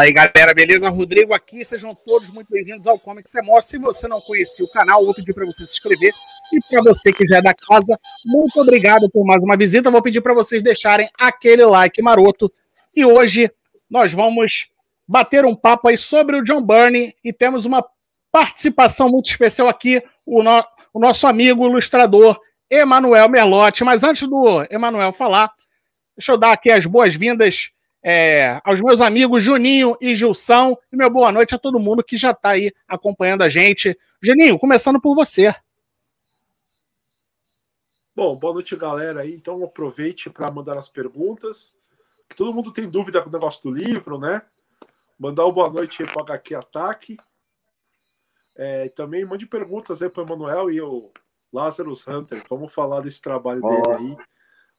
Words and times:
Fala 0.00 0.08
aí, 0.08 0.12
galera, 0.14 0.54
beleza? 0.54 0.88
Rodrigo 0.88 1.34
aqui, 1.34 1.62
sejam 1.62 1.94
todos 1.94 2.30
muito 2.30 2.48
bem-vindos 2.50 2.86
ao 2.86 2.98
Comics 2.98 3.32
Semor. 3.32 3.62
Se 3.62 3.76
você 3.76 4.08
não 4.08 4.18
conhecia 4.18 4.64
o 4.64 4.68
canal, 4.70 5.04
vou 5.04 5.12
pedir 5.12 5.34
para 5.34 5.44
você 5.44 5.66
se 5.66 5.74
inscrever. 5.74 6.10
E 6.50 6.58
para 6.70 6.80
você 6.80 7.12
que 7.12 7.26
já 7.26 7.36
é 7.36 7.42
da 7.42 7.52
casa, 7.52 8.00
muito 8.24 8.58
obrigado 8.58 9.10
por 9.10 9.26
mais 9.26 9.42
uma 9.42 9.58
visita. 9.58 9.90
Vou 9.90 10.00
pedir 10.00 10.22
para 10.22 10.32
vocês 10.32 10.62
deixarem 10.62 11.06
aquele 11.18 11.66
like 11.66 12.00
maroto. 12.00 12.50
E 12.96 13.04
hoje 13.04 13.52
nós 13.90 14.10
vamos 14.10 14.70
bater 15.06 15.44
um 15.44 15.54
papo 15.54 15.88
aí 15.88 15.98
sobre 15.98 16.36
o 16.36 16.42
John 16.42 16.62
Byrne 16.62 17.14
e 17.22 17.30
temos 17.30 17.66
uma 17.66 17.84
participação 18.32 19.10
muito 19.10 19.28
especial 19.28 19.68
aqui, 19.68 20.02
o, 20.24 20.42
no, 20.42 20.64
o 20.94 20.98
nosso 20.98 21.26
amigo 21.26 21.66
ilustrador 21.66 22.40
Emanuel 22.70 23.28
Merlotti. 23.28 23.84
Mas 23.84 24.02
antes 24.02 24.26
do 24.26 24.66
Emanuel 24.70 25.12
falar, 25.12 25.52
deixa 26.16 26.32
eu 26.32 26.38
dar 26.38 26.52
aqui 26.52 26.70
as 26.70 26.86
boas-vindas 26.86 27.70
é, 28.02 28.60
aos 28.64 28.80
meus 28.80 29.00
amigos 29.00 29.42
Juninho 29.42 29.96
e 30.00 30.14
Gilson, 30.16 30.76
e 30.92 30.96
meu 30.96 31.10
boa 31.10 31.30
noite 31.30 31.54
a 31.54 31.58
todo 31.58 31.78
mundo 31.78 32.02
que 32.02 32.16
já 32.16 32.30
está 32.30 32.50
aí 32.50 32.72
acompanhando 32.88 33.42
a 33.42 33.48
gente. 33.48 33.96
Juninho, 34.22 34.58
começando 34.58 35.00
por 35.00 35.14
você. 35.14 35.54
Bom, 38.14 38.36
boa 38.36 38.54
noite, 38.54 38.74
galera. 38.76 39.20
Aí, 39.20 39.34
então 39.34 39.62
aproveite 39.64 40.28
para 40.28 40.50
mandar 40.50 40.76
as 40.76 40.88
perguntas. 40.88 41.74
Todo 42.36 42.52
mundo 42.52 42.72
tem 42.72 42.88
dúvida 42.88 43.22
com 43.22 43.28
o 43.28 43.32
negócio 43.32 43.62
do 43.62 43.70
livro, 43.70 44.18
né? 44.18 44.42
Mandar 45.18 45.44
uma 45.44 45.52
boa 45.52 45.70
noite 45.70 46.02
para 46.04 46.18
o 46.18 46.22
HQ 46.22 46.54
Ataque. 46.54 47.16
É, 48.56 48.88
também 48.90 49.24
mande 49.24 49.46
perguntas 49.46 50.02
aí 50.02 50.10
para 50.10 50.22
o 50.22 50.26
Emanuel 50.26 50.70
e 50.70 50.80
o 50.80 51.10
Lazarus 51.52 52.06
Hunter. 52.06 52.44
Vamos 52.48 52.72
falar 52.72 53.00
desse 53.00 53.20
trabalho 53.20 53.62
dele 53.62 53.90
aí. 53.90 54.16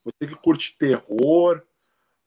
Você 0.04 0.26
que 0.26 0.34
curte 0.36 0.76
terror, 0.78 1.62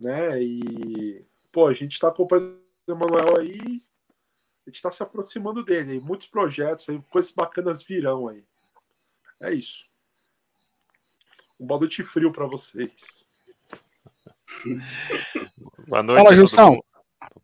né? 0.05 0.41
E, 0.41 1.25
pô, 1.51 1.67
a 1.67 1.73
gente 1.73 1.93
está 1.93 2.09
acompanhando 2.09 2.61
o 2.87 2.91
Emanuel 2.91 3.39
aí, 3.39 3.59
a 3.59 4.69
gente 4.69 4.75
está 4.75 4.91
se 4.91 5.01
aproximando 5.01 5.63
dele, 5.63 5.99
muitos 5.99 6.27
projetos 6.27 6.87
aí, 6.87 7.01
coisas 7.09 7.31
bacanas 7.31 7.81
virão 7.81 8.27
aí. 8.27 8.45
É 9.41 9.51
isso. 9.51 9.83
Um 11.59 11.65
boa 11.65 11.79
noite 11.79 12.03
frio 12.03 12.31
para 12.31 12.45
vocês. 12.45 13.25
Boa 15.87 16.01
noite. 16.01 16.23
Fala, 16.23 16.35
Gilson. 16.35 16.79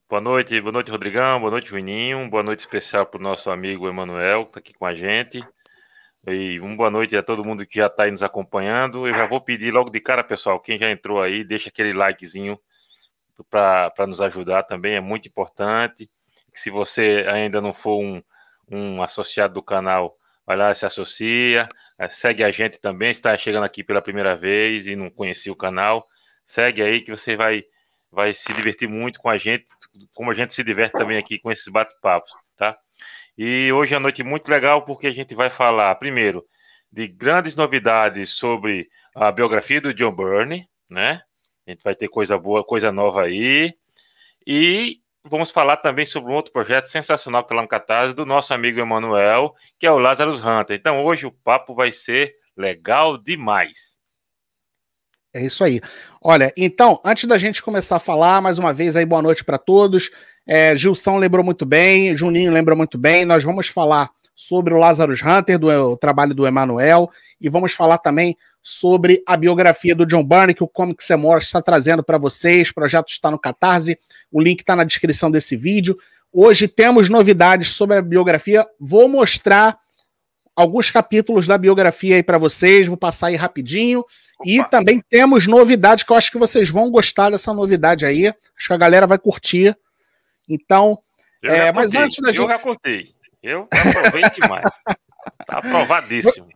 Boa 0.09 0.21
noite, 0.21 0.59
boa 0.61 0.71
noite, 0.71 0.89
Rodrigão, 0.89 1.39
boa 1.39 1.51
noite, 1.51 1.69
Juninho, 1.69 2.27
boa 2.29 2.41
noite 2.41 2.61
especial 2.61 3.05
para 3.05 3.19
o 3.19 3.23
nosso 3.23 3.51
amigo 3.51 3.87
Emanuel, 3.87 4.43
que 4.43 4.49
está 4.49 4.59
aqui 4.59 4.73
com 4.73 4.85
a 4.85 4.95
gente. 4.95 5.45
E 6.27 6.59
uma 6.59 6.75
boa 6.75 6.89
noite 6.91 7.17
a 7.17 7.23
todo 7.23 7.43
mundo 7.43 7.65
que 7.65 7.77
já 7.77 7.87
está 7.87 8.03
aí 8.03 8.11
nos 8.11 8.21
acompanhando. 8.21 9.07
Eu 9.07 9.15
já 9.15 9.25
vou 9.25 9.41
pedir 9.41 9.71
logo 9.73 9.89
de 9.89 9.99
cara, 9.99 10.23
pessoal, 10.23 10.59
quem 10.59 10.77
já 10.77 10.91
entrou 10.91 11.21
aí, 11.21 11.43
deixa 11.43 11.69
aquele 11.69 11.93
likezinho 11.93 12.59
para 13.49 14.05
nos 14.07 14.21
ajudar 14.21 14.63
também, 14.63 14.95
é 14.95 15.01
muito 15.01 15.27
importante. 15.27 16.07
Se 16.53 16.69
você 16.69 17.25
ainda 17.27 17.59
não 17.59 17.73
for 17.73 17.99
um, 17.99 18.21
um 18.69 19.01
associado 19.01 19.55
do 19.55 19.63
canal, 19.63 20.11
vai 20.45 20.55
lá, 20.55 20.73
se 20.73 20.85
associa, 20.85 21.67
é, 21.99 22.09
segue 22.09 22.43
a 22.43 22.51
gente 22.51 22.79
também, 22.79 23.09
está 23.09 23.35
chegando 23.37 23.63
aqui 23.63 23.83
pela 23.83 24.01
primeira 24.01 24.35
vez 24.35 24.85
e 24.85 24.95
não 24.95 25.09
conhecia 25.09 25.51
o 25.51 25.55
canal, 25.55 26.05
segue 26.45 26.83
aí 26.83 27.01
que 27.01 27.09
você 27.09 27.35
vai, 27.35 27.63
vai 28.11 28.33
se 28.33 28.53
divertir 28.53 28.87
muito 28.87 29.19
com 29.19 29.29
a 29.29 29.37
gente, 29.37 29.65
como 30.13 30.29
a 30.29 30.33
gente 30.33 30.53
se 30.53 30.63
diverte 30.63 30.97
também 30.97 31.17
aqui 31.17 31.39
com 31.39 31.51
esses 31.51 31.67
bate-papos? 31.67 32.31
E 33.37 33.71
hoje 33.71 33.93
é 33.93 33.97
uma 33.97 34.03
noite 34.03 34.23
muito 34.23 34.49
legal 34.49 34.83
porque 34.83 35.07
a 35.07 35.11
gente 35.11 35.33
vai 35.33 35.49
falar, 35.49 35.95
primeiro, 35.95 36.45
de 36.91 37.07
grandes 37.07 37.55
novidades 37.55 38.31
sobre 38.31 38.87
a 39.15 39.31
biografia 39.31 39.81
do 39.81 39.93
John 39.93 40.15
Byrne, 40.15 40.67
né? 40.89 41.21
A 41.65 41.71
gente 41.71 41.83
vai 41.83 41.95
ter 41.95 42.07
coisa 42.07 42.37
boa, 42.37 42.63
coisa 42.63 42.91
nova 42.91 43.23
aí. 43.23 43.73
E 44.45 44.97
vamos 45.23 45.51
falar 45.51 45.77
também 45.77 46.05
sobre 46.05 46.31
um 46.31 46.35
outro 46.35 46.51
projeto 46.51 46.85
sensacional 46.85 47.43
que 47.43 47.47
está 47.47 47.55
lá 47.55 47.61
no 47.61 47.67
Catarse, 47.67 48.13
do 48.13 48.25
nosso 48.25 48.53
amigo 48.53 48.79
Emanuel, 48.79 49.53
que 49.79 49.85
é 49.85 49.91
o 49.91 49.99
Lazarus 49.99 50.43
Hunter. 50.43 50.75
Então 50.75 51.03
hoje 51.03 51.25
o 51.25 51.31
papo 51.31 51.73
vai 51.73 51.91
ser 51.91 52.33
legal 52.57 53.17
demais. 53.17 53.99
É 55.33 55.45
isso 55.45 55.63
aí. 55.63 55.79
Olha, 56.21 56.51
então, 56.57 56.99
antes 57.05 57.23
da 57.25 57.37
gente 57.37 57.63
começar 57.63 57.95
a 57.95 57.99
falar, 57.99 58.41
mais 58.41 58.57
uma 58.57 58.73
vez 58.73 58.97
aí, 58.97 59.05
boa 59.05 59.21
noite 59.21 59.45
para 59.45 59.57
todos. 59.57 60.11
É, 60.47 60.75
Gilson 60.75 61.17
lembrou 61.17 61.43
muito 61.43 61.65
bem, 61.65 62.15
Juninho 62.15 62.51
lembrou 62.51 62.77
muito 62.77 62.97
bem. 62.97 63.25
Nós 63.25 63.43
vamos 63.43 63.67
falar 63.67 64.09
sobre 64.35 64.73
o 64.73 64.77
Lazarus 64.77 65.21
Hunter, 65.21 65.59
do 65.59 65.69
o 65.69 65.95
trabalho 65.95 66.33
do 66.33 66.47
Emanuel, 66.47 67.11
e 67.39 67.47
vamos 67.47 67.73
falar 67.73 67.99
também 67.99 68.35
sobre 68.61 69.21
a 69.25 69.35
biografia 69.35 69.95
do 69.95 70.05
John 70.05 70.23
Byrne, 70.23 70.53
que 70.53 70.63
o 70.63 70.67
Comic 70.67 71.03
Semor 71.03 71.39
está 71.39 71.61
trazendo 71.61 72.03
para 72.03 72.17
vocês. 72.17 72.69
O 72.69 72.73
projeto 72.73 73.09
está 73.09 73.29
no 73.29 73.39
Catarse, 73.39 73.97
o 74.31 74.41
link 74.41 74.61
está 74.61 74.75
na 74.75 74.83
descrição 74.83 75.29
desse 75.29 75.55
vídeo. 75.55 75.97
Hoje 76.33 76.67
temos 76.67 77.09
novidades 77.09 77.69
sobre 77.69 77.97
a 77.97 78.01
biografia. 78.01 78.65
Vou 78.79 79.07
mostrar 79.07 79.77
alguns 80.55 80.89
capítulos 80.89 81.47
da 81.47 81.57
biografia 81.57 82.15
aí 82.15 82.23
para 82.23 82.37
vocês, 82.37 82.87
vou 82.87 82.97
passar 82.97 83.27
aí 83.27 83.35
rapidinho. 83.35 83.99
Opa. 83.99 84.49
E 84.49 84.63
também 84.69 85.03
temos 85.09 85.47
novidades 85.47 86.03
que 86.03 86.11
eu 86.11 86.17
acho 86.17 86.31
que 86.31 86.37
vocês 86.37 86.69
vão 86.69 86.89
gostar 86.89 87.29
dessa 87.29 87.53
novidade 87.53 88.05
aí. 88.05 88.27
Acho 88.27 88.67
que 88.67 88.73
a 88.73 88.77
galera 88.77 89.05
vai 89.05 89.17
curtir. 89.17 89.77
Então, 90.53 90.97
é, 91.41 91.71
mas 91.71 91.93
antes 91.93 92.21
da 92.21 92.31
gente. 92.31 92.41
Eu 92.41 92.47
já 92.47 92.59
curtei. 92.59 93.13
Eu 93.41 93.67
aprovei 93.71 94.21
demais. 94.35 94.65
tá 95.47 95.57
aprovadíssimo. 95.57 96.47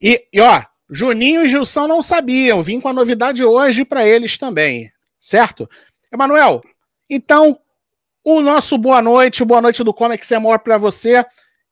E, 0.00 0.26
e 0.30 0.40
ó, 0.40 0.62
Juninho 0.90 1.44
e 1.44 1.48
Gilson 1.48 1.88
não 1.88 2.02
sabiam. 2.02 2.62
Vim 2.62 2.78
com 2.78 2.88
a 2.88 2.92
novidade 2.92 3.42
hoje 3.42 3.84
para 3.84 4.06
eles 4.06 4.36
também. 4.36 4.90
Certo? 5.18 5.68
Emanuel, 6.12 6.60
então, 7.08 7.58
o 8.22 8.42
nosso 8.42 8.76
boa 8.76 9.00
noite, 9.00 9.44
boa 9.44 9.62
noite 9.62 9.82
do 9.82 9.94
Comics 9.94 10.30
é 10.30 10.38
maior 10.38 10.58
para 10.58 10.76
você. 10.76 11.24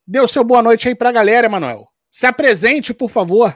Dê 0.06 0.20
o 0.20 0.28
seu 0.28 0.43
boa 0.43 0.62
noite 0.62 0.88
aí 0.88 0.94
para 0.94 1.10
a 1.10 1.12
galera, 1.12 1.47
Emanuel. 1.47 1.88
Se 2.10 2.26
apresente, 2.26 2.94
por 2.94 3.10
favor. 3.10 3.54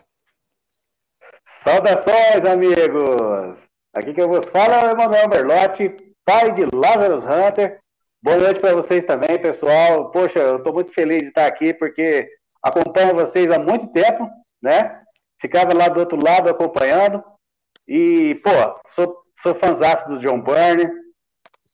Saudações, 1.45 2.45
amigos! 2.45 3.59
Aqui 3.95 4.13
que 4.13 4.21
eu 4.21 4.29
vos 4.29 4.45
falo 4.47 4.75
é 4.75 4.89
o 4.89 4.91
Emanuel 4.91 5.29
Berlotti, 5.29 5.95
pai 6.25 6.53
de 6.53 6.67
Lazarus 6.75 7.25
Hunter, 7.25 7.81
Boa 8.25 8.39
noite 8.39 8.59
para 8.59 8.73
vocês 8.73 9.05
também, 9.05 9.39
pessoal. 9.39 10.11
Poxa, 10.11 10.39
eu 10.39 10.57
estou 10.57 10.73
muito 10.73 10.91
feliz 10.95 11.19
de 11.19 11.29
estar 11.29 11.45
aqui 11.45 11.75
porque 11.75 12.27
acompanho 12.63 13.15
vocês 13.15 13.51
há 13.51 13.59
muito 13.59 13.89
tempo, 13.89 14.27
né? 14.63 15.03
Ficava 15.39 15.75
lá 15.75 15.89
do 15.89 16.01
outro 16.01 16.17
lado 16.17 16.49
acompanhando. 16.49 17.23
E, 17.87 18.41
pô, 18.43 18.51
sou, 18.93 19.15
sou 19.43 19.55
do 20.09 20.21
John 20.21 20.41
Byrne. 20.41 20.91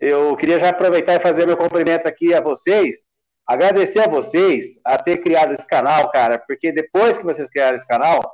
Eu 0.01 0.37
queria 0.37 0.59
já 0.59 0.71
aproveitar 0.71 1.15
e 1.15 1.23
fazer 1.23 1.47
meu 1.47 1.57
cumprimento 1.57 2.09
aqui 2.09 2.35
a 2.35 2.41
vocês. 2.41 3.07
Agradecer 3.47 4.01
a 4.01 4.11
vocês 4.11 4.67
a 4.85 4.99
ter 4.99 5.19
criado 5.19 5.53
esse 5.53 5.69
canal, 5.69 6.11
cara, 6.11 6.37
porque 6.37 6.73
depois 6.73 7.17
que 7.17 7.25
vocês 7.25 7.49
criaram 7.49 7.77
esse 7.77 7.87
canal, 7.87 8.29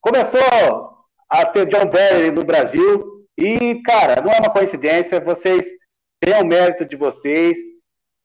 começou 0.00 1.04
a 1.28 1.44
ter 1.44 1.66
John 1.66 1.84
Byrne 1.84 2.30
no 2.30 2.46
Brasil. 2.46 3.26
E, 3.36 3.82
cara, 3.82 4.22
não 4.22 4.32
é 4.32 4.38
uma 4.38 4.50
coincidência, 4.50 5.20
vocês 5.20 5.81
tem 6.22 6.40
o 6.40 6.46
mérito 6.46 6.84
de 6.84 6.94
vocês, 6.94 7.58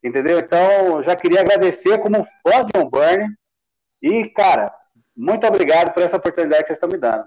entendeu? 0.03 0.37
Então, 0.37 1.01
já 1.01 1.15
queria 1.15 1.41
agradecer 1.41 1.97
como 1.97 2.27
fã 2.43 2.63
de 2.63 2.71
John 2.75 2.89
Byrne 2.91 3.35
e, 4.03 4.29
cara, 4.29 4.71
muito 5.15 5.47
obrigado 5.47 5.91
por 5.95 6.03
essa 6.03 6.17
oportunidade 6.17 6.61
que 6.61 6.67
vocês 6.67 6.77
estão 6.77 6.89
me 6.89 6.99
dando. 6.99 7.25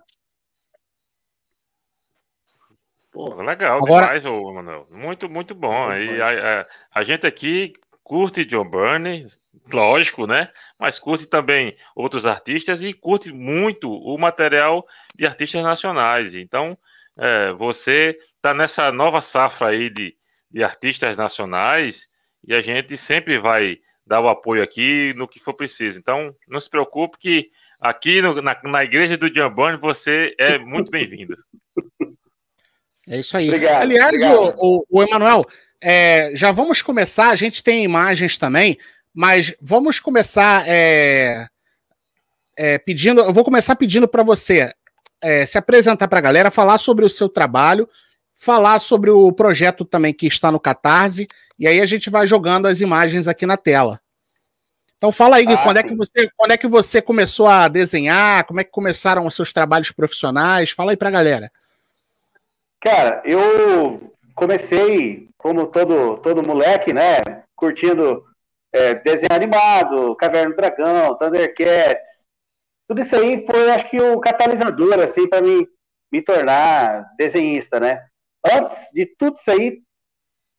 Pô, 3.12 3.34
legal 3.42 3.78
Agora... 3.78 4.06
demais, 4.06 4.24
ô, 4.24 4.52
Manuel. 4.52 4.84
Muito, 4.92 5.28
muito 5.28 5.56
bom. 5.56 5.92
E 5.92 6.22
a, 6.22 6.60
a, 6.60 6.66
a, 6.94 7.02
gente 7.02 7.26
aqui 7.26 7.72
curte 8.04 8.44
John 8.44 8.70
Byrne, 8.70 9.26
lógico, 9.72 10.28
né? 10.28 10.52
Mas 10.78 11.00
curte 11.00 11.26
também 11.26 11.76
outros 11.96 12.24
artistas 12.24 12.80
e 12.80 12.92
curte 12.92 13.32
muito 13.32 13.90
o 13.90 14.16
material 14.16 14.86
de 15.16 15.26
artistas 15.26 15.64
nacionais. 15.64 16.36
Então, 16.36 16.78
é, 17.18 17.52
você 17.54 18.16
está 18.36 18.54
nessa 18.54 18.92
nova 18.92 19.20
safra 19.20 19.70
aí 19.70 19.90
de, 19.90 20.16
de 20.50 20.64
artistas 20.64 21.16
nacionais 21.16 22.06
e 22.46 22.54
a 22.54 22.60
gente 22.60 22.96
sempre 22.96 23.38
vai 23.38 23.78
dar 24.06 24.20
o 24.20 24.28
apoio 24.28 24.62
aqui 24.62 25.12
no 25.14 25.28
que 25.28 25.38
for 25.38 25.54
preciso. 25.54 25.98
Então, 25.98 26.34
não 26.48 26.60
se 26.60 26.68
preocupe 26.68 27.18
que 27.18 27.50
aqui 27.80 28.20
no, 28.20 28.42
na, 28.42 28.58
na 28.64 28.84
igreja 28.84 29.16
do 29.16 29.32
Jambone 29.32 29.76
você 29.76 30.34
é 30.38 30.58
muito 30.58 30.90
bem-vindo. 30.90 31.36
É 33.08 33.18
isso 33.18 33.36
aí. 33.36 33.48
Obrigado, 33.48 33.82
Aliás, 33.82 34.06
obrigado. 34.06 34.54
O, 34.58 34.80
o, 34.80 34.84
o 34.90 35.02
Emanuel, 35.02 35.44
é, 35.80 36.32
já 36.34 36.50
vamos 36.50 36.82
começar. 36.82 37.30
A 37.30 37.36
gente 37.36 37.62
tem 37.62 37.84
imagens 37.84 38.36
também, 38.36 38.78
mas 39.14 39.54
vamos 39.60 40.00
começar 40.00 40.64
é, 40.66 41.46
é, 42.56 42.78
pedindo. 42.78 43.20
Eu 43.20 43.32
vou 43.32 43.44
começar 43.44 43.76
pedindo 43.76 44.08
para 44.08 44.22
você 44.22 44.72
é, 45.22 45.46
se 45.46 45.56
apresentar 45.56 46.08
para 46.08 46.18
a 46.18 46.22
galera, 46.22 46.50
falar 46.50 46.78
sobre 46.78 47.04
o 47.04 47.10
seu 47.10 47.28
trabalho 47.28 47.88
falar 48.40 48.78
sobre 48.78 49.10
o 49.10 49.30
projeto 49.30 49.84
também 49.84 50.14
que 50.14 50.26
está 50.26 50.50
no 50.50 50.58
Catarse, 50.58 51.28
e 51.58 51.68
aí 51.68 51.78
a 51.78 51.84
gente 51.84 52.08
vai 52.08 52.26
jogando 52.26 52.66
as 52.66 52.80
imagens 52.80 53.28
aqui 53.28 53.44
na 53.44 53.58
tela. 53.58 54.00
Então 54.96 55.12
fala 55.12 55.36
aí, 55.36 55.46
ah, 55.46 55.58
quando, 55.58 55.76
é 55.76 55.82
que 55.82 55.94
você, 55.94 56.30
quando 56.34 56.52
é 56.52 56.56
que 56.56 56.66
você 56.66 57.02
começou 57.02 57.46
a 57.46 57.68
desenhar, 57.68 58.46
como 58.46 58.58
é 58.58 58.64
que 58.64 58.70
começaram 58.70 59.26
os 59.26 59.34
seus 59.34 59.52
trabalhos 59.52 59.92
profissionais? 59.92 60.70
Fala 60.70 60.92
aí 60.92 60.96
pra 60.96 61.10
galera. 61.10 61.52
Cara, 62.80 63.20
eu 63.26 64.10
comecei, 64.34 65.28
como 65.36 65.66
todo, 65.66 66.16
todo 66.18 66.46
moleque, 66.46 66.94
né? 66.94 67.20
Curtindo 67.54 68.24
é, 68.72 68.94
desenho 68.94 69.34
animado, 69.34 70.16
Caverna 70.16 70.50
do 70.50 70.56
Dragão, 70.56 71.14
Thundercats. 71.18 72.26
Tudo 72.88 73.02
isso 73.02 73.14
aí 73.16 73.44
foi, 73.44 73.70
acho 73.70 73.90
que, 73.90 74.00
o 74.00 74.18
catalisador, 74.18 74.98
assim, 74.98 75.28
para 75.28 75.42
mim 75.42 75.66
me 76.10 76.22
tornar 76.22 77.06
desenhista, 77.18 77.78
né? 77.78 78.02
Antes 78.44 78.76
de 78.92 79.06
tudo 79.06 79.36
isso 79.38 79.50
aí, 79.50 79.82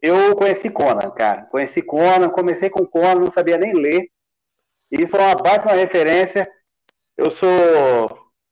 eu 0.02 0.36
conheci 0.36 0.70
Conan, 0.70 1.10
cara. 1.12 1.44
Conheci 1.44 1.82
Conan, 1.82 2.30
comecei 2.30 2.70
com 2.70 2.86
Conan, 2.86 3.16
não 3.16 3.32
sabia 3.32 3.58
nem 3.58 3.74
ler. 3.74 4.10
Isso 4.92 5.12
foi 5.12 5.20
uma 5.20 5.36
baita 5.36 5.68
uma 5.68 5.76
referência. 5.76 6.50
Eu 7.16 7.30
sou. 7.30 7.50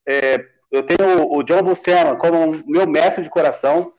É, 0.08 0.46
eu 0.72 0.84
tenho 0.84 1.32
o 1.32 1.44
John 1.44 1.64
Buscema 1.64 2.16
como 2.18 2.64
meu 2.68 2.88
mestre 2.88 3.24
de 3.24 3.30
coração. 3.30 3.92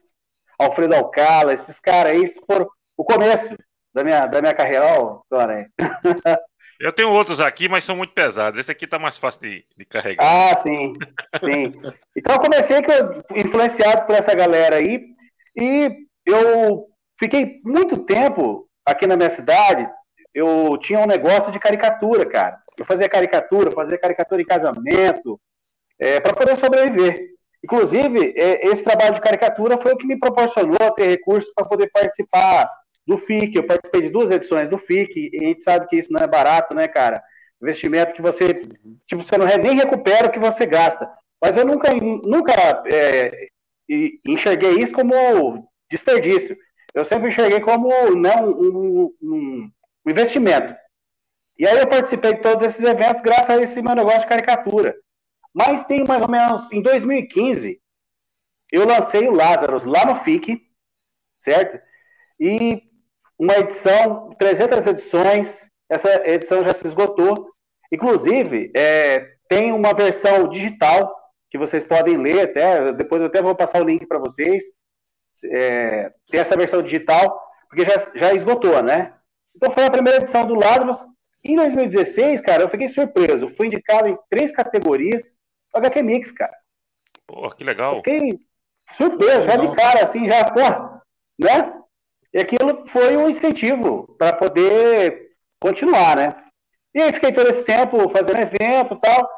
Alfredo 0.59 0.95
Alcala, 0.95 1.55
esses 1.55 1.81
caras 1.81 2.13
aí, 2.13 2.25
isso 2.25 2.41
foram 2.47 2.69
o 2.97 3.05
começo 3.05 3.57
da 3.95 4.05
minha, 4.05 4.27
da 4.27 4.41
minha 4.41 4.55
carreira, 4.55 4.85
ó. 5.01 5.23
Eu 6.79 6.93
tenho 6.93 7.11
outros 7.11 7.41
aqui, 7.41 7.69
mas 7.69 7.85
são 7.85 7.95
muito 7.95 8.15
pesados. 8.15 8.59
Esse 8.59 8.73
aqui 8.73 8.87
tá 8.87 8.99
mais 8.99 9.19
fácil 9.19 9.43
de, 9.43 9.67
de 9.77 9.85
carregar. 9.85 10.25
Ah, 10.25 10.57
sim, 10.63 10.95
sim. 11.39 11.75
Então 12.17 12.35
eu 12.35 12.41
comecei 12.41 12.79
influenciado 13.37 14.07
por 14.07 14.15
essa 14.15 14.35
galera 14.35 14.77
aí 14.77 15.15
e 15.57 16.07
eu 16.27 16.87
fiquei 17.19 17.61
muito 17.65 17.99
tempo 18.05 18.69
aqui 18.85 19.07
na 19.07 19.17
minha 19.17 19.31
cidade. 19.31 19.89
Eu 20.35 20.79
tinha 20.79 21.01
um 21.01 21.07
negócio 21.07 21.51
de 21.51 21.59
caricatura, 21.59 22.25
cara. 22.27 22.59
Eu 22.79 22.85
fazia 22.85 23.09
caricatura, 23.09 23.71
fazia 23.71 23.99
caricatura 23.99 24.41
em 24.41 24.47
casamento, 24.47 25.41
é, 25.99 26.21
para 26.21 26.35
poder 26.35 26.57
sobreviver. 26.57 27.31
Inclusive, 27.63 28.33
é, 28.37 28.67
esse 28.69 28.83
trabalho 28.83 29.15
de 29.15 29.21
caricatura 29.21 29.79
foi 29.79 29.93
o 29.93 29.97
que 29.97 30.07
me 30.07 30.19
proporcionou 30.19 30.91
ter 30.97 31.09
recursos 31.09 31.53
para 31.55 31.67
poder 31.67 31.91
participar 31.93 32.71
do 33.07 33.19
FIC. 33.19 33.57
Eu 33.57 33.67
participei 33.67 34.03
de 34.03 34.09
duas 34.09 34.31
edições 34.31 34.69
do 34.69 34.79
FIC, 34.79 35.31
e 35.33 35.45
a 35.45 35.49
gente 35.49 35.63
sabe 35.63 35.87
que 35.87 35.97
isso 35.97 36.13
não 36.13 36.23
é 36.23 36.27
barato, 36.27 36.75
né, 36.75 36.89
cara? 36.89 37.23
Investimento 37.61 38.15
que 38.15 38.23
você, 38.23 38.67
tipo, 39.07 39.23
você 39.23 39.37
não 39.37 39.47
nem 39.47 39.77
recupera 39.77 40.29
o 40.29 40.31
que 40.31 40.39
você 40.39 40.65
gasta. 40.65 41.11
Mas 41.43 41.57
eu 41.57 41.67
nunca, 41.67 41.93
nunca 41.93 42.53
é, 42.87 43.49
enxerguei 44.27 44.83
isso 44.83 44.93
como 44.93 45.69
desperdício. 45.91 46.57
Eu 46.95 47.05
sempre 47.05 47.29
enxerguei 47.29 47.61
como 47.61 47.89
né, 48.17 48.37
um, 48.37 48.51
um, 48.51 49.15
um 49.23 49.71
investimento. 50.09 50.75
E 51.59 51.67
aí 51.67 51.79
eu 51.79 51.87
participei 51.87 52.35
de 52.35 52.41
todos 52.41 52.65
esses 52.65 52.83
eventos 52.83 53.23
graças 53.23 53.51
a 53.51 53.63
esse 53.63 53.83
meu 53.83 53.95
negócio 53.95 54.21
de 54.21 54.27
caricatura. 54.29 54.97
Mas 55.53 55.85
tem 55.85 56.05
mais 56.05 56.23
ou 56.23 56.29
menos, 56.29 56.71
em 56.73 56.81
2015, 56.81 57.81
eu 58.73 58.87
lancei 58.87 59.29
o 59.29 59.35
Lazarus 59.35 59.85
lá 59.85 60.05
no 60.07 60.17
FIC, 60.17 60.61
certo? 61.43 61.79
E 62.39 62.83
uma 63.39 63.59
edição, 63.59 64.31
300 64.39 64.87
edições, 64.87 65.71
essa 65.89 66.29
edição 66.29 66.63
já 66.63 66.73
se 66.73 66.87
esgotou. 66.87 67.49
Inclusive, 67.93 68.71
é, 68.75 69.35
tem 69.49 69.73
uma 69.73 69.93
versão 69.93 70.49
digital 70.49 71.20
que 71.51 71.59
vocês 71.59 71.85
podem 71.85 72.17
ler 72.17 72.43
até, 72.43 72.93
depois 72.93 73.21
eu 73.21 73.27
até 73.27 73.43
vou 73.43 73.55
passar 73.55 73.83
o 73.83 73.85
link 73.85 74.07
para 74.07 74.19
vocês. 74.19 74.65
É, 75.45 76.13
tem 76.29 76.41
essa 76.41 76.57
versão 76.57 76.83
digital, 76.83 77.43
porque 77.69 77.85
já, 77.85 77.99
já 78.15 78.35
esgotou, 78.35 78.83
né? 78.83 79.15
Então 79.55 79.71
foi 79.71 79.85
a 79.85 79.91
primeira 79.91 80.19
edição 80.19 80.47
do 80.47 80.55
Lazarus. 80.55 80.99
Em 81.45 81.57
2016, 81.57 82.41
cara, 82.43 82.63
eu 82.63 82.69
fiquei 82.69 82.89
surpreso. 82.89 83.51
Fui 83.51 83.67
indicado 83.67 84.09
em 84.09 84.19
três 84.29 84.53
categorias 84.53 85.39
do 85.73 85.79
HQ 85.79 86.03
Mix, 86.03 86.31
cara. 86.31 86.55
Pô, 87.27 87.51
que 87.51 87.65
legal. 87.65 87.97
Eu 87.97 87.97
fiquei 87.97 88.39
surpreso, 88.97 89.45
já 89.45 89.57
de 89.57 89.75
cara, 89.75 90.05
assim, 90.05 90.29
já, 90.29 90.45
pô, 90.45 90.61
né? 91.39 91.73
E 92.33 92.39
aquilo 92.39 92.87
foi 92.87 93.17
um 93.17 93.29
incentivo 93.29 94.15
para 94.19 94.35
poder 94.35 95.31
continuar, 95.59 96.17
né? 96.17 96.45
E 96.95 97.01
aí 97.01 97.13
fiquei 97.13 97.33
todo 97.33 97.49
esse 97.49 97.65
tempo 97.65 98.09
fazendo 98.09 98.41
evento 98.41 98.95
e 98.95 99.01
tal. 99.01 99.29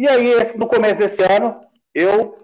E 0.00 0.08
aí, 0.08 0.32
no 0.56 0.66
começo 0.66 0.98
desse 0.98 1.22
ano, 1.22 1.60
eu 1.94 2.42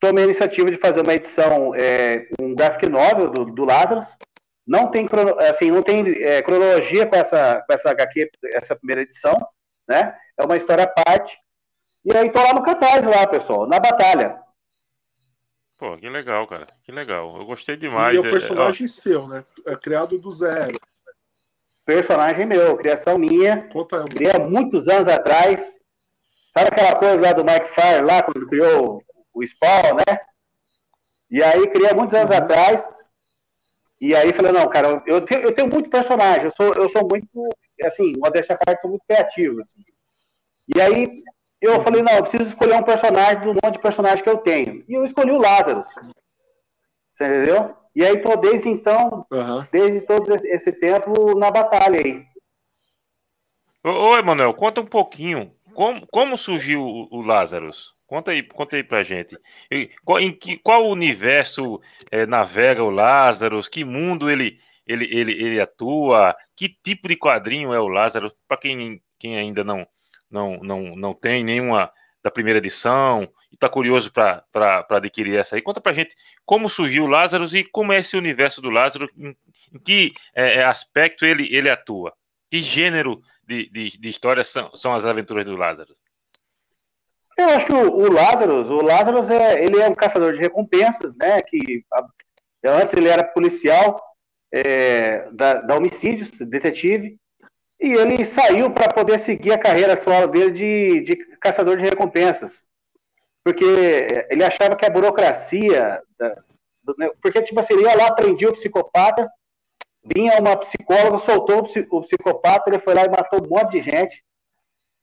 tomei 0.00 0.24
a 0.24 0.26
iniciativa 0.26 0.68
de 0.68 0.76
fazer 0.76 1.02
uma 1.02 1.14
edição, 1.14 1.72
é, 1.72 2.26
um 2.40 2.52
graphic 2.52 2.88
novel 2.88 3.30
do, 3.30 3.44
do 3.44 3.64
Lazarus. 3.64 4.06
Não 4.66 4.90
tem, 4.90 5.08
assim, 5.48 5.70
não 5.70 5.84
tem 5.84 6.04
é, 6.20 6.42
cronologia 6.42 7.06
com 7.06 7.14
essa, 7.14 7.62
com 7.64 7.72
essa 7.72 7.90
HQ, 7.90 8.28
essa 8.46 8.74
primeira 8.74 9.02
edição, 9.02 9.34
né? 9.88 10.18
É 10.36 10.44
uma 10.44 10.56
história 10.56 10.82
à 10.82 10.88
parte. 10.88 11.38
E 12.04 12.16
aí 12.16 12.28
tô 12.28 12.42
lá 12.42 12.52
no 12.52 12.64
Catarse 12.64 13.06
lá, 13.06 13.24
pessoal, 13.28 13.68
na 13.68 13.78
batalha. 13.78 14.40
Pô, 15.78 15.96
que 15.96 16.08
legal, 16.08 16.44
cara. 16.48 16.66
Que 16.84 16.90
legal. 16.90 17.36
Eu 17.38 17.46
gostei 17.46 17.76
demais. 17.76 18.16
E 18.16 18.18
é 18.18 18.20
o 18.20 18.28
personagem 18.28 18.84
é, 18.84 18.88
seu, 18.88 19.28
né? 19.28 19.44
É 19.64 19.76
criado 19.76 20.18
do 20.18 20.32
zero. 20.32 20.76
Personagem 21.84 22.44
meu, 22.44 22.76
criação 22.76 23.16
minha. 23.16 23.68
Conta 23.68 24.02
aí. 24.02 24.08
Criei 24.08 24.32
há 24.32 24.40
muitos 24.40 24.88
anos 24.88 25.06
atrás. 25.06 25.76
Sabe 26.56 26.68
aquela 26.68 26.96
coisa 26.96 27.20
lá 27.20 27.32
do 27.32 27.44
Mike 27.44 27.68
Fire, 27.74 28.02
lá, 28.02 28.22
quando 28.22 28.46
criou 28.46 29.02
o 29.34 29.46
Spawn, 29.46 29.96
né? 29.96 30.18
E 31.30 31.42
aí 31.42 31.68
criei 31.68 31.90
há 31.90 31.94
muitos 31.94 32.14
anos 32.14 32.30
uhum. 32.30 32.36
atrás. 32.38 32.88
E 34.00 34.14
aí 34.14 34.32
falei, 34.32 34.52
não, 34.52 34.66
cara, 34.68 35.02
eu 35.06 35.20
tenho, 35.20 35.42
eu 35.42 35.52
tenho 35.52 35.68
muito 35.68 35.90
personagem, 35.90 36.44
eu 36.44 36.50
sou, 36.50 36.72
eu 36.74 36.88
sou 36.90 37.06
muito, 37.08 37.28
assim, 37.82 38.12
modéstia 38.16 38.56
parte, 38.56 38.80
sou 38.80 38.90
muito 38.90 39.04
criativo, 39.06 39.60
assim. 39.60 39.80
E 40.74 40.80
aí 40.80 41.22
eu 41.60 41.80
falei, 41.80 42.02
não, 42.02 42.12
eu 42.14 42.22
preciso 42.22 42.44
escolher 42.44 42.74
um 42.74 42.82
personagem 42.82 43.40
do 43.40 43.54
monte 43.54 43.72
de 43.72 43.82
personagem 43.82 44.22
que 44.22 44.30
eu 44.30 44.38
tenho. 44.38 44.82
E 44.88 44.94
eu 44.94 45.04
escolhi 45.04 45.32
o 45.32 45.40
Lázaro. 45.40 45.82
Você 47.12 47.24
entendeu? 47.24 47.76
E 47.94 48.04
aí 48.04 48.18
tô 48.22 48.34
desde 48.36 48.68
então, 48.68 49.26
uhum. 49.30 49.66
desde 49.70 50.00
todo 50.02 50.34
esse, 50.34 50.48
esse, 50.48 50.72
tempo 50.72 51.38
na 51.38 51.50
batalha 51.50 52.00
aí. 52.00 52.24
Ô, 53.84 54.10
ô 54.10 54.16
Emanuel, 54.18 54.54
conta 54.54 54.80
um 54.80 54.86
pouquinho. 54.86 55.50
Como, 55.76 56.06
como 56.06 56.38
surgiu 56.38 56.82
o, 56.82 57.18
o 57.18 57.20
Lázaro? 57.20 57.70
Conta 58.06 58.30
aí, 58.30 58.42
conta 58.42 58.76
aí 58.76 58.82
pra 58.82 59.04
gente. 59.04 59.36
Em 59.70 60.32
que, 60.32 60.56
qual 60.56 60.88
universo 60.88 61.78
é, 62.10 62.24
navega 62.24 62.82
o 62.82 62.88
Lázaro? 62.88 63.60
Que 63.70 63.84
mundo 63.84 64.30
ele, 64.30 64.58
ele, 64.86 65.04
ele, 65.14 65.32
ele 65.32 65.60
atua? 65.60 66.34
Que 66.56 66.70
tipo 66.70 67.08
de 67.08 67.16
quadrinho 67.16 67.74
é 67.74 67.78
o 67.78 67.88
Lázaro? 67.88 68.32
Para 68.48 68.56
quem, 68.56 69.02
quem 69.18 69.36
ainda 69.36 69.62
não, 69.62 69.86
não, 70.30 70.56
não, 70.62 70.96
não 70.96 71.12
tem 71.12 71.44
nenhuma 71.44 71.92
da 72.22 72.30
primeira 72.30 72.58
edição 72.58 73.28
e 73.52 73.54
está 73.54 73.68
curioso 73.68 74.10
para 74.10 74.86
adquirir 74.88 75.38
essa 75.38 75.56
aí. 75.56 75.62
Conta 75.62 75.78
para 75.78 75.92
gente 75.92 76.16
como 76.46 76.70
surgiu 76.70 77.04
o 77.04 77.08
Lázaro 77.08 77.44
e 77.54 77.62
como 77.62 77.92
é 77.92 77.98
esse 77.98 78.16
universo 78.16 78.62
do 78.62 78.70
Lázaro, 78.70 79.10
em, 79.14 79.36
em 79.74 79.78
que 79.78 80.14
é, 80.34 80.64
aspecto 80.64 81.26
ele, 81.26 81.54
ele 81.54 81.68
atua. 81.68 82.14
Que 82.50 82.60
gênero 82.60 83.20
de, 83.46 83.70
de, 83.70 83.98
de 83.98 84.08
histórias 84.08 84.48
são, 84.48 84.74
são 84.74 84.94
as 84.94 85.04
aventuras 85.04 85.44
do 85.44 85.56
Lázaro? 85.56 85.90
Eu 87.36 87.50
acho 87.50 87.66
que 87.66 87.74
o, 87.74 87.92
o 87.92 88.12
Lázaro, 88.12 88.54
o 88.54 88.82
Lázaro 88.82 89.32
é, 89.32 89.62
ele 89.62 89.80
é 89.80 89.88
um 89.88 89.94
caçador 89.94 90.32
de 90.32 90.40
recompensas, 90.40 91.14
né? 91.16 91.40
Que 91.42 91.84
antes 92.64 92.94
ele 92.94 93.08
era 93.08 93.22
policial 93.22 94.02
é, 94.50 95.28
da, 95.32 95.54
da 95.54 95.76
homicídios, 95.76 96.30
detetive, 96.30 97.18
e 97.78 97.92
ele 97.92 98.24
saiu 98.24 98.70
para 98.70 98.92
poder 98.92 99.18
seguir 99.18 99.52
a 99.52 99.58
carreira 99.58 100.00
solo 100.00 100.28
dele 100.28 100.50
de, 100.50 101.00
de 101.02 101.16
caçador 101.38 101.76
de 101.76 101.84
recompensas. 101.84 102.62
Porque 103.44 103.64
ele 104.30 104.42
achava 104.42 104.74
que 104.74 104.86
a 104.86 104.90
burocracia. 104.90 106.00
Da, 106.18 106.36
do, 106.82 106.94
né, 106.98 107.10
porque, 107.20 107.42
tipo 107.42 107.60
assim, 107.60 107.74
ele 107.74 107.82
ia 107.82 107.96
lá, 107.96 108.14
prendia 108.14 108.48
o 108.48 108.54
psicopata, 108.54 109.28
vinha 110.14 110.38
uma 110.38 110.56
psicóloga, 110.56 111.18
soltou 111.18 111.68
o, 111.90 112.02
psicopata, 112.02 112.70
ele 112.70 112.78
foi 112.78 112.94
lá 112.94 113.04
e 113.04 113.10
matou 113.10 113.44
um 113.44 113.48
monte 113.48 113.72
de 113.72 113.82
gente. 113.82 114.24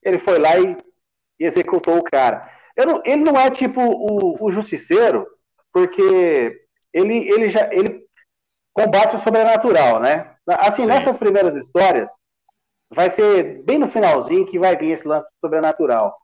Ele 0.01 0.17
foi 0.17 0.39
lá 0.39 0.57
e, 0.57 0.77
executou 1.39 1.98
o 1.98 2.03
cara. 2.03 2.50
Não, 2.77 3.01
ele 3.05 3.24
não 3.24 3.39
é 3.39 3.50
tipo 3.50 3.81
o, 3.81 4.45
o 4.45 4.51
justiceiro, 4.51 5.27
porque 5.72 6.62
ele, 6.93 7.29
ele 7.29 7.50
já 7.50 7.69
ele 7.72 8.03
combate 8.74 9.15
o 9.15 9.19
sobrenatural, 9.19 10.00
né? 10.00 10.36
Assim, 10.48 10.83
Sim. 10.83 10.88
nessas 10.88 11.17
primeiras 11.17 11.55
histórias, 11.55 12.10
vai 12.93 13.10
ser 13.10 13.62
bem 13.63 13.77
no 13.77 13.89
finalzinho 13.89 14.45
que 14.45 14.60
vai 14.60 14.75
vir 14.75 14.91
esse 14.91 15.07
lance 15.07 15.27
sobrenatural. 15.39 16.15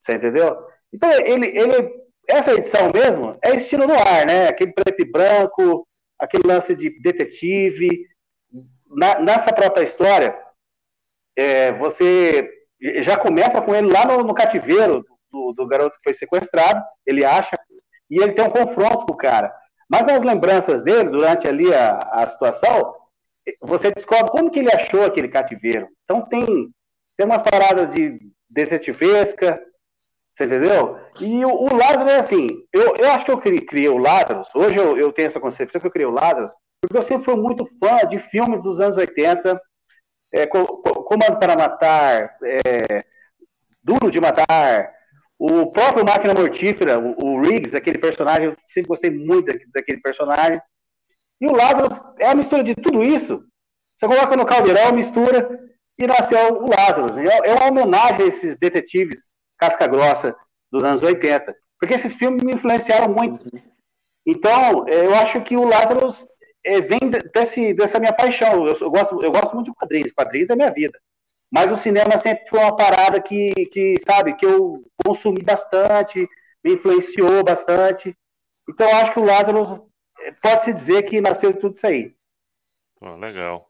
Você 0.00 0.14
entendeu? 0.14 0.66
Então, 0.92 1.10
ele, 1.12 1.46
ele, 1.46 1.90
essa 2.28 2.52
edição 2.52 2.90
mesmo 2.92 3.36
é 3.42 3.56
estilo 3.56 3.86
no 3.86 3.94
ar, 3.94 4.26
né? 4.26 4.48
Aquele 4.48 4.72
preto 4.72 5.00
e 5.00 5.10
branco, 5.10 5.86
aquele 6.22 6.46
lance 6.46 6.74
de 6.76 6.88
detetive. 7.02 8.06
Na, 8.88 9.18
nessa 9.18 9.52
própria 9.52 9.82
história, 9.82 10.38
é, 11.36 11.72
você 11.72 12.48
já 13.00 13.16
começa 13.16 13.60
com 13.60 13.74
ele 13.74 13.90
lá 13.90 14.06
no, 14.06 14.22
no 14.22 14.34
cativeiro 14.34 15.04
do, 15.30 15.52
do, 15.52 15.66
garoto 15.66 15.96
que 15.96 16.04
foi 16.04 16.14
sequestrado, 16.14 16.80
ele 17.06 17.24
acha, 17.24 17.56
e 18.08 18.22
ele 18.22 18.32
tem 18.32 18.44
um 18.44 18.50
confronto 18.50 19.06
com 19.06 19.14
o 19.14 19.16
cara. 19.16 19.52
Mas 19.90 20.06
as 20.08 20.22
lembranças 20.22 20.82
dele, 20.82 21.10
durante 21.10 21.48
ali 21.48 21.74
a, 21.74 21.98
a 22.12 22.26
situação, 22.26 22.94
você 23.60 23.90
descobre 23.90 24.30
como 24.30 24.50
que 24.50 24.60
ele 24.60 24.72
achou 24.72 25.04
aquele 25.04 25.28
cativeiro. 25.28 25.88
Então 26.04 26.22
tem, 26.22 26.46
tem 27.16 27.26
umas 27.26 27.42
paradas 27.42 27.90
de 27.90 28.20
detetivesca, 28.48 29.60
Você 30.34 30.44
entendeu? 30.44 30.98
E 31.20 31.44
o, 31.44 31.50
o 31.50 31.76
Lázaro 31.76 32.08
é 32.08 32.16
assim, 32.16 32.48
eu, 32.72 32.96
eu 32.96 33.10
acho 33.10 33.24
que 33.24 33.30
eu 33.30 33.38
criei, 33.38 33.60
criei 33.60 33.88
o 33.88 33.98
Lázaro, 33.98 34.42
hoje 34.54 34.76
eu, 34.76 34.96
eu 34.96 35.12
tenho 35.12 35.26
essa 35.26 35.40
concepção 35.40 35.80
que 35.80 35.86
eu 35.86 35.90
criei 35.90 36.06
o 36.06 36.12
Lázaro, 36.12 36.50
porque 36.80 36.96
eu 36.96 37.02
sempre 37.02 37.24
fui 37.24 37.36
muito 37.36 37.68
fã 37.78 38.06
de 38.08 38.18
filmes 38.18 38.62
dos 38.62 38.80
anos 38.80 38.96
80, 38.96 39.60
é, 40.32 40.46
Comando 40.46 41.38
para 41.38 41.56
Matar, 41.56 42.34
é, 42.42 43.04
Duro 43.82 44.10
de 44.10 44.20
Matar, 44.20 44.90
o 45.38 45.70
próprio 45.70 46.04
Máquina 46.04 46.32
Mortífera, 46.32 46.98
o, 46.98 47.14
o 47.18 47.40
Riggs, 47.42 47.76
aquele 47.76 47.98
personagem, 47.98 48.46
eu 48.46 48.56
sempre 48.68 48.88
gostei 48.88 49.10
muito 49.10 49.52
daquele 49.74 50.00
personagem. 50.00 50.60
E 51.40 51.46
o 51.46 51.52
Lázaro 51.52 51.88
é 52.18 52.28
a 52.28 52.34
mistura 52.34 52.62
de 52.62 52.74
tudo 52.74 53.02
isso. 53.02 53.42
Você 53.98 54.06
coloca 54.06 54.36
no 54.36 54.46
caldeirão, 54.46 54.92
mistura, 54.92 55.48
e 55.98 56.06
nasceu 56.06 56.62
o 56.62 56.70
Lázaro. 56.70 57.20
É, 57.20 57.48
é 57.48 57.54
uma 57.54 57.82
homenagem 57.82 58.24
a 58.24 58.28
esses 58.28 58.56
detetives 58.56 59.31
casca 59.62 59.86
grossa 59.86 60.36
dos 60.70 60.82
anos 60.82 61.02
80. 61.02 61.54
Porque 61.78 61.94
esses 61.94 62.14
filmes 62.14 62.42
me 62.42 62.54
influenciaram 62.54 63.12
muito. 63.12 63.48
Então, 64.26 64.88
é, 64.88 65.06
eu 65.06 65.14
acho 65.14 65.40
que 65.42 65.56
o 65.56 65.64
Lázaro 65.64 66.14
é, 66.64 66.80
vem 66.80 67.00
desse, 67.32 67.72
dessa 67.74 68.00
minha 68.00 68.12
paixão. 68.12 68.66
Eu, 68.66 68.76
eu, 68.76 68.90
gosto, 68.90 69.22
eu 69.22 69.30
gosto 69.30 69.54
muito 69.54 69.70
de 69.70 69.76
quadrinhos. 69.76 70.12
Quadrinhos 70.12 70.50
é 70.50 70.56
minha 70.56 70.70
vida. 70.70 70.98
Mas 71.50 71.70
o 71.70 71.76
cinema 71.76 72.18
sempre 72.18 72.48
foi 72.48 72.58
uma 72.58 72.74
parada 72.74 73.20
que, 73.20 73.52
que 73.72 73.94
sabe, 74.04 74.34
que 74.34 74.46
eu 74.46 74.78
consumi 75.04 75.42
bastante, 75.42 76.26
me 76.64 76.74
influenciou 76.74 77.44
bastante. 77.44 78.16
Então, 78.68 78.88
eu 78.88 78.96
acho 78.96 79.12
que 79.12 79.20
o 79.20 79.24
Lázaro 79.24 79.86
é, 80.20 80.32
pode-se 80.42 80.72
dizer 80.72 81.02
que 81.02 81.20
nasceu 81.20 81.52
de 81.52 81.60
tudo 81.60 81.76
isso 81.76 81.86
aí. 81.86 82.12
Oh, 83.00 83.16
legal. 83.16 83.68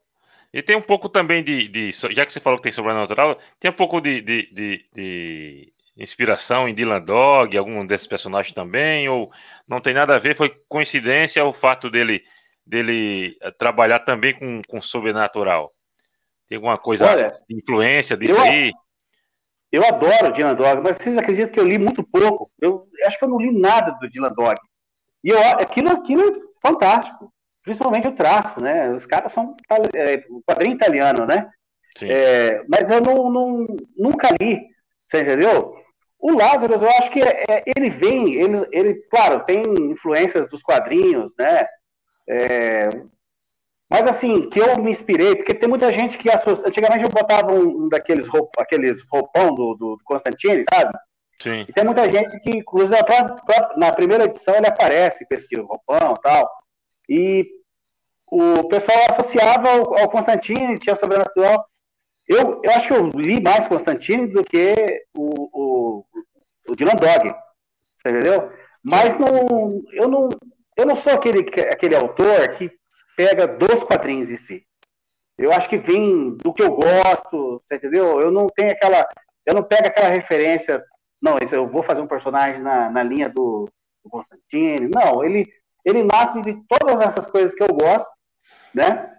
E 0.53 0.61
tem 0.61 0.75
um 0.75 0.81
pouco 0.81 1.09
também 1.09 1.43
de, 1.43 1.67
de, 1.67 1.91
Já 1.91 2.25
que 2.25 2.31
você 2.31 2.39
falou 2.39 2.57
que 2.57 2.63
tem 2.63 2.71
sobrenatural, 2.71 3.39
tem 3.59 3.71
um 3.71 3.73
pouco 3.73 3.99
de, 3.99 4.21
de, 4.21 4.47
de, 4.53 4.85
de 4.93 5.69
inspiração 5.97 6.67
em 6.67 6.73
Dylan 6.73 7.01
Dog, 7.01 7.57
algum 7.57 7.85
desses 7.85 8.07
personagens 8.07 8.53
também, 8.53 9.07
ou 9.07 9.31
não 9.67 9.79
tem 9.79 9.93
nada 9.93 10.15
a 10.15 10.19
ver, 10.19 10.35
foi 10.35 10.51
coincidência 10.67 11.45
o 11.45 11.53
fato 11.53 11.89
dele, 11.89 12.23
dele 12.65 13.37
eh, 13.41 13.51
trabalhar 13.51 13.99
também 13.99 14.33
com, 14.33 14.61
com 14.67 14.81
sobrenatural? 14.81 15.69
Tem 16.47 16.55
alguma 16.55 16.77
coisa 16.77 17.05
Olha, 17.05 17.27
de 17.47 17.55
influência 17.55 18.17
disso 18.17 18.35
eu, 18.35 18.41
aí? 18.41 18.71
Eu 19.71 19.85
adoro 19.85 20.33
Dylan 20.33 20.55
Dog, 20.55 20.81
mas 20.81 20.97
vocês 20.97 21.17
acreditam 21.17 21.51
que 21.51 21.59
eu 21.59 21.67
li 21.67 21.77
muito 21.77 22.03
pouco? 22.03 22.49
Eu 22.59 22.85
acho 23.05 23.17
que 23.17 23.25
eu 23.25 23.29
não 23.29 23.39
li 23.39 23.51
nada 23.51 23.91
do 23.99 24.09
Dylan 24.09 24.33
Dog. 24.33 24.59
E 25.23 25.29
eu, 25.29 25.39
aquilo, 25.39 25.89
aquilo 25.89 26.21
é 26.27 26.67
fantástico. 26.67 27.31
Principalmente 27.63 28.07
o 28.07 28.15
traço, 28.15 28.61
né? 28.61 28.91
Os 28.91 29.05
caras 29.05 29.31
são 29.31 29.55
é, 29.95 30.21
quadrinho 30.45 30.75
italiano, 30.75 31.25
né? 31.25 31.49
É, 32.01 32.63
mas 32.67 32.89
eu 32.89 32.99
não, 32.99 33.31
não, 33.31 33.65
nunca 33.95 34.29
li, 34.41 34.59
você 35.07 35.21
entendeu? 35.21 35.82
O 36.23 36.37
Lázaro, 36.37 36.73
eu 36.73 36.89
acho 36.89 37.11
que 37.11 37.21
é, 37.21 37.43
é, 37.49 37.63
ele 37.75 37.89
vem, 37.89 38.35
ele, 38.35 38.65
ele, 38.71 38.93
claro, 39.11 39.43
tem 39.43 39.61
influências 39.91 40.47
dos 40.47 40.61
quadrinhos, 40.61 41.33
né? 41.37 41.67
É, 42.29 42.87
mas 43.91 44.07
assim, 44.07 44.49
que 44.49 44.57
eu 44.57 44.81
me 44.81 44.89
inspirei, 44.89 45.35
porque 45.35 45.53
tem 45.53 45.67
muita 45.67 45.91
gente 45.91 46.17
que 46.17 46.31
associa. 46.31 46.65
Antigamente 46.65 47.03
eu 47.03 47.09
botava 47.09 47.51
um, 47.51 47.83
um 47.83 47.89
daqueles 47.89 48.29
roup, 48.29 48.49
aqueles 48.57 49.03
roupão 49.11 49.53
do, 49.53 49.75
do 49.75 49.97
Constantine, 50.05 50.63
sabe? 50.73 50.97
Sim. 51.41 51.65
E 51.67 51.73
tem 51.73 51.83
muita 51.83 52.09
gente 52.09 52.39
que, 52.39 52.57
inclusive, 52.57 52.97
na 53.75 53.91
primeira 53.91 54.23
edição 54.23 54.55
ele 54.55 54.67
aparece 54.67 55.27
com 55.27 55.35
esse 55.35 55.53
roupão 55.59 56.13
e 56.17 56.21
tal. 56.21 56.49
E 57.09 57.45
o 58.31 58.63
pessoal 58.69 58.97
associava 59.09 59.69
ao, 59.69 59.99
ao 59.99 60.09
Constantine, 60.09 60.79
tinha 60.79 60.95
sobrenatural. 60.95 61.65
Eu, 62.27 62.61
eu 62.63 62.71
acho 62.71 62.87
que 62.87 62.93
eu 62.93 63.09
li 63.09 63.41
mais 63.41 63.67
Constantine 63.67 64.27
do 64.27 64.43
que 64.43 64.73
o, 65.13 65.49
o, 65.51 66.05
o 66.69 66.75
Dylan 66.75 66.95
Dog, 66.95 67.35
você 67.97 68.09
entendeu? 68.09 68.51
Mas 68.83 69.17
não, 69.17 69.81
eu, 69.91 70.07
não, 70.07 70.29
eu 70.77 70.85
não 70.85 70.95
sou 70.95 71.13
aquele, 71.13 71.39
aquele 71.69 71.95
autor 71.95 72.47
que 72.55 72.71
pega 73.15 73.47
dos 73.47 73.83
quadrinhos 73.83 74.31
em 74.31 74.37
si. 74.37 74.65
Eu 75.37 75.51
acho 75.51 75.67
que 75.67 75.77
vem 75.77 76.35
do 76.37 76.53
que 76.53 76.61
eu 76.61 76.75
gosto, 76.75 77.61
você 77.65 77.75
entendeu? 77.75 78.19
Eu 78.21 78.31
não 78.31 78.47
tenho 78.47 78.71
aquela. 78.71 79.07
Eu 79.45 79.53
não 79.53 79.63
pego 79.63 79.87
aquela 79.87 80.09
referência. 80.09 80.83
Não, 81.21 81.37
eu 81.51 81.67
vou 81.67 81.81
fazer 81.81 82.01
um 82.01 82.07
personagem 82.07 82.59
na, 82.61 82.89
na 82.89 83.03
linha 83.03 83.29
do, 83.29 83.69
do 84.03 84.09
Constantine. 84.09 84.89
Não, 84.93 85.23
ele, 85.23 85.47
ele 85.83 86.03
nasce 86.03 86.41
de 86.41 86.55
todas 86.67 87.01
essas 87.01 87.25
coisas 87.27 87.55
que 87.55 87.63
eu 87.63 87.73
gosto, 87.73 88.09
né? 88.73 89.11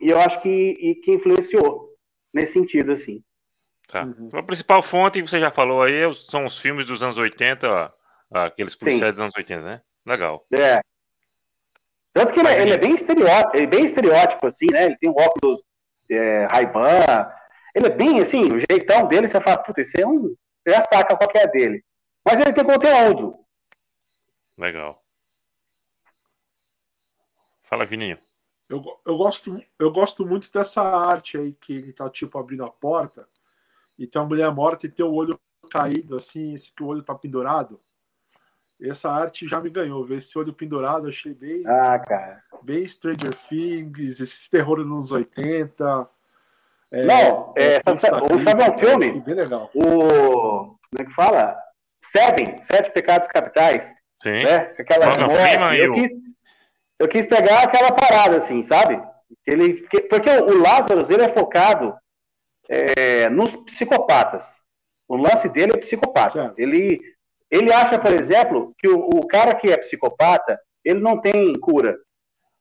E 0.00 0.08
eu 0.10 0.18
acho 0.18 0.40
que, 0.40 0.48
e, 0.48 0.94
que 0.96 1.12
influenciou 1.12 1.95
nesse 2.32 2.52
sentido, 2.52 2.92
assim. 2.92 3.22
Tá. 3.88 4.04
Uhum. 4.04 4.30
A 4.32 4.42
principal 4.42 4.82
fonte, 4.82 5.22
você 5.22 5.38
já 5.38 5.50
falou 5.50 5.82
aí, 5.82 5.94
é 5.94 6.14
são 6.14 6.44
os 6.44 6.58
filmes 6.58 6.86
dos 6.86 7.02
anos 7.02 7.16
80, 7.16 7.90
aqueles 8.32 8.74
policiais 8.74 9.12
dos 9.12 9.22
anos 9.22 9.34
80, 9.36 9.62
né? 9.62 9.80
Legal. 10.04 10.44
É. 10.52 10.80
Tanto 12.12 12.32
que 12.32 12.40
ele, 12.40 12.48
é, 12.48 12.62
ele 12.62 12.72
é 12.72 12.78
bem 12.78 12.94
estereótipo, 12.94 13.56
ele 13.56 13.64
é 13.64 13.68
bem 13.68 13.84
estereótipo, 13.84 14.46
assim, 14.46 14.66
né? 14.72 14.86
Ele 14.86 14.96
tem 14.96 15.10
um 15.10 15.14
óculos 15.14 15.62
é, 16.10 16.46
Ray-Ban. 16.46 17.30
Ele 17.74 17.86
é 17.86 17.90
bem, 17.90 18.20
assim, 18.20 18.44
o 18.44 18.58
jeitão 18.58 19.06
dele, 19.06 19.28
você 19.28 19.40
fala, 19.40 19.58
puta, 19.58 19.80
esse 19.80 20.00
é 20.00 20.06
um. 20.06 20.34
Você 20.64 20.74
já 20.74 20.82
saca 20.82 21.16
qual 21.16 21.30
é 21.34 21.46
dele. 21.46 21.84
Mas 22.24 22.40
ele 22.40 22.52
tem 22.52 22.64
conteúdo. 22.64 23.38
Legal. 24.58 24.96
Fala, 27.64 27.84
Vininho. 27.84 28.18
Eu, 28.68 28.84
eu, 29.04 29.16
gosto, 29.16 29.62
eu 29.78 29.92
gosto 29.92 30.26
muito 30.26 30.52
dessa 30.52 30.82
arte 30.82 31.38
aí 31.38 31.52
que 31.52 31.72
ele 31.72 31.92
tá 31.92 32.10
tipo 32.10 32.38
abrindo 32.38 32.64
a 32.64 32.70
porta 32.70 33.28
e 33.98 34.06
tem 34.06 34.20
uma 34.20 34.28
mulher 34.28 34.50
morta 34.52 34.86
e 34.86 34.90
tem 34.90 35.04
o 35.04 35.12
olho 35.12 35.38
caído, 35.70 36.16
assim, 36.16 36.54
esse 36.54 36.72
que 36.72 36.82
o 36.82 36.86
olho 36.86 37.02
tá 37.02 37.14
pendurado. 37.14 37.78
Essa 38.80 39.10
arte 39.10 39.48
já 39.48 39.60
me 39.60 39.70
ganhou, 39.70 40.04
ver 40.04 40.18
esse 40.18 40.38
olho 40.38 40.52
pendurado, 40.52 41.08
achei 41.08 41.32
bem. 41.32 41.66
Ah, 41.66 41.98
cara. 41.98 42.38
Bem 42.62 42.86
Stranger 42.86 43.34
Things, 43.34 44.20
esses 44.20 44.48
terror 44.48 44.78
nos 44.78 45.10
anos 45.10 45.12
80. 45.12 46.08
É, 46.92 47.04
Não, 47.04 47.54
é, 47.56 47.80
sabe, 47.80 48.00
sabe 48.00 48.70
um 48.70 48.78
filme? 48.78 49.20
Bem 49.20 49.34
legal. 49.34 49.70
O. 49.74 50.76
Como 50.86 51.00
é 51.00 51.04
que 51.04 51.14
fala? 51.14 51.56
Seven, 52.04 52.60
Sete 52.64 52.92
Pecados 52.92 53.28
Capitais. 53.28 53.86
Sim. 54.22 54.44
Né? 54.44 54.72
Aquela 54.78 55.06
morte. 55.06 55.78
Eu, 55.80 55.94
quis, 55.94 56.12
eu 56.98 57.08
quis 57.08 57.26
pegar 57.26 57.62
aquela 57.62 57.92
parada, 57.92 58.36
assim, 58.36 58.62
sabe? 58.62 59.00
Ele, 59.46 59.86
porque 60.08 60.30
o 60.30 60.60
Lázaro, 60.60 61.12
ele 61.12 61.22
é 61.22 61.28
focado 61.28 61.94
é, 62.68 63.28
nos 63.28 63.54
psicopatas. 63.56 64.44
O 65.08 65.16
lance 65.16 65.48
dele 65.48 65.72
é 65.74 65.78
psicopata. 65.78 66.54
Ele, 66.56 67.00
ele 67.50 67.72
acha, 67.72 67.98
por 67.98 68.12
exemplo, 68.12 68.74
que 68.78 68.88
o, 68.88 68.98
o, 68.98 69.26
cara 69.26 69.54
que 69.54 69.70
é 69.70 69.76
psicopata, 69.76 70.58
ele 70.84 71.00
não 71.00 71.20
tem 71.20 71.52
cura. 71.60 71.96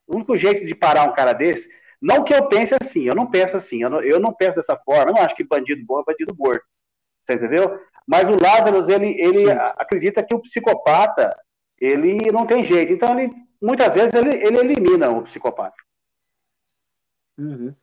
O 0.07 0.15
único 0.15 0.37
jeito 0.37 0.65
de 0.65 0.75
parar 0.75 1.09
um 1.09 1.13
cara 1.13 1.33
desse, 1.33 1.67
não 2.01 2.23
que 2.23 2.33
eu 2.33 2.47
pense 2.47 2.75
assim, 2.79 3.03
eu 3.03 3.15
não 3.15 3.29
penso 3.29 3.57
assim, 3.57 3.81
eu 3.81 3.89
não, 3.89 4.01
eu 4.01 4.19
não 4.19 4.33
penso 4.33 4.57
dessa 4.57 4.77
forma, 4.77 5.09
eu 5.09 5.15
não 5.15 5.21
acho 5.21 5.35
que 5.35 5.43
bandido 5.43 5.83
bom 5.85 5.99
é 6.01 6.03
bandido 6.03 6.35
morto. 6.37 6.63
Você 7.23 7.33
entendeu? 7.33 7.79
Mas 8.07 8.29
o 8.29 8.37
Lázaro, 8.39 8.91
ele, 8.91 9.19
ele 9.19 9.49
acredita 9.49 10.21
que 10.23 10.35
o 10.35 10.41
psicopata, 10.41 11.35
ele 11.79 12.31
não 12.31 12.45
tem 12.45 12.63
jeito. 12.63 12.93
Então, 12.93 13.19
ele, 13.19 13.33
muitas 13.65 13.93
vezes, 13.93 14.13
ele, 14.13 14.36
ele 14.36 14.60
elimina 14.60 15.10
o 15.10 15.24
psicopata. 15.24 15.75
Uhum. 17.38 17.74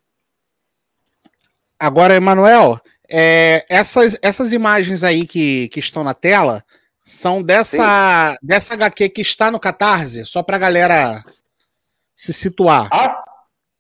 Agora, 1.78 2.14
Emanuel, 2.14 2.80
é, 3.10 3.66
essas, 3.68 4.16
essas 4.22 4.52
imagens 4.52 5.02
aí 5.02 5.26
que, 5.26 5.68
que 5.68 5.80
estão 5.80 6.04
na 6.04 6.14
tela 6.14 6.64
são 7.04 7.42
dessa, 7.42 8.38
dessa 8.40 8.74
HQ 8.74 9.08
que 9.08 9.20
está 9.20 9.50
no 9.50 9.58
Catarse, 9.58 10.24
só 10.24 10.42
para 10.42 10.56
a 10.56 10.60
galera 10.60 11.24
se 12.14 12.32
situar. 12.32 12.88
As, 12.92 13.16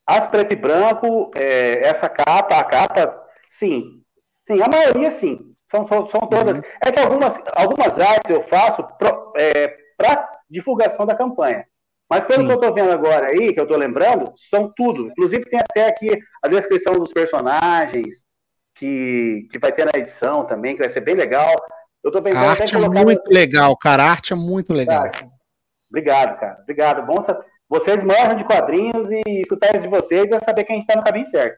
as 0.04 0.26
preto 0.28 0.52
e 0.52 0.56
branco, 0.56 1.30
é, 1.36 1.86
essa 1.86 2.08
capa, 2.08 2.58
a 2.58 2.64
capa, 2.64 3.22
sim. 3.48 4.02
Sim, 4.46 4.60
a 4.60 4.68
maioria 4.68 5.12
sim. 5.12 5.38
São, 5.70 5.86
são, 5.86 6.08
são 6.08 6.20
todas. 6.22 6.58
Uhum. 6.58 6.64
É 6.84 6.90
que 6.90 6.98
algumas, 6.98 7.38
algumas 7.54 7.98
artes 7.98 8.30
eu 8.30 8.42
faço 8.42 8.82
para 8.98 9.16
é, 9.36 9.78
divulgação 10.50 11.06
da 11.06 11.14
campanha. 11.14 11.64
Mas 12.12 12.26
pelo 12.26 12.42
Sim. 12.42 12.46
que 12.46 12.52
eu 12.52 12.56
estou 12.56 12.74
vendo 12.74 12.92
agora 12.92 13.28
aí, 13.28 13.54
que 13.54 13.58
eu 13.58 13.64
estou 13.64 13.78
lembrando, 13.78 14.30
são 14.50 14.70
tudo. 14.76 15.06
Inclusive 15.06 15.48
tem 15.48 15.58
até 15.58 15.86
aqui 15.86 16.10
a 16.42 16.48
descrição 16.48 16.92
dos 16.92 17.10
personagens, 17.10 18.26
que, 18.74 19.48
que 19.50 19.58
vai 19.58 19.72
ter 19.72 19.86
na 19.86 19.98
edição 19.98 20.44
também, 20.44 20.74
que 20.74 20.82
vai 20.82 20.90
ser 20.90 21.00
bem 21.00 21.14
legal. 21.14 21.56
Eu 22.04 22.12
tô 22.12 22.20
pensando 22.20 22.44
a 22.44 22.50
arte 22.50 22.74
é 22.74 22.78
muito 22.78 23.28
legal, 23.30 23.74
cara. 23.78 24.04
A 24.04 24.10
arte 24.10 24.34
é 24.34 24.36
muito 24.36 24.74
legal. 24.74 25.10
Obrigado, 25.88 26.38
cara. 26.38 26.58
Obrigado. 26.60 27.06
Bom, 27.06 27.14
vocês 27.66 28.02
manjam 28.02 28.36
de 28.36 28.44
quadrinhos 28.44 29.10
e 29.10 29.40
escutar 29.40 29.70
isso 29.70 29.80
de 29.80 29.88
vocês 29.88 30.30
é 30.30 30.38
saber 30.40 30.64
que 30.64 30.72
a 30.72 30.74
gente 30.74 30.86
está 30.86 31.00
no 31.00 31.06
caminho 31.06 31.28
certo. 31.28 31.56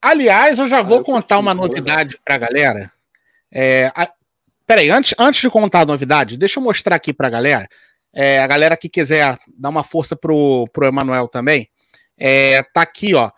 Aliás, 0.00 0.58
eu 0.58 0.66
já 0.66 0.80
vou 0.80 1.00
eu 1.00 1.04
contar 1.04 1.38
uma 1.38 1.52
novidade 1.52 2.18
para 2.24 2.36
a 2.36 2.38
galera. 2.38 2.90
É, 3.52 3.92
a... 3.94 4.10
Peraí, 4.66 4.88
antes, 4.88 5.14
antes 5.18 5.42
de 5.42 5.50
contar 5.50 5.80
a 5.80 5.86
novidade, 5.86 6.38
deixa 6.38 6.58
eu 6.58 6.64
mostrar 6.64 6.96
aqui 6.96 7.12
para 7.12 7.26
a 7.26 7.30
galera. 7.30 7.68
É, 8.14 8.40
a 8.40 8.46
galera 8.46 8.76
que 8.76 8.88
quiser 8.88 9.38
dar 9.56 9.70
uma 9.70 9.82
força 9.82 10.14
pro, 10.14 10.68
pro 10.72 10.86
Emanuel 10.86 11.28
também, 11.28 11.68
é, 12.18 12.62
tá 12.62 12.82
aqui, 12.82 13.14
ó. 13.14 13.30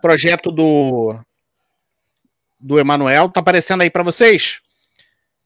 Projeto 0.00 0.50
do 0.50 1.14
do 2.62 2.78
Emanuel, 2.78 3.28
tá 3.28 3.40
aparecendo 3.40 3.80
aí 3.80 3.90
para 3.90 4.04
vocês? 4.04 4.60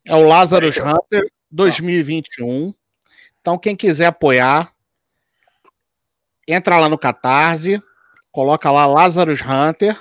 É 0.04 0.14
o 0.14 0.26
Lazarus 0.26 0.76
Hunter 0.76 1.26
2021. 1.50 2.75
Então, 3.40 3.59
quem 3.59 3.75
quiser 3.75 4.06
apoiar, 4.06 4.71
entra 6.47 6.78
lá 6.78 6.88
no 6.88 6.99
Catarse, 6.99 7.83
coloca 8.30 8.71
lá 8.71 8.87
Lazarus 8.87 9.40
Hunter. 9.40 9.99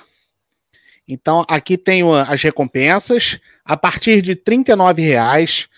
Então, 1.08 1.44
aqui 1.48 1.78
tem 1.78 2.02
as 2.28 2.42
recompensas. 2.42 3.40
A 3.64 3.76
partir 3.76 4.20
de 4.20 4.32
R$ 4.32 4.64
reais. 4.98 5.68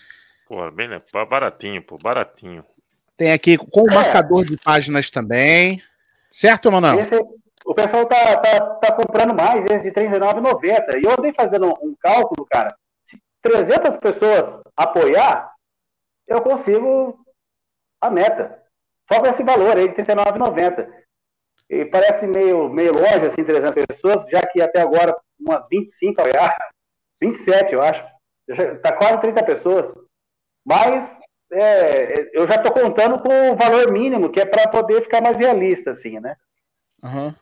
Pô, 0.47 0.69
bem, 0.71 0.87
né? 0.87 0.99
baratinho, 1.29 1.81
pô, 1.81 1.97
baratinho. 1.97 2.63
Tem 3.19 3.33
aqui 3.33 3.57
com 3.57 3.81
o 3.81 3.93
marcador 3.93 4.45
de 4.45 4.55
páginas 4.55 5.11
também. 5.11 5.83
Certo, 6.31 6.71
Manuel? 6.71 7.01
Esse, 7.01 7.19
o 7.65 7.75
pessoal 7.75 8.05
tá, 8.05 8.37
tá, 8.37 8.75
tá 8.75 8.93
comprando 8.93 9.33
mais 9.33 9.65
esse 9.65 9.91
de 9.91 9.99
R$39,90. 9.99 11.01
E 11.01 11.05
eu 11.05 11.11
andei 11.11 11.33
fazendo 11.33 11.67
um 11.81 11.93
cálculo, 11.99 12.47
cara. 12.49 12.73
Se 13.03 13.21
300 13.41 13.97
pessoas 13.97 14.61
apoiar, 14.73 15.51
eu 16.27 16.41
consigo 16.41 17.19
a 17.99 18.09
meta. 18.09 18.57
Só 19.11 19.19
com 19.19 19.27
esse 19.27 19.43
valor 19.43 19.75
aí 19.75 19.89
de 19.89 20.01
R$39,90. 20.01 20.89
E 21.69 21.83
parece 21.87 22.25
meio, 22.25 22.69
meio 22.69 22.93
longe, 22.93 23.25
assim, 23.25 23.43
300 23.43 23.85
pessoas, 23.85 24.23
já 24.31 24.43
que 24.43 24.61
até 24.61 24.79
agora 24.79 25.13
umas 25.37 25.67
25 25.69 26.21
apoiaram. 26.21 26.55
27, 27.21 27.73
eu 27.73 27.81
acho. 27.81 28.01
Tá 28.81 28.93
quase 28.93 29.19
30 29.19 29.43
pessoas. 29.43 29.93
Mas 30.65 31.19
é, 31.51 32.29
eu 32.33 32.47
já 32.47 32.55
estou 32.55 32.71
contando 32.71 33.19
com 33.19 33.51
o 33.51 33.55
valor 33.55 33.91
mínimo, 33.91 34.29
que 34.29 34.39
é 34.39 34.45
para 34.45 34.67
poder 34.67 35.01
ficar 35.01 35.21
mais 35.21 35.39
realista, 35.39 35.91
assim, 35.91 36.19
né? 36.19 36.35
Uhum. 37.03 37.33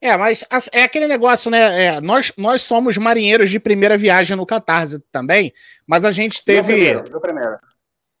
É, 0.00 0.16
mas 0.16 0.44
é 0.72 0.82
aquele 0.82 1.08
negócio, 1.08 1.50
né? 1.50 1.84
É, 1.84 2.00
nós, 2.00 2.32
nós 2.36 2.62
somos 2.62 2.96
marinheiros 2.96 3.50
de 3.50 3.58
primeira 3.58 3.98
viagem 3.98 4.36
no 4.36 4.46
Catarse 4.46 5.02
também, 5.10 5.52
mas 5.86 6.04
a 6.04 6.12
gente 6.12 6.44
teve. 6.44 6.72
Meu 6.72 6.76
primeiro, 6.76 7.10
meu 7.10 7.20
primeiro. 7.20 7.58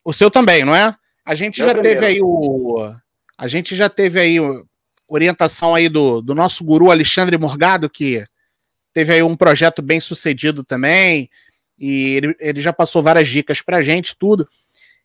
O 0.04 0.12
seu 0.12 0.30
também, 0.30 0.64
não 0.64 0.74
é? 0.74 0.94
A 1.24 1.34
gente 1.34 1.60
meu 1.60 1.68
já 1.68 1.74
primeiro. 1.74 2.00
teve 2.00 2.12
aí 2.12 2.20
o. 2.20 2.92
A 3.36 3.46
gente 3.46 3.76
já 3.76 3.88
teve 3.88 4.18
aí 4.18 4.38
orientação 5.06 5.74
aí 5.74 5.88
do, 5.88 6.20
do 6.20 6.34
nosso 6.34 6.64
guru 6.64 6.90
Alexandre 6.90 7.38
Morgado, 7.38 7.88
que 7.88 8.26
teve 8.92 9.12
aí 9.12 9.22
um 9.22 9.36
projeto 9.36 9.80
bem 9.80 10.00
sucedido 10.00 10.64
também, 10.64 11.30
e 11.78 12.16
ele, 12.16 12.36
ele 12.40 12.60
já 12.60 12.72
passou 12.72 13.02
várias 13.02 13.28
dicas 13.28 13.62
pra 13.62 13.82
gente, 13.82 14.16
tudo. 14.18 14.48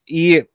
E 0.10 0.48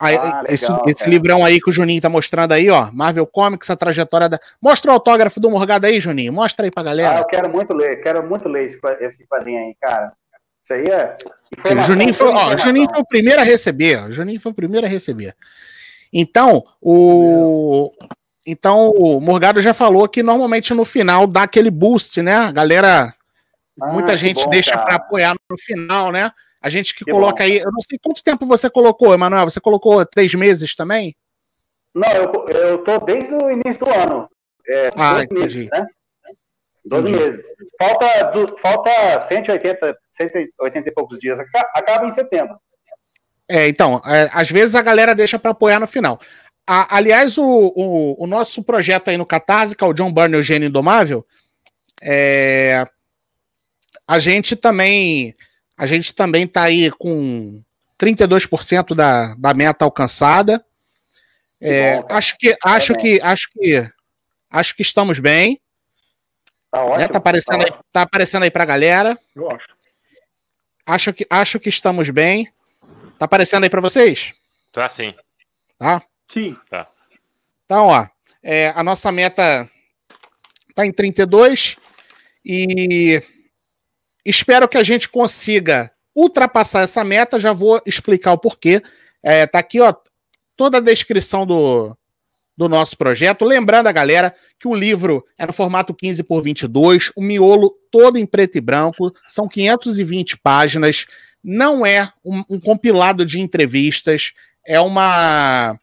aí, 0.00 0.16
ah, 0.16 0.22
legal, 0.22 0.44
esse, 0.48 0.72
esse 0.86 1.08
livrão 1.08 1.44
aí 1.44 1.60
que 1.60 1.70
o 1.70 1.72
Juninho 1.72 2.00
tá 2.00 2.08
mostrando 2.08 2.52
aí, 2.52 2.68
ó, 2.70 2.90
Marvel 2.92 3.26
Comics, 3.26 3.70
a 3.70 3.76
trajetória 3.76 4.28
da. 4.28 4.40
Mostra 4.60 4.90
o 4.90 4.94
autógrafo 4.94 5.40
do 5.40 5.50
Morgado 5.50 5.86
aí, 5.86 6.00
Juninho. 6.00 6.32
Mostra 6.32 6.66
aí 6.66 6.70
pra 6.70 6.82
galera. 6.82 7.16
Ah, 7.16 7.20
eu 7.20 7.26
quero 7.26 7.50
muito 7.50 7.72
ler, 7.72 8.02
quero 8.02 8.28
muito 8.28 8.48
ler 8.48 8.66
esse, 8.66 8.78
esse 9.00 9.26
quadrinho 9.26 9.60
aí, 9.60 9.76
cara. 9.80 10.12
Isso 10.64 10.72
aí 10.72 10.84
é. 10.84 11.16
O 11.78 11.82
Juninho 11.82 12.14
foi, 12.14 12.28
ó, 12.28 12.56
Juninho 12.56 12.88
foi 12.88 13.00
o 13.00 13.06
primeiro 13.06 13.40
a 13.40 13.44
receber. 13.44 14.08
O 14.08 14.12
Juninho 14.12 14.40
foi 14.40 14.50
o 14.52 14.54
primeiro 14.54 14.86
a 14.86 14.90
receber. 14.90 15.36
Então, 16.12 16.64
o. 16.80 17.92
Então, 18.46 18.90
o 18.90 19.20
Morgado 19.20 19.60
já 19.60 19.72
falou 19.72 20.08
que 20.08 20.22
normalmente 20.22 20.72
no 20.74 20.84
final 20.84 21.26
dá 21.26 21.42
aquele 21.42 21.70
boost, 21.70 22.22
né? 22.22 22.36
A 22.36 22.52
galera. 22.52 23.14
Ah, 23.80 23.88
muita 23.88 24.16
gente 24.16 24.44
bom, 24.44 24.50
deixa 24.50 24.78
para 24.78 24.94
apoiar 24.94 25.34
no 25.50 25.58
final, 25.58 26.12
né? 26.12 26.30
A 26.64 26.70
gente 26.70 26.94
que, 26.94 27.04
que 27.04 27.10
coloca 27.10 27.44
bom. 27.44 27.50
aí. 27.50 27.58
Eu 27.58 27.70
não 27.70 27.80
sei 27.82 27.98
quanto 28.02 28.24
tempo 28.24 28.46
você 28.46 28.70
colocou, 28.70 29.12
Emanuel. 29.12 29.44
Você 29.44 29.60
colocou 29.60 30.04
três 30.06 30.32
meses 30.32 30.74
também? 30.74 31.14
Não, 31.94 32.10
eu, 32.10 32.32
eu 32.48 32.78
tô 32.78 32.98
desde 33.00 33.34
o 33.34 33.50
início 33.50 33.84
do 33.84 33.90
ano. 33.90 34.30
É, 34.66 34.88
ah, 34.96 35.22
entendi. 35.22 35.58
Meses, 35.58 35.70
né? 35.70 35.86
12 36.86 37.08
entendi. 37.08 37.22
meses. 37.22 37.44
Falta, 37.78 38.22
do, 38.30 38.56
falta 38.56 39.20
180, 39.28 39.94
180 40.12 40.88
e 40.88 40.92
poucos 40.92 41.18
dias. 41.18 41.38
Acaba 41.74 42.06
em 42.06 42.12
setembro. 42.12 42.58
É, 43.46 43.68
então, 43.68 44.00
é, 44.06 44.30
às 44.32 44.50
vezes 44.50 44.74
a 44.74 44.80
galera 44.80 45.14
deixa 45.14 45.38
para 45.38 45.50
apoiar 45.50 45.78
no 45.78 45.86
final. 45.86 46.18
A, 46.66 46.96
aliás, 46.96 47.36
o, 47.36 47.44
o, 47.44 48.24
o, 48.24 48.26
nosso 48.26 48.64
projeto 48.64 49.10
aí 49.10 49.18
no 49.18 49.26
Catarse, 49.26 49.76
que 49.76 49.84
é 49.84 49.86
o 49.86 49.92
John 49.92 50.10
Byrne, 50.10 50.36
o 50.36 50.42
Gênio 50.42 50.68
Indomável, 50.68 51.26
é, 52.02 52.86
a 54.08 54.18
gente 54.18 54.56
também 54.56 55.34
a 55.76 55.86
gente 55.86 56.14
também 56.14 56.44
está 56.44 56.64
aí 56.64 56.90
com 56.90 57.62
32% 58.00 58.94
da, 58.94 59.34
da 59.34 59.54
meta 59.54 59.84
alcançada. 59.84 60.64
É, 61.60 62.00
bom, 62.00 62.08
acho 62.10 62.36
que 62.36 62.56
acho 62.64 62.94
que 62.94 63.20
acho 63.22 63.50
que 63.52 63.90
acho 64.50 64.76
que 64.76 64.82
estamos 64.82 65.18
bem. 65.18 65.60
Tá 66.70 66.82
ótimo. 66.82 66.98
Né? 66.98 67.08
Tá 67.08 67.18
aparecendo 67.18 67.64
tá 67.64 67.74
aí, 67.74 67.80
tá 67.92 68.02
aparecendo 68.02 68.42
aí 68.42 68.50
pra 68.50 68.64
galera. 68.64 69.18
Eu 69.34 69.48
acho. 69.50 69.66
Acho 70.86 71.12
que 71.12 71.26
acho 71.30 71.60
que 71.60 71.68
estamos 71.68 72.10
bem. 72.10 72.52
Tá 73.18 73.24
aparecendo 73.24 73.64
aí 73.64 73.70
para 73.70 73.80
vocês? 73.80 74.34
Tá 74.72 74.88
sim. 74.88 75.14
Tá? 75.78 76.02
Sim. 76.28 76.56
Tá. 76.68 76.86
Então, 77.64 77.86
ó, 77.86 78.06
é, 78.42 78.72
a 78.76 78.82
nossa 78.82 79.10
meta 79.10 79.68
tá 80.74 80.84
em 80.84 80.92
32 80.92 81.76
e 82.44 83.22
Espero 84.24 84.68
que 84.68 84.78
a 84.78 84.82
gente 84.82 85.08
consiga 85.08 85.90
ultrapassar 86.14 86.82
essa 86.82 87.04
meta. 87.04 87.38
Já 87.38 87.52
vou 87.52 87.80
explicar 87.84 88.32
o 88.32 88.38
porquê. 88.38 88.82
É, 89.22 89.46
tá 89.46 89.58
aqui, 89.58 89.80
ó, 89.80 89.94
toda 90.56 90.78
a 90.78 90.80
descrição 90.80 91.46
do, 91.46 91.96
do 92.56 92.68
nosso 92.68 92.96
projeto. 92.96 93.44
Lembrando 93.44 93.88
a 93.88 93.92
galera 93.92 94.34
que 94.58 94.68
o 94.68 94.74
livro 94.74 95.24
é 95.36 95.46
no 95.46 95.52
formato 95.52 95.94
15 95.94 96.22
por 96.22 96.42
22, 96.42 97.10
o 97.16 97.22
miolo 97.22 97.74
todo 97.90 98.18
em 98.18 98.26
preto 98.26 98.56
e 98.56 98.60
branco, 98.60 99.12
são 99.26 99.48
520 99.48 100.38
páginas. 100.38 101.06
Não 101.42 101.84
é 101.84 102.10
um, 102.24 102.42
um 102.50 102.60
compilado 102.60 103.26
de 103.26 103.40
entrevistas, 103.40 104.32
é 104.66 104.80
uma 104.80 105.78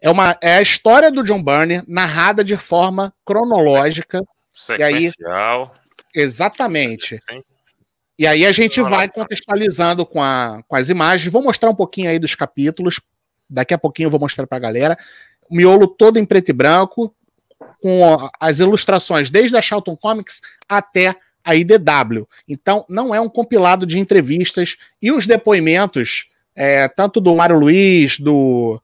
é 0.00 0.10
uma 0.10 0.36
é 0.42 0.56
a 0.56 0.62
história 0.62 1.10
do 1.10 1.22
John 1.22 1.42
Byrne 1.42 1.82
narrada 1.86 2.44
de 2.44 2.56
forma 2.56 3.14
cronológica. 3.24 4.22
Sequencial. 4.54 5.74
E 6.14 6.20
aí, 6.20 6.22
exatamente. 6.22 7.18
E 8.18 8.26
aí 8.26 8.44
a 8.44 8.52
gente 8.52 8.80
vai 8.82 9.08
contextualizando 9.08 10.04
com, 10.04 10.22
a, 10.22 10.62
com 10.68 10.76
as 10.76 10.88
imagens. 10.88 11.32
Vou 11.32 11.42
mostrar 11.42 11.70
um 11.70 11.74
pouquinho 11.74 12.10
aí 12.10 12.18
dos 12.18 12.34
capítulos. 12.34 13.00
Daqui 13.48 13.74
a 13.74 13.78
pouquinho 13.78 14.06
eu 14.06 14.10
vou 14.10 14.20
mostrar 14.20 14.46
para 14.46 14.58
a 14.58 14.60
galera. 14.60 14.98
O 15.48 15.56
miolo 15.56 15.86
todo 15.86 16.18
em 16.18 16.24
preto 16.24 16.50
e 16.50 16.52
branco, 16.52 17.14
com 17.80 18.30
as 18.38 18.58
ilustrações 18.58 19.30
desde 19.30 19.56
a 19.56 19.62
Charlton 19.62 19.96
Comics 19.96 20.40
até 20.68 21.16
a 21.44 21.56
IDW. 21.56 22.28
Então, 22.48 22.84
não 22.88 23.14
é 23.14 23.20
um 23.20 23.28
compilado 23.28 23.84
de 23.84 23.98
entrevistas 23.98 24.76
e 25.00 25.10
os 25.10 25.26
depoimentos, 25.26 26.28
é, 26.54 26.88
tanto 26.88 27.20
do 27.20 27.34
Mário 27.34 27.58
Luiz, 27.58 28.18
do, 28.18 28.80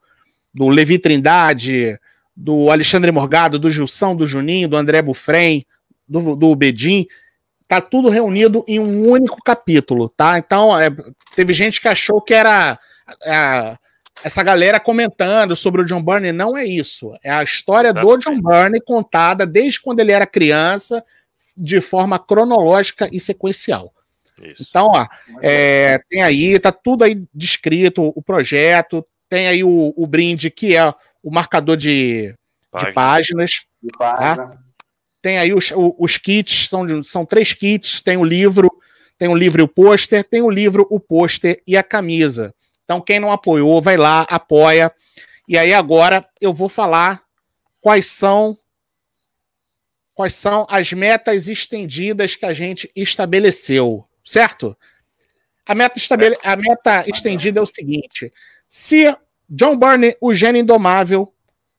do 0.52 0.68
Levi 0.68 0.98
Trindade, 0.98 1.98
do 2.36 2.70
Alexandre 2.70 3.12
Morgado, 3.12 3.58
do 3.58 3.70
Gilson, 3.70 4.16
do 4.16 4.26
Juninho, 4.26 4.68
do 4.68 4.76
André 4.76 5.00
Bufrem, 5.02 5.62
do, 6.08 6.34
do 6.34 6.54
Bedim, 6.56 7.06
tá 7.68 7.82
tudo 7.82 8.08
reunido 8.08 8.64
em 8.66 8.80
um 8.80 9.08
único 9.08 9.42
capítulo, 9.44 10.08
tá? 10.08 10.38
Então, 10.38 10.78
é, 10.80 10.88
teve 11.36 11.52
gente 11.52 11.80
que 11.80 11.86
achou 11.86 12.20
que 12.20 12.32
era 12.32 12.78
é, 13.24 13.76
essa 14.24 14.42
galera 14.42 14.80
comentando 14.80 15.54
sobre 15.54 15.82
o 15.82 15.84
John 15.84 16.02
Byrne. 16.02 16.32
Não 16.32 16.56
é 16.56 16.64
isso. 16.64 17.12
É 17.22 17.30
a 17.30 17.42
história 17.42 17.92
do 17.92 18.16
John 18.16 18.40
Byrne 18.40 18.80
contada 18.80 19.46
desde 19.46 19.80
quando 19.80 20.00
ele 20.00 20.12
era 20.12 20.26
criança, 20.26 21.04
de 21.54 21.80
forma 21.80 22.18
cronológica 22.18 23.06
e 23.12 23.20
sequencial. 23.20 23.92
Isso. 24.42 24.64
Então, 24.68 24.86
ó, 24.86 25.06
é, 25.42 26.00
tem 26.08 26.22
aí, 26.22 26.58
tá 26.58 26.72
tudo 26.72 27.04
aí 27.04 27.22
descrito, 27.34 28.12
o 28.14 28.22
projeto, 28.22 29.04
tem 29.28 29.46
aí 29.46 29.62
o, 29.62 29.92
o 29.96 30.06
brinde, 30.06 30.50
que 30.50 30.74
é 30.74 30.94
o 31.22 31.30
marcador 31.30 31.76
de, 31.76 32.34
Página. 32.70 32.88
de 32.88 32.94
páginas. 32.94 33.50
De 33.82 33.90
página. 33.98 34.36
Tá? 34.36 34.67
Tem 35.28 35.36
aí 35.36 35.52
os, 35.52 35.70
os 35.76 36.16
kits, 36.16 36.70
são, 36.70 37.02
são 37.04 37.26
três 37.26 37.52
kits, 37.52 38.00
tem 38.00 38.16
o 38.16 38.24
livro, 38.24 38.70
tem 39.18 39.28
o 39.28 39.36
livro 39.36 39.60
e 39.60 39.64
o 39.64 39.68
pôster, 39.68 40.24
tem 40.24 40.40
o 40.40 40.48
livro, 40.48 40.86
o 40.88 40.98
pôster 40.98 41.62
e 41.66 41.76
a 41.76 41.82
camisa. 41.82 42.54
Então, 42.82 42.98
quem 42.98 43.20
não 43.20 43.30
apoiou, 43.30 43.82
vai 43.82 43.98
lá, 43.98 44.22
apoia. 44.22 44.90
E 45.46 45.58
aí, 45.58 45.74
agora 45.74 46.26
eu 46.40 46.50
vou 46.54 46.70
falar 46.70 47.22
quais 47.82 48.06
são 48.06 48.56
quais 50.14 50.32
são 50.32 50.66
as 50.66 50.94
metas 50.94 51.46
estendidas 51.46 52.34
que 52.34 52.46
a 52.46 52.54
gente 52.54 52.90
estabeleceu, 52.96 54.08
certo? 54.24 54.74
A 55.66 55.74
meta, 55.74 55.98
estabele... 55.98 56.38
a 56.42 56.56
meta 56.56 57.04
estendida 57.06 57.60
é 57.60 57.62
o 57.62 57.66
seguinte: 57.66 58.32
se 58.66 59.14
John 59.46 59.76
Byrne, 59.76 60.16
o 60.22 60.32
gênio 60.32 60.62
indomável, 60.62 61.30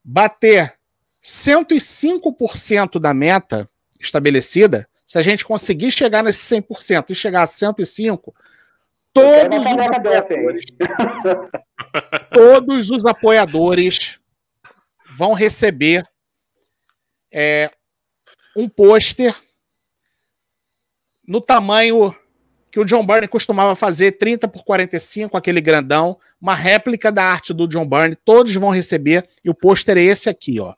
bater 0.05 0.78
105% 1.23 2.99
da 2.99 3.13
meta 3.13 3.69
estabelecida, 3.99 4.87
se 5.05 5.17
a 5.17 5.21
gente 5.21 5.43
conseguir 5.45 5.91
chegar 5.91 6.23
nesse 6.23 6.55
100% 6.55 7.09
e 7.09 7.15
chegar 7.15 7.41
a 7.41 7.45
105%, 7.45 8.33
todos 9.13 9.65
os 9.65 9.77
apoiadores, 9.77 10.65
todos 12.31 12.89
os 12.89 13.05
apoiadores 13.05 14.19
vão 15.17 15.33
receber 15.33 16.05
é, 17.31 17.69
um 18.55 18.69
pôster 18.69 19.35
no 21.27 21.41
tamanho 21.41 22.15
que 22.71 22.79
o 22.79 22.85
John 22.85 23.05
Byrne 23.05 23.27
costumava 23.27 23.75
fazer 23.75 24.13
30 24.13 24.47
por 24.47 24.63
45, 24.63 25.35
aquele 25.35 25.59
grandão, 25.59 26.17
uma 26.39 26.55
réplica 26.55 27.11
da 27.11 27.23
arte 27.23 27.53
do 27.53 27.67
John 27.67 27.87
Byrne, 27.87 28.15
todos 28.15 28.53
vão 28.53 28.69
receber, 28.69 29.27
e 29.43 29.49
o 29.49 29.55
pôster 29.55 29.97
é 29.97 30.01
esse 30.01 30.29
aqui, 30.29 30.59
ó. 30.59 30.73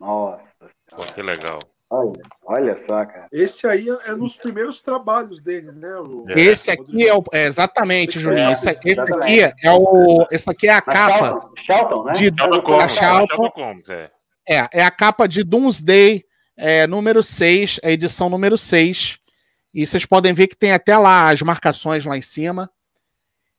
Nossa. 0.00 0.48
Pô, 0.90 1.02
que 1.02 1.22
legal. 1.22 1.58
Olha, 1.92 2.22
olha 2.44 2.78
só, 2.78 3.04
cara. 3.04 3.26
Esse 3.32 3.66
aí 3.66 3.88
é 4.06 4.12
nos 4.12 4.36
primeiros 4.36 4.80
trabalhos 4.80 5.42
dele, 5.42 5.72
né? 5.72 5.96
O... 5.96 6.24
Esse 6.28 6.70
aqui 6.70 7.06
é 7.06 7.12
o. 7.12 7.22
É, 7.32 7.46
exatamente, 7.46 8.20
Juninho. 8.20 8.52
Esse, 8.52 8.70
esse 8.70 9.00
aqui 9.00 9.40
é 9.40 9.72
o. 9.72 10.24
Esse 10.30 10.48
aqui 10.48 10.68
é 10.68 10.72
a 10.72 10.80
capa. 10.80 11.50
Charlton, 11.56 12.04
né? 12.04 12.12
De, 12.12 12.30
Combs, 12.30 12.98
Combs, 13.52 13.88
é. 13.88 14.10
É, 14.48 14.68
é 14.72 14.82
a 14.82 14.90
capa 14.90 15.26
de 15.26 15.42
Doomsday 15.42 16.24
é, 16.56 16.86
número 16.86 17.22
6, 17.22 17.80
a 17.82 17.90
edição 17.90 18.30
número 18.30 18.56
6. 18.56 19.18
E 19.74 19.86
vocês 19.86 20.06
podem 20.06 20.32
ver 20.32 20.46
que 20.46 20.56
tem 20.56 20.72
até 20.72 20.96
lá 20.96 21.30
as 21.30 21.42
marcações 21.42 22.04
lá 22.04 22.16
em 22.16 22.22
cima. 22.22 22.70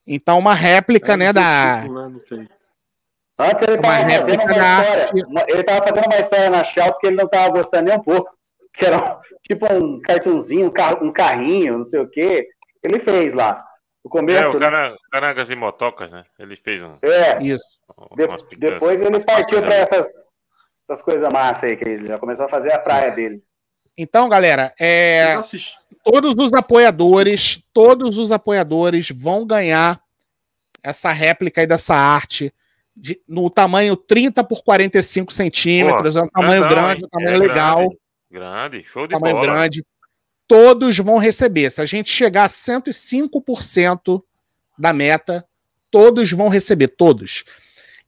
Então, 0.06 0.38
uma 0.38 0.54
réplica, 0.54 1.12
É, 1.12 1.16
né, 1.16 1.32
da. 1.32 1.82
título, 1.82 2.08
né? 2.08 2.48
Antes 3.38 3.62
ele 3.62 3.76
estava 3.76 3.96
fazendo 4.10 4.42
uma 4.42 4.50
história. 4.50 4.62
arte. 4.64 5.12
Ele 5.48 5.60
estava 5.60 5.86
fazendo 5.88 6.06
uma 6.06 6.20
história 6.20 6.50
na 6.50 6.64
Charlton 6.64 6.98
que 6.98 7.06
ele 7.06 7.16
não 7.16 7.24
estava 7.24 7.48
gostando 7.50 7.84
nem 7.88 7.98
um 7.98 8.02
pouco. 8.02 8.30
Que 8.74 8.86
era 8.86 9.20
tipo 9.46 9.70
um 9.74 10.00
cartunzinho, 10.00 10.68
um, 10.68 10.70
car- 10.70 11.02
um 11.04 11.12
carrinho, 11.12 11.76
não 11.76 11.84
sei 11.84 12.00
o 12.00 12.08
quê. 12.08 12.48
Ele 12.82 12.98
fez 13.00 13.34
lá. 13.34 13.62
No 14.02 14.08
É, 14.08 14.10
começo. 14.10 14.50
o 14.50 14.54
né? 14.54 14.60
cara, 14.60 14.96
Carangas 15.10 15.50
e 15.50 15.54
Motocas, 15.54 16.10
né? 16.10 16.24
Ele 16.38 16.56
fez 16.56 16.82
um. 16.82 16.96
É, 17.02 17.42
Isso. 17.42 17.62
de- 18.16 18.56
depois 18.56 18.98
ele 19.02 19.20
partiu 19.22 19.60
para 19.60 19.74
essas, 19.74 20.06
essas 20.88 21.02
coisas 21.02 21.30
massas 21.30 21.64
aí, 21.64 21.76
que 21.76 21.86
ele 21.86 22.06
já 22.06 22.16
começou 22.18 22.46
a 22.46 22.48
fazer 22.48 22.72
a 22.72 22.78
praia 22.78 23.10
dele. 23.10 23.42
Então, 23.96 24.26
galera, 24.26 24.72
é, 24.80 25.36
todos 26.02 26.34
os 26.38 26.52
apoiadores, 26.54 27.62
todos 27.74 28.16
os 28.16 28.32
apoiadores 28.32 29.10
vão 29.10 29.44
ganhar 29.46 30.00
essa 30.82 31.10
réplica 31.12 31.60
aí 31.60 31.66
dessa 31.66 31.94
arte 31.94 32.52
de- 32.96 33.20
no 33.28 33.48
tamanho 33.50 33.96
30 33.96 34.42
por 34.44 34.62
45 34.62 35.32
centímetros. 35.32 36.16
é 36.16 36.22
um 36.22 36.28
tamanho 36.28 36.60
grandão, 36.62 36.84
grande, 36.84 37.04
um 37.04 37.08
tamanho 37.08 37.34
É 37.34 37.38
legal, 37.38 37.78
Grande, 37.78 37.98
grande, 38.30 38.84
show 38.84 39.06
de 39.06 39.12
tamanho 39.14 39.34
bola. 39.36 39.46
grande. 39.46 39.84
Todos 40.46 40.98
vão 40.98 41.16
receber. 41.18 41.70
Se 41.70 41.80
a 41.80 41.86
gente 41.86 42.10
chegar 42.10 42.44
a 42.44 42.48
105% 42.48 44.22
da 44.78 44.92
meta, 44.92 45.44
todos 45.90 46.30
vão 46.32 46.48
receber, 46.48 46.88
todos. 46.88 47.44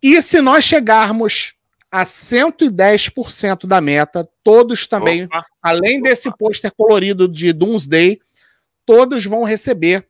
E 0.03 0.21
se 0.21 0.41
nós 0.41 0.65
chegarmos 0.65 1.55
a 1.91 2.05
110% 2.05 3.67
da 3.67 3.81
meta, 3.81 4.29
todos 4.43 4.87
também 4.87 5.25
Opa, 5.25 5.45
além 5.63 6.03
desse 6.03 6.31
pôster 6.37 6.73
colorido 6.77 7.29
de 7.29 7.53
Doomsday, 7.53 8.19
todos 8.85 9.25
vão 9.25 9.45
receber 9.45 10.07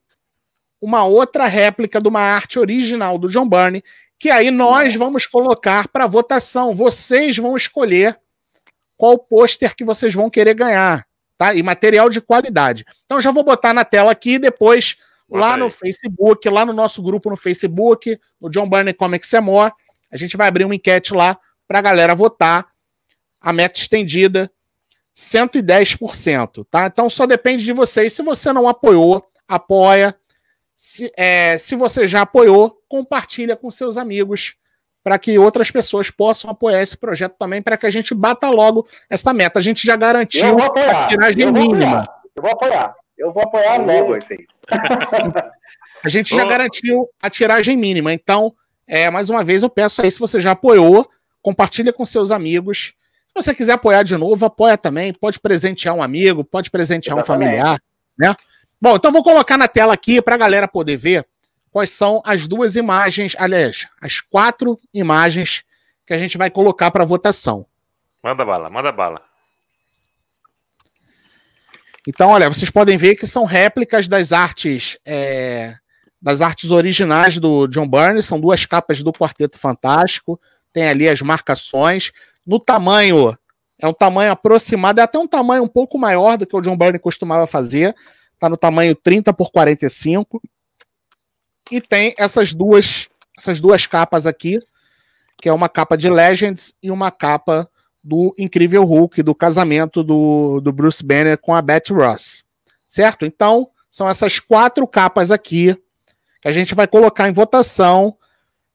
uma 0.81 1.05
outra 1.05 1.47
réplica 1.47 2.01
de 2.01 2.09
uma 2.09 2.21
arte 2.21 2.59
original 2.59 3.19
do 3.19 3.29
John 3.29 3.49
Byrne, 3.49 3.85
que 4.25 4.31
aí 4.31 4.51
nós 4.51 4.97
vamos 4.97 5.27
colocar 5.27 5.87
para 5.87 6.07
votação. 6.07 6.75
Vocês 6.75 7.37
vão 7.37 7.59
escolher 7.59 8.19
qual 8.97 9.19
pôster 9.19 9.77
que 9.77 9.85
vocês 9.85 10.15
vão 10.15 10.31
querer 10.31 10.55
ganhar, 10.55 11.07
tá? 11.37 11.53
E 11.53 11.63
material 11.63 12.09
de 12.09 12.23
qualidade. 12.23 12.87
Então 13.05 13.21
já 13.21 13.31
vou 13.31 13.45
botar 13.45 13.75
na 13.75 13.85
tela 13.85 14.11
aqui 14.11 14.39
depois 14.39 14.97
Bota 15.29 15.41
lá 15.43 15.53
aí. 15.57 15.61
no 15.61 15.71
Facebook, 15.71 16.49
lá 16.49 16.65
no 16.65 16.73
nosso 16.73 17.03
grupo 17.03 17.29
no 17.29 17.37
Facebook, 17.37 18.19
no 18.41 18.49
John 18.49 18.67
Byrne 18.67 18.95
Comics 18.95 19.31
é 19.35 19.43
More, 19.43 19.75
a 20.11 20.17
gente 20.17 20.39
vai 20.39 20.49
abrir 20.49 20.65
uma 20.65 20.75
enquete 20.75 21.13
lá 21.13 21.39
para 21.69 21.81
a 21.81 21.83
galera 21.83 22.15
votar. 22.15 22.67
A 23.43 23.53
meta 23.53 23.79
estendida 23.79 24.51
110%, 25.15 26.67
tá? 26.71 26.87
Então 26.87 27.11
só 27.11 27.27
depende 27.27 27.63
de 27.63 27.75
vocês. 27.75 28.15
Se 28.15 28.23
você 28.23 28.55
não 28.55 28.67
apoiou, 28.67 29.23
apoia. 29.47 30.17
Se, 30.75 31.13
é, 31.15 31.59
se 31.59 31.77
você 31.77 32.09
já 32.09 32.23
apoiou, 32.23 32.83
compartilha 32.95 33.57
com 33.57 33.73
seus 33.73 33.97
amigos 33.97 34.55
para 35.03 35.19
que 35.19 35.37
outras 35.37 35.69
pessoas 35.69 36.13
possam 36.13 36.49
apoiar 36.49 36.81
esse 36.81 36.97
projeto 36.97 37.35
também, 37.37 37.61
para 37.61 37.77
que 37.77 37.87
a 37.87 37.91
gente 37.91 38.15
bata 38.15 38.49
logo 38.49 38.87
essa 39.11 39.35
meta. 39.35 39.59
A 39.59 39.63
gente 39.63 39.85
já 39.85 39.95
Eu 39.95 39.99
garantiu 39.99 40.53
vou 40.53 40.63
apoiar. 40.63 41.05
a 41.07 41.09
tiragem 41.09 41.43
eu 41.43 41.53
vou 41.53 41.61
mínima. 41.61 41.99
apoiar. 41.99 42.15
Eu 42.37 42.43
vou 42.43 42.53
apoiar. 42.53 42.95
Eu 43.19 43.33
vou 43.33 43.43
apoiar 43.43 43.77
logo 43.79 44.17
esse 44.17 44.33
aí. 44.33 44.47
A 46.05 46.09
gente 46.09 46.37
já 46.37 46.45
garantiu 46.45 47.09
a 47.21 47.29
tiragem 47.29 47.77
mínima. 47.77 48.13
Então, 48.13 48.55
é, 48.87 49.11
mais 49.11 49.29
uma 49.29 49.43
vez, 49.43 49.65
eu 49.65 49.69
peço 49.71 50.01
aí, 50.01 50.09
se 50.09 50.21
você 50.21 50.41
já 50.41 50.53
apoiou, 50.53 51.11
compartilha 51.43 51.93
com 51.93 52.07
seus 52.07 52.31
amigos. 52.31 52.95
Se 53.27 53.35
você 53.35 53.53
quiser 53.53 53.73
apoiar 53.73 54.05
de 54.05 54.17
novo, 54.17 54.47
apoia 54.47 54.79
também. 54.79 55.13
Pode 55.13 55.41
presentear 55.41 55.97
um 55.97 56.03
amigo, 56.03 56.45
pode 56.45 56.71
presentear 56.71 57.17
um 57.17 57.21
Exatamente. 57.21 57.51
familiar, 57.51 57.83
né? 58.17 58.37
Bom, 58.81 58.95
então 58.95 59.11
vou 59.11 59.25
colocar 59.25 59.59
na 59.59 59.67
tela 59.67 59.93
aqui 59.93 60.23
para 60.23 60.37
a 60.37 60.39
galera 60.39 60.69
poder 60.69 60.97
ver 60.97 61.27
quais 61.75 61.91
são 61.91 62.23
as 62.25 62.47
duas 62.47 62.77
imagens, 62.77 63.35
aliás, 63.37 63.89
as 64.01 64.21
quatro 64.21 64.79
imagens 64.95 65.65
que 66.07 66.15
a 66.15 66.19
gente 66.19 66.39
vai 66.39 66.49
colocar 66.49 66.93
para 66.93 67.05
votação. 67.05 67.67
Manda 68.23 68.45
bala, 68.45 68.71
manda 68.71 68.93
bala. 68.93 69.21
Então, 72.07 72.31
olha, 72.31 72.49
vocês 72.49 72.71
podem 72.71 72.97
ver 72.97 73.17
que 73.17 73.27
são 73.27 73.45
réplicas 73.45 74.07
das 74.07 74.31
artes 74.31 74.97
é, 75.05 75.75
das 76.23 76.41
artes 76.41 76.71
originais 76.71 77.39
do 77.39 77.67
John 77.67 77.89
Byrne, 77.89 78.23
são 78.23 78.41
duas 78.41 78.65
capas 78.65 79.03
do 79.03 79.13
Quarteto 79.13 79.59
Fantástico, 79.59 80.41
tem 80.73 80.87
ali 80.87 81.09
as 81.09 81.21
marcações. 81.23 82.13
No 82.47 82.61
tamanho, 82.61 83.37
é 83.81 83.89
um 83.89 83.93
tamanho 83.93 84.31
aproximado, 84.31 85.01
é 85.01 85.03
até 85.03 85.19
um 85.19 85.27
tamanho 85.27 85.65
um 85.65 85.69
pouco 85.69 85.99
maior 85.99 86.39
do 86.39 86.47
que 86.47 86.55
o 86.55 86.61
John 86.61 86.77
Byrne 86.77 87.01
costumava 87.01 87.49
fazer, 87.49 87.97
tá 88.39 88.49
no 88.49 88.57
tamanho 88.57 88.95
30 88.95 89.33
por 89.33 89.51
45. 89.51 90.41
E 91.71 91.81
tem 91.81 92.15
essas 92.19 92.53
duas, 92.53 93.09
essas 93.37 93.61
duas 93.61 93.87
capas 93.87 94.27
aqui, 94.27 94.61
que 95.41 95.49
é 95.49 95.53
uma 95.53 95.69
capa 95.69 95.97
de 95.97 96.09
Legends 96.09 96.75
e 96.83 96.91
uma 96.91 97.11
capa 97.11 97.69
do 98.03 98.35
Incrível 98.39 98.85
Hulk, 98.85 99.23
do 99.23 99.35
casamento 99.35 100.03
do, 100.03 100.61
do 100.61 100.73
Bruce 100.73 101.03
Banner 101.03 101.39
com 101.39 101.55
a 101.55 101.63
Betty 101.63 101.93
Ross. 101.93 102.45
Certo? 102.87 103.25
Então, 103.25 103.67
são 103.91 104.09
essas 104.09 104.39
quatro 104.39 104.87
capas 104.87 105.31
aqui 105.31 105.77
que 106.43 106.49
a 106.49 106.53
gente 106.53 106.75
vai 106.75 106.87
colocar 106.87 107.29
em 107.29 107.33
votação. 107.33 108.17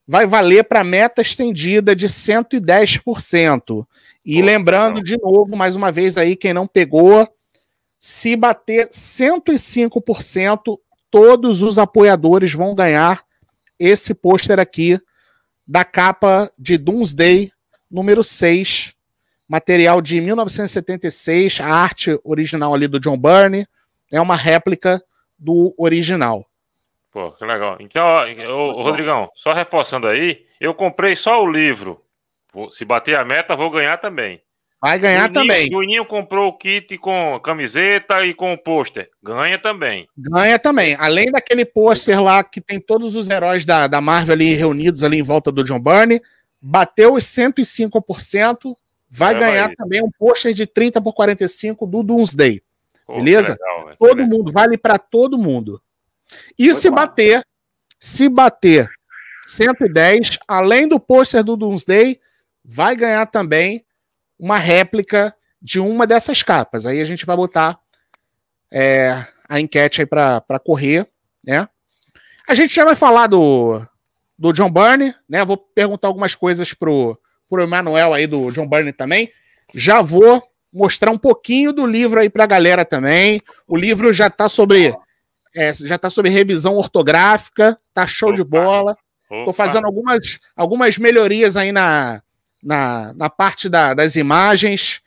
Vai 0.07 0.25
valer 0.25 0.63
para 0.63 0.83
meta 0.83 1.21
estendida 1.21 1.95
de 1.95 2.07
110%. 2.07 3.85
E 4.25 4.41
lembrando 4.41 5.03
de 5.03 5.17
novo, 5.17 5.55
mais 5.55 5.75
uma 5.75 5.91
vez 5.91 6.17
aí, 6.17 6.35
quem 6.35 6.53
não 6.53 6.67
pegou, 6.67 7.27
se 7.99 8.35
bater 8.35 8.89
105%, 8.89 10.79
todos 11.11 11.61
os 11.61 11.77
apoiadores 11.77 12.53
vão 12.53 12.75
ganhar 12.75 13.23
esse 13.77 14.13
pôster 14.13 14.59
aqui 14.59 14.99
da 15.67 15.85
capa 15.85 16.51
de 16.57 16.77
Doomsday 16.77 17.51
número 17.89 18.23
6, 18.23 18.93
material 19.47 20.01
de 20.01 20.21
1976, 20.21 21.59
a 21.61 21.67
arte 21.67 22.19
original 22.23 22.73
ali 22.73 22.87
do 22.87 22.99
John 22.99 23.17
Byrne, 23.17 23.67
é 24.11 24.21
uma 24.21 24.35
réplica 24.35 25.01
do 25.37 25.73
original. 25.77 26.45
Pô, 27.11 27.31
que 27.31 27.43
legal. 27.43 27.77
Então, 27.79 28.05
ô, 28.49 28.79
ô, 28.79 28.81
Rodrigão, 28.83 29.29
só 29.35 29.53
reforçando 29.53 30.07
aí, 30.07 30.45
eu 30.59 30.73
comprei 30.73 31.15
só 31.15 31.41
o 31.43 31.51
livro. 31.51 31.99
Se 32.71 32.85
bater 32.85 33.17
a 33.17 33.25
meta, 33.25 33.55
vou 33.55 33.69
ganhar 33.69 33.97
também. 33.97 34.41
Vai 34.81 34.97
ganhar 34.97 35.23
Juninho- 35.27 35.33
também. 35.33 35.69
Juninho 35.69 36.05
comprou 36.05 36.47
o 36.47 36.57
kit 36.57 36.97
com 36.97 37.37
camiseta 37.43 38.25
e 38.25 38.33
com 38.33 38.53
o 38.53 38.57
pôster. 38.57 39.09
Ganha 39.21 39.57
também. 39.59 40.07
Ganha 40.17 40.57
também. 40.57 40.95
Além 40.97 41.25
daquele 41.31 41.65
pôster 41.65 42.21
lá 42.23 42.41
que 42.43 42.61
tem 42.61 42.79
todos 42.79 43.15
os 43.17 43.29
heróis 43.29 43.65
da, 43.65 43.87
da 43.87 43.99
Marvel 43.99 44.33
ali 44.33 44.53
reunidos 44.53 45.03
ali 45.03 45.19
em 45.19 45.23
volta 45.23 45.51
do 45.51 45.65
John 45.65 45.79
Byrne, 45.79 46.21
bateu 46.61 47.13
os 47.15 47.25
105%, 47.25 48.73
vai 49.09 49.33
Leva 49.33 49.45
ganhar 49.45 49.69
aí. 49.69 49.75
também 49.75 50.01
um 50.01 50.09
pôster 50.17 50.53
de 50.53 50.65
30 50.65 51.01
por 51.01 51.13
45 51.13 51.85
do 51.85 52.01
Doomsday. 52.01 52.61
Pô, 53.05 53.15
Beleza? 53.15 53.57
legal. 53.61 53.95
Todo 53.97 54.25
mundo, 54.25 54.49
vale 54.51 54.77
para 54.77 54.97
todo 54.97 55.37
mundo. 55.37 55.81
E 56.57 56.65
Muito 56.67 56.77
se 56.77 56.89
massa. 56.89 57.05
bater, 57.07 57.43
se 57.99 58.29
bater 58.29 58.89
110, 59.47 60.37
além 60.47 60.87
do 60.87 60.99
pôster 60.99 61.43
do 61.43 61.57
Doomsday, 61.57 62.17
vai 62.63 62.95
ganhar 62.95 63.25
também 63.25 63.83
uma 64.39 64.57
réplica 64.57 65.35
de 65.61 65.79
uma 65.79 66.07
dessas 66.07 66.41
capas. 66.41 66.85
Aí 66.85 67.01
a 67.01 67.05
gente 67.05 67.25
vai 67.25 67.35
botar 67.35 67.77
é, 68.71 69.25
a 69.47 69.59
enquete 69.59 70.01
aí 70.01 70.05
para 70.07 70.59
correr, 70.63 71.07
né? 71.43 71.67
A 72.47 72.55
gente 72.55 72.73
já 72.73 72.85
vai 72.85 72.95
falar 72.95 73.27
do, 73.27 73.81
do 74.37 74.53
John 74.53 74.71
Byrne, 74.71 75.13
né? 75.27 75.43
Vou 75.43 75.57
perguntar 75.57 76.07
algumas 76.07 76.33
coisas 76.33 76.73
pro, 76.73 77.19
pro 77.49 77.63
Emanuel 77.63 78.13
aí 78.13 78.25
do 78.25 78.51
John 78.51 78.67
Byrne 78.67 78.93
também. 78.93 79.31
Já 79.73 80.01
vou 80.01 80.41
mostrar 80.71 81.11
um 81.11 81.17
pouquinho 81.17 81.73
do 81.73 81.85
livro 81.85 82.19
aí 82.19 82.29
pra 82.29 82.45
galera 82.45 82.85
também. 82.85 83.41
O 83.67 83.75
livro 83.75 84.13
já 84.13 84.29
tá 84.29 84.47
sobre 84.47 84.95
é, 85.55 85.73
já 85.73 85.97
tá 85.97 86.09
sobre 86.09 86.29
revisão 86.29 86.75
ortográfica, 86.75 87.77
tá 87.93 88.05
show 88.05 88.33
de 88.33 88.41
Opa. 88.41 88.49
bola. 88.61 88.97
Tô 89.27 89.41
Opa, 89.41 89.53
fazendo 89.53 89.85
algumas, 89.85 90.39
algumas 90.55 90.97
melhorias 90.97 91.55
aí 91.55 91.71
na, 91.71 92.21
na, 92.63 93.13
na 93.13 93.29
parte 93.29 93.69
da- 93.69 93.93
das 93.93 94.15
imagens. 94.15 95.01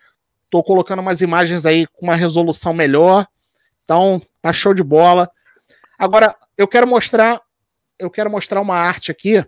Tô 0.50 0.62
colocando 0.62 1.00
umas 1.00 1.20
imagens 1.20 1.64
aí 1.64 1.86
com 1.86 2.06
uma 2.06 2.16
resolução 2.16 2.72
melhor. 2.72 3.26
Então, 3.84 4.20
Tá 4.42 4.52
show 4.52 4.74
de 4.74 4.82
bola. 4.82 5.30
Agora, 5.96 6.34
eu 6.58 6.66
quero 6.66 6.84
mostrar, 6.84 7.40
eu 7.96 8.10
quero 8.10 8.28
mostrar 8.28 8.60
uma 8.60 8.74
arte 8.74 9.12
aqui, 9.12 9.42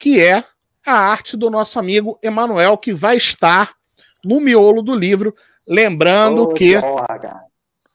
que 0.00 0.20
é 0.20 0.42
a 0.84 0.96
arte 0.96 1.36
do 1.36 1.48
nosso 1.48 1.78
amigo 1.78 2.18
Emanuel, 2.20 2.76
que 2.76 2.92
vai 2.92 3.16
estar 3.16 3.76
no 4.24 4.40
miolo 4.40 4.82
do 4.82 4.96
livro. 4.96 5.32
Lembrando 5.66 6.42
oh, 6.42 6.52
que 6.52 6.74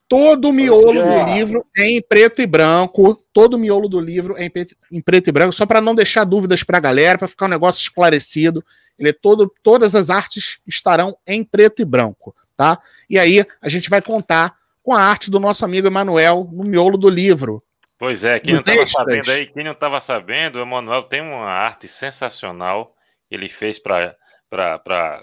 todo 0.08 0.48
o 0.48 0.52
miolo 0.52 0.94
do 0.94 1.34
livro 1.34 1.66
é 1.76 1.86
em 1.86 2.02
preto 2.02 2.40
e 2.40 2.46
branco. 2.46 3.16
Todo 3.30 3.54
o 3.54 3.58
miolo 3.58 3.86
do 3.86 4.00
livro 4.00 4.34
é 4.38 4.50
em 4.90 5.02
preto 5.02 5.28
e 5.28 5.32
branco, 5.32 5.52
só 5.52 5.66
para 5.66 5.82
não 5.82 5.94
deixar 5.94 6.24
dúvidas 6.24 6.62
para 6.64 6.78
a 6.78 6.80
galera, 6.80 7.18
para 7.18 7.28
ficar 7.28 7.44
um 7.44 7.50
negócio 7.50 7.82
esclarecido. 7.82 8.64
Ele 9.00 9.08
é 9.08 9.12
todo, 9.12 9.50
todas 9.62 9.94
as 9.94 10.10
artes 10.10 10.60
estarão 10.66 11.16
em 11.26 11.42
preto 11.42 11.80
e 11.80 11.84
branco, 11.84 12.36
tá? 12.56 12.78
E 13.08 13.18
aí 13.18 13.44
a 13.60 13.68
gente 13.68 13.88
vai 13.88 14.02
contar 14.02 14.54
com 14.82 14.92
a 14.92 15.02
arte 15.02 15.30
do 15.30 15.40
nosso 15.40 15.64
amigo 15.64 15.86
Emanuel 15.86 16.48
no 16.52 16.62
miolo 16.62 16.98
do 16.98 17.08
livro. 17.08 17.62
Pois 17.98 18.24
é, 18.24 18.38
quem 18.38 18.54
não 18.54 18.60
estava 18.60 18.86
sabendo 18.86 19.30
aí, 19.30 19.46
quem 19.46 19.64
não 19.64 19.72
estava 19.72 20.00
sabendo, 20.00 20.58
o 20.58 20.62
Emanuel 20.62 21.02
tem 21.02 21.20
uma 21.20 21.46
arte 21.46 21.88
sensacional 21.88 22.94
que 23.28 23.34
ele 23.34 23.48
fez 23.48 23.78
para 23.78 24.16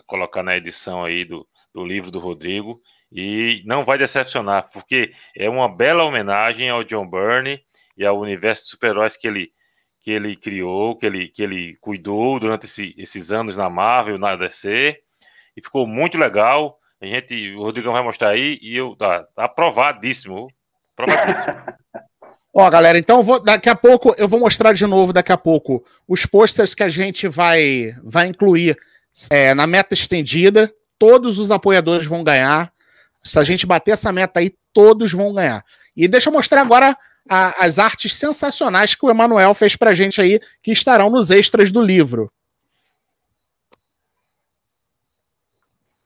colocar 0.06 0.44
na 0.44 0.58
edição 0.58 1.04
aí 1.04 1.24
do, 1.24 1.48
do 1.74 1.86
livro 1.86 2.12
do 2.12 2.20
Rodrigo 2.20 2.80
e 3.12 3.62
não 3.66 3.86
vai 3.86 3.98
decepcionar, 3.98 4.70
porque 4.72 5.12
é 5.36 5.50
uma 5.50 5.74
bela 5.74 6.04
homenagem 6.04 6.70
ao 6.70 6.84
John 6.84 7.10
Byrne 7.10 7.62
e 7.96 8.06
ao 8.06 8.20
universo 8.20 8.64
de 8.64 8.70
super-heróis 8.70 9.18
que 9.18 9.28
ele, 9.28 9.50
que 10.08 10.12
ele 10.12 10.38
criou, 10.38 10.96
que 10.96 11.06
ele, 11.06 11.28
que 11.28 11.44
ele 11.44 11.76
cuidou 11.82 12.40
durante 12.40 12.66
esse, 12.66 12.96
esses 12.98 13.30
anos 13.30 13.58
na 13.58 13.70
Marvel, 13.70 14.18
na 14.18 14.38
DC, 14.38 14.98
e 15.54 15.62
ficou 15.62 15.86
muito 15.86 16.18
legal. 16.18 16.80
A 17.02 17.06
gente, 17.06 17.54
o 17.56 17.64
Rodrigão 17.64 17.92
vai 17.92 18.02
mostrar 18.02 18.30
aí 18.30 18.58
e 18.62 18.78
eu 18.78 18.96
tá, 18.96 19.24
tá 19.36 19.44
aprovadíssimo, 19.44 20.48
aprovadíssimo. 20.94 21.58
Ó, 22.56 22.70
galera, 22.70 22.98
então 22.98 23.22
vou, 23.22 23.44
daqui 23.44 23.68
a 23.68 23.76
pouco 23.76 24.16
eu 24.18 24.30
vou 24.30 24.40
mostrar 24.40 24.72
de 24.72 24.88
novo 24.88 25.12
daqui 25.12 25.34
a 25.34 25.38
pouco 25.38 25.86
os 26.08 26.26
posters 26.26 26.74
que 26.74 26.84
a 26.84 26.90
gente 26.90 27.28
vai, 27.28 27.94
vai 28.02 28.28
incluir 28.28 28.78
é, 29.30 29.54
na 29.54 29.68
meta 29.68 29.94
estendida. 29.94 30.74
Todos 30.98 31.38
os 31.38 31.52
apoiadores 31.52 32.06
vão 32.06 32.24
ganhar. 32.24 32.72
Se 33.26 33.38
a 33.38 33.44
gente 33.44 33.66
bater 33.66 33.92
essa 33.92 34.14
meta 34.14 34.40
aí, 34.40 34.54
todos 34.72 35.12
vão 35.12 35.34
ganhar. 35.34 35.66
E 35.94 36.08
deixa 36.08 36.30
eu 36.30 36.34
mostrar 36.34 36.62
agora 36.62 36.98
a, 37.30 37.66
as 37.66 37.80
artes 37.80 38.16
sensacionais 38.16 38.96
que 38.96 39.06
o 39.06 39.10
Emanuel 39.10 39.54
fez 39.54 39.76
pra 39.76 39.96
gente 39.96 40.22
aí, 40.22 40.40
que 40.62 40.72
estarão 40.72 41.10
nos 41.10 41.30
extras 41.30 41.72
do 41.72 41.82
livro. 41.82 42.32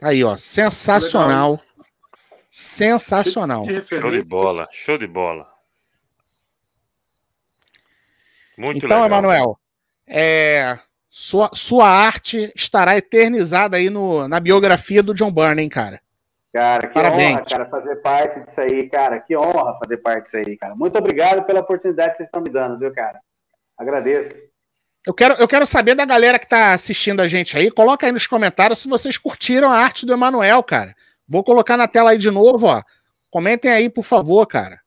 Aí, 0.02 0.24
ó, 0.24 0.36
sensacional. 0.36 1.52
Legal. 1.52 1.66
Sensacional. 2.50 3.66
Show 3.66 4.12
de 4.12 4.22
bola, 4.26 4.68
show 4.72 4.98
de 4.98 5.08
bola. 5.08 5.48
Muito 8.58 8.86
então, 8.86 9.04
legal. 9.04 9.06
Emanuel, 9.06 9.60
é, 10.08 10.78
sua, 11.10 11.50
sua 11.54 11.88
arte 11.88 12.52
estará 12.56 12.98
eternizada 12.98 13.78
aí 13.78 13.90
no, 13.90 14.28
na 14.28 14.40
biografia 14.40 15.02
do 15.02 15.14
John 15.14 15.32
Byrne, 15.32 15.62
hein, 15.62 15.70
cara? 15.70 16.02
Cara, 16.54 16.88
que 16.88 16.94
Parabéns. 16.94 17.38
honra, 17.38 17.46
cara, 17.46 17.66
fazer 17.66 17.96
parte 17.98 18.46
disso 18.46 18.60
aí, 18.60 18.90
cara. 18.90 19.20
Que 19.20 19.38
honra 19.38 19.78
fazer 19.80 19.98
parte 19.98 20.26
disso 20.26 20.38
aí, 20.38 20.58
cara. 20.58 20.76
Muito 20.76 20.98
obrigado 20.98 21.44
pela 21.44 21.62
oportunidade 21.62 22.12
que 22.12 22.18
vocês 22.18 22.28
estão 22.28 22.42
me 22.42 22.50
dando, 22.50 22.78
viu, 22.78 22.94
cara? 22.94 23.20
Agradeço. 23.78 24.34
Eu 25.08 25.14
quero, 25.14 25.34
eu 25.36 25.48
quero 25.48 25.66
saber 25.66 25.96
da 25.96 26.06
galera 26.06 26.38
que 26.38 26.46
está 26.46 26.74
assistindo 26.74 27.22
a 27.22 27.28
gente 27.28 27.58
aí. 27.58 27.72
Coloca 27.72 28.06
aí 28.06 28.12
nos 28.12 28.28
comentários 28.28 28.80
se 28.80 28.90
vocês 28.90 29.18
curtiram 29.18 29.72
a 29.72 29.78
arte 29.78 30.06
do 30.06 30.14
Emanuel, 30.14 30.62
cara. 30.62 30.94
Vou 31.28 31.44
colocar 31.44 31.78
na 31.78 31.88
tela 31.88 32.12
aí 32.12 32.18
de 32.18 32.30
novo, 32.30 32.68
ó. 32.68 32.84
Comentem 33.32 33.72
aí, 33.72 33.90
por 33.90 34.04
favor, 34.04 34.46
cara. 34.46 34.80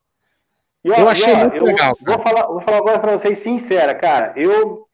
E, 0.84 0.90
ó, 0.90 0.96
eu 0.96 1.08
achei 1.08 1.34
muito 1.34 1.56
eu 1.56 1.64
legal. 1.64 1.96
Vou 2.04 2.18
falar, 2.18 2.46
vou 2.46 2.60
falar 2.60 2.76
agora 2.76 2.98
para 2.98 3.12
vocês 3.12 3.38
sincera, 3.38 3.94
cara. 3.94 4.34
Eu 4.36 4.86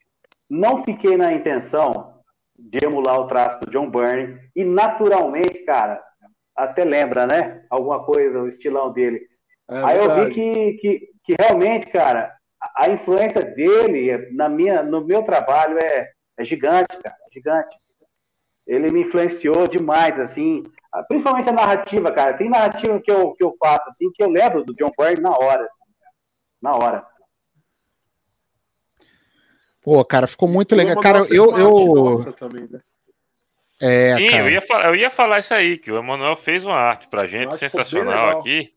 não 0.49 0.83
fiquei 0.85 1.17
na 1.17 1.33
intenção 1.33 2.13
de 2.57 2.83
emular 2.83 3.19
o 3.19 3.27
traço 3.27 3.59
do 3.59 3.69
John 3.69 3.89
Byrne 3.89 4.39
e 4.55 4.63
naturalmente, 4.63 5.65
cara, 5.65 6.01
até 6.55 6.83
lembra, 6.83 7.25
né? 7.25 7.65
Alguma 7.69 8.03
coisa, 8.03 8.41
o 8.41 8.47
estilão 8.47 8.91
dele. 8.91 9.21
É 9.69 9.83
Aí 9.83 9.97
eu 9.97 10.15
vi 10.15 10.33
que, 10.33 10.73
que, 10.73 11.07
que 11.23 11.35
realmente, 11.39 11.87
cara, 11.87 12.35
a 12.77 12.89
influência 12.89 13.41
dele 13.41 14.29
na 14.33 14.49
minha, 14.49 14.83
no 14.83 15.05
meu 15.05 15.23
trabalho 15.23 15.77
é, 15.83 16.09
é 16.37 16.43
gigante, 16.43 16.97
cara, 16.97 17.15
é 17.27 17.33
gigante. 17.33 17.75
Ele 18.67 18.91
me 18.91 19.01
influenciou 19.01 19.67
demais, 19.67 20.19
assim, 20.19 20.63
principalmente 21.07 21.49
a 21.49 21.53
narrativa, 21.53 22.11
cara. 22.11 22.37
Tem 22.37 22.49
narrativa 22.49 22.99
que 22.99 23.11
eu, 23.11 23.33
que 23.33 23.43
eu 23.43 23.55
faço, 23.59 23.89
assim, 23.89 24.11
que 24.13 24.23
eu 24.23 24.29
lembro 24.29 24.63
do 24.63 24.75
John 24.75 24.91
Byrne 24.97 25.21
na 25.21 25.31
hora, 25.31 25.65
assim, 25.65 25.83
na 26.61 26.75
hora. 26.75 27.05
Pô, 29.81 30.05
cara, 30.05 30.27
ficou 30.27 30.47
muito 30.47 30.75
legal. 30.75 31.01
Cara, 31.01 31.25
eu. 31.29 31.57
eu... 31.57 32.33
Também, 32.33 32.67
né? 32.69 32.79
É, 33.81 34.15
Sim, 34.15 34.27
cara. 34.29 34.43
Eu, 34.43 34.49
ia 34.49 34.61
falar, 34.61 34.85
eu 34.85 34.95
ia 34.95 35.09
falar 35.09 35.39
isso 35.39 35.53
aí, 35.53 35.77
que 35.77 35.91
o 35.91 35.97
Emanuel 35.97 36.37
fez 36.37 36.63
uma 36.63 36.75
arte 36.75 37.07
pra 37.07 37.25
gente 37.25 37.57
sensacional 37.57 38.39
aqui. 38.39 38.69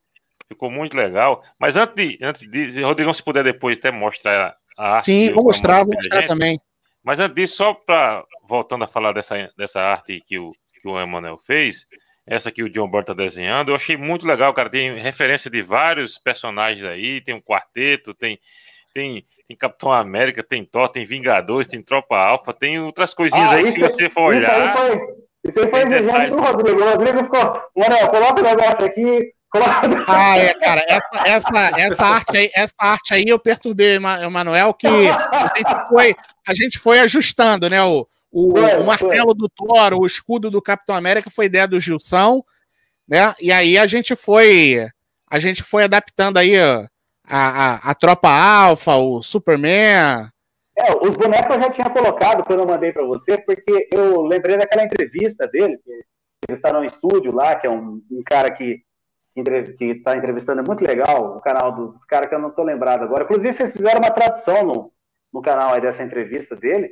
Ficou 0.48 0.70
muito 0.70 0.96
legal. 0.96 1.42
Mas 1.60 1.76
antes 1.76 1.94
de, 1.94 2.18
antes 2.22 2.50
de. 2.50 2.82
Rodrigão, 2.82 3.12
se 3.12 3.22
puder 3.22 3.44
depois 3.44 3.78
até 3.78 3.90
mostrar 3.90 4.56
a 4.78 4.94
arte. 4.94 5.04
Sim, 5.04 5.30
vou 5.32 5.44
mostrar, 5.44 5.84
vou 5.84 5.94
mostrar 5.94 6.26
também. 6.26 6.58
Mas 7.02 7.20
antes 7.20 7.34
disso, 7.34 7.56
só 7.56 7.74
para 7.74 8.24
voltando 8.48 8.84
a 8.84 8.88
falar 8.88 9.12
dessa, 9.12 9.50
dessa 9.58 9.80
arte 9.80 10.22
que 10.26 10.38
o, 10.38 10.52
que 10.80 10.88
o 10.88 10.98
Emanuel 10.98 11.36
fez, 11.36 11.86
essa 12.26 12.50
que 12.50 12.62
o 12.62 12.70
John 12.70 12.90
Byrne 12.90 13.06
tá 13.06 13.14
desenhando, 13.14 13.70
eu 13.70 13.74
achei 13.74 13.96
muito 13.96 14.26
legal, 14.26 14.54
cara. 14.54 14.70
Tem 14.70 14.98
referência 14.98 15.50
de 15.50 15.60
vários 15.60 16.18
personagens 16.18 16.84
aí, 16.84 17.20
tem 17.20 17.34
um 17.34 17.42
quarteto, 17.42 18.14
tem 18.14 18.38
tem, 18.94 19.24
tem 19.48 19.56
Capitão 19.56 19.92
América, 19.92 20.42
tem 20.42 20.64
Thor, 20.64 20.88
tem 20.88 21.04
Vingadores, 21.04 21.66
tem 21.66 21.82
Tropa 21.82 22.16
Alpha, 22.16 22.54
tem 22.54 22.78
outras 22.80 23.12
coisinhas 23.12 23.50
ah, 23.50 23.56
aí 23.56 23.64
que 23.64 23.72
se 23.72 23.80
você 23.80 24.08
for 24.08 24.28
olhar. 24.28 24.70
Isso 24.70 24.78
aí 24.78 24.88
foi, 24.88 25.14
isso 25.44 25.60
aí 25.60 25.70
foi 25.70 25.82
exigente 25.82 26.30
pro 26.30 26.40
Rodrigo. 26.40 26.80
O 26.80 26.90
Rodrigo 26.90 27.24
ficou, 27.24 27.62
Manoel, 27.76 28.08
coloca 28.08 28.40
o 28.40 28.44
negócio 28.44 28.84
aqui. 28.84 29.32
Coloca... 29.50 30.04
Ah, 30.06 30.38
é, 30.38 30.54
cara, 30.54 30.84
essa, 30.88 31.28
essa, 31.28 31.80
essa, 31.80 32.04
arte 32.06 32.36
aí, 32.36 32.50
essa 32.54 32.76
arte 32.80 33.14
aí 33.14 33.24
eu 33.26 33.38
perturbei 33.38 33.98
o 33.98 34.30
Manuel, 34.30 34.72
que 34.72 34.86
a 34.88 35.52
gente 35.56 35.88
foi, 35.88 36.16
a 36.46 36.54
gente 36.54 36.78
foi 36.78 37.00
ajustando, 37.00 37.68
né? 37.68 37.82
O, 37.82 38.06
o, 38.30 38.50
foi, 38.52 38.74
o 38.78 38.84
martelo 38.84 39.26
foi. 39.26 39.34
do 39.34 39.48
Thor, 39.48 39.94
o 39.94 40.06
escudo 40.06 40.50
do 40.50 40.62
Capitão 40.62 40.94
América 40.94 41.30
foi 41.30 41.46
ideia 41.46 41.66
do 41.66 41.80
Gilson, 41.80 42.42
né? 43.08 43.34
E 43.40 43.50
aí 43.52 43.76
a 43.76 43.86
gente 43.86 44.14
foi, 44.14 44.88
a 45.30 45.38
gente 45.40 45.62
foi 45.62 45.84
adaptando 45.84 46.38
aí, 46.38 46.56
ó, 46.60 46.86
a, 47.26 47.74
a, 47.88 47.90
a 47.90 47.94
Tropa 47.94 48.28
Alpha, 48.28 48.96
o 48.96 49.22
Superman. 49.22 50.28
É, 50.76 50.92
os 51.06 51.16
bonecos 51.16 51.54
eu 51.54 51.62
já 51.62 51.70
tinha 51.70 51.90
colocado 51.90 52.44
quando 52.44 52.60
eu 52.60 52.66
mandei 52.66 52.92
para 52.92 53.04
você, 53.04 53.38
porque 53.38 53.88
eu 53.92 54.22
lembrei 54.22 54.56
daquela 54.56 54.84
entrevista 54.84 55.46
dele, 55.46 55.78
que 55.78 55.90
ele 56.48 56.58
está 56.58 56.72
no 56.72 56.84
estúdio 56.84 57.32
lá, 57.32 57.54
que 57.54 57.66
é 57.66 57.70
um, 57.70 58.02
um 58.10 58.22
cara 58.24 58.50
que 58.50 58.82
que 59.76 59.84
está 59.86 60.16
entrevistando, 60.16 60.60
é 60.60 60.64
muito 60.64 60.84
legal, 60.84 61.36
o 61.36 61.40
canal 61.40 61.72
dos 61.72 62.04
caras 62.04 62.28
que 62.28 62.34
eu 62.36 62.38
não 62.38 62.50
estou 62.50 62.64
lembrado 62.64 63.02
agora. 63.02 63.24
Inclusive, 63.24 63.52
vocês 63.52 63.72
fizeram 63.72 63.98
uma 63.98 64.10
tradução 64.12 64.62
no, 64.62 64.92
no 65.32 65.42
canal 65.42 65.74
aí 65.74 65.80
dessa 65.80 66.04
entrevista 66.04 66.54
dele, 66.54 66.88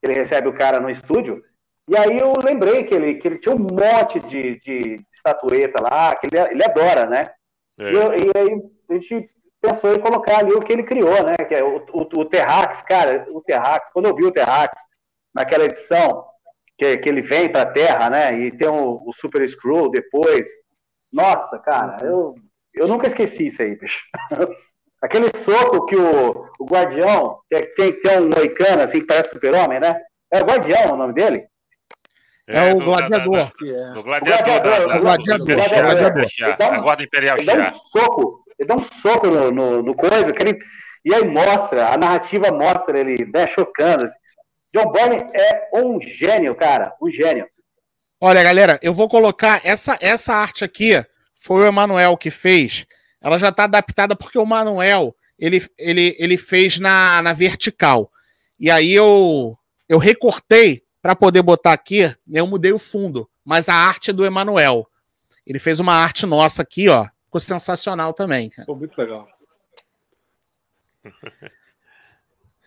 ele 0.00 0.14
recebe 0.14 0.46
o 0.46 0.52
cara 0.52 0.78
no 0.78 0.88
estúdio, 0.88 1.42
e 1.88 1.96
aí 1.96 2.18
eu 2.18 2.32
lembrei 2.44 2.84
que 2.84 2.94
ele, 2.94 3.14
que 3.14 3.26
ele 3.26 3.38
tinha 3.38 3.54
um 3.54 3.58
monte 3.58 4.20
de, 4.20 4.60
de 4.60 5.04
estatueta 5.10 5.82
lá, 5.82 6.14
que 6.14 6.28
ele, 6.28 6.38
ele 6.52 6.64
adora, 6.64 7.06
né? 7.06 7.28
É. 7.78 7.90
E, 7.90 7.94
eu, 7.96 8.14
e, 8.14 8.30
aí 8.36 8.62
a 8.88 8.94
gente 8.94 9.30
pensou 9.60 9.94
em 9.94 10.00
colocar 10.00 10.38
ali 10.38 10.52
o 10.52 10.60
que 10.60 10.72
ele 10.72 10.82
criou, 10.82 11.22
né? 11.24 11.36
Que 11.36 11.54
é 11.54 11.64
o, 11.64 11.84
o, 11.92 12.20
o 12.20 12.24
Terrax, 12.24 12.82
cara, 12.82 13.26
o 13.30 13.42
Terrax, 13.42 13.90
quando 13.92 14.06
eu 14.06 14.14
vi 14.14 14.24
o 14.24 14.32
Terrax 14.32 14.80
naquela 15.34 15.64
edição, 15.64 16.24
que, 16.78 16.96
que 16.96 17.08
ele 17.08 17.20
vem 17.22 17.50
para 17.50 17.62
a 17.62 17.72
Terra, 17.72 18.10
né? 18.10 18.38
E 18.38 18.50
tem 18.50 18.68
o, 18.68 19.02
o 19.04 19.12
Super 19.12 19.46
Screw 19.48 19.90
depois. 19.90 20.46
Nossa, 21.12 21.58
cara, 21.58 21.98
eu, 22.04 22.34
eu 22.74 22.88
nunca 22.88 23.06
esqueci 23.06 23.46
isso 23.46 23.62
aí, 23.62 23.76
bicho. 23.76 24.04
Aquele 25.02 25.28
soco 25.44 25.86
que 25.86 25.96
o, 25.96 26.46
o 26.58 26.64
Guardião, 26.66 27.38
que 27.50 27.60
tem, 27.74 27.92
tem 28.00 28.20
um 28.20 28.28
moicano 28.28 28.82
assim, 28.82 29.00
que 29.00 29.06
parece 29.06 29.30
super-homem, 29.30 29.80
né? 29.80 29.98
É 30.32 30.40
o 30.42 30.44
Guardião 30.44 30.92
o 30.92 30.96
nome 30.96 31.14
dele? 31.14 31.46
É, 32.46 32.68
é 32.68 32.74
o 32.74 32.78
gladiador. 32.78 33.50
O 33.96 34.02
gladiador. 34.02 34.96
O 34.96 35.00
gladiador. 35.00 35.58
A 36.60 36.78
guarda 36.80 37.02
imperial 37.02 37.38
Ele 37.38 37.46
dá 37.46 37.68
um 37.68 37.78
soco 37.78 38.44
ele 38.60 38.68
dá 38.68 38.76
um 38.76 38.84
soco 39.00 39.26
no, 39.26 39.50
no, 39.50 39.82
no 39.82 39.94
coisa, 39.94 40.32
que 40.32 40.42
ele, 40.42 40.58
e 41.02 41.14
aí 41.14 41.24
mostra, 41.24 41.88
a 41.88 41.96
narrativa 41.96 42.52
mostra 42.52 43.00
ele 43.00 43.24
né, 43.32 43.46
chocando. 43.46 44.04
Assim. 44.04 44.18
John 44.74 44.92
Byrne 44.92 45.16
é 45.32 45.70
um 45.74 46.00
gênio, 46.00 46.54
cara, 46.54 46.94
um 47.00 47.10
gênio. 47.10 47.48
Olha, 48.20 48.42
galera, 48.42 48.78
eu 48.82 48.92
vou 48.92 49.08
colocar 49.08 49.62
essa, 49.64 49.96
essa 49.98 50.34
arte 50.34 50.62
aqui, 50.62 51.02
foi 51.42 51.62
o 51.62 51.66
Emanuel 51.66 52.18
que 52.18 52.30
fez. 52.30 52.84
Ela 53.22 53.38
já 53.38 53.48
está 53.48 53.64
adaptada 53.64 54.14
porque 54.14 54.38
o 54.38 54.44
Manuel 54.44 55.14
ele, 55.38 55.64
ele, 55.78 56.14
ele 56.18 56.36
fez 56.36 56.78
na, 56.78 57.22
na 57.22 57.32
vertical. 57.32 58.10
E 58.58 58.70
aí 58.70 58.92
eu, 58.92 59.56
eu 59.88 59.96
recortei 59.96 60.82
para 61.00 61.16
poder 61.16 61.40
botar 61.40 61.72
aqui, 61.72 62.14
eu 62.30 62.46
mudei 62.46 62.72
o 62.72 62.78
fundo, 62.78 63.26
mas 63.42 63.70
a 63.70 63.74
arte 63.74 64.10
é 64.10 64.12
do 64.12 64.26
Emanuel. 64.26 64.86
Ele 65.46 65.58
fez 65.58 65.80
uma 65.80 65.94
arte 65.94 66.26
nossa 66.26 66.60
aqui, 66.60 66.90
ó, 66.90 67.06
ficou 67.30 67.40
sensacional 67.40 68.12
também. 68.12 68.50
Ficou 68.50 68.76
muito 68.76 68.98
legal. 68.98 69.22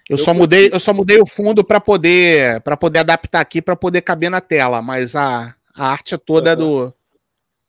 Eu, 0.10 0.16
eu 0.16 0.18
só 0.18 0.34
mudei, 0.34 0.70
eu 0.70 0.82
só 0.82 0.94
mudei 0.94 1.22
o 1.22 1.26
fundo 1.26 1.64
para 1.64 1.80
poder 1.80 2.60
para 2.60 2.76
poder 2.76 3.00
adaptar 3.00 3.40
aqui 3.40 3.62
para 3.62 3.74
poder 3.74 4.02
caber 4.02 4.30
na 4.30 4.42
tela, 4.42 4.82
mas 4.82 5.16
a, 5.16 5.56
a 5.74 5.88
arte 5.88 6.14
é 6.14 6.18
toda 6.18 6.52
é 6.52 6.56
do 6.58 6.94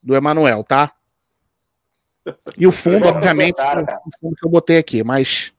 do 0.03 0.13
Emanuel, 0.13 0.61
tá? 0.61 0.91
E 2.57 2.67
o 2.67 2.73
fundo, 2.73 3.07
obviamente, 3.07 3.55
o 3.55 4.19
fundo 4.19 4.35
que 4.35 4.45
eu 4.45 4.51
botei 4.51 4.77
aqui, 4.77 5.01
mas 5.01 5.53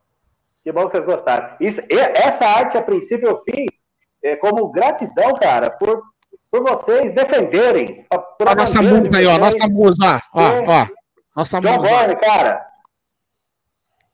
que 0.63 0.71
bom 0.71 0.85
que 0.87 0.99
vocês 0.99 1.07
gostaram. 1.07 1.57
Isso, 1.59 1.81
essa 1.89 2.45
arte, 2.45 2.77
a 2.77 2.83
princípio, 2.83 3.27
eu 3.27 3.43
fiz 3.43 3.83
é, 4.23 4.37
como 4.37 4.71
gratidão, 4.71 5.33
cara, 5.33 5.71
por, 5.71 6.03
por 6.51 6.63
vocês 6.63 7.11
defenderem. 7.13 8.05
Por 8.39 8.49
a 8.49 8.55
nossa 8.55 8.83
musa 8.83 9.17
aí, 9.17 9.25
ó. 9.25 9.39
Nossa 9.39 9.67
musa, 9.67 10.23
ó. 10.35 10.43
ó, 10.43 10.83
ó 10.83 10.89
nossa 11.37 11.61
John 11.61 11.77
musa. 11.77 11.89
Borne, 11.89 12.17
cara. 12.17 12.67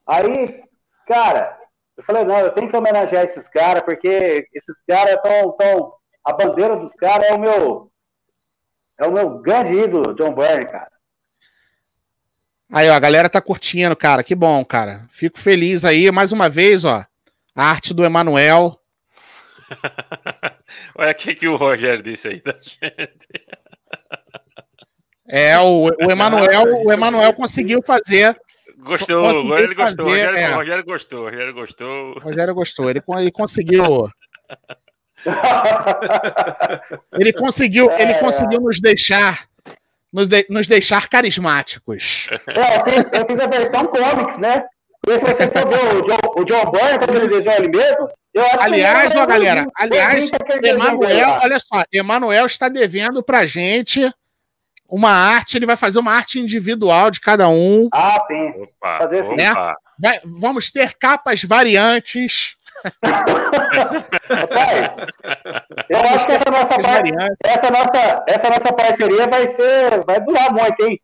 Aí, 0.09 0.65
cara, 1.07 1.57
eu 1.97 2.03
falei, 2.03 2.25
não, 2.25 2.41
eu 2.41 2.51
tenho 2.51 2.69
que 2.69 2.77
homenagear 2.77 3.25
esses 3.25 3.47
caras, 3.47 3.83
porque 3.85 4.49
esses 4.53 4.83
caras 4.83 5.15
estão. 5.15 5.53
Tão, 5.53 5.95
a 6.25 6.33
bandeira 6.33 6.77
dos 6.77 6.93
caras 6.95 7.29
é 7.29 7.35
o 7.35 7.41
meu. 7.41 7.93
É 8.99 9.07
o 9.07 9.13
meu 9.13 9.39
grande 9.39 9.73
ídolo, 9.73 10.15
John 10.15 10.35
Byrne, 10.35 10.67
cara. 10.67 10.91
Aí, 12.73 12.89
ó, 12.89 12.95
a 12.95 12.99
galera 12.99 13.29
tá 13.29 13.41
curtindo, 13.41 13.95
cara. 13.95 14.25
Que 14.25 14.35
bom, 14.35 14.65
cara. 14.65 15.07
Fico 15.11 15.39
feliz 15.39 15.85
aí. 15.85 16.11
Mais 16.11 16.33
uma 16.33 16.49
vez, 16.49 16.85
ó. 16.85 17.05
A 17.55 17.67
arte 17.67 17.93
do 17.93 18.05
Emanuel. 18.05 18.81
Olha 20.97 21.13
o 21.13 21.15
que, 21.15 21.35
que 21.35 21.49
o 21.49 21.57
Rogério 21.57 22.03
disse 22.03 22.29
aí 22.29 22.41
da 22.41 22.53
gente. 22.53 23.62
É, 25.33 25.59
o, 25.59 25.87
o 25.87 25.90
Emanuel, 26.12 26.85
o 26.85 26.92
Emanuel 26.92 27.33
conseguiu 27.33 27.83
fazer. 27.83 28.38
Gostou, 28.81 29.23
conseguiu 29.23 29.57
ele 29.57 29.75
gostou. 29.75 30.09
Fazer, 30.09 30.27
Rogério, 30.27 30.38
é. 30.38 30.55
Rogério 30.55 30.85
gostou, 30.85 31.25
Rogério 31.25 31.55
gostou. 31.55 32.18
Rogério 32.18 32.55
gostou. 32.55 32.90
Ele, 32.90 33.03
ele 33.18 33.33
conseguiu. 33.33 33.85
ele 37.18 37.33
conseguiu, 37.33 37.90
ele 37.92 38.12
conseguiu 38.14 38.61
nos 38.61 38.79
deixar 38.79 39.47
nos, 40.12 40.27
de, 40.27 40.45
nos 40.51 40.66
deixar 40.66 41.09
carismáticos. 41.09 42.29
É, 42.49 42.77
eu 42.77 42.85
fiz, 42.85 43.07
eu 43.12 43.27
fiz 43.27 43.40
a 43.40 43.47
versão 43.47 43.87
comics, 43.87 44.37
né? 44.37 44.62
E 45.09 45.18
se 45.18 45.25
você 45.25 45.49
for 45.49 45.66
ver 45.66 45.97
o 45.97 46.03
John, 46.03 46.18
o 46.37 46.45
John 46.45 46.71
Byrne, 46.71 46.99
quando 46.99 47.16
ele 47.16 47.29
desenhou 47.29 47.59
ele 47.59 47.68
mesmo, 47.68 48.11
eu 48.35 48.45
acho 48.45 48.61
aliás, 48.61 49.12
que 49.12 49.18
ó, 49.18 49.27
galera, 49.27 49.66
aliás, 49.77 50.31
Emanuel, 50.62 51.38
olha 51.42 51.59
só, 51.59 51.83
Emanuel 51.92 52.47
está 52.47 52.68
devendo 52.68 53.23
pra 53.23 53.47
gente 53.47 54.12
uma 54.93 55.09
arte, 55.09 55.57
ele 55.57 55.65
vai 55.65 55.75
fazer 55.75 55.99
uma 55.99 56.13
arte 56.13 56.39
individual 56.39 57.11
de 57.11 57.19
cada 57.19 57.49
um. 57.49 57.89
Ah, 57.95 58.21
sim. 58.27 58.51
Opa, 58.59 58.99
fazer 58.99 59.21
assim. 59.21 59.37
Né? 59.37 59.55
Vai, 59.99 60.21
vamos 60.23 60.71
ter 60.71 60.93
capas 60.99 61.43
variantes. 61.43 62.57
Rapaz, 64.29 64.97
eu 65.89 65.99
acho 65.99 66.27
que 66.27 66.33
essa 66.33 66.51
nossa, 66.51 66.75
essa, 67.43 67.71
nossa, 67.71 68.25
essa 68.27 68.51
nossa 68.51 68.73
parceria 68.73 69.27
vai 69.27 69.47
ser. 69.47 70.05
Vai 70.05 70.21
durar 70.21 70.53
muito, 70.53 70.85
hein? 70.85 71.01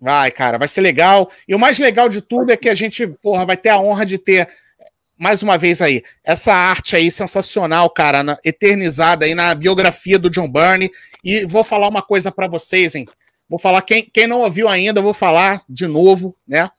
Vai, 0.00 0.32
cara, 0.32 0.58
vai 0.58 0.66
ser 0.66 0.80
legal. 0.80 1.30
E 1.46 1.54
o 1.54 1.58
mais 1.58 1.78
legal 1.78 2.08
de 2.08 2.20
tudo 2.20 2.50
é 2.50 2.56
que 2.56 2.68
a 2.68 2.74
gente, 2.74 3.06
porra, 3.06 3.46
vai 3.46 3.56
ter 3.56 3.68
a 3.68 3.78
honra 3.78 4.04
de 4.04 4.18
ter, 4.18 4.48
mais 5.16 5.40
uma 5.40 5.56
vez 5.56 5.80
aí, 5.80 6.02
essa 6.24 6.52
arte 6.52 6.96
aí 6.96 7.12
sensacional, 7.12 7.88
cara, 7.90 8.24
na, 8.24 8.38
eternizada 8.44 9.24
aí 9.24 9.36
na 9.36 9.54
biografia 9.54 10.18
do 10.18 10.28
John 10.28 10.48
Byrne. 10.48 10.90
E 11.24 11.46
vou 11.46 11.64
falar 11.64 11.88
uma 11.88 12.02
coisa 12.02 12.30
para 12.30 12.46
vocês, 12.46 12.94
hein? 12.94 13.06
Vou 13.48 13.58
falar, 13.58 13.82
quem, 13.82 14.08
quem 14.12 14.26
não 14.26 14.40
ouviu 14.40 14.68
ainda, 14.68 15.00
vou 15.00 15.14
falar 15.14 15.62
de 15.68 15.86
novo, 15.86 16.36
né? 16.46 16.70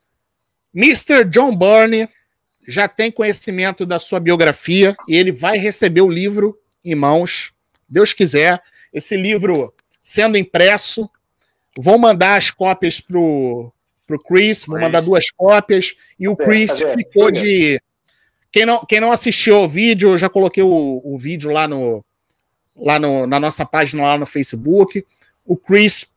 Mr. 0.74 1.24
John 1.26 1.56
Byrne 1.56 2.08
já 2.68 2.88
tem 2.88 3.12
conhecimento 3.12 3.86
da 3.86 4.00
sua 4.00 4.20
biografia 4.20 4.96
e 5.08 5.16
ele 5.16 5.32
vai 5.32 5.58
receber 5.58 6.02
o 6.02 6.10
livro 6.10 6.58
em 6.84 6.96
mãos, 6.96 7.52
Deus 7.88 8.14
quiser. 8.14 8.62
Esse 8.94 9.16
livro 9.16 9.74
sendo 10.02 10.38
impresso, 10.38 11.10
vou 11.78 11.98
mandar 11.98 12.38
as 12.38 12.52
cópias 12.52 13.00
pro 13.00 13.72
pro 14.06 14.22
Chris, 14.22 14.66
vou 14.68 14.80
mandar 14.80 15.02
duas 15.02 15.32
cópias 15.32 15.96
e 16.20 16.28
o 16.28 16.36
Chris 16.36 16.78
ficou 16.96 17.32
de 17.32 17.82
quem 18.52 18.64
não, 18.64 18.86
quem 18.86 19.00
não 19.00 19.12
assistiu 19.12 19.56
ao 19.56 19.68
vídeo, 19.68 20.12
eu 20.12 20.18
já 20.18 20.30
coloquei 20.30 20.62
o, 20.62 21.02
o 21.04 21.18
vídeo 21.18 21.50
lá 21.52 21.68
no 21.68 22.06
lá 22.76 23.00
no, 23.00 23.26
na 23.26 23.40
nossa 23.40 23.66
página 23.66 24.04
lá 24.04 24.18
no 24.18 24.26
Facebook. 24.26 25.06
O 25.46 25.56
Chris 25.56 26.08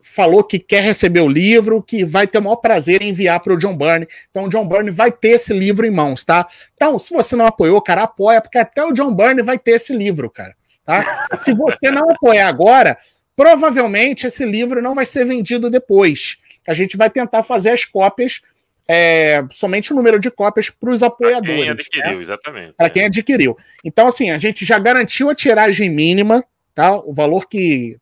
falou 0.00 0.42
que 0.42 0.58
quer 0.58 0.82
receber 0.82 1.20
o 1.20 1.28
livro, 1.28 1.82
que 1.82 2.04
vai 2.04 2.26
ter 2.26 2.38
o 2.38 2.42
maior 2.42 2.56
prazer 2.56 3.02
em 3.02 3.10
enviar 3.10 3.40
para 3.40 3.52
o 3.52 3.58
John 3.58 3.76
Byrne. 3.76 4.08
Então, 4.30 4.44
o 4.44 4.48
John 4.48 4.66
Byrne 4.66 4.90
vai 4.90 5.12
ter 5.12 5.30
esse 5.30 5.52
livro 5.52 5.86
em 5.86 5.90
mãos, 5.90 6.24
tá? 6.24 6.48
Então, 6.74 6.98
se 6.98 7.12
você 7.12 7.36
não 7.36 7.46
apoiou, 7.46 7.80
cara, 7.82 8.04
apoia, 8.04 8.40
porque 8.40 8.58
até 8.58 8.84
o 8.84 8.92
John 8.92 9.14
Byrne 9.14 9.42
vai 9.42 9.58
ter 9.58 9.72
esse 9.72 9.94
livro, 9.94 10.30
cara. 10.30 10.56
Tá? 10.84 11.28
Se 11.36 11.52
você 11.52 11.90
não 11.90 12.10
apoiar 12.10 12.48
agora, 12.48 12.96
provavelmente 13.36 14.26
esse 14.26 14.44
livro 14.46 14.80
não 14.80 14.94
vai 14.94 15.04
ser 15.04 15.26
vendido 15.26 15.68
depois. 15.68 16.38
A 16.66 16.72
gente 16.72 16.96
vai 16.96 17.10
tentar 17.10 17.42
fazer 17.42 17.70
as 17.70 17.84
cópias, 17.84 18.40
é, 18.88 19.44
somente 19.50 19.92
o 19.92 19.96
número 19.96 20.18
de 20.18 20.30
cópias 20.30 20.70
para 20.70 20.90
os 20.90 21.02
apoiadores. 21.02 21.54
Para 21.54 21.62
quem 21.62 21.70
adquiriu, 21.70 22.16
né? 22.16 22.22
exatamente. 22.22 22.72
Para 22.74 22.90
quem 22.90 23.04
adquiriu. 23.04 23.56
Então, 23.84 24.06
assim, 24.06 24.30
a 24.30 24.38
gente 24.38 24.64
já 24.64 24.78
garantiu 24.78 25.28
a 25.28 25.34
tiragem 25.34 25.90
mínima, 25.90 26.42
tá? 26.74 26.96
O 26.96 27.12
valor 27.12 27.46
que 27.48 27.98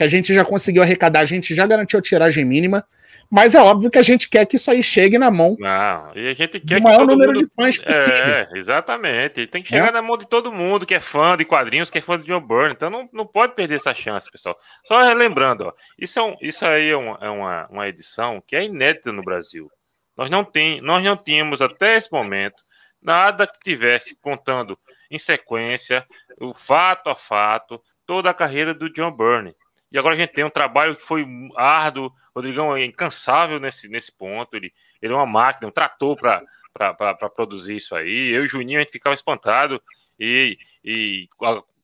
que 0.00 0.04
a 0.04 0.08
gente 0.08 0.32
já 0.32 0.42
conseguiu 0.46 0.82
arrecadar, 0.82 1.20
a 1.20 1.26
gente 1.26 1.54
já 1.54 1.66
garantiu 1.66 1.98
a 1.98 2.02
tiragem 2.02 2.42
mínima, 2.42 2.82
mas 3.30 3.54
é 3.54 3.60
óbvio 3.60 3.90
que 3.90 3.98
a 3.98 4.02
gente 4.02 4.30
quer 4.30 4.46
que 4.46 4.56
isso 4.56 4.70
aí 4.70 4.82
chegue 4.82 5.18
na 5.18 5.30
mão 5.30 5.56
Não, 5.58 6.16
e 6.16 6.28
a 6.28 6.34
gente 6.34 6.58
quer 6.58 6.80
do 6.80 6.82
maior 6.82 7.06
número 7.06 7.34
mundo... 7.34 7.44
de 7.44 7.54
fãs 7.54 7.78
possível. 7.78 8.34
É, 8.34 8.48
exatamente. 8.54 9.46
Tem 9.46 9.62
que 9.62 9.68
chegar 9.68 9.88
é. 9.88 9.92
na 9.92 10.00
mão 10.00 10.16
de 10.16 10.26
todo 10.26 10.50
mundo 10.50 10.86
que 10.86 10.94
é 10.94 11.00
fã 11.00 11.36
de 11.36 11.44
quadrinhos, 11.44 11.90
que 11.90 11.98
é 11.98 12.00
fã 12.00 12.18
de 12.18 12.24
John 12.24 12.40
Byrne. 12.40 12.72
Então 12.72 12.88
não, 12.88 13.06
não 13.12 13.26
pode 13.26 13.54
perder 13.54 13.74
essa 13.74 13.92
chance, 13.92 14.30
pessoal. 14.30 14.56
Só 14.88 15.02
relembrando, 15.02 15.64
ó, 15.64 15.72
isso, 15.98 16.18
é 16.18 16.22
um, 16.22 16.34
isso 16.40 16.64
aí 16.64 16.88
é, 16.88 16.92
é 16.92 17.28
uma, 17.28 17.68
uma 17.68 17.86
edição 17.86 18.42
que 18.44 18.56
é 18.56 18.64
inédita 18.64 19.12
no 19.12 19.22
Brasil. 19.22 19.70
Nós 20.16 20.30
não, 20.30 20.44
tem, 20.44 20.80
nós 20.80 21.02
não 21.02 21.16
tínhamos 21.16 21.62
até 21.62 21.96
esse 21.96 22.10
momento 22.12 22.62
nada 23.02 23.46
que 23.46 23.58
tivesse 23.60 24.14
contando 24.16 24.78
em 25.10 25.18
sequência, 25.18 26.04
o 26.38 26.52
fato 26.52 27.08
a 27.08 27.14
fato, 27.14 27.82
toda 28.06 28.30
a 28.30 28.34
carreira 28.34 28.74
do 28.74 28.90
John 28.92 29.10
Byrne. 29.10 29.54
E 29.90 29.98
agora 29.98 30.14
a 30.14 30.18
gente 30.18 30.32
tem 30.32 30.44
um 30.44 30.50
trabalho 30.50 30.94
que 30.94 31.02
foi 31.02 31.26
árduo. 31.56 32.12
Rodrigão 32.34 32.76
é 32.76 32.84
incansável 32.84 33.58
nesse, 33.58 33.88
nesse 33.88 34.12
ponto. 34.12 34.54
Ele, 34.54 34.72
ele 35.02 35.12
é 35.12 35.16
uma 35.16 35.26
máquina, 35.26 35.66
um 35.68 35.72
trator 35.72 36.16
para 36.16 37.28
produzir 37.34 37.76
isso 37.76 37.96
aí. 37.96 38.30
Eu 38.30 38.44
e 38.44 38.48
Juninho 38.48 38.78
a 38.78 38.82
gente 38.82 38.92
ficava 38.92 39.14
espantado. 39.14 39.82
E, 40.18 40.56
e 40.84 41.28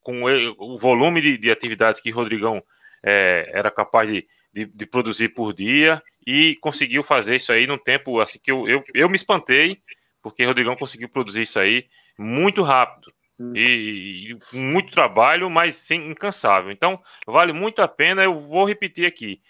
com 0.03 0.31
ele, 0.31 0.55
o 0.57 0.79
volume 0.79 1.21
de, 1.21 1.37
de, 1.37 1.51
atividades 1.51 2.01
que 2.01 2.11
Rodrigão 2.11 2.63
é, 3.03 3.51
era 3.53 3.73
capaz 3.73 4.09
de, 4.09 4.25
de, 4.53 4.67
de, 4.67 4.87
produzir 4.87 5.31
por 5.31 5.53
dia 5.53 6.01
e 6.27 6.57
conseguiu 6.57 7.05
fazer 7.05 7.37
isso 7.37 7.53
aí 7.53 7.67
num 7.67 7.79
tempo 7.79 8.21
assim 8.21 8.39
que 8.43 8.51
eu, 8.51 8.69
eu, 8.69 8.81
eu 8.93 9.09
me 9.09 9.15
espantei, 9.17 9.79
porque 10.21 10.45
Rodrigão 10.45 10.75
conseguiu 10.75 11.09
produzir 11.09 11.43
isso 11.43 11.59
aí 11.59 11.87
muito 12.19 12.63
rápido. 12.63 13.13
Hum. 13.39 13.53
E, 13.55 14.33
e, 14.33 14.57
muito 14.57 14.91
trabalho, 14.91 15.49
mas 15.51 15.75
sem 15.75 16.09
incansável. 16.09 16.71
Então, 16.71 17.01
vale 17.27 17.53
muito 17.53 17.81
a 17.83 17.89
pena. 17.89 18.25
Eu 18.25 18.35
vou 18.35 18.65
repetir 18.65 19.07
aqui: 19.07 19.41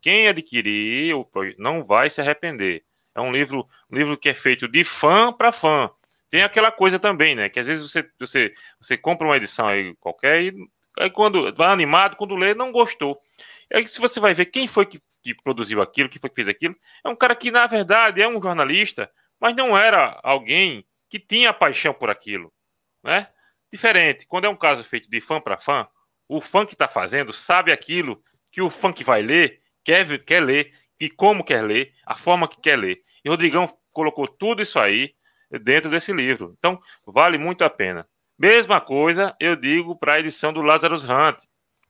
quem 0.00 0.26
adquirir 0.26 1.14
não 1.58 1.84
vai 1.84 2.08
se 2.10 2.20
arrepender. 2.20 2.82
É 3.14 3.20
um 3.20 3.30
livro, 3.30 3.68
um 3.90 3.96
livro 3.96 4.16
que 4.16 4.28
é 4.28 4.34
feito 4.34 4.66
de 4.66 4.84
fã 4.84 5.32
para 5.32 5.52
fã. 5.52 5.90
Tem 6.28 6.42
aquela 6.42 6.72
coisa 6.72 6.98
também, 6.98 7.34
né? 7.34 7.48
Que 7.48 7.60
às 7.60 7.66
vezes 7.66 7.90
você, 7.90 8.08
você, 8.18 8.54
você 8.80 8.96
compra 8.96 9.26
uma 9.26 9.36
edição 9.36 9.68
aí 9.68 9.94
qualquer 9.96 10.42
e 10.42 10.54
aí 10.98 11.10
quando 11.10 11.54
vai 11.54 11.72
animado, 11.72 12.16
quando 12.16 12.34
lê, 12.34 12.54
não 12.54 12.72
gostou. 12.72 13.16
E 13.70 13.76
aí, 13.76 13.88
se 13.88 14.00
você 14.00 14.20
vai 14.20 14.34
ver 14.34 14.46
quem 14.46 14.66
foi 14.66 14.86
que, 14.86 15.00
que 15.34 15.42
produziu 15.42 15.80
aquilo, 15.80 16.08
quem 16.08 16.20
foi 16.20 16.30
que 16.30 16.36
fez 16.36 16.48
aquilo, 16.48 16.74
é 17.04 17.08
um 17.08 17.16
cara 17.16 17.34
que, 17.34 17.50
na 17.50 17.66
verdade, 17.66 18.22
é 18.22 18.28
um 18.28 18.40
jornalista, 18.40 19.10
mas 19.40 19.54
não 19.54 19.76
era 19.76 20.18
alguém 20.22 20.84
que 21.08 21.18
tinha 21.18 21.52
paixão 21.52 21.94
por 21.94 22.10
aquilo 22.10 22.52
né? 23.06 23.28
Diferente, 23.72 24.26
quando 24.26 24.46
é 24.46 24.48
um 24.48 24.56
caso 24.56 24.82
feito 24.82 25.08
de 25.08 25.20
fã 25.20 25.40
para 25.40 25.56
fã, 25.56 25.86
o 26.28 26.40
fã 26.40 26.66
que 26.66 26.74
está 26.74 26.88
fazendo 26.88 27.32
sabe 27.32 27.70
aquilo 27.70 28.18
que 28.50 28.60
o 28.60 28.68
fã 28.68 28.92
que 28.92 29.04
vai 29.04 29.22
ler 29.22 29.60
quer, 29.84 30.18
quer 30.24 30.42
ler 30.42 30.72
e 30.98 31.08
como 31.08 31.44
quer 31.44 31.62
ler, 31.62 31.92
a 32.04 32.16
forma 32.16 32.48
que 32.48 32.60
quer 32.60 32.76
ler. 32.76 32.98
E 33.24 33.28
o 33.28 33.32
Rodrigão 33.32 33.72
colocou 33.92 34.26
tudo 34.26 34.60
isso 34.60 34.78
aí 34.78 35.14
dentro 35.62 35.88
desse 35.88 36.12
livro. 36.12 36.52
Então, 36.58 36.80
vale 37.06 37.38
muito 37.38 37.64
a 37.64 37.70
pena. 37.70 38.06
Mesma 38.36 38.80
coisa 38.80 39.36
eu 39.38 39.54
digo 39.54 39.96
para 39.96 40.14
a 40.14 40.20
edição 40.20 40.52
do 40.52 40.62
Lazarus 40.62 41.04
Hunt, 41.04 41.38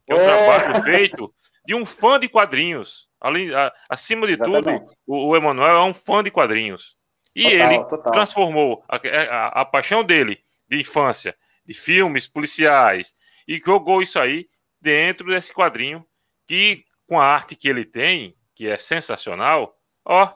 que 0.05 0.13
é 0.13 0.15
um 0.15 0.21
é. 0.21 0.25
trabalho 0.25 0.85
feito 0.85 1.33
de 1.65 1.75
um 1.75 1.87
fã 1.87 2.21
de 2.21 2.29
quadrinhos. 2.29 3.06
Além, 3.21 3.55
a, 3.55 3.73
acima 3.89 4.27
de 4.27 4.35
Exatamente. 4.35 4.87
tudo, 4.87 4.97
o, 5.07 5.29
o 5.29 5.37
Emanuel 5.37 5.77
é 5.77 5.85
um 5.85 5.95
fã 5.95 6.23
de 6.23 6.31
quadrinhos. 6.31 6.95
E 7.35 7.43
total, 7.43 7.73
ele 7.73 7.85
total. 7.85 8.13
transformou 8.13 8.85
a, 8.89 8.97
a, 8.97 9.61
a, 9.61 9.65
paixão 9.65 10.03
dele 10.03 10.41
de 10.69 10.81
infância, 10.81 11.35
de 11.65 11.75
filmes 11.75 12.27
policiais, 12.27 13.13
e 13.47 13.61
jogou 13.65 14.03
isso 14.03 14.19
aí 14.19 14.47
dentro 14.81 15.31
desse 15.31 15.53
quadrinho 15.53 16.05
que, 16.47 16.85
com 17.07 17.21
a 17.21 17.27
arte 17.27 17.55
que 17.55 17.69
ele 17.69 17.85
tem, 17.85 18.35
que 18.55 18.67
é 18.67 18.79
sensacional, 18.79 19.77
ó, 20.05 20.33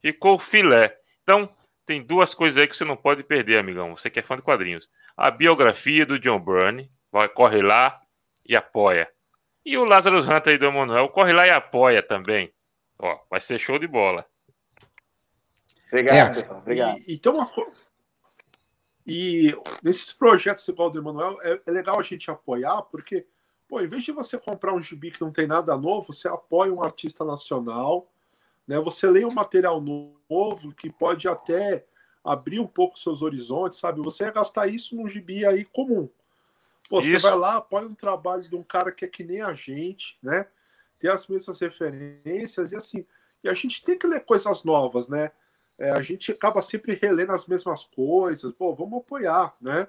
ficou 0.00 0.38
filé. 0.38 0.96
Então, 1.22 1.48
tem 1.86 2.02
duas 2.02 2.34
coisas 2.34 2.60
aí 2.60 2.66
que 2.66 2.76
você 2.76 2.84
não 2.84 2.96
pode 2.96 3.22
perder, 3.22 3.58
amigão. 3.58 3.96
Você 3.96 4.10
que 4.10 4.18
é 4.18 4.22
fã 4.22 4.36
de 4.36 4.42
quadrinhos. 4.42 4.88
A 5.16 5.30
biografia 5.30 6.04
do 6.06 6.18
John 6.18 6.40
Byrne, 6.40 6.90
vai, 7.12 7.28
corre 7.28 7.62
lá 7.62 7.98
e 8.46 8.56
apoia. 8.56 9.08
E 9.64 9.76
o 9.76 9.84
Lazarus 9.84 10.24
Hunter 10.24 10.52
aí 10.52 10.58
do 10.58 10.66
Emanuel, 10.66 11.08
corre 11.08 11.32
lá 11.32 11.46
e 11.46 11.50
apoia 11.50 12.02
também. 12.02 12.52
Ó, 12.98 13.18
vai 13.30 13.40
ser 13.40 13.58
show 13.58 13.78
de 13.78 13.86
bola. 13.86 14.24
Obrigado, 15.88 16.38
é. 16.38 16.40
pessoal. 16.40 16.58
Obrigado. 16.60 16.98
E, 17.06 17.14
então, 17.14 17.34
uma 17.34 17.50
E 19.06 19.54
nesses 19.82 20.12
projetos 20.12 20.66
igual 20.68 20.90
do 20.90 20.98
Emanuel, 20.98 21.36
é, 21.42 21.60
é 21.66 21.70
legal 21.70 21.98
a 21.98 22.02
gente 22.02 22.30
apoiar, 22.30 22.82
porque, 22.82 23.26
pô, 23.68 23.80
em 23.80 23.88
vez 23.88 24.04
de 24.04 24.12
você 24.12 24.38
comprar 24.38 24.74
um 24.74 24.82
gibi 24.82 25.10
que 25.10 25.20
não 25.20 25.32
tem 25.32 25.46
nada 25.46 25.76
novo, 25.76 26.12
você 26.12 26.28
apoia 26.28 26.72
um 26.72 26.82
artista 26.82 27.24
nacional, 27.24 28.10
né? 28.66 28.78
Você 28.78 29.06
lê 29.08 29.24
um 29.24 29.32
material 29.32 29.80
novo 29.80 30.72
que 30.74 30.90
pode 30.90 31.26
até 31.26 31.84
abrir 32.22 32.60
um 32.60 32.66
pouco 32.66 32.98
seus 32.98 33.22
horizontes, 33.22 33.78
sabe? 33.78 34.00
Você 34.00 34.24
ia 34.24 34.30
gastar 34.30 34.68
isso 34.68 34.94
num 34.94 35.08
gibi 35.08 35.44
aí 35.44 35.64
comum. 35.64 36.08
Pô, 36.90 37.00
você 37.00 37.18
vai 37.18 37.36
lá, 37.36 37.54
apoia 37.54 37.86
um 37.86 37.94
trabalho 37.94 38.42
de 38.42 38.56
um 38.56 38.64
cara 38.64 38.90
que 38.90 39.04
é 39.04 39.08
que 39.08 39.22
nem 39.22 39.40
a 39.40 39.54
gente, 39.54 40.18
né? 40.20 40.44
Tem 40.98 41.08
as 41.08 41.28
mesmas 41.28 41.60
referências 41.60 42.72
e 42.72 42.76
assim. 42.76 43.06
E 43.44 43.48
a 43.48 43.54
gente 43.54 43.84
tem 43.84 43.96
que 43.96 44.08
ler 44.08 44.24
coisas 44.24 44.64
novas, 44.64 45.06
né? 45.06 45.30
É, 45.78 45.90
a 45.92 46.02
gente 46.02 46.32
acaba 46.32 46.60
sempre 46.60 46.98
relendo 47.00 47.30
as 47.30 47.46
mesmas 47.46 47.84
coisas. 47.84 48.52
Pô, 48.58 48.74
vamos 48.74 48.98
apoiar, 48.98 49.54
né? 49.62 49.86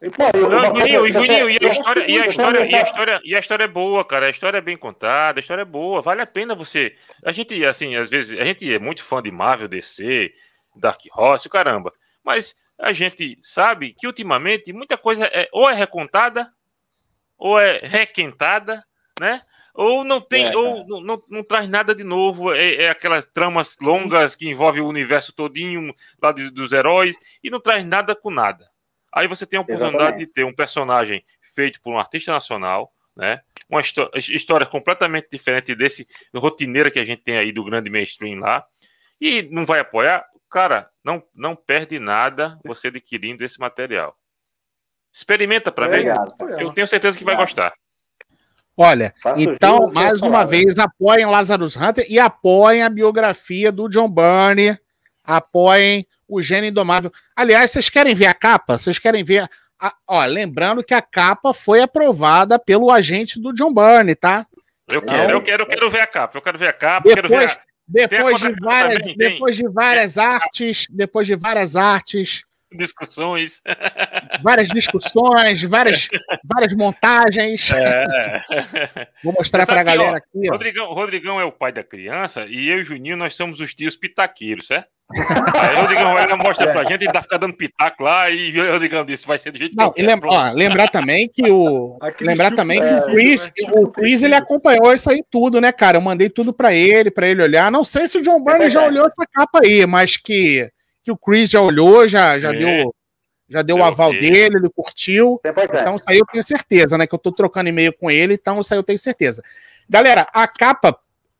É 0.00 0.06
não, 0.06 0.80
Juninho, 0.80 1.12
Juninho, 1.12 1.50
e 1.50 1.58
a 1.62 1.68
história, 1.68 2.10
e 2.10 2.18
a 2.18 2.26
história, 2.26 2.64
e 2.64 2.74
a 2.74 2.82
história, 2.82 3.20
e 3.24 3.34
a 3.34 3.38
história 3.38 3.64
é 3.64 3.68
boa, 3.68 4.02
cara. 4.02 4.26
A 4.26 4.30
história 4.30 4.56
é 4.56 4.62
bem 4.62 4.78
contada, 4.78 5.38
a 5.38 5.42
história 5.42 5.62
é 5.62 5.66
boa. 5.66 6.00
Vale 6.00 6.22
a 6.22 6.26
pena 6.26 6.54
você. 6.54 6.96
A 7.22 7.32
gente, 7.32 7.62
assim, 7.66 7.96
às 7.96 8.08
vezes, 8.08 8.40
a 8.40 8.44
gente 8.44 8.72
é 8.72 8.78
muito 8.78 9.04
fã 9.04 9.20
de 9.20 9.30
Marvel, 9.30 9.68
DC, 9.68 10.32
Dark 10.74 11.00
Horse, 11.14 11.50
caramba. 11.50 11.92
Mas 12.24 12.56
a 12.78 12.92
gente 12.92 13.38
sabe 13.42 13.94
que 13.98 14.06
ultimamente 14.06 14.72
muita 14.72 14.96
coisa 14.96 15.26
é 15.26 15.48
ou 15.52 15.68
é 15.68 15.74
recontada, 15.74 16.52
ou 17.36 17.58
é 17.58 17.80
requentada, 17.82 18.84
né? 19.20 19.42
Ou 19.74 20.02
não 20.02 20.20
tem, 20.20 20.46
é, 20.46 20.56
ou 20.56 20.86
não, 20.88 21.00
não, 21.00 21.22
não, 21.28 21.44
traz 21.44 21.68
nada 21.68 21.94
de 21.94 22.02
novo. 22.02 22.52
É, 22.52 22.74
é, 22.74 22.90
aquelas 22.90 23.24
tramas 23.24 23.76
longas 23.80 24.34
que 24.34 24.48
envolvem 24.48 24.82
o 24.82 24.88
universo 24.88 25.32
todinho 25.32 25.94
lá 26.20 26.32
de, 26.32 26.50
dos 26.50 26.72
heróis 26.72 27.16
e 27.42 27.48
não 27.48 27.60
traz 27.60 27.84
nada 27.84 28.16
com 28.16 28.30
nada. 28.30 28.66
Aí 29.12 29.28
você 29.28 29.46
tem 29.46 29.56
a 29.56 29.62
oportunidade 29.62 29.96
Exatamente. 29.96 30.26
de 30.26 30.32
ter 30.32 30.44
um 30.44 30.54
personagem 30.54 31.24
feito 31.54 31.80
por 31.80 31.92
um 31.92 31.98
artista 31.98 32.32
nacional, 32.32 32.92
né? 33.16 33.40
Uma 33.68 33.80
história 33.80 34.66
completamente 34.66 35.28
diferente 35.30 35.74
desse 35.74 36.08
rotineiro 36.34 36.90
que 36.90 36.98
a 36.98 37.04
gente 37.04 37.22
tem 37.22 37.36
aí 37.36 37.52
do 37.52 37.64
grande 37.64 37.88
mainstream 37.88 38.40
lá. 38.40 38.64
E 39.20 39.42
não 39.42 39.64
vai 39.66 39.80
apoiar? 39.80 40.27
Cara, 40.50 40.88
não, 41.04 41.22
não 41.34 41.54
perde 41.54 41.98
nada 41.98 42.58
você 42.64 42.88
adquirindo 42.88 43.44
esse 43.44 43.58
material. 43.60 44.16
Experimenta 45.12 45.70
para 45.70 45.88
ver. 45.88 46.14
Eu 46.58 46.72
tenho 46.72 46.86
certeza 46.86 47.16
que 47.16 47.24
vai 47.24 47.36
gostar. 47.36 47.74
Olha, 48.80 49.12
Faço 49.20 49.42
então, 49.42 49.88
mais 49.92 50.22
uma 50.22 50.44
vez, 50.44 50.78
apoiem 50.78 51.26
Lazarus 51.26 51.74
Hunter 51.74 52.06
e 52.08 52.16
apoiem 52.16 52.84
a 52.84 52.88
biografia 52.88 53.72
do 53.72 53.88
John 53.88 54.08
Byrne, 54.08 54.78
apoiem 55.24 56.06
o 56.28 56.40
Gênio 56.40 56.70
Indomável. 56.70 57.10
Aliás, 57.34 57.72
vocês 57.72 57.90
querem 57.90 58.14
ver 58.14 58.26
a 58.26 58.34
capa? 58.34 58.78
Vocês 58.78 58.98
querem 59.00 59.24
ver. 59.24 59.50
A... 59.80 59.94
Ó, 60.06 60.24
lembrando 60.24 60.84
que 60.84 60.94
a 60.94 61.02
capa 61.02 61.52
foi 61.52 61.80
aprovada 61.80 62.56
pelo 62.56 62.90
agente 62.90 63.40
do 63.40 63.52
John 63.52 63.74
Byrne, 63.74 64.14
tá? 64.14 64.46
Eu 64.88 65.02
quero, 65.02 65.22
então, 65.22 65.30
eu 65.30 65.42
quero, 65.42 65.62
eu 65.64 65.66
quero 65.66 65.90
ver 65.90 66.00
a 66.00 66.06
capa. 66.06 66.38
Eu 66.38 66.42
quero 66.42 66.58
ver 66.58 66.68
a 66.68 66.72
capa, 66.72 67.08
depois, 67.08 67.14
quero 67.16 67.28
ver 67.28 67.50
a... 67.50 67.67
Depois 67.88 68.38
de 68.38 68.52
várias, 68.60 69.16
depois 69.16 69.56
de 69.56 69.68
várias 69.68 70.18
artes, 70.18 70.86
depois 70.90 71.26
de 71.26 71.34
várias 71.34 71.74
artes, 71.74 72.44
discussões. 72.72 73.60
Várias 74.42 74.68
discussões, 74.68 75.62
várias, 75.62 76.08
várias 76.44 76.74
montagens. 76.74 77.72
É. 77.72 79.08
Vou 79.24 79.32
mostrar 79.32 79.66
para 79.66 79.80
a 79.80 79.84
galera 79.84 80.12
ó, 80.12 80.16
aqui. 80.16 80.48
Ó. 80.48 80.52
Rodrigão, 80.52 80.92
Rodrigão 80.92 81.40
é 81.40 81.44
o 81.44 81.50
pai 81.50 81.72
da 81.72 81.82
criança 81.82 82.46
e 82.46 82.68
eu 82.68 82.78
e 82.78 82.82
o 82.82 82.84
Juninho 82.84 83.16
nós 83.16 83.34
somos 83.34 83.58
os 83.58 83.74
tios 83.74 83.96
pitaqueiros, 83.96 84.68
certo? 84.68 84.88
Aí 85.10 85.74
o 85.74 85.80
Rodrigão 85.80 86.12
vai 86.12 86.36
mostra 86.36 86.68
é. 86.68 86.72
pra 86.72 86.84
gente, 86.84 87.04
ele 87.04 87.12
tá 87.12 87.22
ficando 87.22 87.40
dando 87.40 87.56
pitaco 87.56 88.02
lá 88.02 88.28
e 88.30 88.60
o 88.60 88.72
Rodrigão 88.72 89.04
disse, 89.06 89.26
vai 89.26 89.38
ser 89.38 89.50
do 89.50 89.58
jeito 89.58 89.74
Não, 89.74 89.90
que 89.90 90.02
eu 90.02 90.06
lembra, 90.06 90.28
ó, 90.28 90.52
lembrar 90.52 90.88
também 90.88 91.28
que 91.28 91.50
o 91.50 91.96
Aquele 92.02 92.30
lembrar 92.30 92.54
também 92.54 92.82
é, 92.82 93.00
que 93.00 93.10
o 93.10 93.14
Chris, 93.14 93.46
é, 93.46 93.70
o 93.80 93.88
Chris 93.88 94.22
ele 94.22 94.34
acompanhou 94.34 94.92
isso 94.92 95.10
aí 95.10 95.24
tudo, 95.30 95.60
né, 95.60 95.72
cara? 95.72 95.96
Eu 95.96 96.02
mandei 96.02 96.28
tudo 96.28 96.52
para 96.52 96.74
ele, 96.74 97.10
para 97.10 97.26
ele 97.26 97.42
olhar. 97.42 97.72
Não 97.72 97.84
sei 97.84 98.06
se 98.06 98.18
o 98.18 98.22
John 98.22 98.44
Byrne 98.44 98.68
já 98.68 98.84
olhou 98.84 99.06
essa 99.06 99.24
capa 99.32 99.60
aí, 99.62 99.86
mas 99.86 100.18
que 100.18 100.70
que 101.08 101.12
o 101.12 101.16
Chris 101.16 101.48
já 101.48 101.62
olhou, 101.62 102.06
já, 102.06 102.38
já 102.38 102.52
é. 102.52 102.58
deu 102.58 102.94
já 103.50 103.62
deu 103.62 103.76
o 103.76 103.82
aval 103.82 104.10
okay. 104.10 104.20
dele, 104.20 104.58
ele 104.58 104.68
curtiu. 104.68 105.40
É 105.42 105.48
então 105.48 105.96
isso 105.96 106.04
aí 106.06 106.18
eu 106.18 106.26
tenho 106.26 106.44
certeza, 106.44 106.98
né? 106.98 107.06
Que 107.06 107.14
eu 107.14 107.18
tô 107.18 107.32
trocando 107.32 107.70
e-mail 107.70 107.94
com 107.94 108.10
ele, 108.10 108.34
então 108.34 108.60
isso 108.60 108.74
aí 108.74 108.78
eu 108.78 108.82
tenho 108.82 108.98
certeza. 108.98 109.42
Galera, 109.88 110.28
a 110.34 110.46
capa 110.46 110.98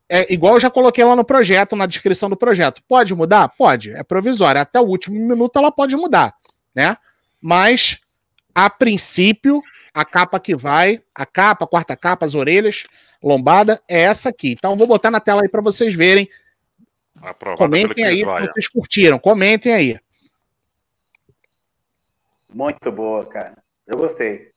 é 0.08 0.32
igual 0.32 0.54
eu 0.54 0.60
já 0.60 0.70
coloquei 0.70 1.04
lá 1.04 1.14
no 1.14 1.22
projeto, 1.22 1.76
na 1.76 1.84
descrição 1.84 2.30
do 2.30 2.36
projeto. 2.36 2.82
Pode 2.88 3.14
mudar? 3.14 3.50
Pode. 3.50 3.90
É 3.90 4.02
provisória. 4.02 4.62
Até 4.62 4.80
o 4.80 4.84
último 4.84 5.18
minuto 5.18 5.58
ela 5.58 5.70
pode 5.70 5.94
mudar, 5.96 6.32
né? 6.74 6.96
Mas, 7.42 7.98
a 8.54 8.70
princípio, 8.70 9.60
a 9.92 10.02
capa 10.02 10.40
que 10.40 10.56
vai, 10.56 11.02
a 11.14 11.26
capa, 11.26 11.66
a 11.66 11.68
quarta 11.68 11.94
capa, 11.94 12.24
as 12.24 12.34
orelhas, 12.34 12.84
lombada, 13.22 13.82
é 13.86 14.00
essa 14.00 14.30
aqui. 14.30 14.52
Então, 14.52 14.78
vou 14.78 14.86
botar 14.86 15.10
na 15.10 15.20
tela 15.20 15.42
aí 15.42 15.48
para 15.50 15.60
vocês 15.60 15.92
verem 15.92 16.26
comentem 17.56 18.04
aí 18.04 18.18
se 18.18 18.24
vocês 18.24 18.68
curtiram. 18.68 19.18
Comentem 19.18 19.72
aí. 19.72 20.00
Muito 22.52 22.90
boa, 22.90 23.28
cara. 23.28 23.56
Eu 23.86 23.98
gostei. 23.98 24.48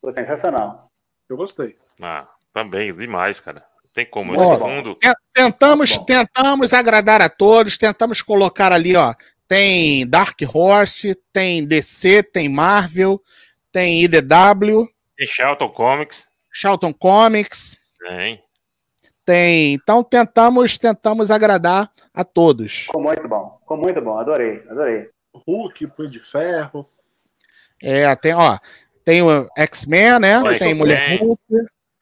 Foi 0.00 0.12
sensacional. 0.12 0.88
Eu 1.28 1.36
gostei. 1.36 1.74
Ah, 2.00 2.26
também, 2.52 2.94
demais, 2.94 3.40
cara. 3.40 3.64
Tem 3.94 4.06
como. 4.06 4.34
Esse 4.34 4.44
bom. 4.44 4.58
fundo. 4.58 4.98
Tentamos, 5.32 5.96
tentamos 5.98 6.72
agradar 6.72 7.20
a 7.20 7.28
todos, 7.28 7.76
tentamos 7.76 8.22
colocar 8.22 8.72
ali, 8.72 8.94
ó. 8.96 9.14
Tem 9.46 10.06
Dark 10.06 10.38
Horse, 10.52 11.14
tem 11.32 11.66
DC, 11.66 12.22
tem 12.22 12.48
Marvel, 12.48 13.20
tem 13.72 14.04
IDW. 14.04 14.88
Tem 15.16 15.26
Charlton 15.26 15.70
Comics. 15.70 16.28
Charlton 16.52 16.92
Comics. 16.92 17.76
Tem. 17.98 18.42
Tem. 19.28 19.74
Então 19.74 20.02
tentamos, 20.02 20.78
tentamos 20.78 21.30
agradar 21.30 21.92
a 22.14 22.24
todos. 22.24 22.86
Ficou 22.86 23.02
muito 23.02 23.28
bom. 23.28 23.58
Ficou 23.60 23.76
muito 23.76 24.00
bom. 24.00 24.18
Adorei, 24.18 24.62
adorei. 24.70 25.10
Hulk, 25.46 25.86
Punho 25.88 26.08
de 26.08 26.18
Ferro. 26.18 26.86
É, 27.82 28.16
tem, 28.16 28.32
ó, 28.32 28.58
tem 29.04 29.20
o 29.20 29.46
X-Men, 29.54 30.18
né? 30.18 30.40
Oi, 30.40 30.58
tem 30.58 30.72
Mulher 30.72 31.20
Hulk, 31.20 31.42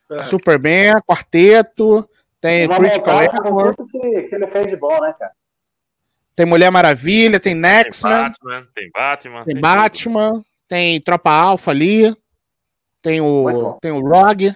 é. 0.09 0.23
Superman, 0.23 1.03
Quarteto, 1.05 2.09
tem 2.41 2.69
Critical 2.69 3.21
Error. 3.25 3.75
Que, 3.75 4.23
que 4.23 4.35
ele 4.37 4.47
fez 4.47 4.69
de 4.69 4.77
bom, 4.77 5.01
né, 5.01 5.13
cara? 5.19 5.33
Tem 6.37 6.47
Mulher 6.47 6.71
Maravilha, 6.71 7.41
tem 7.41 7.57
Nextman. 7.57 8.11
Tem 8.13 8.23
Batman, 8.23 8.67
tem 8.73 8.91
Batman. 8.93 9.45
Tem, 9.45 9.55
tem 9.55 9.61
Batman, 9.61 10.45
tem 10.69 11.01
Tropa 11.01 11.33
Alpha 11.33 11.73
ali. 11.73 12.17
Tem 13.03 13.21
o, 13.21 13.77
tem 13.81 13.91
o 13.91 14.01
Rogue 14.01 14.55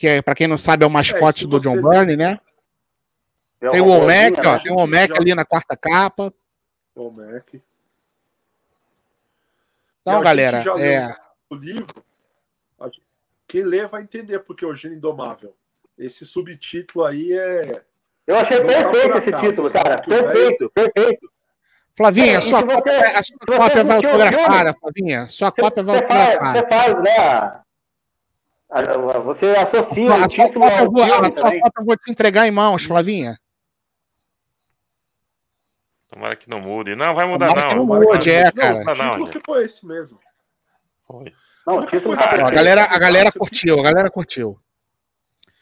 que 0.00 0.08
é, 0.08 0.22
para 0.22 0.34
quem 0.34 0.48
não 0.48 0.56
sabe, 0.56 0.82
é 0.82 0.86
o 0.86 0.90
mascote 0.90 1.44
é, 1.44 1.46
do 1.46 1.60
John 1.60 1.76
Byrne, 1.82 2.16
né? 2.16 2.40
É 3.60 3.68
tem 3.68 3.82
o 3.82 3.88
Olmec, 3.88 4.40
ó, 4.46 4.58
tem 4.58 4.72
o 4.72 4.78
Olmec 4.78 5.12
ali 5.12 5.34
na 5.34 5.44
quarta 5.44 5.76
capa. 5.76 6.32
Olmec. 6.94 7.62
Então, 10.00 10.22
galera, 10.22 10.64
é... 10.80 11.14
o 11.50 11.54
livro, 11.54 12.02
quem 13.46 13.62
lê 13.62 13.86
vai 13.86 14.02
entender 14.02 14.38
porque 14.38 14.64
o 14.64 14.72
Gênio 14.72 14.96
Indomável. 14.96 15.54
Esse 15.98 16.24
subtítulo 16.24 17.04
aí 17.04 17.34
é. 17.34 17.82
Eu 18.26 18.36
achei 18.36 18.58
perfeito 18.64 19.18
esse 19.18 19.32
título, 19.32 19.70
cara. 19.70 19.98
Perfeito, 20.00 20.70
perfeito. 20.70 21.30
Flavinha, 21.94 22.38
a 22.38 22.40
sua, 22.40 22.62
você, 22.62 22.88
a 22.88 23.22
sua 23.22 23.36
cópia 23.58 23.84
vai 23.84 23.96
autografada, 23.96 24.74
Flavinha. 24.80 25.28
Sua 25.28 25.52
cópia 25.52 25.82
vai 25.82 25.96
autografada. 25.96 26.58
Você 26.58 26.68
faz, 26.68 27.02
né? 27.02 27.59
Você 29.24 29.46
associa 29.46 30.12
a, 30.12 30.24
o 30.24 30.28
título 30.28 30.64
ao 30.64 30.70
filme 30.70 31.02
A 31.02 31.32
sua 31.32 31.50
foto 31.50 31.72
eu 31.78 31.84
vou 31.84 31.96
te 31.96 32.10
entregar 32.10 32.46
em 32.46 32.52
mãos, 32.52 32.84
Flavinha. 32.84 33.38
Tomara 36.10 36.36
que 36.36 36.48
não 36.48 36.60
mude. 36.60 36.94
Não, 36.94 37.14
vai 37.14 37.26
mudar 37.26 37.48
Tomara 37.48 37.62
não. 37.62 37.68
Que 37.68 37.74
não 37.76 37.86
mude, 37.86 38.30
é, 38.30 38.50
cara. 38.52 38.84
Não, 38.84 38.92
o 38.92 38.94
título 38.94 39.26
ficou 39.26 39.60
esse 39.60 39.84
mesmo. 39.84 40.20
Foi. 41.06 41.32
Não, 41.66 41.78
o 41.78 41.86
título 41.86 42.16
tá 42.16 42.30
a 42.30 42.50
galera, 42.50 42.84
a 42.84 42.98
galera 42.98 43.32
curtiu, 43.32 43.78
a 43.78 43.82
galera 43.82 44.10
curtiu. 44.10 44.58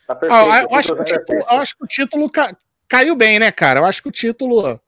Tá 0.07 0.15
perfeito, 0.15 0.51
ah, 0.51 0.63
eu, 0.63 0.75
acho 0.75 0.95
que 0.95 1.01
o 1.01 1.05
título, 1.05 1.39
eu 1.39 1.59
acho 1.59 1.77
que 1.77 1.85
o 1.85 1.87
título 1.87 2.31
ca... 2.31 2.57
caiu 2.89 3.15
bem, 3.15 3.39
né, 3.39 3.51
cara? 3.51 3.81
Eu 3.81 3.85
acho 3.85 4.03
que 4.03 4.09
o 4.09 4.13
título. 4.13 4.81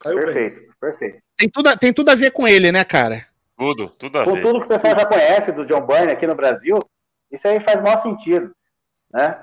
Caiu 0.00 0.18
perfeito, 0.18 0.60
bem. 0.60 0.70
perfeito. 0.80 1.22
Tem 1.36 1.48
tudo, 1.48 1.76
tem 1.76 1.92
tudo 1.92 2.10
a 2.10 2.14
ver 2.14 2.30
com 2.30 2.46
ele, 2.46 2.70
né, 2.70 2.84
cara? 2.84 3.26
Tudo, 3.56 3.88
tudo 3.90 4.18
a 4.18 4.24
com 4.24 4.34
ver. 4.34 4.42
Com 4.42 4.48
tudo 4.48 4.60
que 4.60 4.66
o 4.66 4.68
pessoal 4.68 4.94
já 4.94 5.06
conhece 5.06 5.52
do 5.52 5.66
John 5.66 5.84
Byrne 5.84 6.12
aqui 6.12 6.26
no 6.26 6.36
Brasil, 6.36 6.78
isso 7.30 7.46
aí 7.46 7.60
faz 7.60 7.80
maior 7.82 8.00
sentido, 8.00 8.54
né? 9.12 9.38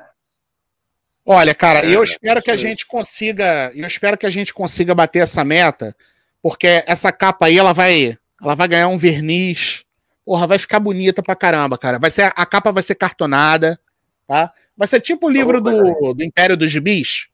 Olha, 1.26 1.56
cara, 1.56 1.80
é, 1.80 1.96
eu 1.96 2.04
espero 2.04 2.42
que 2.42 2.52
a 2.52 2.56
gente 2.56 2.86
consiga, 2.86 3.72
eu 3.74 3.88
espero 3.88 4.18
que 4.18 4.28
a 4.28 4.30
gente 4.30 4.54
consiga 4.54 4.94
bater 4.94 5.20
essa 5.20 5.44
meta, 5.44 5.96
porque 6.42 6.84
essa 6.86 7.12
capa 7.12 7.48
aí 7.48 7.58
ela 7.58 7.74
vai, 7.74 8.18
ela 8.42 8.54
vai 8.54 8.68
ganhar 8.68 8.88
um 8.88 8.98
verniz. 8.98 9.84
Porra, 10.24 10.46
vai 10.46 10.60
ficar 10.60 10.80
bonita 10.80 11.24
pra 11.24 11.36
caramba, 11.36 11.78
cara. 11.78 11.98
Vai 11.98 12.12
ser 12.12 12.32
a 12.36 12.46
capa 12.46 12.72
vai 12.72 12.84
ser 12.84 12.96
cartonada, 12.96 13.80
tá? 14.28 14.52
Vai 14.78 14.88
ser 14.88 15.00
tipo 15.00 15.28
o 15.28 15.30
livro 15.30 15.62
do, 15.62 16.14
do 16.14 16.24
Império 16.24 16.56
dos 16.56 16.72
Gibis. 16.72 17.28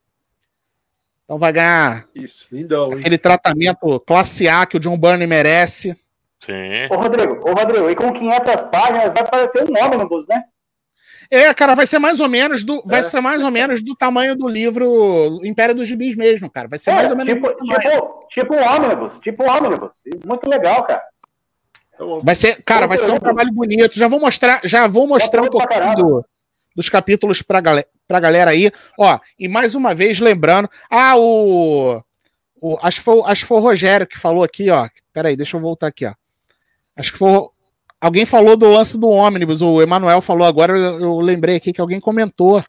Então 1.26 1.40
vai 1.40 1.54
ganhar 1.54 2.08
Isso, 2.14 2.48
lindão, 2.52 2.92
aquele 2.92 3.18
tratamento 3.18 4.00
classe 4.02 4.48
A 4.48 4.66
que 4.66 4.78
o 4.78 4.80
John 4.80 4.98
Burney 4.98 5.28
merece. 5.28 5.98
Sim. 6.46 6.88
Ô, 6.90 6.96
Rodrigo, 6.96 7.50
ô, 7.50 7.54
Rodrigo, 7.54 7.90
e 7.90 7.96
com 7.96 8.12
500 8.12 8.56
páginas 8.72 9.14
vai 9.14 9.30
parecer 9.30 9.64
um 9.64 9.86
ônibus, 9.86 10.28
né? 10.28 10.44
É, 11.30 11.54
cara, 11.54 11.76
vai 11.76 11.88
ser 11.88 11.98
mais 11.98 12.20
ou 12.20 12.28
menos 12.28 12.64
do, 12.64 12.82
vai 12.86 13.00
é. 13.00 13.04
ser 13.04 13.22
mais 13.22 13.42
ou 13.42 13.50
menos 13.50 13.82
do 13.82 13.96
tamanho 13.96 14.36
do 14.36 14.50
livro 14.50 15.40
Império 15.46 15.74
dos 15.74 15.88
Gibis 15.88 16.14
mesmo, 16.14 16.50
cara. 16.50 16.68
Vai 16.68 16.78
ser 16.78 16.90
é, 16.90 16.96
mais 16.96 17.10
ou 17.10 17.16
menos. 17.16 17.34
Tipo, 17.34 17.54
tipo, 17.64 18.28
tipo 18.30 18.54
um 18.54 18.76
ônibus, 18.76 19.20
tipo 19.20 19.44
um 19.44 19.50
ônibus. 19.50 19.92
Muito 20.26 20.50
legal, 20.50 20.84
cara. 20.84 21.02
Vai 22.22 22.36
ser, 22.36 22.62
cara, 22.64 22.86
vai 22.86 22.98
ser 22.98 23.12
um 23.12 23.20
trabalho 23.20 23.52
bonito. 23.54 23.98
Já 23.98 24.10
vou 24.10 24.20
mostrar, 24.20 24.60
já 24.66 24.88
vou 24.88 25.08
mostrar 25.08 25.44
um 25.44 25.50
pouquinho 25.50 25.96
do, 25.96 26.26
dos 26.76 26.90
capítulos 26.90 27.42
pra, 27.42 27.62
galera, 27.62 27.88
pra 28.08 28.20
galera 28.20 28.52
aí. 28.52 28.70
Ó, 29.00 29.18
e 29.40 29.48
mais 29.48 29.74
uma 29.74 29.94
vez 29.94 30.20
lembrando, 30.20 30.70
ah, 30.90 31.16
o, 31.16 32.02
o 32.60 32.78
acho 32.82 32.98
que 32.98 33.06
foi, 33.06 33.22
acho 33.26 33.42
que 33.44 33.48
foi 33.48 33.58
o 33.58 33.62
Rogério 33.62 34.08
que 34.08 34.20
falou 34.20 34.44
aqui, 34.44 34.70
ó. 34.70 34.90
Peraí, 35.14 35.38
deixa 35.38 35.56
eu 35.56 35.62
voltar 35.62 35.88
aqui, 35.88 36.06
ó. 36.06 36.14
Acho 36.96 37.12
que 37.12 37.18
foi 37.18 37.50
Alguém 38.02 38.26
falou 38.26 38.58
do 38.58 38.68
lance 38.68 38.98
do 38.98 39.08
ônibus, 39.08 39.62
o 39.62 39.80
Emanuel 39.80 40.22
falou 40.22 40.48
agora, 40.48 40.76
eu, 40.76 41.20
lembrei 41.20 41.58
aqui 41.58 41.72
que 41.72 41.80
alguém 41.80 42.00
comentou. 42.00 42.64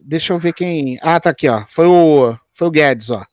Deixa 0.00 0.32
eu 0.32 0.38
ver 0.38 0.52
quem. 0.52 0.96
Ah, 1.02 1.18
tá 1.18 1.30
aqui, 1.30 1.48
ó. 1.48 1.64
Foi 1.68 1.86
o, 1.86 2.36
foi 2.52 2.68
o 2.68 2.70
Guedes, 2.70 3.10
ó. 3.10 3.24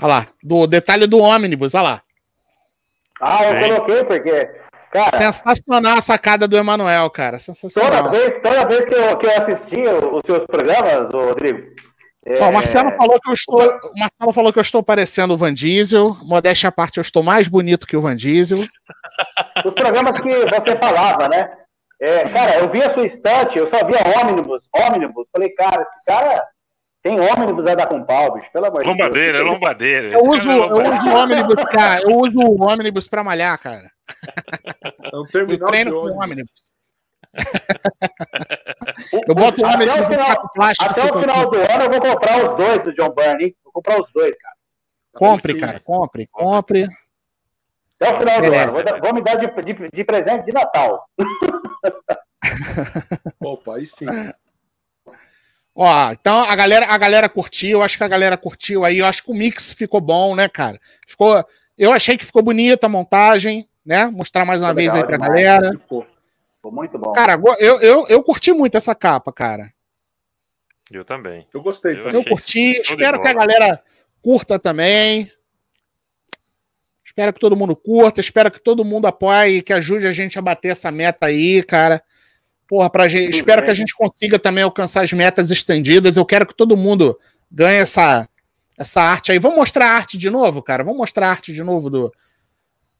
Olha 0.00 0.06
lá, 0.06 0.26
do 0.40 0.68
detalhe 0.68 1.08
do 1.08 1.18
ônibus, 1.18 1.74
olha 1.74 1.82
lá. 1.82 2.02
Ah, 3.20 3.44
eu 3.46 3.68
coloquei 3.68 4.04
porque. 4.04 4.62
Cara, 4.92 5.18
Sensacional 5.18 5.98
a 5.98 6.00
sacada 6.00 6.46
do 6.46 6.56
Emanuel, 6.56 7.10
cara. 7.10 7.40
Sensacional. 7.40 8.04
Toda 8.04 8.10
vez, 8.10 8.42
toda 8.42 8.68
vez 8.68 8.84
que, 8.84 8.94
eu, 8.94 9.16
que 9.16 9.26
eu 9.26 9.38
assisti 9.38 9.80
os 9.88 10.22
seus 10.24 10.44
programas, 10.44 11.10
Rodrigo, 11.10 11.71
é... 12.24 12.40
o 12.42 12.52
Marcelo 12.52 12.92
falou 12.92 13.20
que 13.20 13.28
eu 13.28 13.34
estou. 13.34 13.60
O 13.60 13.98
Marcelo 13.98 14.32
falou 14.32 14.52
que 14.52 14.58
eu 14.58 14.62
estou 14.62 14.82
parecendo 14.82 15.34
o 15.34 15.36
Van 15.36 15.52
Diesel. 15.52 16.16
Modéstia 16.22 16.68
à 16.68 16.72
parte, 16.72 16.98
eu 16.98 17.02
estou 17.02 17.22
mais 17.22 17.48
bonito 17.48 17.86
que 17.86 17.96
o 17.96 18.00
Van 18.00 18.16
Diesel. 18.16 18.58
Os 19.64 19.74
programas 19.74 20.18
que 20.20 20.28
você 20.46 20.76
falava, 20.76 21.28
né? 21.28 21.50
É, 22.00 22.28
cara, 22.28 22.58
eu 22.58 22.68
vi 22.68 22.82
a 22.82 22.90
sua 22.90 23.06
estante, 23.06 23.58
eu 23.58 23.68
só 23.68 23.84
via 23.86 23.98
ônibus, 24.20 24.68
ônibus. 24.74 25.26
Falei, 25.32 25.50
cara, 25.50 25.82
esse 25.82 26.04
cara 26.04 26.44
tem 27.02 27.18
ônibus 27.18 27.66
a 27.66 27.74
dar 27.74 27.86
com 27.86 28.02
pau, 28.04 28.34
bicho, 28.34 28.50
pelo 28.52 28.66
amor 28.66 28.82
de 28.82 28.86
Deus. 28.86 28.98
Lombadeira, 28.98 29.38
é 29.38 29.42
lombadeira. 29.42 30.08
Eu 30.08 30.24
uso, 30.24 30.50
é 30.50 30.58
eu 30.58 30.96
uso 30.96 31.08
o 31.08 31.16
ônibus 31.16 31.64
pra, 31.64 32.00
eu 32.02 32.16
uso 32.16 32.38
o 32.38 32.62
ônibus 32.62 33.08
pra 33.08 33.24
malhar, 33.24 33.58
cara. 33.58 33.88
É 35.12 35.16
um 35.16 35.24
terminal 35.24 35.60
eu 35.60 35.66
treino 35.66 35.90
de 35.90 35.96
ônibus. 35.96 36.16
com 36.16 36.22
ônibus. 36.22 36.71
eu 39.26 39.34
boto 39.34 39.62
o 39.62 39.64
homem 39.64 39.88
até 39.88 40.02
o 40.02 40.08
final, 40.08 40.50
plástico, 40.54 40.90
até 40.90 41.04
o 41.04 41.20
final 41.20 41.50
do 41.50 41.56
ano 41.56 41.84
eu 41.84 41.90
vou 41.90 42.00
comprar 42.00 42.44
os 42.44 42.56
dois 42.56 42.82
do 42.82 42.92
John 42.94 43.10
Burney. 43.10 43.56
Vou 43.64 43.72
comprar 43.72 44.00
os 44.00 44.10
dois, 44.12 44.36
cara. 44.36 44.54
Compre, 45.12 45.58
cara, 45.58 45.80
compre, 45.80 46.26
compre. 46.26 46.86
Até 48.00 48.14
o 48.14 48.18
final 48.18 48.40
do 48.40 48.54
ano. 48.54 48.72
Vou, 48.72 48.82
vou, 49.02 49.14
me 49.14 49.22
dar 49.22 49.36
de, 49.36 49.46
de, 49.62 49.90
de 49.90 50.04
presente 50.04 50.44
de 50.44 50.52
Natal. 50.52 51.08
Opa, 53.40 53.76
aí 53.76 53.86
sim. 53.86 54.06
Ó, 55.74 56.12
então 56.12 56.42
a 56.42 56.54
galera, 56.54 56.86
a 56.86 56.98
galera 56.98 57.28
curtiu, 57.28 57.78
eu 57.78 57.82
acho 57.82 57.96
que 57.96 58.04
a 58.04 58.08
galera 58.08 58.36
curtiu 58.36 58.84
aí, 58.84 58.98
eu 58.98 59.06
acho 59.06 59.24
que 59.24 59.30
o 59.30 59.34
mix 59.34 59.72
ficou 59.72 60.00
bom, 60.00 60.34
né, 60.34 60.48
cara? 60.48 60.78
Ficou, 61.06 61.44
eu 61.78 61.92
achei 61.92 62.18
que 62.18 62.26
ficou 62.26 62.42
bonita 62.42 62.86
a 62.86 62.90
montagem, 62.90 63.68
né? 63.84 64.06
Mostrar 64.06 64.44
mais 64.44 64.60
uma 64.60 64.74
vez 64.74 64.94
aí 64.94 65.04
pra 65.04 65.16
demais, 65.16 65.32
galera. 65.32 65.78
Ficou. 65.78 66.06
Ficou 66.62 66.70
muito 66.70 66.96
bom. 66.96 67.12
Cara, 67.12 67.40
eu, 67.58 67.80
eu, 67.80 68.06
eu 68.06 68.22
curti 68.22 68.52
muito 68.52 68.76
essa 68.76 68.94
capa, 68.94 69.32
cara. 69.32 69.72
Eu 70.88 71.04
também. 71.04 71.44
Eu 71.52 71.60
gostei. 71.60 71.98
Eu, 71.98 72.10
eu 72.10 72.24
curti. 72.24 72.80
Espero 72.80 73.20
que 73.20 73.26
a 73.26 73.32
galera 73.32 73.82
curta 74.22 74.60
também. 74.60 75.28
Espero 77.04 77.32
que 77.32 77.40
todo 77.40 77.56
mundo 77.56 77.74
curta. 77.74 78.20
Espero 78.20 78.48
que 78.48 78.62
todo 78.62 78.84
mundo 78.84 79.08
apoie 79.08 79.56
e 79.56 79.62
que 79.62 79.72
ajude 79.72 80.06
a 80.06 80.12
gente 80.12 80.38
a 80.38 80.42
bater 80.42 80.68
essa 80.68 80.92
meta 80.92 81.26
aí, 81.26 81.64
cara. 81.64 82.00
Porra, 82.68 82.88
pra 82.88 83.08
gente, 83.08 83.36
espero 83.36 83.64
que 83.64 83.70
a 83.70 83.74
gente 83.74 83.92
consiga 83.92 84.38
também 84.38 84.62
alcançar 84.62 85.02
as 85.02 85.12
metas 85.12 85.50
estendidas. 85.50 86.16
Eu 86.16 86.24
quero 86.24 86.46
que 86.46 86.54
todo 86.54 86.76
mundo 86.76 87.18
ganhe 87.50 87.80
essa, 87.80 88.28
essa 88.78 89.02
arte 89.02 89.32
aí. 89.32 89.38
Vamos 89.40 89.58
mostrar 89.58 89.86
a 89.86 89.96
arte 89.96 90.16
de 90.16 90.30
novo, 90.30 90.62
cara? 90.62 90.84
Vamos 90.84 90.98
mostrar 90.98 91.26
a 91.26 91.30
arte 91.30 91.52
de 91.52 91.64
novo 91.64 91.90
do. 91.90 92.12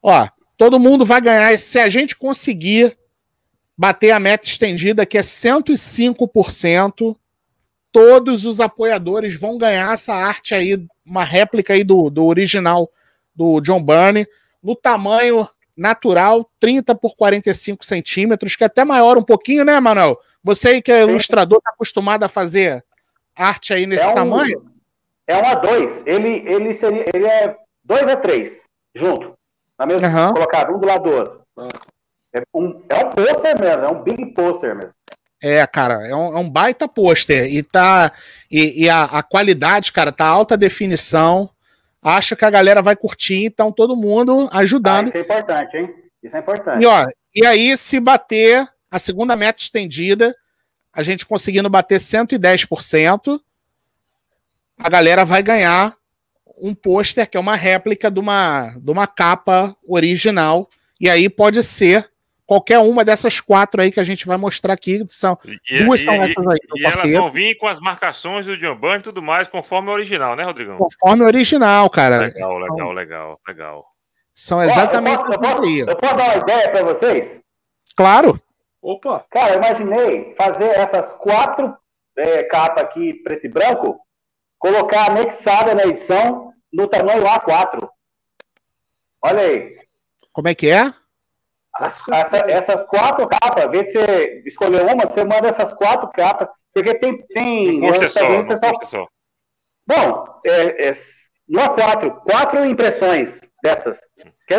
Ó, 0.01 0.27
todo 0.57 0.77
mundo 0.77 1.05
vai 1.05 1.21
ganhar. 1.21 1.57
Se 1.57 1.79
a 1.79 1.87
gente 1.87 2.17
conseguir 2.17 2.97
bater 3.77 4.11
a 4.11 4.19
meta 4.19 4.47
estendida, 4.47 5.05
que 5.05 5.17
é 5.17 5.21
105%. 5.21 7.15
Todos 7.91 8.45
os 8.45 8.59
apoiadores 8.59 9.39
vão 9.39 9.57
ganhar 9.57 9.93
essa 9.93 10.13
arte 10.13 10.55
aí, 10.55 10.83
uma 11.05 11.23
réplica 11.23 11.73
aí 11.73 11.83
do, 11.83 12.09
do 12.09 12.25
original 12.25 12.89
do 13.35 13.61
John 13.61 13.81
Burney, 13.81 14.27
no 14.61 14.75
tamanho 14.75 15.47
natural, 15.75 16.49
30 16.59 16.95
por 16.95 17.15
45 17.15 17.83
centímetros, 17.85 18.55
que 18.55 18.63
é 18.63 18.67
até 18.67 18.83
maior 18.83 19.17
um 19.17 19.23
pouquinho, 19.23 19.65
né, 19.65 19.79
Manuel? 19.79 20.19
Você 20.43 20.69
aí 20.69 20.81
que 20.81 20.91
é 20.91 21.01
ilustrador, 21.01 21.57
está 21.57 21.71
acostumado 21.71 22.23
a 22.23 22.29
fazer 22.29 22.83
arte 23.35 23.73
aí 23.73 23.85
nesse 23.85 24.03
é 24.03 24.09
um, 24.09 24.15
tamanho? 24.15 24.65
É 25.27 25.37
um 25.37 25.45
a 25.45 25.55
dois. 25.55 26.03
Ele, 26.05 26.43
ele, 26.45 26.73
seria, 26.73 27.05
ele 27.13 27.25
é 27.25 27.55
dois 27.83 28.07
a 28.07 28.15
três, 28.15 28.63
junto. 28.93 29.33
Na 29.79 29.85
mesma, 29.85 30.07
uhum. 30.07 30.33
colocado 30.33 30.75
um 30.75 30.79
do 30.79 30.87
lado 30.87 31.03
do 31.03 31.11
outro. 31.11 31.43
É 32.33 32.41
um, 32.53 32.83
é 32.89 33.05
um 33.05 33.09
pôster 33.11 33.59
mesmo, 33.59 33.83
é 33.83 33.87
um 33.89 34.03
big 34.03 34.25
pôster 34.33 34.75
mesmo. 34.75 34.91
É, 35.41 35.67
cara, 35.67 36.07
é 36.07 36.15
um, 36.15 36.37
é 36.37 36.39
um 36.39 36.49
baita 36.49 36.87
pôster. 36.87 37.53
E, 37.53 37.61
tá, 37.61 38.11
e, 38.49 38.85
e 38.85 38.89
a, 38.89 39.03
a, 39.03 39.21
qualidade, 39.21 39.91
cara, 39.91 40.11
tá 40.11 40.25
alta 40.25 40.55
definição. 40.55 41.49
Acho 42.01 42.35
que 42.35 42.45
a 42.45 42.49
galera 42.49 42.81
vai 42.81 42.95
curtir, 42.95 43.45
então 43.45 43.71
todo 43.71 43.95
mundo 43.95 44.49
ajudando. 44.51 45.07
Ah, 45.07 45.09
isso 45.09 45.17
é 45.17 45.21
importante, 45.21 45.77
hein? 45.77 45.93
Isso 46.23 46.35
é 46.37 46.39
importante. 46.39 46.81
E, 46.81 46.85
ó, 46.85 47.05
e 47.35 47.45
aí, 47.45 47.77
se 47.77 47.99
bater 47.99 48.67
a 48.89 48.97
segunda 48.97 49.35
meta 49.35 49.61
estendida, 49.61 50.33
a 50.93 51.03
gente 51.03 51.25
conseguindo 51.25 51.69
bater 51.69 51.99
110%, 51.99 53.39
a 54.77 54.89
galera 54.89 55.25
vai 55.25 55.43
ganhar 55.43 55.95
um 56.61 56.73
pôster 56.73 57.29
que 57.29 57.35
é 57.35 57.39
uma 57.39 57.55
réplica 57.55 58.09
de 58.09 58.19
uma, 58.19 58.75
de 58.77 58.91
uma 58.91 59.07
capa 59.07 59.75
original. 59.85 60.69
E 61.01 61.09
aí 61.09 61.27
pode 61.27 61.61
ser 61.63 62.12
qualquer 62.45 62.79
uma 62.79 63.03
dessas 63.03 63.39
quatro 63.39 63.81
aí 63.81 63.91
que 63.91 63.99
a 63.99 64.03
gente 64.03 64.25
vai 64.25 64.37
mostrar 64.37 64.73
aqui. 64.73 65.03
São, 65.07 65.37
e, 65.69 65.83
duas 65.83 66.01
e, 66.01 66.03
são 66.03 66.15
essas 66.15 66.47
aí. 66.47 66.57
E 66.75 66.85
elas 66.85 67.11
vão 67.11 67.31
vir 67.31 67.55
com 67.55 67.67
as 67.67 67.79
marcações 67.79 68.45
do 68.45 68.57
John 68.57 68.75
Bunny 68.75 68.99
e 68.99 69.03
tudo 69.03 69.21
mais, 69.21 69.47
conforme 69.47 69.89
o 69.89 69.93
original, 69.93 70.35
né, 70.35 70.43
Rodrigão? 70.43 70.77
Conforme 70.77 71.23
o 71.23 71.27
original, 71.27 71.89
cara. 71.89 72.17
Legal, 72.17 72.57
legal, 72.57 72.75
então, 72.75 72.91
legal, 72.91 73.39
legal. 73.47 73.85
São 74.33 74.61
exatamente 74.63 75.19
eu, 75.19 75.25
posso, 75.25 75.33
eu, 75.33 75.39
posso, 75.39 75.79
eu 75.91 75.95
posso 75.95 76.15
dar 76.15 76.23
uma 76.23 76.35
ideia 76.37 76.71
para 76.71 76.83
vocês? 76.83 77.39
Claro. 77.95 78.41
Opa! 78.81 79.25
Cara, 79.29 79.53
eu 79.53 79.57
imaginei 79.59 80.33
fazer 80.35 80.69
essas 80.69 81.13
quatro 81.13 81.75
é, 82.17 82.43
capas 82.43 82.83
aqui, 82.83 83.13
preto 83.23 83.45
e 83.45 83.49
branco, 83.49 83.99
colocar 84.57 85.11
anexada 85.11 85.73
na 85.75 85.85
edição 85.85 86.51
no 86.71 86.87
tamanho 86.87 87.23
A4. 87.23 87.87
Olha 89.21 89.41
aí. 89.41 89.77
Como 90.33 90.47
é 90.47 90.55
que 90.55 90.69
é? 90.69 90.93
Essa, 91.81 92.37
essas 92.47 92.85
quatro 92.85 93.27
capas, 93.27 93.69
vê 93.71 93.87
se 93.87 93.93
você 93.93 94.43
escolher 94.45 94.83
uma, 94.83 95.07
você 95.07 95.25
manda 95.25 95.47
essas 95.47 95.73
quatro 95.73 96.07
capas, 96.09 96.47
porque 96.71 96.93
tem. 96.99 97.25
tem 97.27 97.79
custa 97.79 98.09
só, 98.09 98.43
pessoal... 98.43 98.85
só. 98.85 99.07
Bom, 99.87 100.25
é, 100.45 100.89
é, 100.89 100.97
não 101.49 101.63
é 101.63 101.69
quatro, 101.69 102.11
quatro 102.17 102.63
impressões 102.65 103.41
dessas. 103.63 103.99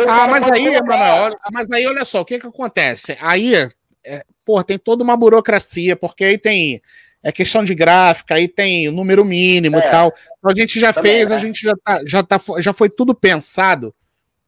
Ah, 0.09 0.27
mas 0.27 0.45
aí, 0.49 0.75
Emanuel, 0.75 1.37
mas 1.53 1.71
aí 1.71 1.87
olha 1.87 2.03
só, 2.03 2.21
o 2.21 2.25
que 2.25 2.37
que 2.37 2.47
acontece? 2.47 3.17
Aí, 3.21 3.55
é, 4.03 4.25
pô, 4.45 4.61
tem 4.61 4.77
toda 4.77 5.03
uma 5.03 5.15
burocracia, 5.15 5.95
porque 5.95 6.25
aí 6.25 6.37
tem 6.37 6.81
é 7.23 7.31
questão 7.31 7.65
de 7.65 7.73
gráfica, 7.73 8.35
aí 8.35 8.47
tem 8.47 8.91
número 8.91 9.25
mínimo 9.25 9.77
é, 9.77 9.79
e 9.79 9.89
tal. 9.89 10.13
Então 10.37 10.51
a 10.51 10.55
gente 10.55 10.79
já 10.79 10.93
também, 10.93 11.11
fez, 11.11 11.29
né? 11.29 11.35
a 11.35 11.39
gente 11.39 11.59
já, 11.59 11.73
tá, 11.83 12.01
já, 12.05 12.21
tá, 12.21 12.37
já 12.59 12.71
foi 12.71 12.87
tudo 12.87 13.15
pensado 13.15 13.95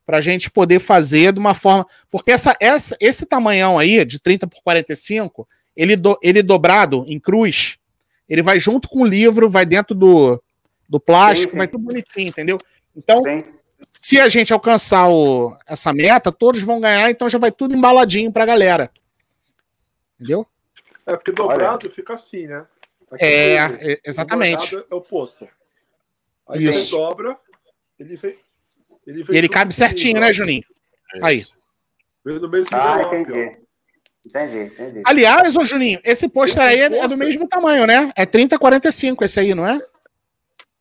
para 0.08 0.20
a 0.20 0.22
gente 0.22 0.50
poder 0.50 0.80
fazer 0.80 1.34
de 1.34 1.40
uma 1.40 1.54
forma. 1.54 1.86
Porque 2.10 2.32
essa, 2.32 2.56
essa, 2.62 2.96
esse 2.98 3.26
tamanhão 3.26 3.78
aí, 3.78 4.06
de 4.06 4.20
30 4.20 4.48
por 4.48 4.64
45, 4.64 5.46
ele, 5.76 5.98
do, 5.98 6.18
ele 6.24 6.42
dobrado 6.42 7.04
em 7.10 7.20
cruz, 7.20 7.78
ele 8.28 8.42
vai 8.42 8.58
junto 8.58 8.88
com 8.88 9.02
o 9.02 9.06
livro, 9.06 9.50
vai 9.50 9.66
dentro 9.66 9.94
do, 9.94 10.42
do 10.88 10.98
plástico, 10.98 11.50
sim, 11.50 11.52
sim. 11.52 11.58
vai 11.58 11.68
tudo 11.68 11.84
bonitinho, 11.84 12.30
entendeu? 12.30 12.58
Então, 12.96 13.22
sim. 13.22 13.44
se 14.00 14.18
a 14.18 14.30
gente 14.30 14.54
alcançar 14.54 15.10
o, 15.10 15.58
essa 15.68 15.92
meta, 15.92 16.32
todos 16.32 16.62
vão 16.62 16.80
ganhar, 16.80 17.12
então 17.12 17.30
já 17.30 17.38
vai 17.38 17.52
tudo 17.52 17.76
embaladinho 17.76 18.32
para 18.32 18.44
a 18.44 18.48
galera. 18.48 18.90
Entendeu? 20.16 20.48
É, 21.06 21.18
porque 21.18 21.34
dobrado 21.34 21.86
Olha. 21.86 21.92
fica 21.94 22.14
assim, 22.14 22.48
né? 22.48 22.66
Aqui 23.12 23.26
é, 23.26 23.58
é 23.94 24.00
exatamente. 24.06 24.74
é 24.74 24.96
o 24.96 25.02
pôster. 25.02 25.50
Aí 26.48 26.64
Isso. 26.64 26.86
você 26.86 26.92
dobra, 26.92 27.38
ele 28.00 28.16
vem. 28.16 28.47
Ele, 29.08 29.24
vem 29.24 29.38
ele 29.38 29.48
cabe 29.48 29.74
certinho, 29.74 30.20
né, 30.20 30.34
Juninho? 30.34 30.66
Aí. 31.24 31.46
Vem 32.26 32.40
no 32.40 32.50
mesmo 32.50 32.68
ah, 32.74 33.02
entendi. 33.04 33.58
Entendi, 34.26 34.74
entendi. 34.74 35.02
Aliás, 35.06 35.56
ô 35.56 35.64
Juninho, 35.64 36.02
esse 36.04 36.28
pôster 36.28 36.62
aí 36.62 36.82
é, 36.82 36.86
é, 36.86 37.08
do 37.08 37.16
mesmo 37.16 37.48
tamanho, 37.48 37.88
né? 37.88 38.12
É 38.18 38.26
30 38.26 38.60
45 38.60 39.24
esse 39.24 39.40
aí, 39.40 39.56
não 39.56 39.66
é? 39.66 39.80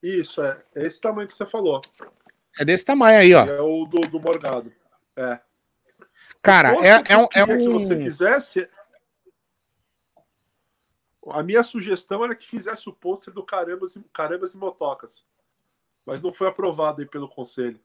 Isso, 0.02 0.42
é. 0.42 0.60
É 0.74 0.84
esse 0.84 1.00
tamanho 1.00 1.28
que 1.28 1.34
você 1.34 1.46
falou. 1.46 1.80
É 2.58 2.64
desse 2.64 2.84
tamanho 2.84 3.18
aí, 3.20 3.32
ó. 3.32 3.46
É 3.46 3.60
o 3.60 3.86
do, 3.86 4.00
do 4.00 4.20
Morgado. 4.20 4.72
É. 5.16 5.38
Cara, 6.42 6.74
é, 6.84 7.02
é 7.12 7.16
um. 7.16 7.28
É 7.32 7.44
um... 7.44 7.46
que 7.46 7.68
você 7.68 7.96
fizesse. 7.96 8.68
A 11.28 11.42
minha 11.42 11.62
sugestão 11.62 12.24
era 12.24 12.34
que 12.34 12.46
fizesse 12.46 12.88
o 12.88 12.92
pôster 12.92 13.32
do 13.32 13.44
Carambas, 13.44 13.96
Carambas 14.12 14.54
e 14.54 14.56
Motocas. 14.56 15.24
Mas 16.06 16.20
não 16.20 16.32
foi 16.32 16.48
aprovado 16.48 17.00
aí 17.00 17.06
pelo 17.06 17.28
conselho. 17.28 17.80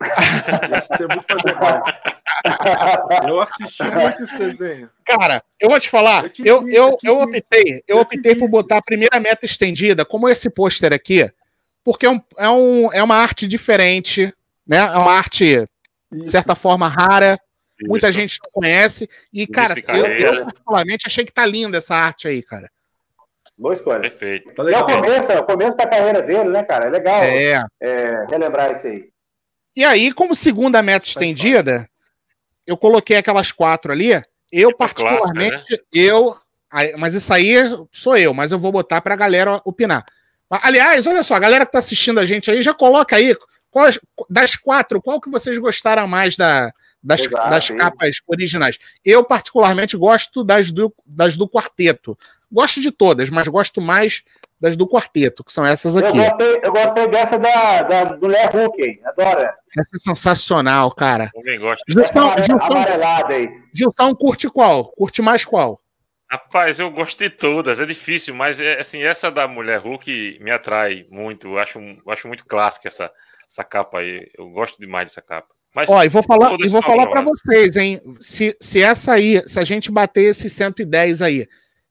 muito 1.08 1.26
Eu 3.28 3.40
assisti 3.40 3.82
muito 3.82 4.24
esse 4.24 4.38
desenho. 4.38 4.90
Cara, 5.04 5.42
eu 5.58 5.70
vou 5.70 5.80
te 5.80 5.88
falar, 5.88 6.30
eu, 6.38 6.68
eu, 6.68 6.68
eu, 6.68 6.98
eu 7.02 7.20
optei, 7.20 7.82
eu 7.88 7.98
optei 7.98 8.34
por 8.34 8.48
botar 8.50 8.78
a 8.78 8.82
primeira 8.82 9.18
meta 9.18 9.46
estendida, 9.46 10.04
como 10.04 10.28
esse 10.28 10.50
pôster 10.50 10.92
aqui, 10.92 11.30
porque 11.82 12.04
é, 12.04 12.10
um, 12.10 12.20
é, 12.36 12.50
um, 12.50 12.92
é 12.92 13.02
uma 13.02 13.16
arte 13.16 13.46
diferente, 13.46 14.34
né? 14.66 14.78
É 14.78 14.98
uma 14.98 15.12
arte, 15.12 15.66
de 16.10 16.28
certa 16.28 16.54
forma, 16.54 16.88
rara. 16.88 17.38
Isso. 17.78 17.88
Muita 17.88 18.10
gente 18.10 18.38
não 18.42 18.50
conhece. 18.50 19.08
E, 19.32 19.46
cara, 19.46 19.74
eu, 19.88 20.06
eu, 20.06 20.44
particularmente 20.44 21.06
achei 21.06 21.24
que 21.24 21.32
tá 21.32 21.44
linda 21.44 21.78
essa 21.78 21.94
arte 21.94 22.26
aí, 22.26 22.42
cara. 22.42 22.70
Boa 23.58 23.74
escolha. 23.74 24.00
Perfeito. 24.00 24.52
Tá 24.54 24.62
legal. 24.62 24.88
É 24.88 24.94
o 24.94 25.02
começo, 25.02 25.32
é 25.32 25.38
o 25.38 25.44
começo 25.44 25.76
da 25.76 25.86
carreira 25.86 26.22
dele, 26.22 26.48
né, 26.48 26.62
cara? 26.62 26.86
É 26.86 26.90
legal 26.90 27.22
é. 27.22 27.62
É, 27.80 28.26
relembrar 28.28 28.72
isso 28.72 28.86
aí. 28.86 29.08
E 29.76 29.84
aí, 29.84 30.10
como 30.10 30.34
segunda 30.34 30.82
meta 30.82 31.06
estendida, 31.06 31.86
eu 32.66 32.78
coloquei 32.78 33.18
aquelas 33.18 33.52
quatro 33.52 33.92
ali. 33.92 34.12
Eu, 34.50 34.70
tipo 34.70 34.78
particularmente, 34.78 35.50
clássica, 35.50 35.74
né? 35.74 35.78
eu. 35.92 36.36
Mas 36.98 37.14
isso 37.14 37.32
aí 37.32 37.54
sou 37.92 38.16
eu, 38.16 38.34
mas 38.34 38.52
eu 38.52 38.58
vou 38.58 38.72
botar 38.72 39.00
pra 39.00 39.14
galera 39.14 39.60
opinar. 39.64 40.04
Aliás, 40.50 41.06
olha 41.06 41.22
só, 41.22 41.34
a 41.34 41.38
galera 41.38 41.66
que 41.66 41.72
tá 41.72 41.78
assistindo 41.78 42.18
a 42.18 42.26
gente 42.26 42.50
aí, 42.50 42.62
já 42.62 42.72
coloca 42.72 43.16
aí 43.16 43.36
qual, 43.70 43.88
das 44.28 44.56
quatro, 44.56 45.00
qual 45.02 45.20
que 45.20 45.30
vocês 45.30 45.56
gostaram 45.58 46.06
mais 46.06 46.36
da, 46.36 46.72
das, 47.02 47.20
Exato, 47.20 47.50
das 47.50 47.70
capas 47.70 48.16
originais. 48.26 48.78
Eu, 49.04 49.24
particularmente, 49.24 49.96
gosto 49.96 50.42
das 50.42 50.72
do, 50.72 50.92
das 51.06 51.36
do 51.36 51.48
quarteto. 51.48 52.16
Gosto 52.50 52.80
de 52.80 52.90
todas, 52.90 53.28
mas 53.30 53.48
gosto 53.48 53.80
mais 53.80 54.22
das 54.60 54.76
do 54.76 54.88
quarteto, 54.88 55.44
que 55.44 55.52
são 55.52 55.64
essas 55.64 55.96
aqui. 55.96 56.08
Eu 56.08 56.24
gostei, 56.24 56.60
eu 56.62 56.72
gostei 56.72 57.08
dessa 57.08 57.38
da, 57.38 57.82
da 57.82 58.16
mulher 58.16 58.50
Hulk, 58.50 59.00
adoro. 59.04 59.40
Essa 59.78 59.96
é 59.96 59.98
sensacional, 59.98 60.90
cara. 60.92 61.30
Também 61.34 61.58
gosto. 61.58 61.82
Gilson, 61.88 62.34
Gilson, 62.42 62.84
Gilson 63.74 64.14
curte 64.14 64.48
qual? 64.48 64.84
Curte 64.92 65.20
mais 65.20 65.44
qual? 65.44 65.80
Rapaz, 66.28 66.80
eu 66.80 66.90
gosto 66.90 67.18
de 67.18 67.30
todas, 67.30 67.78
é 67.78 67.86
difícil, 67.86 68.34
mas 68.34 68.60
é, 68.60 68.80
assim, 68.80 69.02
essa 69.02 69.30
da 69.30 69.46
mulher 69.46 69.78
Hulk 69.78 70.38
me 70.40 70.50
atrai 70.50 71.04
muito. 71.08 71.46
Eu 71.48 71.58
acho, 71.58 71.78
eu 71.78 72.12
acho 72.12 72.26
muito 72.26 72.44
clássica 72.44 72.88
essa, 72.88 73.12
essa 73.48 73.62
capa 73.62 73.98
aí. 73.98 74.28
Eu 74.36 74.48
gosto 74.50 74.76
demais 74.80 75.06
dessa 75.06 75.22
capa. 75.22 75.46
Mas 75.72 75.88
Ó, 75.88 76.02
e 76.02 76.08
vou 76.08 76.22
falar, 76.22 76.56
e 76.58 76.68
vou 76.68 76.82
falar 76.82 77.06
para 77.06 77.20
vocês, 77.20 77.76
hein? 77.76 78.00
Se, 78.18 78.56
se 78.60 78.82
essa 78.82 79.12
aí, 79.12 79.46
se 79.46 79.60
a 79.60 79.64
gente 79.64 79.92
bater 79.92 80.30
esse 80.30 80.50
110 80.50 81.22
aí, 81.22 81.46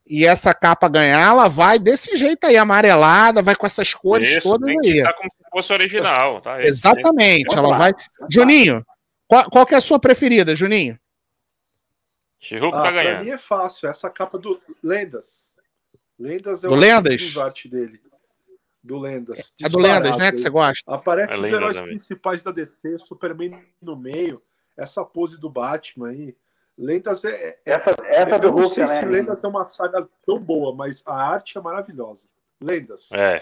e 0.07 0.25
essa 0.25 0.53
capa 0.53 0.87
ganhar, 0.87 1.19
ela 1.19 1.47
vai 1.47 1.79
desse 1.79 2.15
jeito 2.15 2.45
aí, 2.45 2.55
amarelada, 2.57 3.41
vai 3.41 3.55
com 3.55 3.65
essas 3.65 3.93
cores 3.93 4.29
Isso, 4.29 4.41
todas 4.41 4.69
aí. 4.69 5.01
Tá 5.03 5.13
como 5.13 5.29
se 5.29 5.37
fosse 5.51 5.73
original, 5.73 6.41
tá? 6.41 6.63
Exatamente, 6.63 7.57
ela 7.57 7.77
vai. 7.77 7.93
Juninho, 8.29 8.85
qual, 9.27 9.49
qual 9.49 9.65
que 9.65 9.73
é 9.73 9.77
a 9.77 9.81
sua 9.81 9.99
preferida, 9.99 10.55
Juninho? 10.55 10.99
Chihuk 12.39 12.75
ah, 12.75 12.83
tá 12.83 12.91
ganhando. 12.91 13.15
Pra 13.15 13.23
mim 13.23 13.31
é 13.31 13.37
fácil, 13.37 13.89
essa 13.89 14.09
capa 14.09 14.37
do 14.37 14.61
Lendas. 14.83 15.55
Lendas 16.19 16.63
é 16.63 16.67
o 16.67 16.75
Lendas? 16.75 17.37
arte 17.37 17.67
dele 17.67 17.99
do 18.85 18.99
Lendas. 18.99 19.53
É 19.61 19.67
do 19.67 19.79
Lendas, 19.79 20.15
né? 20.17 20.31
Que 20.31 20.37
você 20.37 20.49
gosta. 20.49 20.93
Aparece 20.93 21.33
é 21.33 21.39
os 21.39 21.47
heróis 21.47 21.73
também. 21.73 21.89
principais 21.89 22.43
da 22.43 22.51
DC, 22.51 22.99
Superman 22.99 23.59
no 23.81 23.95
meio, 23.95 24.39
essa 24.77 25.03
pose 25.03 25.39
do 25.39 25.49
Batman 25.49 26.09
aí. 26.09 26.35
Lendas 26.77 27.23
é. 27.23 27.29
é 27.29 27.57
essa 27.65 27.95
essa 28.03 28.37
do 28.39 28.49
Hulk, 28.49 28.61
não 28.61 28.67
sei 28.67 28.83
né? 28.83 28.99
se 28.99 29.05
Lendas 29.05 29.43
é 29.43 29.47
uma 29.47 29.67
saga 29.67 30.07
tão 30.25 30.39
boa, 30.39 30.75
mas 30.75 31.03
a 31.05 31.13
arte 31.13 31.55
é 31.57 31.61
maravilhosa. 31.61 32.27
Lendas. 32.61 33.09
É. 33.13 33.39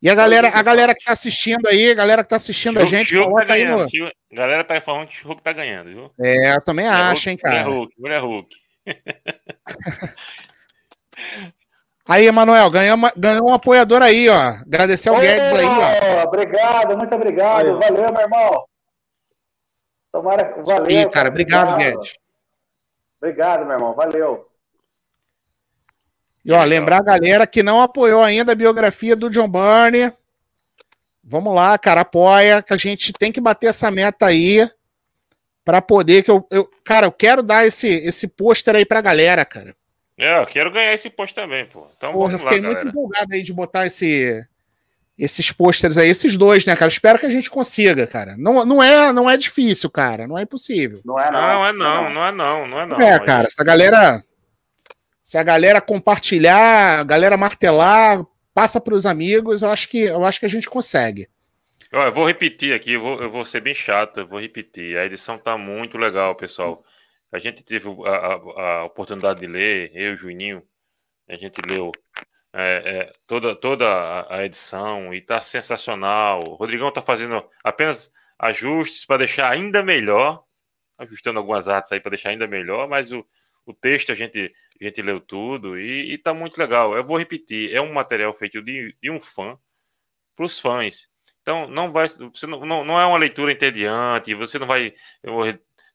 E 0.00 0.08
a 0.08 0.14
galera, 0.14 0.48
a 0.48 0.62
galera 0.62 0.94
que 0.94 1.04
tá 1.04 1.10
assistindo 1.10 1.66
aí, 1.66 1.90
a 1.90 1.94
galera 1.94 2.22
que 2.22 2.30
tá 2.30 2.36
assistindo 2.36 2.78
a 2.78 2.84
gente, 2.84 3.16
Hulk 3.16 3.30
coloca 3.30 3.46
tá 3.46 3.54
aí 3.54 3.64
no... 3.64 3.82
A 3.82 4.34
galera 4.34 4.62
tá 4.62 4.80
falando 4.80 5.08
que 5.08 5.24
o 5.24 5.28
Hulk 5.28 5.42
tá 5.42 5.52
ganhando, 5.52 5.90
viu? 5.90 6.12
É, 6.20 6.54
eu 6.54 6.62
também 6.62 6.86
mulher 6.86 7.00
acho, 7.00 7.28
Hulk, 7.28 7.30
hein, 7.30 7.36
cara. 7.36 7.64
Mulher 7.64 7.66
Hulk, 7.66 7.94
mulher 7.98 8.20
Hulk. 8.20 8.56
Aí, 12.08 12.26
Emanuel, 12.26 12.70
ganhou, 12.70 12.96
ganhou 13.18 13.50
um 13.50 13.52
apoiador 13.52 14.00
aí, 14.00 14.30
ó. 14.30 14.54
Agradecer 14.66 15.10
ao 15.10 15.20
Guedes 15.20 15.52
aí, 15.52 15.66
ó. 15.66 16.24
Obrigado, 16.24 16.96
muito 16.96 17.14
obrigado. 17.14 17.78
Valeu 17.78 18.10
meu 18.10 18.22
irmão. 18.22 18.64
Tomara, 20.18 20.52
valeu. 20.64 20.90
Ih, 20.90 21.08
cara, 21.08 21.28
obrigado, 21.28 21.72
obrigado, 21.74 21.96
Guedes. 21.96 22.16
Obrigado, 23.18 23.64
meu 23.64 23.74
irmão. 23.74 23.94
Valeu. 23.94 24.48
E 26.44 26.50
ó, 26.50 26.64
lembrar 26.64 26.96
a 26.96 27.04
galera 27.04 27.46
que 27.46 27.62
não 27.62 27.80
apoiou 27.80 28.20
ainda 28.20 28.50
a 28.50 28.56
biografia 28.56 29.14
do 29.14 29.30
John 29.30 29.48
Burney. 29.48 30.12
Vamos 31.22 31.54
lá, 31.54 31.78
cara, 31.78 32.00
apoia, 32.00 32.60
que 32.60 32.72
a 32.72 32.76
gente 32.76 33.12
tem 33.12 33.30
que 33.30 33.40
bater 33.40 33.68
essa 33.68 33.92
meta 33.92 34.26
aí 34.26 34.68
para 35.64 35.80
poder 35.80 36.24
que 36.24 36.30
eu, 36.30 36.44
eu, 36.50 36.68
cara, 36.82 37.06
eu 37.06 37.12
quero 37.12 37.40
dar 37.40 37.64
esse 37.64 37.86
esse 37.86 38.26
pôster 38.26 38.74
aí 38.74 38.84
pra 38.84 39.00
galera, 39.00 39.44
cara. 39.44 39.76
É, 40.16 40.40
eu 40.40 40.46
quero 40.46 40.72
ganhar 40.72 40.92
esse 40.92 41.08
post 41.08 41.32
também, 41.32 41.64
pô. 41.66 41.86
Então 41.96 42.12
Porra, 42.12 42.32
eu 42.32 42.38
fiquei 42.40 42.60
lá, 42.60 42.70
muito 42.70 42.88
empolgado 42.88 43.34
aí 43.34 43.42
de 43.42 43.52
botar 43.52 43.86
esse, 43.86 44.44
esses 45.18 45.50
posters 45.50 45.96
aí, 45.96 46.08
esses 46.08 46.36
dois, 46.36 46.64
né, 46.64 46.76
cara? 46.76 46.90
Espero 46.90 47.18
que 47.18 47.26
a 47.26 47.30
gente 47.30 47.50
consiga, 47.50 48.06
cara. 48.06 48.36
Não, 48.38 48.64
não, 48.64 48.82
é, 48.82 49.12
não 49.12 49.28
é 49.28 49.36
difícil, 49.36 49.90
cara. 49.90 50.28
Não 50.28 50.38
é 50.38 50.42
impossível. 50.42 51.00
Não 51.04 51.18
é, 51.18 51.30
não. 51.30 51.40
Não 51.40 51.66
é, 51.66 51.72
não. 51.72 52.10
Não 52.10 52.26
é, 52.26 52.32
não. 52.32 52.68
Não 52.68 52.80
é, 52.80 52.86
não. 52.86 53.00
É, 53.00 53.18
cara. 53.18 53.50
Se 53.50 53.60
a 53.60 53.64
galera. 53.64 54.22
Se 55.22 55.36
a 55.36 55.42
galera 55.42 55.80
compartilhar, 55.80 57.00
a 57.00 57.04
galera 57.04 57.36
martelar, 57.36 58.24
passa 58.54 58.80
para 58.80 58.94
os 58.94 59.04
amigos, 59.04 59.60
eu 59.60 59.70
acho 59.70 59.86
que 59.88 59.98
eu 59.98 60.24
acho 60.24 60.40
que 60.40 60.46
a 60.46 60.48
gente 60.48 60.70
consegue. 60.70 61.28
Eu 61.92 62.12
vou 62.12 62.26
repetir 62.26 62.72
aqui, 62.72 62.94
eu 62.94 63.00
vou, 63.00 63.20
eu 63.20 63.30
vou 63.30 63.44
ser 63.44 63.60
bem 63.60 63.74
chato, 63.74 64.20
eu 64.20 64.26
vou 64.26 64.40
repetir. 64.40 64.96
A 64.96 65.04
edição 65.04 65.36
tá 65.36 65.58
muito 65.58 65.98
legal, 65.98 66.34
pessoal. 66.34 66.82
A 67.30 67.38
gente 67.38 67.62
teve 67.62 67.88
a, 68.06 68.10
a, 68.10 68.32
a 68.78 68.84
oportunidade 68.84 69.40
de 69.40 69.46
ler, 69.46 69.90
eu 69.94 70.12
e 70.12 70.14
o 70.14 70.16
Juninho, 70.16 70.62
a 71.28 71.34
gente 71.34 71.60
leu 71.68 71.92
é, 72.52 72.82
é, 72.84 73.12
toda, 73.26 73.54
toda 73.54 74.26
a 74.28 74.44
edição 74.44 75.12
e 75.12 75.18
está 75.18 75.40
sensacional. 75.40 76.42
O 76.48 76.54
Rodrigão 76.54 76.88
está 76.88 77.02
fazendo 77.02 77.44
apenas 77.62 78.10
ajustes 78.38 79.04
para 79.04 79.18
deixar 79.18 79.50
ainda 79.50 79.82
melhor, 79.82 80.42
ajustando 80.98 81.38
algumas 81.38 81.68
artes 81.68 81.92
aí 81.92 82.00
para 82.00 82.10
deixar 82.10 82.30
ainda 82.30 82.46
melhor, 82.46 82.88
mas 82.88 83.12
o, 83.12 83.24
o 83.66 83.74
texto 83.74 84.12
a 84.12 84.14
gente, 84.14 84.50
a 84.80 84.84
gente 84.84 85.02
leu 85.02 85.20
tudo 85.20 85.78
e 85.78 86.14
está 86.14 86.32
muito 86.32 86.58
legal. 86.58 86.96
Eu 86.96 87.04
vou 87.04 87.18
repetir, 87.18 87.74
é 87.74 87.80
um 87.80 87.92
material 87.92 88.32
feito 88.34 88.62
de, 88.62 88.94
de 89.02 89.10
um 89.10 89.20
fã 89.20 89.58
para 90.36 90.46
os 90.46 90.58
fãs. 90.58 91.08
Então 91.42 91.66
não 91.66 91.90
vai, 91.90 92.08
você 92.08 92.46
não, 92.46 92.64
não, 92.64 92.84
não, 92.84 93.00
é 93.00 93.06
uma 93.06 93.18
leitura 93.18 93.52
entediante, 93.52 94.34
você 94.34 94.58
não 94.58 94.66
vai 94.66 94.94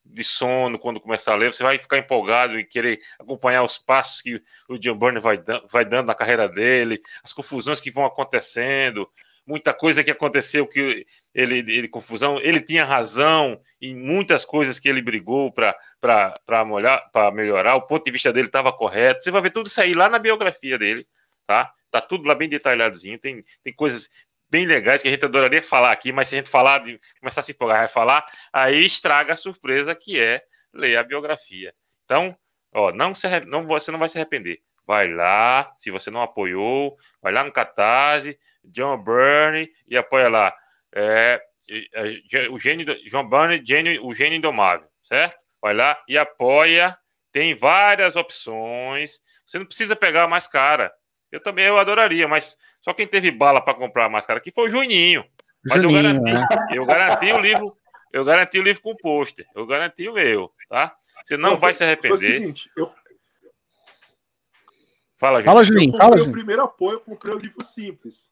de 0.05 0.23
sono 0.23 0.77
quando 0.77 0.99
começar 0.99 1.33
a 1.33 1.35
ler, 1.35 1.53
você 1.53 1.63
vai 1.63 1.77
ficar 1.79 1.97
empolgado 1.97 2.59
e 2.59 2.63
querer 2.63 2.99
acompanhar 3.19 3.63
os 3.63 3.77
passos 3.77 4.21
que 4.21 4.41
o 4.69 4.77
John 4.77 4.95
Byrne 4.97 5.19
vai, 5.19 5.41
vai 5.69 5.85
dando 5.85 6.07
na 6.07 6.15
carreira 6.15 6.47
dele, 6.47 7.01
as 7.23 7.33
confusões 7.33 7.79
que 7.79 7.89
vão 7.89 8.05
acontecendo, 8.05 9.09
muita 9.45 9.73
coisa 9.73 10.03
que 10.03 10.11
aconteceu 10.11 10.67
que 10.67 11.05
ele, 11.33 11.59
ele 11.71 11.87
confusão, 11.87 12.39
ele 12.39 12.61
tinha 12.61 12.85
razão 12.85 13.59
em 13.81 13.95
muitas 13.95 14.45
coisas 14.45 14.79
que 14.79 14.87
ele 14.87 15.01
brigou 15.01 15.51
para 15.51 15.75
melhorar, 17.33 17.75
o 17.75 17.87
ponto 17.87 18.05
de 18.05 18.11
vista 18.11 18.31
dele 18.31 18.47
estava 18.47 18.71
correto. 18.71 19.23
Você 19.23 19.31
vai 19.31 19.41
ver 19.41 19.51
tudo 19.51 19.67
isso 19.67 19.81
aí 19.81 19.93
lá 19.93 20.09
na 20.09 20.19
biografia 20.19 20.77
dele, 20.77 21.05
tá? 21.45 21.71
Tá 21.91 22.01
tudo 22.01 22.27
lá 22.27 22.33
bem 22.33 22.49
detalhadozinho, 22.49 23.19
tem, 23.19 23.45
tem 23.63 23.73
coisas 23.73 24.09
bem 24.53 24.67
legais 24.67 25.01
que 25.01 25.07
a 25.07 25.11
gente 25.11 25.25
adoraria 25.25 25.63
falar 25.63 25.91
aqui, 25.91 26.11
mas 26.11 26.27
se 26.27 26.35
a 26.35 26.37
gente 26.37 26.49
falar 26.49 26.77
de 26.83 27.01
começar 27.19 27.39
a 27.39 27.43
se 27.43 27.53
empolgar, 27.53 27.79
vai 27.79 27.87
falar, 27.87 28.23
aí 28.53 28.85
estraga 28.85 29.33
a 29.33 29.35
surpresa 29.35 29.95
que 29.95 30.21
é 30.21 30.43
ler 30.71 30.95
a 30.95 31.03
biografia. 31.03 31.73
Então, 32.05 32.37
ó, 32.71 32.91
não, 32.91 33.15
se, 33.15 33.27
não 33.47 33.65
você 33.65 33.91
não 33.91 33.97
vai 33.97 34.07
se 34.07 34.19
arrepender. 34.19 34.59
Vai 34.85 35.11
lá, 35.11 35.73
se 35.75 35.89
você 35.89 36.11
não 36.11 36.21
apoiou, 36.21 36.95
vai 37.19 37.33
lá 37.33 37.43
no 37.43 37.51
Catarse, 37.51 38.37
John 38.63 38.95
Burney 38.99 39.71
e 39.87 39.97
apoia 39.97 40.29
lá. 40.29 40.55
É, 40.93 41.41
o 42.51 42.59
gênio, 42.59 42.85
John 43.09 43.27
Burney, 43.27 43.59
gênio, 43.65 44.05
o 44.05 44.13
gênio 44.13 44.37
indomável, 44.37 44.87
certo? 45.03 45.35
Vai 45.59 45.73
lá 45.73 45.99
e 46.07 46.15
apoia 46.15 46.95
Tem 47.31 47.55
várias 47.55 48.15
opções. 48.15 49.19
Você 49.43 49.57
não 49.57 49.65
precisa 49.65 49.95
pegar 49.95 50.27
mais 50.27 50.45
cara. 50.45 50.93
Eu 51.31 51.41
também 51.41 51.65
eu 51.65 51.79
adoraria, 51.79 52.27
mas 52.27 52.55
só 52.83 52.93
quem 52.93 53.07
teve 53.07 53.31
bala 53.31 53.61
para 53.61 53.73
comprar 53.73 54.05
a 54.05 54.09
mais 54.09 54.25
cara 54.25 54.39
aqui 54.39 54.51
foi 54.51 54.67
o 54.67 54.69
Juninho. 54.69 55.25
Mas 55.65 55.81
Juninho, 55.81 55.99
eu 55.99 56.03
garanti, 56.03 56.33
né? 56.33 56.47
eu 56.75 56.85
garanti 56.85 57.31
o 57.31 57.39
livro, 57.39 57.77
eu 58.11 58.25
garanti 58.25 58.59
o 58.59 58.63
livro 58.63 58.81
com 58.81 58.95
pôster. 58.95 59.47
Eu 59.55 59.65
garanti 59.65 60.07
o 60.07 60.13
meu, 60.13 60.51
tá? 60.69 60.95
Você 61.23 61.37
não, 61.37 61.57
vai 61.57 61.73
se 61.73 61.83
arrepender. 61.83 62.17
Foi 62.17 62.27
o 62.27 62.31
seguinte, 62.31 62.69
eu... 62.75 62.91
Fala, 65.17 65.41
Juninho. 65.41 65.45
Fala, 65.45 65.63
Juninho. 65.63 65.93
Eu 65.93 65.97
fala, 65.97 66.17
Juninho. 66.17 66.29
o 66.29 66.33
primeiro 66.33 66.61
apoio, 66.61 66.95
eu 66.95 66.99
comprei 66.99 67.33
o 67.33 67.39
livro 67.39 67.63
simples. 67.63 68.29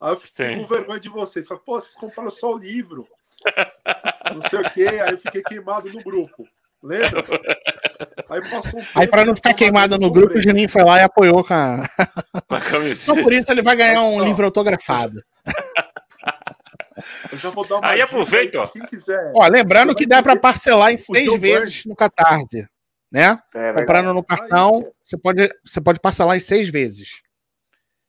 Aí 0.00 0.12
eu 0.12 0.16
fiquei 0.16 0.46
Sim. 0.46 0.62
com 0.62 0.74
vergonha 0.74 0.98
de 0.98 1.08
vocês. 1.10 1.46
Falei, 1.46 1.62
pô, 1.64 1.80
vocês 1.80 1.94
compraram 1.94 2.30
só 2.30 2.54
o 2.54 2.58
livro. 2.58 3.06
Não 4.34 4.42
sei 4.48 4.58
o 4.58 4.70
quê. 4.70 4.86
Aí 4.88 5.12
eu 5.12 5.18
fiquei 5.18 5.42
queimado 5.42 5.92
no 5.92 6.02
grupo. 6.02 6.48
Lembra? 6.82 7.22
Aí 8.32 8.40
passou 8.40 8.80
um 8.80 8.84
Aí, 8.94 9.06
pra 9.06 9.26
não 9.26 9.36
ficar 9.36 9.52
queimado 9.52 9.98
no 9.98 10.10
grupo, 10.10 10.38
o 10.38 10.40
Juninho 10.40 10.68
foi 10.68 10.82
lá 10.82 10.98
e 10.98 11.02
apoiou 11.02 11.44
com 11.44 11.52
a. 11.52 11.82
Só 12.96 13.14
por 13.14 13.30
isso 13.30 13.52
ele 13.52 13.60
vai 13.60 13.76
ganhar 13.76 14.02
um 14.02 14.24
livro 14.24 14.46
autografado. 14.46 15.22
Eu 17.30 17.36
já 17.36 17.50
vou 17.50 17.66
dar 17.66 17.76
uma 17.76 17.88
Aí 17.88 18.00
aproveita, 18.00 18.60
ó. 18.60 18.66
Quem 18.68 18.86
quiser. 18.86 19.32
Ó, 19.34 19.46
lembrando 19.46 19.94
que 19.94 20.06
dá 20.06 20.22
para 20.22 20.34
parcelar 20.34 20.92
em 20.92 20.96
seis 20.96 21.38
vezes 21.38 21.84
no 21.84 21.94
Catarse, 21.94 22.66
né? 23.10 23.38
É, 23.54 23.74
Comprando 23.74 24.14
no 24.14 24.24
cartão, 24.24 24.90
você 25.04 25.18
pode, 25.18 25.50
você 25.62 25.80
pode 25.80 26.00
parcelar 26.00 26.34
em 26.34 26.40
seis 26.40 26.70
vezes. 26.70 27.20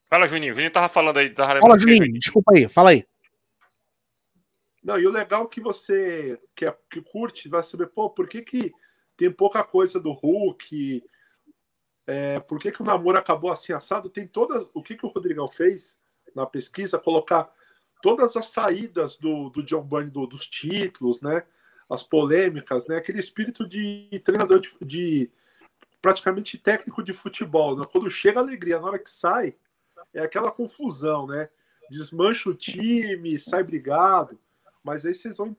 Fala, 0.10 0.26
Juninho. 0.26 0.54
O 0.54 0.56
Juninho 0.56 0.72
tava 0.72 0.88
falando 0.88 1.18
aí. 1.18 1.32
Tava 1.32 1.60
fala, 1.60 1.78
Juninho. 1.78 1.98
Juninho. 1.98 2.20
Desculpa 2.20 2.54
aí. 2.56 2.70
Fala 2.70 2.92
aí. 2.92 3.04
Não, 4.82 4.98
e 4.98 5.06
o 5.06 5.12
legal 5.12 5.44
é 5.44 5.48
que 5.48 5.60
você 5.60 6.40
que, 6.56 6.66
é, 6.66 6.74
que 6.90 7.02
curte 7.02 7.50
vai 7.50 7.64
saber, 7.64 7.88
pô, 7.88 8.10
por 8.10 8.28
que, 8.28 8.42
que 8.42 8.72
tem 9.16 9.32
pouca 9.32 9.64
coisa 9.64 10.00
do 10.00 10.12
Hulk? 10.12 11.04
É, 12.08 12.40
por 12.42 12.60
que, 12.60 12.72
que 12.72 12.82
o 12.82 12.86
namoro 12.86 13.18
acabou 13.18 13.52
assim 13.52 13.74
assado? 13.74 14.10
Tem 14.10 14.28
toda. 14.28 14.66
O 14.74 14.82
que, 14.82 14.96
que 14.96 15.06
o 15.06 15.10
Rodrigão 15.10 15.48
fez 15.48 15.98
na 16.36 16.46
pesquisa? 16.46 17.00
Colocar 17.00 17.52
todas 18.02 18.36
as 18.36 18.48
saídas 18.48 19.16
do, 19.18 19.50
do 19.50 19.64
John 19.64 19.84
Byrne 19.84 20.12
do, 20.12 20.28
dos 20.28 20.48
títulos, 20.48 21.22
né? 21.22 21.44
As 21.90 22.04
polêmicas, 22.04 22.88
né? 22.88 22.98
Aquele 22.98 23.20
espírito 23.20 23.68
de 23.68 24.10
treinador 24.24 24.60
de, 24.60 24.76
de 24.82 25.32
praticamente 26.02 26.58
técnico 26.58 27.02
de 27.02 27.14
futebol. 27.14 27.78
Né? 27.78 27.86
Quando 27.90 28.10
chega 28.12 28.40
a 28.40 28.44
alegria, 28.44 28.78
na 28.78 28.88
hora 28.88 29.00
que 29.00 29.10
sai, 29.10 29.56
é 30.14 30.22
aquela 30.22 30.52
confusão, 30.52 31.26
né? 31.26 31.48
Desmancha 31.90 32.50
o 32.50 32.54
time, 32.54 33.40
sai 33.40 33.64
brigado. 33.64 34.38
Mas 34.84 35.06
aí 35.06 35.14
vocês 35.14 35.38
vão 35.38 35.56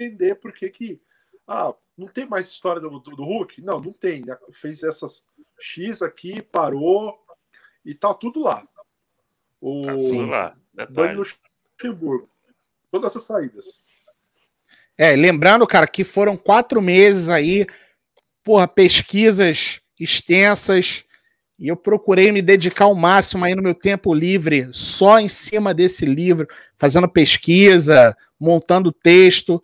entender 0.00 0.34
por 0.36 0.52
que 0.52 0.68
que. 0.68 1.00
Ah, 1.46 1.72
não 2.02 2.08
tem 2.08 2.26
mais 2.26 2.48
história 2.48 2.80
do, 2.80 2.98
do, 2.98 3.16
do 3.16 3.24
Hulk? 3.24 3.60
Não, 3.62 3.80
não 3.80 3.92
tem. 3.92 4.24
Né? 4.24 4.36
Fez 4.52 4.82
essas 4.82 5.24
X 5.58 6.02
aqui, 6.02 6.42
parou 6.42 7.18
e 7.84 7.94
tá 7.94 8.12
tudo 8.12 8.40
lá. 8.40 8.66
O 9.60 9.82
tá 9.82 9.94
tudo 9.94 10.26
lá. 10.26 10.56
Luxemburgo. 11.14 12.28
Todas 12.90 13.12
essas 13.12 13.24
saídas. 13.24 13.82
É, 14.98 15.16
lembrando, 15.16 15.66
cara, 15.66 15.86
que 15.86 16.04
foram 16.04 16.36
quatro 16.36 16.82
meses 16.82 17.28
aí, 17.28 17.66
porra, 18.44 18.68
pesquisas 18.68 19.80
extensas, 19.98 21.04
e 21.58 21.68
eu 21.68 21.76
procurei 21.76 22.32
me 22.32 22.42
dedicar 22.42 22.84
ao 22.84 22.94
máximo 22.94 23.44
aí 23.44 23.54
no 23.54 23.62
meu 23.62 23.74
tempo 23.74 24.12
livre, 24.12 24.68
só 24.72 25.18
em 25.18 25.28
cima 25.28 25.72
desse 25.72 26.04
livro, 26.04 26.46
fazendo 26.76 27.08
pesquisa, 27.08 28.16
montando 28.38 28.92
texto 28.92 29.62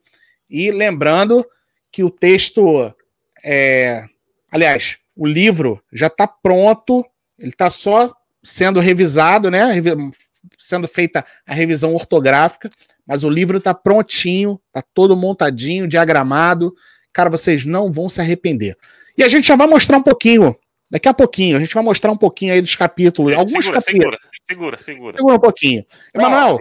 e 0.48 0.70
lembrando 0.70 1.44
que 1.98 2.04
o 2.04 2.10
texto 2.10 2.94
é, 3.44 4.04
aliás, 4.52 4.98
o 5.16 5.26
livro 5.26 5.82
já 5.92 6.06
está 6.06 6.28
pronto, 6.28 7.04
ele 7.36 7.50
está 7.50 7.68
só 7.68 8.06
sendo 8.40 8.78
revisado, 8.78 9.50
né? 9.50 9.72
Sendo 10.56 10.86
feita 10.86 11.26
a 11.44 11.52
revisão 11.52 11.92
ortográfica, 11.92 12.70
mas 13.04 13.24
o 13.24 13.28
livro 13.28 13.58
está 13.58 13.74
prontinho, 13.74 14.60
está 14.68 14.80
todo 14.94 15.16
montadinho, 15.16 15.88
diagramado. 15.88 16.72
Cara, 17.12 17.28
vocês 17.28 17.66
não 17.66 17.90
vão 17.90 18.08
se 18.08 18.20
arrepender. 18.20 18.76
E 19.16 19.24
a 19.24 19.28
gente 19.28 19.48
já 19.48 19.56
vai 19.56 19.66
mostrar 19.66 19.96
um 19.96 20.02
pouquinho 20.04 20.56
Daqui 20.90 21.06
a 21.06 21.12
pouquinho, 21.12 21.56
a 21.56 21.60
gente 21.60 21.74
vai 21.74 21.82
mostrar 21.82 22.10
um 22.10 22.16
pouquinho 22.16 22.54
aí 22.54 22.62
dos 22.62 22.74
capítulos. 22.74 23.34
alguns 23.34 23.64
segura, 23.64 23.72
capítulos. 23.72 24.18
Segura, 24.48 24.48
segura, 24.48 24.78
segura. 24.78 25.12
Segura 25.12 25.34
um 25.34 25.40
pouquinho. 25.40 25.84
Emanuel. 26.14 26.58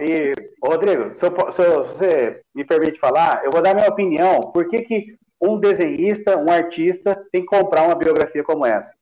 Rodrigo, 0.62 1.14
se, 1.14 1.24
eu, 1.24 1.52
se, 1.52 1.62
você 1.62 2.42
me 2.54 2.62
permite 2.62 2.98
falar, 2.98 3.42
eu 3.42 3.50
vou 3.50 3.62
dar 3.62 3.74
minha 3.74 3.88
opinião. 3.88 4.40
Por 4.52 4.68
que, 4.68 4.82
que 4.82 5.16
um 5.40 5.58
desenhista, 5.58 6.36
um 6.36 6.50
artista, 6.50 7.14
tem 7.32 7.42
que 7.42 7.48
comprar 7.48 7.84
uma 7.84 7.94
biografia 7.94 8.42
como 8.42 8.66
essa? 8.66 8.92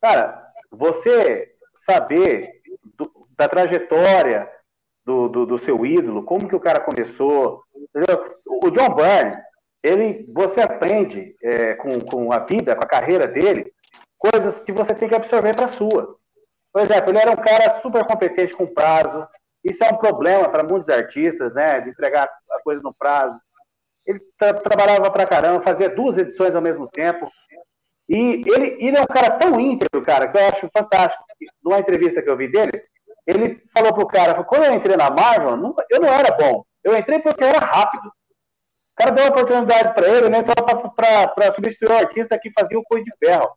Cara, 0.00 0.50
você 0.70 1.52
saber 1.74 2.60
do, 2.96 3.10
da 3.36 3.48
trajetória 3.48 4.48
do, 5.04 5.28
do, 5.28 5.46
do, 5.46 5.58
seu 5.58 5.84
ídolo, 5.84 6.22
como 6.22 6.48
que 6.48 6.54
o 6.54 6.60
cara 6.60 6.80
começou. 6.80 7.62
Entendeu? 7.74 8.34
O 8.46 8.70
John 8.70 8.94
Byrne, 8.94 9.36
ele, 9.82 10.26
você 10.32 10.60
aprende 10.60 11.34
é, 11.42 11.74
com, 11.74 12.00
com 12.00 12.32
a 12.32 12.38
vida, 12.38 12.76
com 12.76 12.84
a 12.84 12.88
carreira 12.88 13.26
dele, 13.26 13.72
coisas 14.18 14.58
que 14.60 14.72
você 14.72 14.94
tem 14.94 15.08
que 15.08 15.14
absorver 15.14 15.56
para 15.56 15.64
a 15.64 15.68
sua. 15.68 16.16
Por 16.72 16.82
exemplo, 16.82 17.10
ele 17.10 17.18
era 17.18 17.32
um 17.32 17.36
cara 17.36 17.80
super 17.80 18.04
competente 18.04 18.54
com 18.54 18.66
prazo. 18.66 19.26
Isso 19.64 19.82
é 19.82 19.88
um 19.88 19.96
problema 19.96 20.48
para 20.48 20.62
muitos 20.62 20.88
artistas, 20.88 21.52
né? 21.54 21.80
De 21.80 21.90
entregar 21.90 22.24
a 22.24 22.62
coisa 22.62 22.80
no 22.82 22.94
prazo. 22.96 23.36
Ele 24.10 24.20
tra 24.36 24.54
trabalhava 24.54 25.10
para 25.10 25.26
caramba, 25.26 25.62
fazia 25.62 25.88
duas 25.88 26.18
edições 26.18 26.56
ao 26.56 26.62
mesmo 26.62 26.88
tempo. 26.88 27.30
E 28.08 28.42
ele, 28.44 28.76
ele 28.80 28.96
é 28.96 29.02
um 29.02 29.06
cara 29.06 29.30
tão 29.30 29.60
íntegro, 29.60 30.02
cara, 30.02 30.26
que 30.26 30.36
eu 30.36 30.48
acho 30.48 30.68
fantástico. 30.76 31.22
Numa 31.62 31.78
entrevista 31.78 32.20
que 32.20 32.28
eu 32.28 32.36
vi 32.36 32.48
dele, 32.50 32.82
ele 33.24 33.62
falou 33.72 33.94
pro 33.94 34.06
cara, 34.06 34.42
quando 34.42 34.64
eu 34.64 34.74
entrei 34.74 34.96
na 34.96 35.10
Marvel, 35.10 35.56
não, 35.56 35.74
eu 35.88 36.00
não 36.00 36.08
era 36.08 36.36
bom. 36.36 36.64
Eu 36.82 36.96
entrei 36.96 37.20
porque 37.20 37.44
eu 37.44 37.48
era 37.48 37.60
rápido. 37.60 38.08
O 38.08 38.96
cara 38.96 39.12
deu 39.12 39.24
uma 39.24 39.30
oportunidade 39.30 39.94
para 39.94 40.08
ele, 40.08 40.26
ele 40.26 40.36
entrou 40.36 40.56
para 40.94 41.52
substituir 41.52 41.90
o 41.90 41.98
artista 41.98 42.38
que 42.38 42.50
fazia 42.52 42.78
o 42.78 42.84
Coisa 42.84 43.04
de 43.04 43.12
Ferro. 43.24 43.48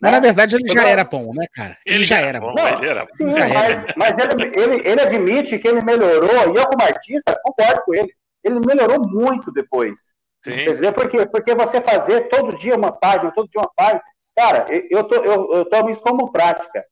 Mas 0.00 0.12
na 0.12 0.20
verdade 0.20 0.54
ele 0.54 0.72
já 0.72 0.86
era 0.86 1.02
bom, 1.02 1.32
né, 1.34 1.46
cara? 1.52 1.76
Ele, 1.84 1.96
ele 1.96 2.04
já 2.04 2.20
era 2.20 2.38
bom. 2.38 2.54
Não, 2.54 2.68
ele 2.68 2.86
era 2.86 3.04
bom. 3.04 3.14
Sim, 3.14 3.24
mas, 3.24 3.84
mas 3.96 4.18
ele, 4.18 4.52
ele, 4.54 4.88
ele, 4.88 5.00
admite 5.00 5.58
que 5.58 5.66
ele 5.66 5.80
melhorou, 5.80 6.54
e 6.54 6.56
eu, 6.56 6.66
como 6.66 6.82
artista, 6.82 7.40
concordo 7.42 7.82
com 7.84 7.94
ele. 7.94 8.12
Ele 8.44 8.60
melhorou 8.60 9.06
muito 9.08 9.52
depois. 9.52 10.14
Sim. 10.44 10.62
Entendeu? 10.62 10.92
Porque, 10.92 11.26
porque 11.26 11.54
você 11.54 11.80
fazer 11.80 12.28
todo 12.28 12.56
dia 12.56 12.76
uma 12.76 12.92
página, 12.92 13.32
todo 13.32 13.48
dia 13.48 13.60
uma 13.60 13.72
página. 13.74 14.02
Cara, 14.36 14.66
eu, 14.90 15.04
tô, 15.04 15.16
eu, 15.16 15.52
eu 15.54 15.64
tomo 15.64 15.90
isso 15.90 16.00
como 16.00 16.30
prática. 16.30 16.84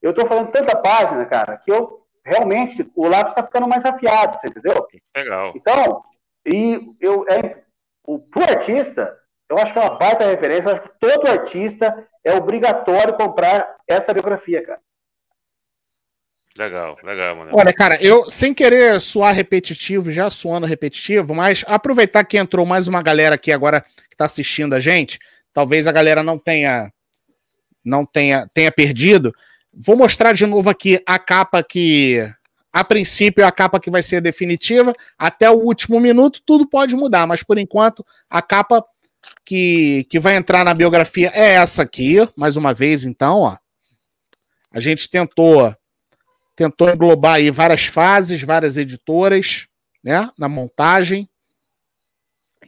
Eu 0.00 0.14
tô 0.14 0.24
fazendo 0.26 0.52
tanta 0.52 0.76
página, 0.76 1.24
cara, 1.26 1.56
que 1.56 1.70
eu 1.70 2.06
realmente 2.24 2.88
o 2.94 3.08
lápis 3.08 3.32
está 3.32 3.42
ficando 3.42 3.68
mais 3.68 3.84
afiado, 3.84 4.38
você 4.38 4.48
entendeu? 4.48 4.86
Legal. 5.16 5.52
Então, 5.54 6.02
e 6.44 6.80
eu, 7.00 7.24
é, 7.28 7.62
o, 8.04 8.18
pro 8.30 8.44
artista, 8.44 9.16
eu 9.48 9.58
acho 9.58 9.72
que 9.72 9.78
é 9.78 9.82
uma 9.82 9.98
baita 9.98 10.24
referência. 10.24 10.68
Eu 10.68 10.72
acho 10.74 10.82
que 10.82 10.98
todo 10.98 11.28
artista 11.28 12.06
é 12.24 12.34
obrigatório 12.34 13.16
comprar 13.16 13.76
essa 13.88 14.12
biografia, 14.12 14.64
cara. 14.64 14.80
Legal, 16.56 16.96
legal, 17.02 17.36
mano. 17.36 17.50
Olha, 17.52 17.72
cara, 17.72 18.02
eu, 18.02 18.30
sem 18.30 18.54
querer 18.54 19.00
soar 19.00 19.34
repetitivo, 19.34 20.10
já 20.10 20.30
suando 20.30 20.66
repetitivo, 20.66 21.34
mas 21.34 21.64
aproveitar 21.66 22.24
que 22.24 22.38
entrou 22.38 22.64
mais 22.64 22.88
uma 22.88 23.02
galera 23.02 23.34
aqui 23.34 23.52
agora 23.52 23.84
que 24.08 24.16
tá 24.16 24.24
assistindo 24.24 24.74
a 24.74 24.80
gente, 24.80 25.18
talvez 25.52 25.86
a 25.86 25.92
galera 25.92 26.22
não 26.22 26.38
tenha 26.38 26.90
não 27.84 28.04
tenha, 28.04 28.48
tenha 28.52 28.72
perdido. 28.72 29.32
Vou 29.72 29.96
mostrar 29.96 30.32
de 30.32 30.44
novo 30.46 30.68
aqui 30.68 31.00
a 31.06 31.18
capa 31.18 31.62
que 31.62 32.26
a 32.72 32.82
princípio 32.82 33.42
é 33.42 33.46
a 33.46 33.52
capa 33.52 33.78
que 33.78 33.90
vai 33.90 34.02
ser 34.02 34.20
definitiva, 34.20 34.92
até 35.16 35.48
o 35.48 35.54
último 35.54 36.00
minuto 36.00 36.42
tudo 36.44 36.68
pode 36.68 36.96
mudar, 36.96 37.26
mas 37.26 37.42
por 37.42 37.58
enquanto 37.58 38.04
a 38.28 38.42
capa 38.42 38.84
que, 39.44 40.04
que 40.10 40.18
vai 40.18 40.36
entrar 40.36 40.64
na 40.64 40.74
biografia 40.74 41.30
é 41.32 41.54
essa 41.54 41.82
aqui, 41.82 42.16
mais 42.36 42.56
uma 42.56 42.74
vez, 42.74 43.04
então, 43.04 43.40
ó. 43.40 43.56
A 44.72 44.80
gente 44.80 45.08
tentou 45.08 45.74
tentou 46.56 46.90
englobar 46.90 47.34
aí 47.34 47.50
várias 47.50 47.84
fases, 47.84 48.42
várias 48.42 48.76
editoras, 48.76 49.68
né, 50.02 50.28
na 50.38 50.48
montagem. 50.48 51.28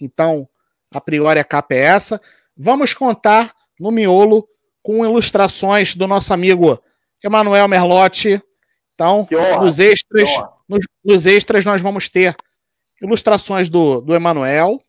Então, 0.01 0.49
a 0.93 1.01
priori 1.01 1.41
a 1.41 1.45
capa 1.45 1.75
é 1.75 1.79
essa. 1.79 2.21
Vamos 2.57 2.93
contar 2.93 3.55
no 3.81 3.91
miolo 3.91 4.47
com 4.83 5.05
ilustrações 5.05 5.95
do 5.95 6.07
nosso 6.07 6.33
amigo 6.33 6.81
Emanuel 7.25 7.67
Merlotti. 7.67 8.41
Então, 8.95 9.27
nos 9.61 9.79
extras, 9.79 10.29
nos, 10.69 10.85
nos, 11.05 11.27
extras 11.27 11.65
nós 11.65 11.81
vamos 11.81 12.09
ter 12.09 12.37
ilustrações 13.01 13.71
do, 13.71 14.01
do 14.01 14.15
Emanuel, 14.15 14.83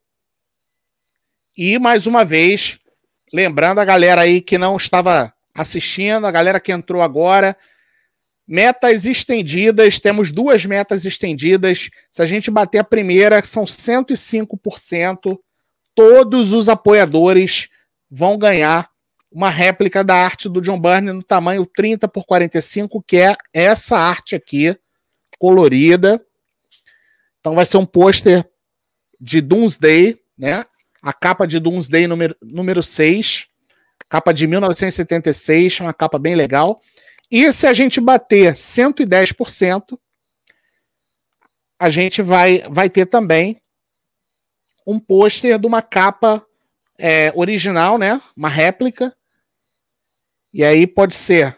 e 1.62 1.78
mais 1.78 2.08
uma 2.08 2.24
vez, 2.24 2.80
lembrando 3.34 3.80
a 3.80 3.86
galera 3.86 4.22
aí 4.22 4.40
que 4.40 4.58
não 4.58 4.78
estava 4.78 5.34
assistindo, 5.54 6.26
a 6.26 6.32
galera 6.32 6.58
que 6.58 6.72
entrou 6.72 7.02
agora, 7.02 7.54
metas 8.50 9.06
estendidas, 9.06 10.00
temos 10.00 10.32
duas 10.32 10.66
metas 10.66 11.06
estendidas. 11.06 11.92
Se 12.10 12.20
a 12.24 12.26
gente 12.26 12.50
bater 12.50 12.80
a 12.80 12.84
primeira, 12.84 13.44
são 13.44 13.64
105%. 13.64 15.38
Todos 15.96 16.52
os 16.52 16.68
apoiadores 16.68 17.70
vão 18.10 18.40
ganhar 18.40 18.90
uma 19.32 19.52
réplica 19.52 20.04
da 20.04 20.16
arte 20.16 20.50
do 20.50 20.62
John 20.62 20.80
Byrne 20.80 21.14
no 21.14 21.22
tamanho 21.22 21.64
30 21.64 22.08
por 22.08 22.26
45, 22.26 23.04
que 23.04 23.18
é 23.18 23.36
essa 23.54 23.96
arte 23.96 24.36
aqui, 24.36 24.76
colorida. 25.38 26.20
Então 27.40 27.54
vai 27.54 27.66
ser 27.66 27.78
um 27.78 27.86
pôster 27.86 28.44
de 29.22 29.42
Doomsday, 29.42 30.20
né? 30.36 30.66
A 31.04 31.14
capa 31.14 31.46
de 31.46 31.60
Doomsday 31.60 32.08
número, 32.08 32.36
número 32.42 32.82
6, 32.82 33.46
capa 34.10 34.34
de 34.34 34.48
1976, 34.48 35.82
uma 35.82 35.94
capa 35.94 36.18
bem 36.18 36.34
legal. 36.34 36.82
E 37.32 37.52
se 37.54 37.68
a 37.68 37.74
gente 37.74 38.02
bater 38.02 38.54
110%, 38.54 40.00
a 41.78 41.90
gente 41.90 42.22
vai, 42.22 42.64
vai 42.70 42.90
ter 42.90 43.06
também 43.06 43.62
um 44.86 45.00
pôster 45.00 45.60
de 45.60 45.68
uma 45.68 45.82
capa 45.82 46.46
é, 46.98 47.32
original, 47.36 47.98
né? 47.98 48.20
Uma 48.36 48.50
réplica. 48.50 49.16
E 50.54 50.64
aí 50.64 50.88
pode 50.88 51.16
ser 51.16 51.58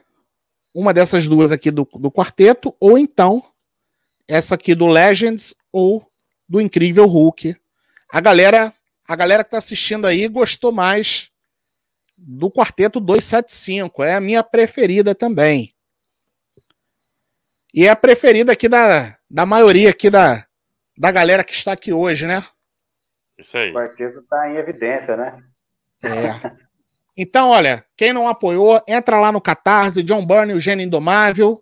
uma 0.76 0.94
dessas 0.94 1.28
duas 1.28 1.52
aqui 1.52 1.72
do, 1.72 1.88
do 1.96 2.12
quarteto, 2.12 2.76
ou 2.80 2.98
então 2.98 3.44
essa 4.28 4.56
aqui 4.56 4.76
do 4.76 4.88
Legends 4.88 5.54
ou 5.72 6.06
do 6.48 6.62
Incrível 6.62 7.08
Hulk. 7.08 7.56
A 8.12 8.20
galera, 8.20 8.74
a 9.08 9.16
galera 9.16 9.44
que 9.44 9.52
tá 9.52 9.58
assistindo 9.58 10.06
aí 10.06 10.28
gostou 10.28 10.72
mais 10.72 11.31
do 12.24 12.52
quarteto 12.52 13.00
275, 13.00 14.04
é 14.04 14.14
a 14.14 14.22
minha 14.22 14.44
preferida 14.44 15.16
também. 15.16 15.74
E 17.74 17.86
é 17.86 17.90
a 17.90 17.96
preferida 17.96 18.52
aqui 18.52 18.70
da, 18.70 19.18
da 19.30 19.46
maioria 19.46 19.90
aqui 19.90 20.10
da, 20.10 20.46
da 20.98 21.10
galera 21.10 21.44
que 21.44 21.54
está 21.54 21.72
aqui 21.72 21.92
hoje, 21.92 22.28
né? 22.28 22.46
Isso 23.40 23.58
aí. 23.58 23.72
O 23.72 23.74
quarteto 23.74 24.20
está 24.20 24.50
em 24.50 24.58
evidência, 24.58 25.18
né? 25.18 25.44
É. 26.04 26.52
Então, 27.18 27.50
olha, 27.50 27.84
quem 27.98 28.14
não 28.14 28.28
apoiou, 28.28 28.82
entra 28.88 29.20
lá 29.20 29.32
no 29.32 29.42
Catarse, 29.42 30.04
John 30.04 30.26
Byrne, 30.26 30.54
o 30.54 30.60
Gênio 30.60 30.86
Indomável. 30.86 31.62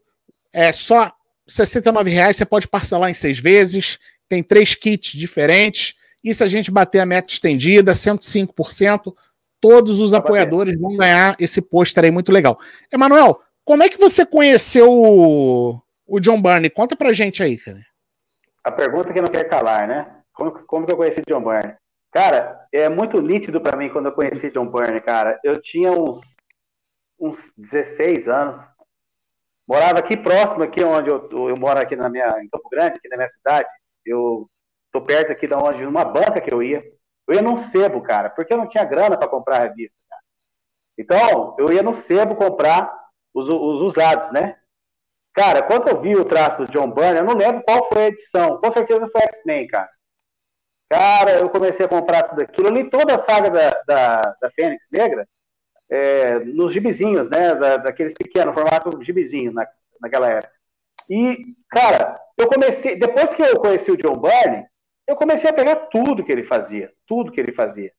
É 0.53 0.71
só 0.71 1.05
R$ 1.05 1.11
69,00, 1.47 2.33
você 2.33 2.45
pode 2.45 2.67
parcelar 2.67 3.09
em 3.09 3.13
seis 3.13 3.39
vezes. 3.39 3.97
Tem 4.27 4.43
três 4.43 4.75
kits 4.75 5.17
diferentes. 5.17 5.95
E 6.23 6.33
se 6.33 6.43
a 6.43 6.47
gente 6.47 6.69
bater 6.69 6.99
a 6.99 7.05
meta 7.05 7.31
estendida, 7.31 7.93
105%, 7.93 9.13
todos 9.61 9.99
os 9.99 10.13
apoiadores 10.13 10.79
vão 10.79 10.95
ganhar 10.95 11.35
esse 11.39 11.61
pôster 11.61 12.03
aí 12.03 12.11
muito 12.11 12.31
legal. 12.31 12.59
Emanuel, 12.91 13.39
como 13.63 13.83
é 13.83 13.89
que 13.89 13.97
você 13.97 14.25
conheceu 14.25 14.91
o, 14.91 15.81
o 16.07 16.19
John 16.19 16.41
Byrne? 16.41 16.69
Conta 16.69 16.95
pra 16.95 17.13
gente 17.13 17.43
aí, 17.43 17.57
cara. 17.57 17.79
A 18.63 18.71
pergunta 18.71 19.13
que 19.13 19.21
não 19.21 19.27
quer 19.27 19.47
calar, 19.47 19.87
né? 19.87 20.21
Como, 20.33 20.51
como 20.65 20.85
que 20.85 20.93
eu 20.93 20.97
conheci 20.97 21.21
John 21.27 21.43
Byrne? 21.43 21.75
Cara, 22.11 22.65
é 22.71 22.89
muito 22.89 23.21
nítido 23.21 23.61
para 23.61 23.77
mim 23.77 23.89
quando 23.89 24.07
eu 24.07 24.11
conheci 24.11 24.51
John 24.51 24.65
Byrne, 24.65 25.01
cara. 25.01 25.39
Eu 25.43 25.61
tinha 25.61 25.91
uns, 25.91 26.19
uns 27.19 27.53
16 27.57 28.27
anos. 28.27 28.57
Morava 29.67 29.99
aqui 29.99 30.17
próximo, 30.17 30.63
aqui 30.63 30.83
onde 30.83 31.09
eu, 31.09 31.29
eu 31.31 31.55
moro 31.59 31.79
aqui 31.79 31.95
na 31.95 32.09
minha, 32.09 32.41
em 32.41 32.49
Campo 32.49 32.67
Grande, 32.71 32.97
aqui 32.97 33.07
na 33.07 33.17
minha 33.17 33.29
cidade. 33.29 33.69
Eu 34.03 34.45
tô 34.91 35.01
perto 35.01 35.31
aqui 35.31 35.45
da 35.45 35.59
onde, 35.59 35.83
numa 35.83 36.03
banca 36.03 36.41
que 36.41 36.51
eu 36.51 36.63
ia. 36.63 36.83
Eu 37.29 37.35
ia 37.35 37.41
num 37.43 37.57
sebo, 37.57 38.01
cara, 38.01 38.29
porque 38.31 38.51
eu 38.51 38.57
não 38.57 38.67
tinha 38.67 38.83
grana 38.83 39.15
para 39.15 39.27
comprar 39.27 39.57
a 39.57 39.67
revista, 39.67 40.01
cara. 40.09 40.21
Então, 40.97 41.55
eu 41.59 41.71
ia 41.71 41.83
no 41.83 41.93
sebo 41.93 42.35
comprar 42.35 42.91
os, 43.33 43.47
os 43.47 43.81
usados, 43.81 44.31
né? 44.31 44.57
Cara, 45.33 45.61
quando 45.61 45.87
eu 45.87 46.01
vi 46.01 46.15
o 46.15 46.25
traço 46.25 46.65
do 46.65 46.71
John 46.71 46.91
Byrne, 46.91 47.19
eu 47.19 47.23
não 47.23 47.35
lembro 47.35 47.63
qual 47.63 47.87
foi 47.87 48.01
a 48.01 48.07
edição. 48.07 48.57
Com 48.57 48.71
certeza 48.71 49.07
foi 49.07 49.21
X-Men, 49.21 49.67
cara. 49.67 49.89
Cara, 50.89 51.39
eu 51.39 51.49
comecei 51.49 51.85
a 51.85 51.89
comprar 51.89 52.23
tudo 52.23 52.41
aquilo. 52.41 52.67
Eu 52.67 52.73
li 52.73 52.89
toda 52.89 53.13
a 53.13 53.19
saga 53.19 53.49
da, 53.51 53.69
da, 53.87 54.21
da 54.41 54.51
Fênix 54.51 54.87
Negra 54.91 55.27
é, 55.89 56.39
nos 56.39 56.73
gibizinhos, 56.73 57.29
né? 57.29 57.53
Da, 57.53 57.77
daqueles 57.77 58.15
pequenos, 58.15 58.55
formato 58.55 59.01
gibizinho 59.03 59.53
na, 59.53 59.67
naquela 60.01 60.27
época. 60.29 60.51
E, 61.07 61.37
cara, 61.69 62.19
eu 62.37 62.47
comecei. 62.47 62.97
Depois 62.97 63.33
que 63.33 63.41
eu 63.41 63.59
conheci 63.59 63.91
o 63.91 63.97
John 63.97 64.17
Byrne, 64.17 64.65
eu 65.09 65.15
comecei 65.15 65.49
a 65.49 65.53
pegar 65.53 65.75
tudo 65.87 66.23
que 66.23 66.31
ele 66.31 66.43
fazia. 66.43 66.93
Tudo 67.07 67.31
que 67.31 67.39
ele 67.39 67.51
fazia. 67.51 67.91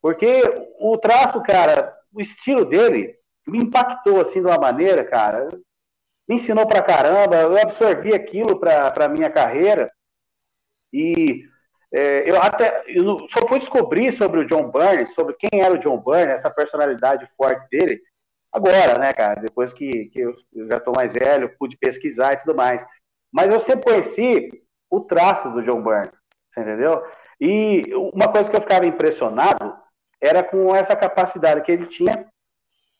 Porque 0.00 0.42
o 0.80 0.98
traço, 0.98 1.40
cara, 1.42 1.96
o 2.12 2.20
estilo 2.20 2.64
dele 2.64 3.14
me 3.46 3.58
impactou 3.58 4.20
assim 4.20 4.40
de 4.40 4.46
uma 4.46 4.58
maneira, 4.58 5.04
cara. 5.04 5.48
Me 6.28 6.34
ensinou 6.34 6.66
pra 6.66 6.82
caramba. 6.82 7.36
Eu 7.36 7.56
absorvi 7.56 8.12
aquilo 8.12 8.58
pra, 8.58 8.90
pra 8.90 9.08
minha 9.08 9.30
carreira. 9.30 9.90
E 10.92 11.44
é, 11.92 12.28
eu 12.28 12.40
até 12.40 12.82
eu 12.86 13.28
só 13.28 13.46
fui 13.46 13.60
descobrir 13.60 14.12
sobre 14.12 14.40
o 14.40 14.46
John 14.46 14.70
Byrne, 14.70 15.06
sobre 15.06 15.34
quem 15.34 15.60
era 15.60 15.74
o 15.74 15.78
John 15.78 15.98
Byrne, 15.98 16.32
essa 16.32 16.50
personalidade 16.50 17.28
forte 17.36 17.68
dele, 17.70 18.00
agora, 18.50 18.98
né, 18.98 19.12
cara? 19.12 19.40
Depois 19.40 19.72
que, 19.72 20.06
que 20.06 20.20
eu, 20.20 20.34
eu 20.54 20.66
já 20.68 20.78
estou 20.78 20.94
mais 20.96 21.12
velho, 21.12 21.54
pude 21.58 21.76
pesquisar 21.76 22.32
e 22.32 22.36
tudo 22.38 22.54
mais. 22.54 22.84
Mas 23.30 23.50
eu 23.50 23.60
sempre 23.60 23.84
conheci 23.84 24.50
o 24.90 25.00
traço 25.00 25.50
do 25.50 25.62
John 25.62 25.82
Byrne, 25.82 26.12
entendeu? 26.60 27.02
E 27.40 27.92
uma 27.94 28.28
coisa 28.28 28.50
que 28.50 28.56
eu 28.56 28.60
ficava 28.60 28.86
impressionado 28.86 29.76
era 30.20 30.42
com 30.42 30.74
essa 30.74 30.94
capacidade 30.94 31.62
que 31.62 31.72
ele 31.72 31.86
tinha 31.86 32.26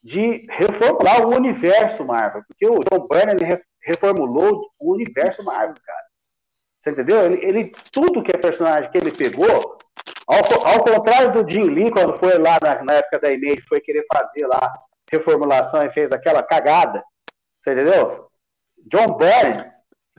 de 0.03 0.46
reformular 0.50 1.24
o 1.24 1.34
universo 1.34 2.05
Marvel, 2.05 2.42
porque 2.48 2.66
o 2.66 2.80
John 2.80 3.07
Byrne 3.07 3.62
reformulou 3.84 4.66
o 4.80 4.92
universo 4.92 5.44
Marvel, 5.44 5.76
cara. 5.84 6.03
Você 6.80 6.90
entendeu? 6.90 7.24
Ele, 7.24 7.46
ele, 7.46 7.72
tudo 7.92 8.22
que 8.22 8.32
é 8.32 8.38
personagem 8.38 8.90
que 8.90 8.98
ele 8.98 9.12
pegou, 9.12 9.78
ao, 10.26 10.66
ao 10.66 10.84
contrário 10.84 11.32
do 11.32 11.48
Jim 11.48 11.64
Lee, 11.64 11.92
quando 11.92 12.18
foi 12.18 12.36
lá 12.38 12.59
na, 12.61 12.82
na, 12.82 12.94
época 12.94 13.20
da 13.20 13.30
Image, 13.30 13.62
foi 13.68 13.80
querer 13.80 14.05
fazer 14.12 14.46
lá 14.48 14.72
reformulação 15.11 15.84
e 15.84 15.92
fez 15.92 16.11
aquela 16.11 16.42
cagada. 16.42 17.05
Você 17.57 17.72
entendeu? 17.72 18.28
John 18.86 19.16
Byrne, 19.16 19.72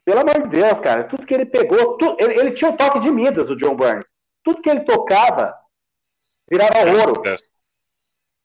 pelo 0.06 0.20
amor 0.20 0.41
de 0.43 0.49
Deus, 0.49 0.80
cara, 0.80 1.06
tudo 1.06 1.26
que 1.26 1.34
ele 1.34 1.45
pegou, 1.45 1.97
tu, 1.97 2.16
ele, 2.20 2.39
ele, 2.39 2.51
tinha 2.51 2.70
o 2.70 2.74
um 2.74 2.78
toque 2.78 2.99
de 2.99 3.10
Midas, 3.10 3.49
o 3.49 3.56
John 3.56 3.76
Byrne. 3.76 4.04
Tudo 4.43 4.62
que 4.62 4.70
ele 4.70 4.82
tocava 4.82 5.56
virava 6.49 6.80
ouro. 6.91 7.22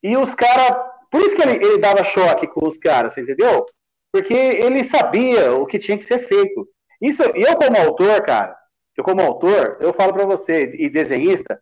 E 0.03 0.17
os 0.17 0.35
caras. 0.35 0.77
Por 1.11 1.23
isso 1.23 1.35
que 1.35 1.43
ele, 1.43 1.65
ele 1.65 1.79
dava 1.79 2.05
choque 2.05 2.47
com 2.47 2.69
os 2.69 2.77
caras, 2.79 3.17
entendeu? 3.17 3.65
Porque 4.13 4.35
ele 4.35 4.85
sabia 4.85 5.53
o 5.55 5.67
que 5.67 5.79
tinha 5.79 5.99
que 5.99 6.05
ser 6.05 6.21
feito. 6.29 6.69
Isso, 7.01 7.23
eu 7.23 7.57
como 7.57 7.77
autor, 7.77 8.23
cara, 8.25 8.57
eu 8.97 9.05
como 9.05 9.23
autor, 9.23 9.79
eu 9.81 9.93
falo 9.93 10.13
para 10.13 10.27
você, 10.27 10.71
e 10.75 10.91
desenhista, 10.91 11.61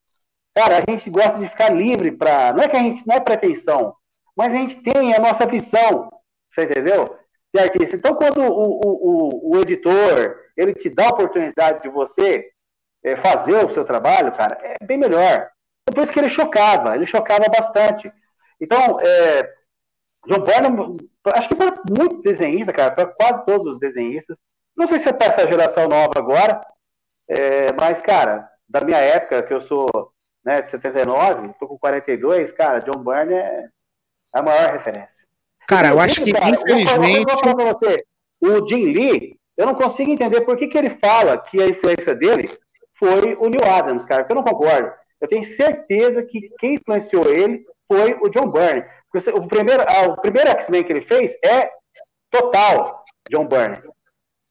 cara, 0.55 0.78
a 0.78 0.90
gente 0.90 1.09
gosta 1.11 1.38
de 1.38 1.49
ficar 1.49 1.70
livre 1.70 2.11
para, 2.12 2.53
não 2.53 2.62
é 2.62 2.68
que 2.68 2.76
a 2.76 2.80
gente, 2.80 3.07
não 3.07 3.16
é 3.16 3.20
pretensão, 3.20 3.94
mas 4.34 4.53
a 4.53 4.57
gente 4.57 4.76
tem 4.76 5.14
a 5.14 5.20
nossa 5.20 5.47
visão, 5.47 6.11
você 6.51 6.64
entendeu? 6.64 7.16
De 7.55 7.61
artista. 7.61 7.97
Então, 7.97 8.14
quando 8.14 8.40
o, 8.40 8.80
o, 8.80 9.51
o, 9.51 9.57
o 9.57 9.61
editor, 9.61 10.36
ele 10.57 10.74
te 10.74 10.90
dá 10.90 11.07
a 11.07 11.11
oportunidade 11.11 11.82
de 11.82 11.88
você 11.88 12.51
é, 13.05 13.16
fazer 13.16 13.64
o 13.64 13.70
seu 13.70 13.84
trabalho, 13.84 14.32
cara, 14.32 14.59
é 14.61 14.84
bem 14.84 14.99
melhor. 14.99 15.49
Por 15.84 16.03
isso 16.03 16.12
que 16.12 16.18
ele 16.18 16.28
chocava, 16.28 16.94
ele 16.94 17.07
chocava 17.07 17.44
bastante. 17.49 18.12
Então, 18.61 19.01
é, 19.01 19.55
John 20.26 20.40
Byrne, 20.40 20.97
acho 21.34 21.49
que 21.49 21.55
para 21.55 21.82
muitos 21.88 22.22
desenhistas, 22.22 22.74
cara, 22.74 22.90
para 22.90 23.07
quase 23.07 23.44
todos 23.47 23.74
os 23.74 23.80
desenhistas, 23.80 24.38
não 24.76 24.88
sei 24.88 24.99
se 24.99 25.09
é 25.09 25.12
para 25.12 25.28
essa 25.28 25.47
geração 25.47 25.88
nova 25.88 26.12
agora, 26.16 26.61
é, 27.28 27.72
mas, 27.78 28.01
cara, 28.01 28.49
da 28.68 28.80
minha 28.80 28.99
época, 28.99 29.42
que 29.42 29.55
eu 29.55 29.61
sou 29.61 29.86
né, 30.44 30.62
de 30.62 30.70
79, 30.70 31.55
tô 31.59 31.66
com 31.66 31.78
42, 31.78 32.53
cara, 32.53 32.80
John 32.80 33.03
Byrne 33.03 33.34
é 33.34 33.68
a 34.32 34.42
maior 34.42 34.72
referência. 34.72 35.26
Cara, 35.68 35.88
eu 35.88 36.00
acho 36.00 36.22
que, 36.22 36.32
cara, 36.32 36.50
infelizmente... 36.50 37.32
Eu 37.44 37.56
vou, 37.56 37.74
você, 37.74 38.04
o 38.40 38.68
Jim 38.68 38.84
Lee, 38.92 39.36
eu 39.56 39.66
não 39.66 39.74
consigo 39.74 40.10
entender 40.10 40.42
por 40.42 40.56
que, 40.56 40.68
que 40.68 40.78
ele 40.78 40.90
fala 40.90 41.38
que 41.38 41.60
a 41.60 41.68
influência 41.68 42.14
dele 42.14 42.44
foi 42.94 43.34
o 43.34 43.48
Neil 43.48 43.64
Adams, 43.64 44.04
cara, 44.04 44.22
porque 44.22 44.32
eu 44.32 44.42
não 44.42 44.44
concordo. 44.44 44.92
Eu 45.20 45.28
tenho 45.28 45.44
certeza 45.44 46.22
que 46.22 46.50
quem 46.58 46.74
influenciou 46.74 47.28
ele 47.28 47.64
foi 47.88 48.14
o 48.20 48.28
John 48.28 48.50
Byrne. 48.50 48.84
O 49.34 49.48
primeiro, 49.48 49.82
ah, 49.88 50.08
o 50.08 50.20
primeiro 50.20 50.50
X-Men 50.50 50.84
que 50.84 50.92
ele 50.92 51.00
fez 51.00 51.32
é 51.42 51.70
total 52.30 53.04
John 53.30 53.46
Byrne. 53.46 53.78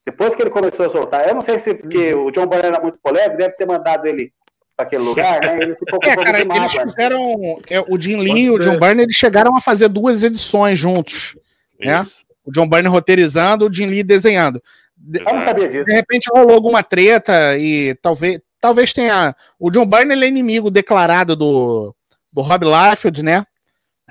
Depois 0.04 0.34
que 0.34 0.42
ele 0.42 0.50
começou 0.50 0.86
a 0.86 0.90
soltar, 0.90 1.28
eu 1.28 1.34
não 1.34 1.40
sei 1.40 1.58
se 1.58 1.74
porque 1.74 2.14
uhum. 2.14 2.26
o 2.26 2.30
John 2.30 2.46
Bonner 2.46 2.66
era 2.66 2.80
muito 2.80 2.98
polêmico, 3.02 3.38
deve 3.38 3.56
ter 3.56 3.66
mandado 3.66 4.06
ele 4.06 4.32
para 4.76 4.86
aquele 4.86 5.02
lugar, 5.02 5.40
né? 5.40 5.58
Ele 5.62 5.74
ficou 5.74 5.98
com 5.98 6.06
é, 6.06 6.12
um 6.12 6.16
cara, 6.16 6.38
eles 6.40 6.46
mágoa, 6.46 6.82
fizeram. 6.82 7.60
É, 7.68 7.80
o 7.80 7.98
Jim 7.98 8.16
Lee 8.16 8.44
e 8.44 8.50
o 8.50 8.58
John 8.58 8.78
Byrne 8.78 9.02
eles 9.02 9.16
chegaram 9.16 9.56
a 9.56 9.60
fazer 9.60 9.88
duas 9.88 10.22
edições 10.22 10.78
juntos. 10.78 11.36
Né? 11.80 12.06
O 12.44 12.52
John 12.52 12.68
Byrne 12.68 12.88
roteirizando, 12.88 13.66
o 13.66 13.72
Jim 13.72 13.86
Lee 13.86 14.02
desenhando. 14.02 14.62
De, 14.96 15.20
eu 15.20 15.34
não 15.34 15.42
sabia 15.42 15.68
disso. 15.68 15.84
De 15.86 15.92
repente 15.92 16.28
rolou 16.30 16.52
alguma 16.52 16.82
treta 16.82 17.56
e 17.56 17.94
talvez, 18.02 18.38
talvez 18.60 18.92
tenha. 18.92 19.34
O 19.58 19.70
John 19.70 19.86
Byrne 19.86 20.12
ele 20.12 20.26
é 20.26 20.28
inimigo 20.28 20.70
declarado 20.70 21.34
do, 21.34 21.94
do 22.32 22.42
Rob 22.42 22.66
Liefeld, 22.66 23.22
né? 23.22 23.46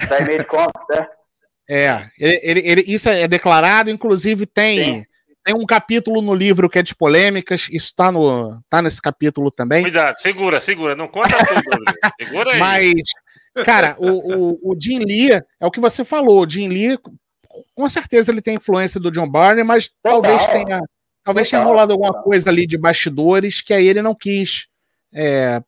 Da 0.09 0.20
Image 0.20 0.45
Comics, 0.45 0.86
né? 0.89 1.07
É, 1.68 2.09
ele, 2.20 2.39
ele, 2.43 2.59
ele, 2.59 2.84
isso 2.88 3.09
é 3.09 3.28
declarado, 3.28 3.89
inclusive 3.89 4.45
tem. 4.45 4.84
Sim 4.84 5.05
tem 5.46 5.56
um 5.56 5.66
capítulo 5.66 6.22
no 6.22 6.34
livro 6.34 6.70
que 6.70 6.80
é 6.80 6.84
de 6.84 6.96
polêmicas, 6.96 7.68
isso 7.72 7.93
tá, 7.96 8.12
no, 8.12 8.60
tá 8.70 8.82
nesse 8.82 9.02
capítulo 9.02 9.52
também. 9.52 9.84
Cuidado, 9.84 10.20
segura, 10.20 10.60
segura, 10.60 10.96
não 10.96 11.08
conta 11.08 11.38
tudo. 11.38 11.84
segura 12.20 12.54
aí. 12.54 12.60
Mas, 12.60 12.93
Cara, 13.64 13.96
o, 13.98 14.10
o, 14.10 14.72
o 14.72 14.76
Jim 14.80 15.00
Lee, 15.00 15.32
é 15.32 15.66
o 15.66 15.72
que 15.72 15.80
você 15.80 16.04
falou, 16.04 16.46
o 16.46 16.50
Jim 16.50 16.68
Lee, 16.68 17.00
com 17.74 17.88
certeza 17.88 18.32
ele 18.32 18.41
tem 18.41 18.56
influência 18.56 19.00
do 19.00 19.12
John 19.12 19.30
Barney, 19.30 19.64
mas 19.64 19.88
Total. 19.88 20.22
talvez 20.22 20.48
tenha 20.48 20.82
talvez 21.24 21.50
tenha 21.50 21.64
rolado 21.64 21.93
alguma 21.93 22.14
coisa 22.22 22.50
ali 22.50 22.68
de 22.68 22.78
bastidores 22.78 23.62
que 23.62 23.74
aí 23.74 23.88
ele 23.88 24.02
não 24.02 24.14
quis 24.14 24.68
é, 25.14 25.62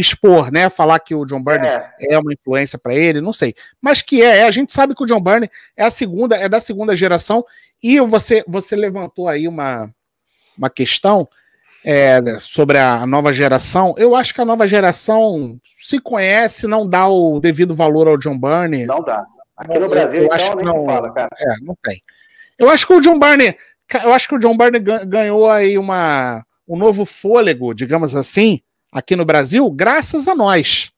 expor, 0.00 0.50
né? 0.50 0.70
Falar 0.70 0.98
que 1.00 1.14
o 1.14 1.24
John 1.24 1.42
Barney 1.42 1.68
é, 1.68 2.14
é 2.14 2.18
uma 2.18 2.32
influência 2.32 2.78
para 2.78 2.94
ele, 2.94 3.20
não 3.20 3.32
sei. 3.32 3.54
Mas 3.80 4.02
que 4.02 4.22
é, 4.22 4.44
a 4.44 4.50
gente 4.50 4.72
sabe 4.72 4.94
que 4.94 5.02
o 5.02 5.06
John 5.06 5.20
Barney 5.20 5.50
é 5.76 5.84
a 5.84 5.90
segunda, 5.90 6.36
é 6.36 6.48
da 6.48 6.60
segunda 6.60 6.96
geração 6.96 7.44
e 7.82 8.00
você 8.00 8.44
você 8.46 8.74
levantou 8.76 9.28
aí 9.28 9.46
uma 9.46 9.90
uma 10.56 10.70
questão 10.70 11.28
é, 11.84 12.20
sobre 12.38 12.78
a 12.78 13.06
nova 13.06 13.32
geração. 13.32 13.94
Eu 13.96 14.14
acho 14.14 14.34
que 14.34 14.40
a 14.40 14.44
nova 14.44 14.66
geração 14.66 15.58
se 15.80 15.98
conhece, 15.98 16.66
não 16.66 16.86
dá 16.86 17.06
o 17.08 17.40
devido 17.40 17.74
valor 17.74 18.08
ao 18.08 18.18
John 18.18 18.38
Barney. 18.38 18.86
Não 18.86 19.02
dá. 19.02 19.24
Aqui 19.56 19.78
no 19.78 19.88
Brasil, 19.88 20.20
eu 20.20 20.24
então, 20.26 20.36
acho 20.36 20.56
que 20.56 20.64
não, 20.64 20.86
fala, 20.86 21.12
cara. 21.12 21.30
É, 21.38 21.56
não 21.60 21.76
tem. 21.82 22.02
Eu 22.58 22.68
acho 22.70 22.86
que 22.86 22.92
o 22.92 23.00
John 23.00 23.18
Barney, 23.18 23.56
eu 24.02 24.12
acho 24.12 24.28
que 24.28 24.34
o 24.34 24.38
John 24.38 24.56
Barney 24.56 24.80
ganhou 25.06 25.50
aí 25.50 25.76
uma, 25.76 26.44
um 26.66 26.76
novo 26.76 27.04
fôlego, 27.04 27.74
digamos 27.74 28.14
assim, 28.14 28.60
aqui 28.92 29.16
no 29.16 29.24
Brasil, 29.24 29.70
graças 29.70 30.26
a 30.26 30.34
nós. 30.34 30.90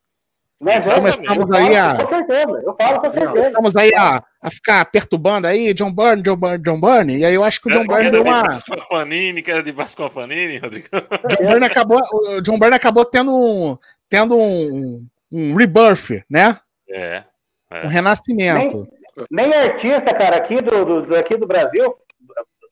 Mas 0.59 0.85
começamos 0.85 1.51
aí 1.51 1.75
a. 1.75 1.95
Com 1.95 2.07
certeza, 2.07 2.63
eu 2.65 2.75
falo 2.79 2.99
com 2.99 3.11
certeza. 3.11 3.31
Começamos 3.31 3.75
aí 3.75 3.91
a, 3.97 4.23
a 4.41 4.49
ficar 4.49 4.85
perturbando 4.85 5.45
aí, 5.45 5.73
John 5.73 5.91
Byrne, 5.91 6.21
John 6.21 6.37
Byrne, 6.37 6.63
John 6.63 6.79
Byrne, 6.79 7.17
e 7.17 7.25
aí 7.25 7.33
eu 7.33 7.43
acho 7.43 7.61
que 7.61 7.67
o 7.69 7.71
John 7.71 7.85
Byrne 7.85 8.11
deu 8.11 8.21
uma. 8.21 8.43
De 8.43 8.87
Panini, 8.87 9.41
que 9.41 9.51
era 9.51 9.61
de 9.61 9.73
Vasco 9.73 10.09
Panini, 10.09 10.59
Rodrigo. 10.59 10.87
John 10.91 11.49
Byrne 11.49 11.65
acabou, 11.65 12.01
o 12.13 12.41
John 12.41 12.57
Byrne 12.57 12.75
acabou 12.75 13.03
tendo 13.03 13.35
um, 13.35 13.77
tendo 14.07 14.37
um, 14.37 15.05
um 15.31 15.53
rebirth, 15.53 16.23
né? 16.29 16.57
É, 16.89 17.23
é. 17.69 17.85
Um 17.85 17.89
renascimento. 17.89 18.87
Nem, 19.29 19.49
nem 19.49 19.59
artista, 19.59 20.13
cara, 20.13 20.37
aqui 20.37 20.61
do, 20.61 21.01
do, 21.01 21.15
aqui 21.15 21.35
do 21.35 21.45
Brasil 21.45 21.93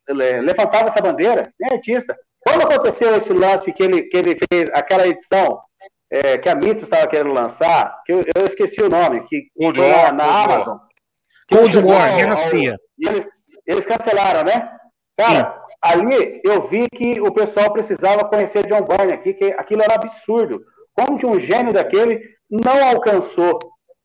levantava 0.08 0.88
essa 0.88 1.02
bandeira, 1.02 1.54
nem 1.60 1.74
artista. 1.74 2.18
Quando 2.44 2.64
aconteceu 2.64 3.16
esse 3.16 3.32
lance 3.34 3.72
que 3.72 3.84
ele, 3.84 4.04
que 4.04 4.18
ele 4.18 4.38
fez, 4.52 4.70
aquela 4.74 5.08
edição 5.08 5.62
é, 6.10 6.38
que 6.38 6.50
a 6.50 6.56
Mito 6.56 6.84
estava 6.84 7.08
querendo 7.08 7.34
lançar, 7.34 8.02
que 8.06 8.12
eu, 8.12 8.24
eu, 8.36 8.46
esqueci 8.46 8.82
o 8.82 8.90
nome, 8.90 9.24
que 9.28 9.48
Cold 9.56 9.80
foi 9.80 9.90
War, 9.90 10.14
na, 10.14 10.24
Cold 10.26 10.54
Amazon. 10.54 10.78
Cold 11.50 11.78
War, 11.80 12.16
Guerra 12.16 12.38
Fria. 12.50 12.78
Eles, 13.00 13.26
eles 13.66 13.86
cancelaram, 13.86 14.44
né? 14.44 14.76
Cara, 15.18 15.54
Sim. 15.54 15.76
ali 15.82 16.42
eu 16.44 16.68
vi 16.68 16.88
que 16.90 17.22
o 17.22 17.32
pessoal 17.32 17.72
precisava 17.72 18.26
conhecer 18.26 18.66
John 18.66 18.82
Byrne 18.82 19.14
aqui, 19.14 19.34
que 19.34 19.54
aquilo 19.54 19.84
era 19.84 19.96
absurdo. 19.96 20.62
Como 20.94 21.18
que 21.18 21.26
um 21.26 21.40
gênio 21.40 21.74
daquele 21.74 22.22
não 22.50 22.84
alcançou? 22.90 23.60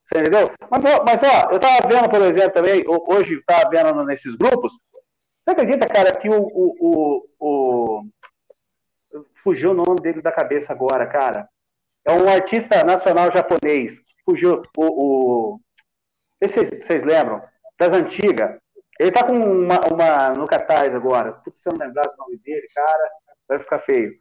Você 0.05 0.21
entendeu? 0.21 0.49
Mas, 0.71 0.83
mas 1.05 1.23
ó, 1.23 1.51
eu 1.51 1.59
tava 1.59 1.89
vendo, 1.89 2.09
por 2.09 2.23
exemplo, 2.23 2.53
também, 2.53 2.85
hoje 2.87 3.43
tava 3.45 3.69
vendo 3.71 4.05
nesses 4.05 4.37
grupos, 4.37 4.73
você 5.47 5.53
acredita, 5.53 5.87
cara, 5.87 6.11
que 6.11 6.29
o, 6.29 6.43
o, 6.43 6.75
o, 6.81 7.23
o... 7.39 8.03
Fugiu 9.47 9.71
o 9.71 9.75
nome 9.75 10.01
dele 10.01 10.21
da 10.21 10.33
cabeça 10.33 10.73
agora, 10.73 11.07
cara. 11.07 11.49
É 12.05 12.11
um 12.11 12.29
artista 12.29 12.83
nacional 12.83 13.31
japonês. 13.31 14.03
Fugiu 14.25 14.61
o. 14.77 14.85
o... 15.55 15.61
Vocês, 16.43 16.69
vocês 16.69 17.05
lembram? 17.05 17.41
Das 17.79 17.93
antigas. 17.93 18.59
Ele 18.99 19.13
tá 19.13 19.23
com 19.23 19.35
uma, 19.35 19.79
uma 19.89 20.31
no 20.31 20.49
cartaz 20.49 20.97
agora. 20.97 21.31
Putz, 21.45 21.61
se 21.61 21.69
eu 21.69 21.75
não 21.75 21.87
lembrar 21.87 22.09
o 22.09 22.17
nome 22.17 22.39
dele, 22.39 22.67
cara, 22.75 23.11
vai 23.49 23.61
ficar 23.61 23.79
feio. 23.79 24.15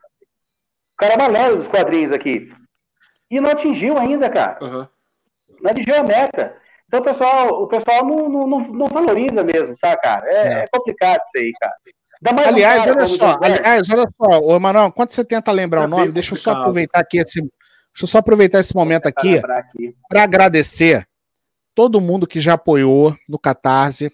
O 0.94 0.98
cara 0.98 1.16
é 1.16 1.18
malandro 1.18 1.58
dos 1.58 1.68
quadrinhos 1.70 2.12
aqui. 2.12 2.54
E 3.32 3.42
não 3.42 3.50
atingiu 3.50 3.98
ainda, 3.98 4.30
cara. 4.30 4.64
Uhum. 4.64 4.88
Não 5.60 5.72
atingiu 5.72 5.96
a 5.96 6.04
meta. 6.04 6.56
Então 6.88 7.00
o 7.00 7.04
pessoal, 7.04 7.64
o 7.64 7.68
pessoal 7.68 8.06
não, 8.06 8.30
não, 8.30 8.48
não, 8.48 8.60
não 8.60 8.86
valoriza 8.86 9.44
mesmo, 9.44 9.76
sabe, 9.76 10.00
cara? 10.04 10.30
É, 10.30 10.36
é. 10.36 10.54
é 10.60 10.68
complicado 10.72 11.20
isso 11.26 11.44
aí, 11.44 11.52
cara. 11.60 11.74
Aliás, 12.26 12.84
olha 12.88 13.08
só, 13.08 13.38
aliás, 13.42 13.90
olha 13.90 14.06
só, 14.18 14.40
ô 14.40 14.56
Emanuel, 14.56 14.88
enquanto 14.88 15.12
você 15.12 15.24
tenta 15.24 15.52
lembrar 15.52 15.82
é 15.82 15.86
o 15.86 15.88
nome, 15.88 16.12
deixa 16.12 16.34
eu 16.34 16.38
só 16.38 16.52
aproveitar 16.52 17.00
aqui 17.00 17.20
esse, 17.20 17.40
Deixa 17.96 18.04
eu 18.04 18.08
só 18.08 18.18
aproveitar 18.18 18.60
esse 18.60 18.76
momento 18.76 19.08
aqui 19.08 19.40
para 20.10 20.24
agradecer 20.24 21.08
todo 21.74 22.02
mundo 22.02 22.28
que 22.28 22.42
já 22.42 22.56
apoiou 22.56 23.16
no 23.28 23.40
Catarse. 23.40 24.12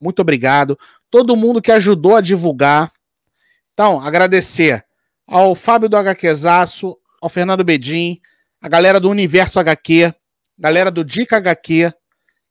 Muito 0.00 0.20
obrigado. 0.20 0.78
Todo 1.10 1.36
mundo 1.36 1.60
que 1.60 1.70
ajudou 1.70 2.16
a 2.16 2.22
divulgar. 2.22 2.90
Então, 3.74 4.00
agradecer 4.00 4.82
ao 5.26 5.54
Fábio 5.54 5.90
do 5.90 5.96
HQzaço, 5.98 6.96
ao 7.20 7.28
Fernando 7.28 7.62
Bedin, 7.62 8.18
a 8.62 8.68
galera 8.68 8.98
do 8.98 9.10
Universo 9.10 9.60
HQ, 9.60 10.14
galera 10.58 10.90
do 10.90 11.04
Dica 11.04 11.36
HQ. 11.36 11.92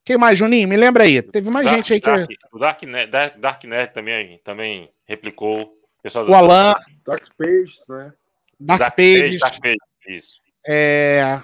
Quem 0.06 0.16
mais, 0.16 0.38
Juninho? 0.38 0.68
Me 0.68 0.78
lembra 0.78 1.06
aí. 1.06 1.24
Teve 1.24 1.50
mais 1.50 1.66
Dark, 1.66 1.76
gente 1.76 1.94
aí 1.94 2.00
que. 2.00 2.08
Dark, 2.08 2.30
o 2.54 2.60
Dark, 2.60 2.82
Dark, 3.10 3.38
Dark 3.40 3.64
Net 3.64 3.94
também, 3.96 4.40
também 4.44 4.88
replicou. 5.08 5.62
O, 5.62 6.04
pessoal 6.04 6.28
o 6.28 6.36
Alan. 6.36 6.74
Dark 7.06 7.26
Pages, 7.38 7.88
né? 7.90 8.14
Dark, 8.60 8.80
Dark 8.80 8.96
Pages. 8.96 9.40
Dark 9.40 9.60
Pages, 9.62 9.78
isso. 10.08 10.42
É... 10.68 11.42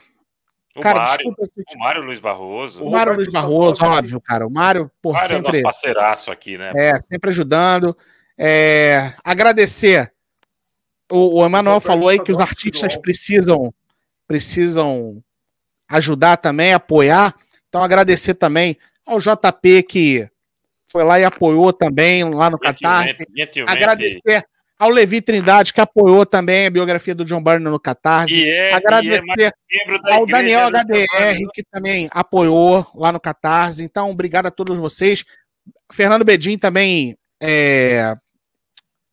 O 0.76 0.82
cara, 0.82 1.00
Mário, 1.00 1.36
desculpa, 1.38 1.72
o 1.76 1.80
Mário 1.80 2.04
Luiz 2.04 2.20
Barroso. 2.20 2.84
O 2.84 2.92
Mário 2.92 3.14
Luiz 3.14 3.32
Barroso, 3.32 3.86
óbvio, 3.86 4.20
cara. 4.20 4.48
O 4.48 4.50
Mário, 4.50 4.92
por 5.02 5.14
Mário 5.14 5.30
sempre. 5.30 5.60
É 5.60 5.62
nosso 5.62 5.64
parceiraço 5.64 6.32
aqui, 6.32 6.58
né? 6.58 6.72
É, 6.76 7.00
sempre 7.02 7.30
ajudando. 7.30 7.96
É... 8.36 9.14
Agradecer. 9.24 10.12
O, 11.12 11.42
o 11.42 11.46
Emanuel 11.46 11.80
falou 11.80 12.10
aí 12.10 12.20
que 12.20 12.32
os 12.32 12.40
artistas 12.40 12.98
precisam, 12.98 13.72
precisam 14.28 15.24
ajudar 15.88 16.38
também, 16.38 16.74
apoiar. 16.74 17.36
Então, 17.70 17.84
agradecer 17.84 18.34
também 18.34 18.78
ao 19.06 19.20
JP 19.20 19.84
que 19.84 20.30
foi 20.94 21.04
lá 21.04 21.20
e 21.20 21.24
apoiou 21.24 21.74
também 21.74 22.24
lá 22.24 22.52
no 22.52 22.60
Catar. 22.60 23.08
Agradecer 23.68 24.46
ao 24.78 24.92
Levi 24.92 25.22
Trindade, 25.22 25.74
que 25.74 25.82
apoiou 25.82 26.24
também 26.24 26.68
a 26.68 26.70
biografia 26.70 27.16
do 27.16 27.26
John 27.26 27.42
Byrne 27.42 27.66
no 27.66 27.80
Catarse. 27.80 28.36
E 28.36 28.48
é, 28.48 28.74
Agradecer 28.74 29.52
e 29.72 29.76
é 29.76 30.14
ao 30.14 30.26
Daniel 30.28 30.68
HDR, 30.68 31.40
que 31.52 31.64
também 31.64 32.08
apoiou 32.12 32.86
lá 32.94 33.12
no 33.12 33.20
Catarse. 33.20 33.84
Então, 33.84 34.12
obrigado 34.12 34.46
a 34.46 34.52
todos 34.52 34.78
vocês. 34.78 35.24
Fernando 35.92 36.24
Bedin 36.24 36.60
também 36.60 37.18
é, 37.42 38.16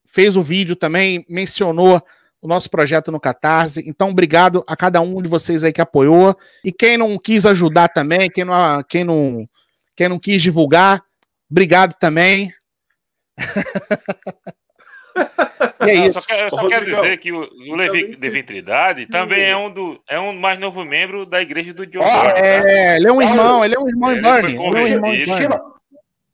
fez 0.06 0.36
o 0.36 0.42
vídeo 0.42 0.76
também, 0.76 1.24
mencionou 1.30 2.02
o 2.42 2.48
nosso 2.48 2.68
projeto 2.68 3.10
no 3.10 3.20
Catarse. 3.20 3.82
Então, 3.86 4.10
obrigado 4.10 4.62
a 4.66 4.76
cada 4.76 5.00
um 5.00 5.22
de 5.22 5.30
vocês 5.30 5.64
aí 5.64 5.72
que 5.72 5.80
apoiou. 5.80 6.36
E 6.62 6.70
quem 6.70 6.98
não 6.98 7.18
quis 7.18 7.46
ajudar 7.46 7.88
também, 7.88 8.28
quem 8.28 8.44
não, 8.44 8.82
quem 8.82 9.02
não, 9.02 9.48
quem 9.96 10.08
não 10.10 10.18
quis 10.18 10.42
divulgar, 10.42 11.02
obrigado 11.50 11.94
também. 11.98 12.52
E 15.86 15.90
é 15.90 15.94
isso. 16.06 16.20
Só, 16.20 16.26
quero, 16.26 16.50
só 16.50 16.68
quero 16.68 16.86
dizer 16.86 17.16
que 17.18 17.32
o, 17.32 17.40
o 17.40 17.74
Levi 17.74 18.16
de 18.16 18.30
Vitridade 18.30 19.06
também 19.06 19.44
é 19.44 19.56
um, 19.56 19.70
do, 19.70 20.00
é 20.08 20.18
um 20.20 20.32
mais 20.32 20.58
novo 20.58 20.84
membro 20.84 21.24
da 21.24 21.40
igreja 21.40 21.72
do 21.72 21.86
John 21.86 22.00
oh, 22.00 22.38
É, 22.38 22.96
ele 22.96 23.08
é 23.08 23.12
um 23.12 23.22
irmão, 23.22 23.64
ele 23.64 23.74
é 23.74 23.78
um 23.78 23.88
irmão 23.88 24.12
em 24.12 24.20
Barney. 24.20 24.54
Ele 24.54 24.62
é 24.62 24.82
um 24.82 24.86
irmão 24.86 25.12
em 25.12 25.24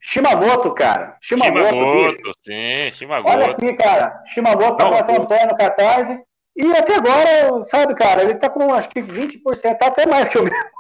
Shimamoto, 0.01 0.73
cara. 0.73 1.17
Shimamoto, 1.21 1.67
Shimamoto 1.67 2.33
sim, 2.43 2.91
Shimamoto. 2.93 3.29
Olha 3.29 3.51
aqui, 3.53 3.73
cara. 3.75 4.23
Shimamoto 4.27 4.77
tá 4.77 4.85
com 4.85 5.35
a 5.35 5.47
no 5.47 5.57
Catarse. 5.57 6.21
E 6.57 6.73
até 6.73 6.95
agora, 6.95 7.67
sabe, 7.69 7.95
cara, 7.95 8.23
ele 8.23 8.35
tá 8.37 8.49
com 8.49 8.73
acho 8.73 8.89
que 8.89 9.01
20%, 9.01 9.77
tá 9.79 9.87
até 9.87 10.07
mais 10.07 10.29
que 10.29 10.39
eu 10.39 10.45
mesmo. 10.45 10.77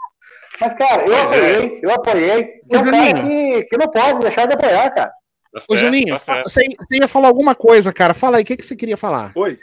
Mas, 0.60 0.74
cara, 0.74 1.02
eu 1.02 1.08
pois 1.08 1.22
apoiei, 1.22 1.66
é. 1.66 1.80
eu 1.82 1.90
apoiei. 1.90 2.60
É 2.70 2.78
um 2.78 2.90
cara 2.90 3.22
que, 3.22 3.64
que 3.64 3.76
não 3.76 3.90
pode 3.90 4.20
deixar 4.20 4.46
de 4.46 4.54
apoiar, 4.54 4.90
cara. 4.90 5.12
Tá 5.52 5.60
Ô, 5.68 5.76
Juninho, 5.76 6.18
tá 6.18 6.42
você, 6.42 6.64
você, 6.78 6.96
ia 6.96 7.08
falar 7.08 7.28
alguma 7.28 7.54
coisa, 7.54 7.92
cara. 7.92 8.14
Fala 8.14 8.38
aí, 8.38 8.42
o 8.42 8.46
que, 8.46 8.56
que 8.56 8.64
você 8.64 8.76
queria 8.76 8.96
falar? 8.96 9.32
Oi. 9.34 9.56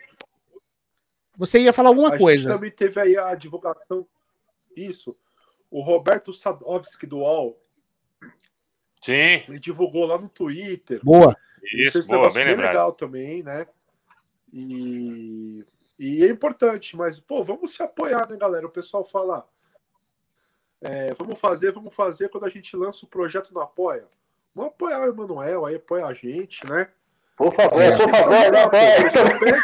Você 1.38 1.60
ia 1.60 1.74
falar 1.74 1.90
alguma 1.90 2.16
a 2.16 2.18
coisa. 2.18 2.50
também 2.50 2.72
teve 2.72 3.00
aí 3.00 3.18
a 3.18 3.34
divulgação. 3.36 4.08
Isso. 4.76 5.16
O 5.70 5.82
Roberto 5.82 6.32
Sadowski 6.34 7.08
do 7.08 7.18
UOL. 7.18 7.60
Sim. 9.02 9.44
Ele 9.48 9.60
divulgou 9.60 10.06
lá 10.06 10.18
no 10.18 10.30
Twitter. 10.30 11.00
Boa. 11.04 11.36
Isso, 11.64 12.06
boa, 12.08 12.32
bem, 12.32 12.46
bem 12.46 12.56
legal 12.56 12.92
também, 12.94 13.42
né? 13.42 13.66
E, 14.52 15.66
e 15.98 16.24
é 16.24 16.30
importante, 16.30 16.96
mas, 16.96 17.20
pô, 17.20 17.44
vamos 17.44 17.74
se 17.74 17.82
apoiar, 17.82 18.30
né, 18.30 18.38
galera? 18.38 18.66
O 18.66 18.72
pessoal 18.72 19.04
fala. 19.04 19.48
É, 20.84 21.14
vamos 21.18 21.40
fazer, 21.40 21.72
vamos 21.72 21.96
fazer 21.96 22.30
quando 22.30 22.46
a 22.46 22.50
gente 22.50 22.76
lança 22.76 23.06
o 23.06 23.10
projeto 23.10 23.54
no 23.54 23.62
Apoia. 23.62 24.04
Vamos 24.56 24.72
apoiar 24.72 25.02
o 25.02 25.10
Emanuel, 25.10 25.66
aí 25.66 25.76
apoia 25.76 26.06
a 26.06 26.14
gente, 26.14 26.60
né? 26.70 26.88
Por 27.36 27.54
favor, 27.56 27.82
é, 27.82 27.98
por 27.98 28.10
favor, 28.10 28.52
né? 28.52 29.64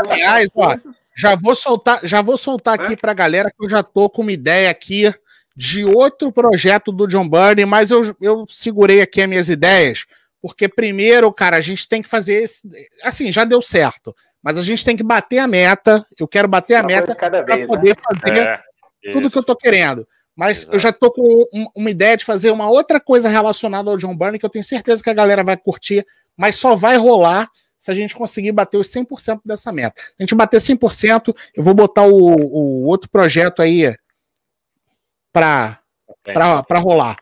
Aliás, 0.08 0.48
ó, 0.54 0.74
já 1.14 1.34
vou 1.34 1.54
soltar, 1.54 2.00
já 2.04 2.22
vou 2.22 2.38
soltar 2.38 2.80
é? 2.80 2.82
aqui 2.82 2.96
pra 2.96 3.12
galera 3.12 3.50
que 3.50 3.62
eu 3.62 3.68
já 3.68 3.82
tô 3.82 4.08
com 4.08 4.22
uma 4.22 4.32
ideia 4.32 4.70
aqui 4.70 5.12
de 5.54 5.84
outro 5.84 6.32
projeto 6.32 6.90
do 6.90 7.06
John 7.06 7.28
Byrne, 7.28 7.66
mas 7.66 7.90
eu, 7.90 8.16
eu 8.20 8.46
segurei 8.48 9.02
aqui 9.02 9.20
as 9.20 9.28
minhas 9.28 9.50
ideias, 9.50 10.06
porque 10.40 10.66
primeiro, 10.66 11.30
cara, 11.30 11.58
a 11.58 11.60
gente 11.60 11.86
tem 11.86 12.00
que 12.00 12.08
fazer 12.08 12.42
esse, 12.42 12.66
assim, 13.02 13.30
já 13.30 13.44
deu 13.44 13.60
certo, 13.60 14.16
mas 14.42 14.56
a 14.56 14.62
gente 14.62 14.82
tem 14.82 14.96
que 14.96 15.02
bater 15.02 15.38
a 15.38 15.46
meta, 15.46 16.06
eu 16.18 16.26
quero 16.26 16.48
bater 16.48 16.76
a 16.76 16.80
Uma 16.80 16.86
meta 16.86 17.14
para 17.14 17.66
poder 17.66 17.96
né? 17.96 18.02
fazer 18.02 18.38
é, 18.38 19.12
tudo 19.12 19.30
que 19.30 19.36
eu 19.36 19.42
tô 19.42 19.54
querendo. 19.54 20.08
Mas 20.40 20.60
Exato. 20.60 20.74
eu 20.74 20.78
já 20.78 20.90
tô 20.90 21.10
com 21.10 21.44
um, 21.52 21.66
uma 21.76 21.90
ideia 21.90 22.16
de 22.16 22.24
fazer 22.24 22.50
uma 22.50 22.70
outra 22.70 22.98
coisa 22.98 23.28
relacionada 23.28 23.90
ao 23.90 23.98
John 23.98 24.16
Byrne 24.16 24.38
que 24.38 24.46
eu 24.46 24.48
tenho 24.48 24.64
certeza 24.64 25.02
que 25.02 25.10
a 25.10 25.12
galera 25.12 25.44
vai 25.44 25.54
curtir, 25.54 26.06
mas 26.34 26.56
só 26.56 26.74
vai 26.74 26.96
rolar 26.96 27.50
se 27.76 27.90
a 27.90 27.94
gente 27.94 28.14
conseguir 28.14 28.50
bater 28.50 28.78
os 28.78 28.88
100% 28.88 29.42
dessa 29.44 29.70
meta. 29.70 30.00
A 30.18 30.22
gente 30.22 30.34
bater 30.34 30.58
100%, 30.58 31.36
eu 31.54 31.62
vou 31.62 31.74
botar 31.74 32.04
o, 32.04 32.14
o 32.14 32.86
outro 32.86 33.10
projeto 33.10 33.60
aí 33.60 33.94
para 35.30 35.78
rolar. 36.78 37.18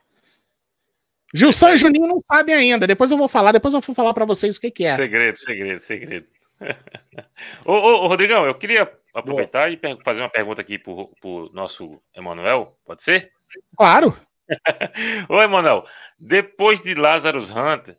Gilson 1.34 1.70
e 1.70 1.76
Juninho 1.76 2.06
não 2.06 2.20
sabem 2.20 2.54
ainda. 2.54 2.86
Depois 2.86 3.10
eu 3.10 3.18
vou 3.18 3.26
falar, 3.26 3.50
depois 3.50 3.74
eu 3.74 3.80
vou 3.80 3.96
falar 3.96 4.14
para 4.14 4.26
vocês 4.26 4.56
o 4.56 4.60
que, 4.60 4.70
que, 4.70 4.84
é. 4.84 4.94
Segredo, 4.94 5.36
segredo, 5.36 5.80
segredo. 5.80 6.26
ô, 7.66 7.72
ô, 7.72 8.04
ô, 8.04 8.06
Rodrigão, 8.06 8.46
eu 8.46 8.54
queria 8.54 8.88
aproveitar 9.14 9.70
Boa. 9.70 9.94
e 9.94 10.04
fazer 10.04 10.20
uma 10.20 10.28
pergunta 10.28 10.61
aqui 10.61 10.78
pro, 10.78 11.09
pro 11.20 11.50
nosso 11.52 12.00
Emanuel. 12.14 12.66
Pode 12.84 13.02
ser? 13.02 13.32
Claro. 13.76 14.16
ô, 15.28 15.42
Emanuel, 15.42 15.84
depois 16.18 16.80
de 16.80 16.94
Lazarus 16.94 17.50
Hunter, 17.50 17.96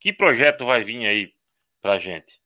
que 0.00 0.12
projeto 0.12 0.66
vai 0.66 0.84
vir 0.84 1.06
aí 1.06 1.32
pra 1.80 1.98
gente? 1.98 2.40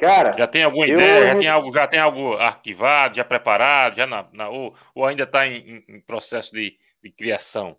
Cara, 0.00 0.32
já 0.32 0.46
tem 0.46 0.64
alguma 0.64 0.86
eu... 0.86 0.94
ideia? 0.94 1.26
Já 1.26 1.38
tem 1.38 1.48
algo, 1.48 1.72
já 1.72 1.86
tem 1.86 2.00
algo 2.00 2.34
arquivado, 2.36 3.16
já 3.16 3.24
preparado, 3.24 3.96
já 3.96 4.06
na, 4.06 4.26
na 4.32 4.48
ou, 4.48 4.74
ou, 4.94 5.04
ainda 5.04 5.24
está 5.24 5.46
em, 5.46 5.84
em, 5.86 6.00
processo 6.00 6.52
de, 6.52 6.76
de 7.02 7.10
criação? 7.12 7.76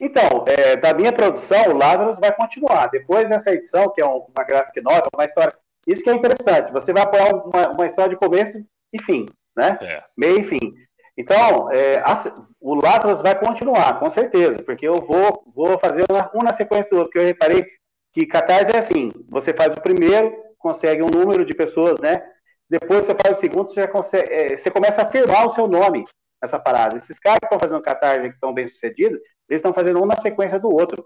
Então, 0.00 0.44
é, 0.48 0.76
da 0.76 0.92
minha 0.92 1.12
produção, 1.12 1.68
o 1.68 1.76
Lázaro 1.78 2.18
vai 2.20 2.34
continuar. 2.34 2.88
Depois 2.88 3.28
dessa 3.28 3.52
edição, 3.52 3.92
que 3.92 4.02
é 4.02 4.04
uma 4.04 4.44
graphic 4.44 4.80
novel, 4.80 5.08
uma 5.14 5.24
história. 5.24 5.56
Isso 5.86 6.02
que 6.02 6.10
é 6.10 6.14
interessante. 6.14 6.72
Você 6.72 6.92
vai 6.92 7.02
apoiar 7.02 7.34
uma, 7.34 7.68
uma 7.70 7.86
história 7.86 8.10
de 8.10 8.16
começo 8.16 8.58
e 8.92 9.02
fim, 9.02 9.26
né? 9.56 9.78
É. 9.80 10.02
Meio 10.16 10.40
e 10.40 10.44
fim. 10.44 10.74
Então, 11.16 11.70
é, 11.70 11.98
a, 11.98 12.14
o 12.60 12.74
Lázaro 12.74 13.16
vai 13.22 13.38
continuar, 13.38 13.98
com 13.98 14.08
certeza, 14.10 14.62
porque 14.62 14.86
eu 14.86 14.94
vou, 14.94 15.44
vou 15.54 15.78
fazer 15.78 16.04
uma, 16.10 16.30
uma 16.32 16.44
na 16.44 16.52
sequência 16.52 16.90
do 16.90 16.96
outro, 16.96 17.10
porque 17.10 17.18
eu 17.18 17.26
reparei 17.26 17.66
que 18.12 18.26
Catarse 18.26 18.74
é 18.74 18.78
assim: 18.78 19.10
você 19.28 19.52
faz 19.52 19.76
o 19.76 19.80
primeiro, 19.80 20.32
consegue 20.58 21.02
um 21.02 21.10
número 21.10 21.44
de 21.44 21.54
pessoas, 21.54 21.98
né? 22.00 22.22
Depois 22.68 23.04
você 23.04 23.14
faz 23.14 23.36
o 23.36 23.40
segundo, 23.40 23.68
você, 23.68 23.80
já 23.82 23.88
consegue, 23.88 24.32
é, 24.32 24.56
você 24.56 24.70
começa 24.70 25.02
a 25.02 25.04
afirmar 25.04 25.46
o 25.46 25.52
seu 25.52 25.66
nome 25.66 26.04
nessa 26.40 26.58
parada. 26.58 26.96
Esses 26.96 27.18
caras 27.18 27.38
que 27.40 27.46
estão 27.46 27.58
fazendo 27.58 27.82
Catarse 27.82 28.28
que 28.28 28.34
estão 28.34 28.54
bem 28.54 28.66
sucedidos, 28.66 29.20
eles 29.48 29.58
estão 29.58 29.74
fazendo 29.74 30.02
um 30.02 30.06
na 30.06 30.16
sequência 30.16 30.58
do 30.58 30.70
outro. 30.70 31.04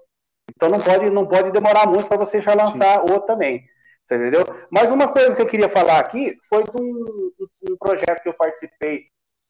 Então 0.54 0.68
não 0.68 0.80
pode, 0.80 1.10
não 1.10 1.26
pode 1.26 1.50
demorar 1.50 1.88
muito 1.88 2.06
para 2.06 2.18
você 2.18 2.40
já 2.40 2.54
lançar 2.54 3.00
Sim. 3.00 3.12
outro 3.12 3.26
também. 3.26 3.64
Você 4.07 4.14
entendeu? 4.14 4.44
Mas 4.70 4.90
uma 4.90 5.09
coisa 5.09 5.34
que 5.34 5.42
eu 5.42 5.48
queria 5.48 5.68
falar 5.68 5.98
aqui 5.98 6.38
foi 6.48 6.62
de 6.62 6.70
um, 6.80 7.32
um 7.70 7.76
projeto 7.76 8.22
que 8.22 8.28
eu 8.28 8.34
participei 8.34 9.07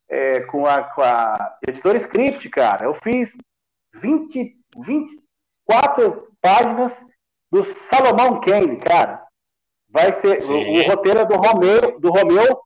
é, 0.08 0.40
com, 0.40 0.64
a, 0.64 0.82
com 0.82 1.02
a 1.02 1.58
editora 1.68 1.98
Script, 1.98 2.48
cara. 2.48 2.86
Eu 2.86 2.94
fiz 2.94 3.36
20, 3.94 4.56
24 4.78 6.28
páginas 6.40 7.04
do 7.50 7.62
Salomão 7.62 8.40
Kane, 8.40 8.78
cara. 8.78 9.22
Vai 9.90 10.12
ser 10.12 10.42
o, 10.44 10.52
o, 10.52 10.86
roteiro 10.88 11.20
é 11.20 11.24
do 11.24 11.36
Romeu, 11.36 12.00
do 12.00 12.10
Romeu. 12.10 12.60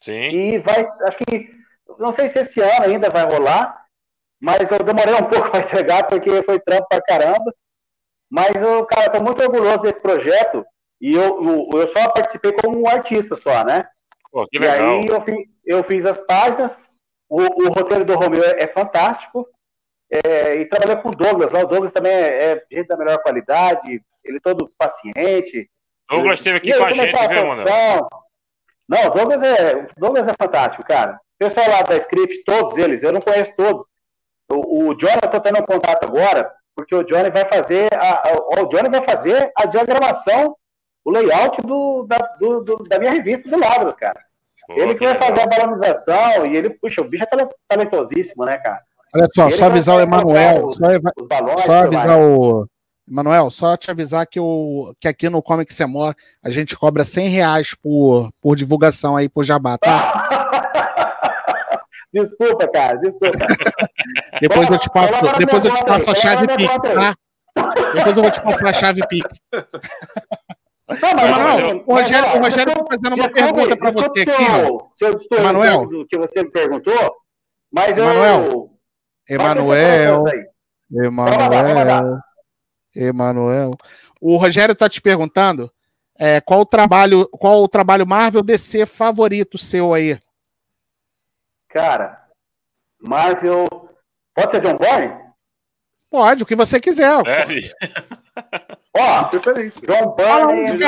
Sim. 0.00 0.28
E 0.28 0.58
vai, 0.58 0.82
acho 0.82 1.18
que 1.18 1.50
não 1.98 2.12
sei 2.12 2.28
se 2.28 2.38
esse 2.38 2.60
ano 2.60 2.84
ainda 2.84 3.10
vai 3.10 3.24
rolar, 3.24 3.84
mas 4.40 4.70
eu 4.70 4.78
demorei 4.78 5.14
um 5.14 5.24
pouco 5.28 5.50
para 5.50 5.64
entregar, 5.64 6.06
porque 6.06 6.42
foi 6.42 6.60
trampo 6.60 6.86
pra 6.88 7.02
caramba. 7.02 7.52
Mas 8.30 8.54
eu, 8.54 8.86
cara, 8.86 9.10
tô 9.10 9.22
muito 9.22 9.42
orgulhoso 9.42 9.82
desse 9.82 10.00
projeto. 10.00 10.64
E 11.00 11.14
eu, 11.14 11.70
eu, 11.72 11.86
só 11.88 12.10
participei 12.10 12.52
como 12.52 12.80
um 12.80 12.88
artista 12.88 13.34
só, 13.34 13.64
né? 13.64 13.86
Pô. 14.30 14.46
E 14.52 14.58
aí 14.58 15.06
eu 15.06 15.20
fiz, 15.22 15.48
eu 15.64 15.84
fiz 15.84 16.06
as 16.06 16.18
páginas. 16.18 16.78
O, 17.28 17.40
o 17.40 17.68
roteiro 17.70 18.04
do 18.04 18.14
Romeu 18.16 18.44
é, 18.44 18.64
é 18.64 18.66
fantástico. 18.66 19.46
É, 20.10 20.56
e 20.56 20.66
trabalhei 20.66 20.96
com 20.96 21.08
o 21.08 21.14
Douglas. 21.14 21.52
Lá 21.52 21.60
o 21.60 21.66
Douglas 21.66 21.92
também 21.92 22.12
é, 22.12 22.52
é 22.52 22.62
gente 22.70 22.88
da 22.88 22.96
melhor 22.96 23.18
qualidade. 23.22 24.02
Ele 24.24 24.40
todo 24.40 24.68
paciente. 24.76 25.70
Douglas 26.08 26.40
esteve 26.40 26.58
aqui 26.58 26.76
com 26.76 26.84
a 26.84 26.92
gente, 26.92 27.28
viu, 27.28 27.46
mano? 27.46 27.64
Não, 28.88 29.06
o 29.06 29.10
Douglas 29.10 29.42
é, 29.42 29.86
Douglas 29.96 30.28
é 30.28 30.34
fantástico, 30.34 30.84
cara. 30.84 31.14
O 31.14 31.38
pessoal 31.38 31.70
lá 31.70 31.82
da 31.82 31.96
Script, 31.96 32.42
todos 32.44 32.76
eles, 32.76 33.02
eu 33.02 33.12
não 33.12 33.20
conheço 33.20 33.54
todos. 33.56 33.86
O, 34.50 34.88
o 34.88 34.94
Johnny, 34.94 35.20
eu 35.22 35.26
estou 35.26 35.40
tendo 35.40 35.60
um 35.60 35.64
contato 35.64 36.04
agora, 36.04 36.52
porque 36.74 36.94
o 36.94 37.04
Johnny 37.04 37.30
vai 37.30 37.48
fazer 37.48 37.88
a, 37.94 38.28
a, 38.28 38.62
o 38.62 38.66
Johnny 38.66 38.90
vai 38.90 39.02
fazer 39.04 39.50
a 39.56 39.64
diagramação, 39.66 40.56
o 41.04 41.10
layout 41.10 41.60
do, 41.62 42.06
da, 42.06 42.18
do, 42.38 42.60
do, 42.62 42.76
da 42.88 42.98
minha 42.98 43.12
revista 43.12 43.48
do 43.48 43.58
Ladros, 43.58 43.94
cara. 43.96 44.20
Pô, 44.66 44.74
ele 44.74 44.94
que 44.94 45.04
vai 45.04 45.14
legal. 45.14 45.28
fazer 45.28 45.40
a 45.40 45.46
balonização 45.46 46.46
e 46.46 46.56
ele, 46.56 46.70
puxa, 46.70 47.00
o 47.00 47.08
bicho 47.08 47.24
é 47.24 47.48
talentosíssimo, 47.68 48.44
né, 48.44 48.58
cara? 48.58 48.80
Olha 49.14 49.26
só, 49.34 49.42
ele 49.42 49.50
só 49.52 49.64
avisar 49.66 49.96
o 49.96 50.00
Emanuel, 50.00 50.70
só, 50.70 50.86
balões, 51.26 51.60
só 51.62 51.72
avisar 51.72 52.18
o. 52.18 52.66
Emanuel, 53.08 53.50
só 53.50 53.76
te 53.76 53.90
avisar 53.90 54.24
que, 54.24 54.38
o, 54.38 54.94
que 55.00 55.08
aqui 55.08 55.28
no 55.28 55.42
Comic 55.42 55.74
Semor 55.74 56.14
a 56.44 56.48
gente 56.48 56.76
cobra 56.76 57.04
100 57.04 57.28
reais 57.28 57.74
por, 57.74 58.30
por 58.40 58.54
divulgação 58.54 59.16
aí 59.16 59.28
por 59.28 59.42
jabá, 59.42 59.76
tá? 59.76 60.28
Desculpa, 62.12 62.68
cara, 62.68 62.96
desculpa. 62.96 63.38
depois 64.40 64.68
eu 64.68 64.78
te 64.78 64.90
passo, 64.90 65.12
depois 65.38 65.64
eu 65.64 65.72
te 65.72 65.84
passo 65.84 66.10
a 66.10 66.14
chave 66.16 66.46
Pix, 66.56 66.74
tá? 66.82 67.14
Depois 67.94 68.16
eu 68.16 68.22
vou 68.22 68.32
te 68.32 68.42
passar 68.42 68.68
a 68.68 68.72
chave 68.72 69.06
Pix. 69.06 69.40
Não, 70.90 71.14
mas, 71.14 71.30
Manuel, 71.30 71.84
o 71.86 71.94
Rogério, 71.94 72.28
o 72.28 72.42
Rogério 72.42 72.72
está 72.72 72.84
fazendo 72.84 73.14
uma 73.14 73.32
pergunta 73.32 73.76
para 73.76 73.90
você 73.90 74.20
aqui. 74.22 74.34
Seu, 74.94 75.18
seu 75.18 75.42
Manuel, 75.42 75.86
do 75.86 76.06
que 76.06 76.18
você 76.18 76.42
me 76.42 76.50
perguntou, 76.50 77.16
mas 77.70 77.96
Emanuel, 77.96 78.44
eu. 78.44 78.70
Emanuel. 79.28 80.24
Emanuel. 80.90 82.18
Emanuel. 82.94 83.70
O 84.20 84.36
Rogério 84.36 84.72
está 84.72 84.88
te 84.88 85.00
perguntando 85.00 85.72
é, 86.18 86.40
qual 86.40 86.60
o 86.60 86.66
trabalho, 86.66 87.28
qual 87.28 87.62
o 87.62 87.68
trabalho 87.68 88.06
Marvel 88.06 88.42
DC 88.42 88.84
favorito 88.86 89.56
seu 89.56 89.94
aí? 89.94 90.20
Cara, 91.68 92.26
Marvel. 93.00 93.66
Pode 94.34 94.50
ser 94.50 94.60
John 94.60 94.76
Bourne? 94.76 95.30
Pode, 96.10 96.42
o 96.42 96.46
que 96.46 96.56
você 96.56 96.80
quiser. 96.80 97.22
É. 97.26 97.46
Ó, 98.96 99.24
preferência. 99.24 99.86
John 99.86 100.14
Bourne. 100.14 100.78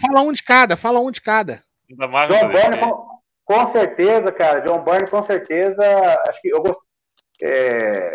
Fala 0.00 0.20
um 0.22 0.32
de 0.32 0.42
cada, 0.42 0.76
fala 0.76 1.00
um 1.00 1.10
de 1.10 1.20
cada. 1.20 1.62
John 1.90 2.08
Bourne, 2.08 2.78
com, 2.78 3.20
com, 3.44 3.66
certeza, 3.66 4.30
cara. 4.32 4.60
John 4.60 4.82
Bourne, 4.82 5.08
com 5.08 5.22
certeza. 5.22 5.82
Acho 6.28 6.40
que 6.40 6.48
eu 6.48 6.62
gosto. 6.62 6.82
É, 7.42 8.12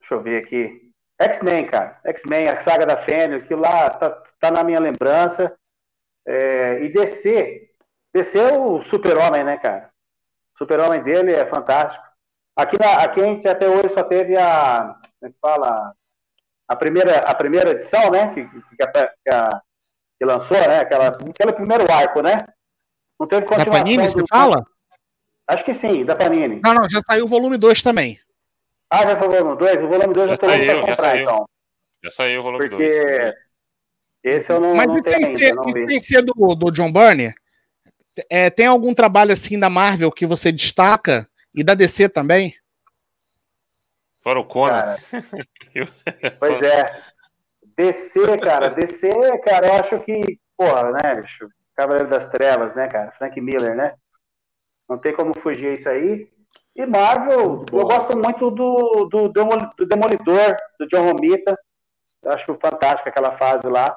deixa 0.00 0.14
eu 0.14 0.22
ver 0.22 0.42
aqui. 0.42 0.82
X-Men, 1.18 1.66
cara. 1.66 1.98
X-Men, 2.04 2.48
a 2.48 2.60
saga 2.60 2.86
da 2.86 2.96
Fênix, 2.96 3.44
aquilo 3.44 3.62
lá 3.62 3.90
tá, 3.90 4.10
tá 4.40 4.50
na 4.50 4.62
minha 4.62 4.78
lembrança. 4.78 5.56
É, 6.26 6.82
e 6.82 6.92
DC. 6.92 7.70
DC 8.14 8.38
é 8.38 8.58
o 8.58 8.82
super-homem, 8.82 9.44
né, 9.44 9.56
cara? 9.56 9.90
Super-Homem 10.56 11.02
dele 11.02 11.32
é 11.32 11.46
fantástico. 11.46 12.04
Aqui, 12.56 12.78
na, 12.80 13.02
aqui 13.02 13.20
a 13.20 13.24
gente 13.24 13.46
até 13.46 13.68
hoje 13.68 13.90
só 13.90 14.02
teve 14.02 14.36
a. 14.36 14.96
Como 15.20 15.30
é 15.30 15.32
que 15.32 15.38
fala? 15.40 15.92
A 16.68 16.74
primeira, 16.74 17.18
a 17.18 17.34
primeira 17.34 17.70
edição, 17.70 18.10
né? 18.10 18.34
Que, 18.34 18.44
que, 18.44 18.76
que, 18.76 18.82
a, 19.34 19.60
que 20.18 20.24
lançou, 20.24 20.58
né? 20.58 20.80
Aquela, 20.80 21.08
aquele 21.08 21.52
primeiro 21.52 21.90
arco, 21.90 22.22
né? 22.22 22.38
Não 23.18 23.26
teve 23.26 23.46
continuação. 23.46 23.72
Da 23.72 23.78
Panini, 23.78 24.08
você 24.08 24.24
fala? 24.28 24.64
Acho 25.46 25.64
que 25.64 25.74
sim, 25.74 26.04
da 26.04 26.16
Panini. 26.16 26.60
Não, 26.62 26.74
não, 26.74 26.90
já 26.90 27.00
saiu 27.00 27.24
o 27.24 27.28
volume 27.28 27.56
2 27.56 27.82
também. 27.82 28.18
Ah, 28.90 29.02
já 29.02 29.16
saiu 29.16 29.30
o 29.30 29.32
volume 29.32 29.58
2? 29.58 29.82
O 29.82 29.88
volume 29.88 30.14
2 30.14 30.30
já, 30.30 30.36
já 30.36 30.40
saiu, 30.40 30.80
comprar, 30.80 30.88
já 30.88 30.96
saiu. 30.96 31.22
então. 31.22 31.48
Já 32.04 32.10
saiu 32.10 32.40
o 32.40 32.42
volume 32.42 32.68
2. 32.68 32.82
Porque 32.82 33.34
esse 34.24 34.52
eu 34.52 34.60
não. 34.60 34.74
Mas 34.74 34.88
não 34.88 34.96
isso 34.96 35.04
tem, 35.04 35.24
ser, 35.24 35.54
isso 35.54 35.86
tem 35.86 36.00
ser 36.00 36.22
do, 36.22 36.54
do 36.54 36.70
John 36.70 36.90
Burney? 36.90 37.32
É, 38.30 38.50
tem 38.50 38.66
algum 38.66 38.94
trabalho 38.94 39.32
assim 39.32 39.58
da 39.58 39.70
Marvel 39.70 40.10
que 40.10 40.26
você 40.26 40.50
destaca? 40.50 41.28
E 41.54 41.64
da 41.64 41.74
DC 41.74 42.08
também? 42.08 42.54
Fora 44.26 44.40
o 44.40 44.44
Conan. 44.44 44.96
pois 46.40 46.60
é. 46.60 47.00
DC, 47.78 48.38
cara, 48.38 48.70
DC, 48.70 49.08
cara, 49.44 49.68
eu 49.68 49.74
acho 49.74 50.00
que, 50.00 50.40
porra, 50.56 50.90
né, 50.90 51.20
bicho? 51.20 51.48
Cavaleiro 51.76 52.10
das 52.10 52.28
Trevas, 52.28 52.74
né, 52.74 52.88
cara? 52.88 53.12
Frank 53.12 53.40
Miller, 53.40 53.76
né? 53.76 53.94
Não 54.88 54.98
tem 54.98 55.14
como 55.14 55.32
fugir 55.32 55.74
isso 55.74 55.88
aí. 55.88 56.28
E 56.74 56.84
Marvel, 56.84 57.64
eu 57.72 57.86
gosto 57.86 58.18
muito 58.18 58.50
do, 58.50 59.04
do, 59.04 59.28
do 59.28 59.86
Demolidor, 59.86 60.56
do 60.76 60.88
John 60.88 61.04
Romita. 61.04 61.56
Eu 62.20 62.32
acho 62.32 62.52
fantástico 62.56 63.08
aquela 63.08 63.38
fase 63.38 63.68
lá 63.68 63.96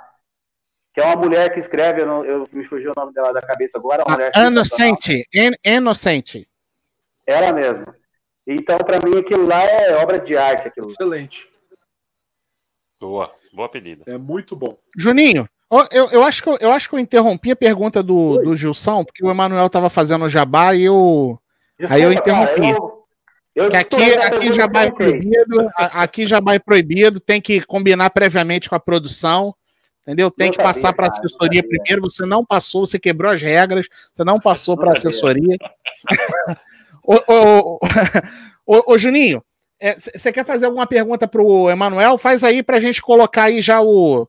que 0.93 1.01
é 1.01 1.06
uma 1.06 1.15
mulher 1.15 1.51
que 1.51 1.60
escreve, 1.60 2.01
eu, 2.01 2.06
não, 2.06 2.23
eu 2.23 2.47
me 2.51 2.64
fugiu 2.65 2.91
o 2.91 2.99
nome 2.99 3.14
dela 3.14 3.34
da 3.34 3.41
cabeça 3.41 3.80
agora. 3.80 4.03
Uma 4.03 4.14
mulher 4.14 4.31
Inocente, 4.35 5.27
Inocente. 5.65 6.47
Ela 7.26 7.51
mesma. 7.51 7.98
Então, 8.51 8.80
para 8.80 8.97
mim, 8.97 9.19
aquilo 9.19 9.45
lá 9.45 9.63
é 9.63 9.95
obra 9.95 10.19
de 10.19 10.35
arte. 10.35 10.67
Aquilo 10.67 10.88
Excelente. 10.88 11.47
Boa, 12.99 13.31
boa 13.53 13.69
pedida. 13.69 14.03
É 14.07 14.17
muito 14.17 14.55
bom. 14.55 14.76
Juninho, 14.97 15.47
eu, 15.91 16.09
eu, 16.09 16.23
acho 16.23 16.41
que 16.41 16.49
eu, 16.49 16.57
eu 16.59 16.71
acho 16.71 16.89
que 16.89 16.95
eu 16.95 16.99
interrompi 16.99 17.51
a 17.51 17.55
pergunta 17.55 18.01
do, 18.01 18.39
do 18.39 18.55
Gilson, 18.55 19.05
porque 19.05 19.23
o 19.23 19.30
Emanuel 19.30 19.67
estava 19.67 19.88
fazendo 19.88 20.26
o 20.26 20.30
jabá 20.30 20.73
e 20.73 20.84
eu 20.84 21.39
Desculpa, 21.77 21.93
Aí 21.95 22.01
eu 22.01 22.11
interrompi. 22.11 22.61
Cara, 22.61 22.77
eu, 22.77 23.05
eu 23.55 23.69
que 23.69 23.77
aqui, 23.77 24.13
aqui 24.13 24.53
já 24.53 24.67
vai 24.67 24.91
proibido, 24.91 25.71
aqui 25.77 26.27
já 26.27 26.39
vai 26.39 26.59
proibido, 26.59 27.19
tem 27.19 27.39
que 27.39 27.61
combinar 27.61 28.09
previamente 28.09 28.67
com 28.67 28.76
a 28.76 28.80
produção, 28.80 29.55
entendeu? 30.01 30.31
Tem 30.31 30.47
não 30.47 30.57
que 30.57 30.61
passar 30.61 30.91
para 30.91 31.07
assessoria 31.07 31.61
primeiro. 31.61 32.01
Você 32.01 32.26
não 32.26 32.43
passou, 32.43 32.85
você 32.85 32.97
quebrou 32.99 33.31
as 33.31 33.41
regras, 33.41 33.88
você 34.13 34.23
não 34.23 34.39
passou 34.39 34.76
para 34.76 34.91
assessoria. 34.91 35.55
ô, 37.03 37.15
ô, 37.27 37.80
ô, 38.65 38.84
ô, 38.93 38.97
Juninho, 38.97 39.43
você 39.97 40.30
é, 40.30 40.31
quer 40.31 40.45
fazer 40.45 40.65
alguma 40.65 40.85
pergunta 40.85 41.27
para 41.27 41.41
o 41.41 41.69
Emanuel? 41.69 42.17
Faz 42.17 42.43
aí 42.43 42.61
para 42.61 42.77
a 42.77 42.80
gente 42.80 43.01
colocar 43.01 43.43
aí 43.43 43.61
já 43.61 43.81
o 43.81 44.27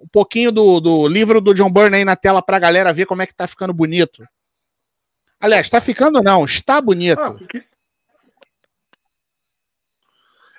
um 0.00 0.08
pouquinho 0.08 0.52
do, 0.52 0.80
do 0.80 1.08
livro 1.08 1.40
do 1.40 1.52
John 1.52 1.70
Byrne 1.70 1.96
aí 1.96 2.04
na 2.04 2.14
tela 2.14 2.40
para 2.40 2.56
a 2.56 2.60
galera 2.60 2.92
ver 2.92 3.06
como 3.06 3.22
é 3.22 3.26
que 3.26 3.34
tá 3.34 3.46
ficando 3.46 3.72
bonito. 3.72 4.24
Aliás, 5.40 5.66
está 5.66 5.80
ficando 5.80 6.22
não, 6.22 6.44
está 6.44 6.80
bonito. 6.80 7.20
Ah. 7.20 7.36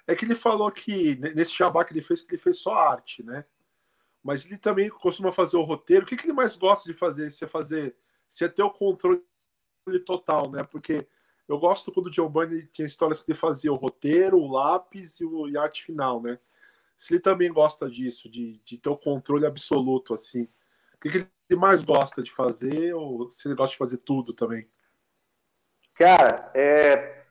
É 0.07 0.15
que 0.15 0.25
ele 0.25 0.35
falou 0.35 0.71
que 0.71 1.15
nesse 1.35 1.55
jabá 1.55 1.85
que 1.85 1.93
ele 1.93 2.01
fez, 2.01 2.21
que 2.21 2.31
ele 2.31 2.41
fez 2.41 2.59
só 2.59 2.73
arte, 2.73 3.23
né? 3.23 3.43
Mas 4.23 4.45
ele 4.45 4.57
também 4.57 4.89
costuma 4.89 5.31
fazer 5.31 5.55
o 5.55 5.61
roteiro. 5.61 6.03
O 6.03 6.07
que, 6.07 6.17
que 6.17 6.25
ele 6.25 6.33
mais 6.33 6.55
gosta 6.55 6.91
de 6.91 6.97
fazer? 6.97 7.31
Se 7.31 7.45
é 7.45 7.47
fazer, 7.47 7.95
se 8.27 8.43
é 8.43 8.47
ter 8.47 8.63
o 8.63 8.71
controle 8.71 9.21
total, 10.05 10.49
né? 10.51 10.63
Porque 10.63 11.07
eu 11.49 11.57
gosto 11.57 11.91
quando 11.91 12.05
o 12.05 12.11
John 12.11 12.29
Byrne 12.29 12.67
tinha 12.67 12.87
histórias 12.87 13.19
que 13.19 13.31
ele 13.31 13.37
fazia 13.37 13.73
o 13.73 13.75
roteiro, 13.75 14.37
o 14.37 14.51
lápis 14.51 15.19
e, 15.19 15.25
o, 15.25 15.49
e 15.49 15.57
a 15.57 15.63
arte 15.63 15.83
final, 15.83 16.21
né? 16.21 16.37
Se 16.95 17.15
ele 17.15 17.21
também 17.21 17.51
gosta 17.51 17.89
disso, 17.89 18.29
de, 18.29 18.63
de 18.63 18.77
ter 18.77 18.89
o 18.89 18.95
controle 18.95 19.47
absoluto, 19.47 20.13
assim. 20.13 20.43
O 20.93 20.99
que, 21.01 21.09
que 21.09 21.27
ele 21.49 21.59
mais 21.59 21.81
gosta 21.81 22.21
de 22.21 22.31
fazer 22.31 22.93
ou 22.93 23.31
se 23.31 23.47
ele 23.47 23.55
gosta 23.55 23.71
de 23.71 23.77
fazer 23.77 23.97
tudo 23.97 24.31
também? 24.31 24.69
Cara, 25.95 26.51
é, 26.53 27.25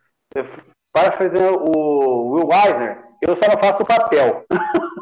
para 0.92 1.12
fazer 1.12 1.44
o 1.52 2.32
Will 2.32 2.48
Eisner, 2.50 3.04
eu 3.22 3.36
só 3.36 3.46
não 3.46 3.58
faço 3.58 3.82
o 3.82 3.86
papel. 3.86 4.44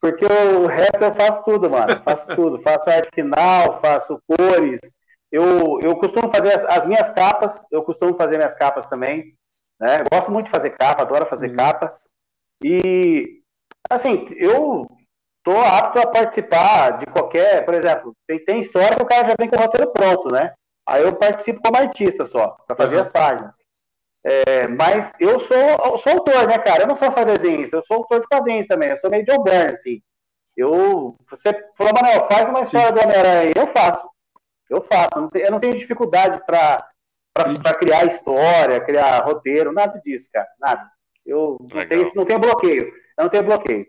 Porque 0.00 0.24
o 0.24 0.66
resto 0.66 1.00
eu 1.00 1.14
faço 1.14 1.44
tudo, 1.44 1.70
mano. 1.70 2.02
Faço 2.02 2.26
tudo. 2.34 2.58
Faço 2.60 2.88
arte 2.88 3.10
final, 3.14 3.80
faço 3.80 4.20
cores. 4.26 4.80
Eu, 5.32 5.80
eu 5.80 5.96
costumo 5.96 6.30
fazer 6.30 6.54
as, 6.54 6.64
as 6.78 6.86
minhas 6.86 7.08
capas, 7.10 7.60
eu 7.70 7.82
costumo 7.82 8.14
fazer 8.14 8.36
minhas 8.36 8.54
capas 8.54 8.86
também. 8.86 9.34
Né? 9.80 10.04
Gosto 10.12 10.30
muito 10.30 10.46
de 10.46 10.52
fazer 10.52 10.70
capa, 10.70 11.02
adoro 11.02 11.26
fazer 11.26 11.48
uhum. 11.50 11.56
capa. 11.56 11.98
E, 12.62 13.40
assim, 13.90 14.28
eu 14.36 14.86
tô 15.42 15.56
apto 15.58 15.98
a 15.98 16.06
participar 16.06 16.98
de 16.98 17.06
qualquer, 17.06 17.64
por 17.64 17.74
exemplo, 17.74 18.14
tem, 18.28 18.44
tem 18.44 18.60
história 18.60 18.94
que 18.94 19.02
o 19.02 19.06
cara 19.06 19.26
já 19.26 19.34
vem 19.38 19.48
com 19.48 19.56
o 19.56 19.58
roteiro 19.58 19.90
pronto, 19.90 20.32
né? 20.32 20.52
Aí 20.86 21.02
eu 21.02 21.16
participo 21.16 21.62
como 21.62 21.78
artista 21.78 22.26
só, 22.26 22.56
para 22.66 22.76
fazer 22.76 22.96
uhum. 22.96 23.00
as 23.00 23.08
páginas. 23.08 23.56
É, 24.24 24.68
mas 24.68 25.12
eu 25.18 25.40
sou, 25.40 25.56
eu 25.56 25.98
sou 25.98 26.12
autor, 26.12 26.46
né, 26.46 26.58
cara? 26.58 26.82
Eu 26.82 26.86
não 26.86 26.94
sou 26.94 27.10
só 27.10 27.24
desenhista, 27.24 27.76
eu 27.76 27.82
sou 27.84 27.98
autor 27.98 28.20
de 28.20 28.28
quadrinhos 28.28 28.66
também. 28.66 28.90
Eu 28.90 28.96
sou 28.98 29.10
meio 29.10 29.24
John 29.24 29.42
Byrne, 29.42 29.72
assim. 29.72 30.00
Eu, 30.56 31.16
você 31.28 31.52
falou, 31.76 31.92
Manuel, 31.94 32.28
faz 32.28 32.48
uma 32.48 32.60
história 32.60 32.88
Sim. 32.88 32.94
do 32.94 33.00
Homem-Aranha. 33.00 33.52
Eu 33.56 33.66
faço. 33.68 34.08
Eu 34.72 34.82
faço. 34.82 35.10
Eu 35.34 35.50
não 35.50 35.60
tenho, 35.60 35.76
dificuldade 35.76 36.42
para 36.46 37.74
criar 37.78 38.06
história, 38.06 38.80
criar 38.80 39.20
roteiro, 39.20 39.70
nada 39.70 40.00
disso, 40.02 40.28
cara. 40.32 40.48
Nada. 40.58 40.90
Eu 41.26 41.58
não 41.60 41.86
tenho, 41.86 42.12
não 42.14 42.24
tenho 42.24 42.38
bloqueio. 42.38 42.86
Eu 43.18 43.24
não 43.24 43.28
tenho 43.28 43.44
bloqueio. 43.44 43.86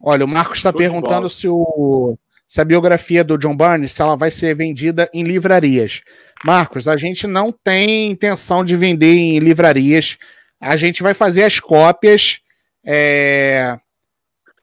Olha, 0.00 0.24
o 0.24 0.28
Marcos 0.28 0.58
está 0.58 0.72
perguntando 0.72 1.28
se, 1.28 1.48
o, 1.48 2.16
se 2.46 2.60
a 2.60 2.64
biografia 2.64 3.24
do 3.24 3.36
John 3.36 3.54
Barnes 3.54 3.92
se 3.92 4.00
ela 4.00 4.16
vai 4.16 4.30
ser 4.30 4.54
vendida 4.54 5.10
em 5.12 5.24
livrarias. 5.24 6.02
Marcos, 6.44 6.86
a 6.86 6.96
gente 6.96 7.26
não 7.26 7.52
tem 7.52 8.12
intenção 8.12 8.64
de 8.64 8.76
vender 8.76 9.12
em 9.12 9.40
livrarias. 9.40 10.16
A 10.60 10.76
gente 10.76 11.02
vai 11.02 11.14
fazer 11.14 11.42
as 11.42 11.58
cópias, 11.58 12.40
é, 12.86 13.76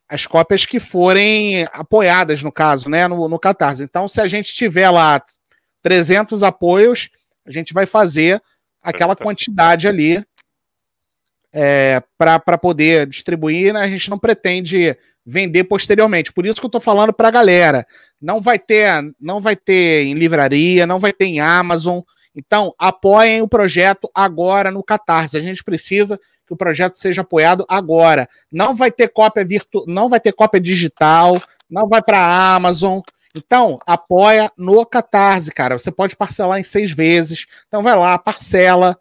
as 0.09 0.25
cópias 0.25 0.65
que 0.65 0.79
forem 0.79 1.67
apoiadas, 1.73 2.41
no 2.41 2.51
caso, 2.51 2.89
né, 2.89 3.07
no, 3.07 3.27
no 3.27 3.39
Catarse. 3.39 3.83
Então, 3.83 4.07
se 4.07 4.21
a 4.21 4.27
gente 4.27 4.53
tiver 4.55 4.89
lá 4.89 5.21
300 5.81 6.43
apoios, 6.43 7.09
a 7.45 7.51
gente 7.51 7.73
vai 7.73 7.85
fazer 7.85 8.41
aquela 8.81 9.15
quantidade 9.15 9.87
ali 9.87 10.25
é, 11.53 12.01
para 12.17 12.57
poder 12.57 13.07
distribuir. 13.07 13.73
Né? 13.73 13.81
A 13.81 13.87
gente 13.89 14.09
não 14.09 14.17
pretende 14.17 14.97
vender 15.25 15.65
posteriormente. 15.65 16.31
Por 16.31 16.45
isso 16.45 16.59
que 16.59 16.65
eu 16.65 16.69
estou 16.69 16.79
falando 16.81 17.11
para 17.11 17.27
a 17.27 17.31
galera. 17.31 17.85
Não 18.21 18.39
vai 18.39 18.57
ter, 18.57 18.89
não 19.19 19.41
vai 19.41 19.55
ter 19.55 20.05
em 20.05 20.13
livraria, 20.13 20.87
não 20.87 20.99
vai 20.99 21.11
ter 21.11 21.25
em 21.25 21.41
Amazon. 21.41 21.99
Então, 22.37 22.71
apoiem 22.77 23.41
o 23.41 23.47
projeto 23.47 24.09
agora 24.13 24.69
no 24.69 24.83
Catarse. 24.83 25.35
A 25.35 25.39
gente 25.39 25.63
precisa 25.63 26.19
que 26.45 26.53
o 26.53 26.57
projeto 26.57 26.97
seja 26.97 27.21
apoiado 27.21 27.65
agora. 27.67 28.29
Não 28.51 28.75
vai 28.75 28.91
ter 28.91 29.07
cópia 29.07 29.43
virtu... 29.43 29.83
não 29.87 30.07
vai 30.07 30.19
ter 30.19 30.31
cópia 30.31 30.61
digital, 30.61 31.41
não 31.67 31.89
vai 31.89 32.01
para 32.01 32.19
a 32.19 32.55
Amazon. 32.55 32.99
Então, 33.35 33.79
apoia 33.87 34.51
no 34.55 34.85
Catarse, 34.85 35.51
cara. 35.51 35.79
Você 35.79 35.91
pode 35.91 36.15
parcelar 36.15 36.59
em 36.59 36.63
seis 36.63 36.91
vezes. 36.91 37.47
Então, 37.67 37.81
vai 37.81 37.97
lá, 37.97 38.17
parcela, 38.19 38.97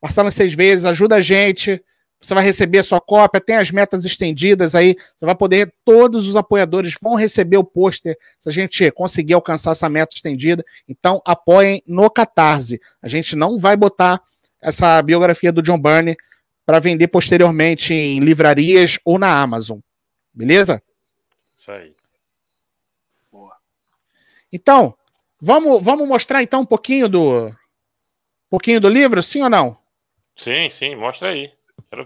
parcela 0.00 0.28
em 0.28 0.32
seis 0.32 0.52
vezes, 0.52 0.84
ajuda 0.84 1.16
a 1.16 1.20
gente 1.20 1.82
você 2.24 2.32
vai 2.32 2.42
receber 2.42 2.78
a 2.78 2.82
sua 2.82 3.00
cópia, 3.00 3.40
tem 3.40 3.56
as 3.56 3.70
metas 3.70 4.04
estendidas 4.04 4.74
aí, 4.74 4.96
você 5.14 5.26
vai 5.26 5.34
poder, 5.34 5.72
todos 5.84 6.26
os 6.26 6.36
apoiadores 6.36 6.94
vão 7.00 7.14
receber 7.14 7.58
o 7.58 7.64
pôster 7.64 8.18
se 8.40 8.48
a 8.48 8.52
gente 8.52 8.90
conseguir 8.92 9.34
alcançar 9.34 9.72
essa 9.72 9.88
meta 9.90 10.14
estendida. 10.14 10.64
Então, 10.88 11.20
apoiem 11.26 11.82
no 11.86 12.08
Catarse. 12.08 12.80
A 13.02 13.08
gente 13.10 13.36
não 13.36 13.58
vai 13.58 13.76
botar 13.76 14.22
essa 14.60 15.02
biografia 15.02 15.52
do 15.52 15.60
John 15.60 15.78
Byrne 15.78 16.16
para 16.64 16.78
vender 16.78 17.08
posteriormente 17.08 17.92
em 17.92 18.20
livrarias 18.20 18.98
ou 19.04 19.18
na 19.18 19.38
Amazon. 19.38 19.78
Beleza? 20.32 20.82
Isso 21.54 21.70
aí. 21.70 21.92
Boa. 23.30 23.54
Então, 24.50 24.96
vamos, 25.42 25.84
vamos 25.84 26.08
mostrar 26.08 26.42
então 26.42 26.62
um 26.62 26.66
pouquinho 26.66 27.06
do 27.06 27.48
um 27.48 27.54
pouquinho 28.48 28.80
do 28.80 28.88
livro, 28.88 29.22
sim 29.22 29.42
ou 29.42 29.50
não? 29.50 29.76
Sim, 30.34 30.70
sim, 30.70 30.94
mostra 30.94 31.28
aí. 31.28 31.52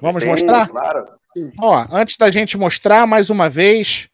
Vamos 0.01 0.23
Sim, 0.23 0.29
mostrar? 0.29 0.69
Claro. 0.69 1.07
Ó, 1.61 1.87
antes 1.91 2.17
da 2.17 2.31
gente 2.31 2.57
mostrar 2.57 3.07
mais 3.07 3.31
uma 3.31 3.49
vez, 3.49 4.09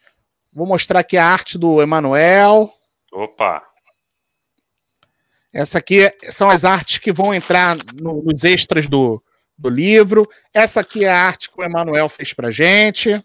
vou 0.55 0.66
mostrar 0.66 1.01
aqui 1.01 1.16
a 1.16 1.26
arte 1.26 1.59
do 1.59 1.82
Emanuel. 1.82 2.72
Opa! 3.12 3.62
Essa 5.52 5.78
aqui 5.78 6.12
são 6.30 6.51
as 6.51 6.64
artes 6.64 6.98
que 6.98 7.12
vão 7.12 7.32
entrar 7.32 7.76
no, 7.94 8.22
nos 8.22 8.42
extras 8.42 8.88
do, 8.88 9.22
do 9.56 9.70
livro. 9.70 10.28
Essa 10.52 10.80
aqui 10.80 11.05
é 11.05 11.10
a 11.10 11.26
arte 11.26 11.51
que 11.51 11.60
o 11.60 11.64
Emanuel 11.64 12.09
fez 12.09 12.32
pra 12.32 12.51
gente. 12.51 13.24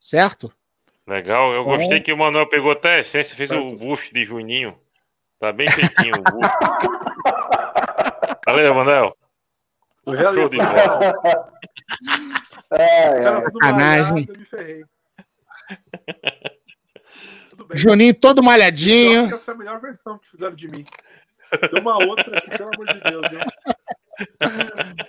Certo? 0.00 0.52
Legal, 1.06 1.52
eu 1.52 1.64
gostei 1.64 2.00
que 2.00 2.12
o 2.12 2.16
Manuel 2.16 2.48
pegou 2.48 2.70
até 2.70 2.96
a 2.96 3.00
essência, 3.00 3.36
fez 3.36 3.50
o 3.50 3.76
busto 3.76 4.14
de 4.14 4.22
Juninho. 4.22 4.78
Tá 5.38 5.52
bem 5.52 5.68
feitinho 5.70 6.14
o 6.16 6.22
busto. 6.22 6.56
Valeu, 8.46 8.74
Manuel. 8.74 9.12
De 10.06 10.56
bola. 10.56 11.56
É, 12.68 13.18
é. 13.18 13.22
Sacanagem. 13.22 14.28
Juninho 17.74 18.14
todo 18.14 18.42
malhadinho. 18.42 19.32
essa 19.32 19.52
é 19.52 19.54
a 19.54 19.56
melhor 19.56 19.80
versão 19.80 20.18
que 20.18 20.28
fizeram 20.28 20.54
de 20.54 20.68
mim. 20.68 20.84
Tem 21.70 21.80
uma 21.80 21.96
outra 22.04 22.36
aqui, 22.36 22.50
pelo 22.50 22.70
amor 22.74 22.86
de 22.88 23.00
Deus, 23.00 23.30
viu? 23.30 23.40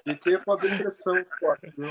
Fiquei 0.04 0.38
com 0.38 0.52
a 0.52 0.56
depressão 0.58 1.26
forte, 1.40 1.74
viu? 1.76 1.90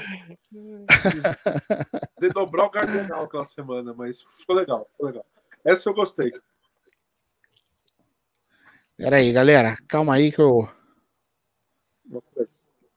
De 2.21 2.29
dobrar 2.29 2.67
o 2.67 2.71
cardenal 2.71 3.25
aquela 3.25 3.45
semana, 3.45 3.93
mas 3.93 4.23
ficou 4.39 4.55
legal, 4.55 4.89
ficou 4.93 5.07
legal. 5.07 5.27
Essa 5.65 5.89
eu 5.89 5.95
gostei. 5.95 6.33
Pera 8.97 9.17
aí, 9.17 9.33
galera. 9.33 9.77
Calma 9.89 10.15
aí 10.15 10.31
que 10.31 10.41
eu. 10.41 10.69
Gostei. 12.07 12.47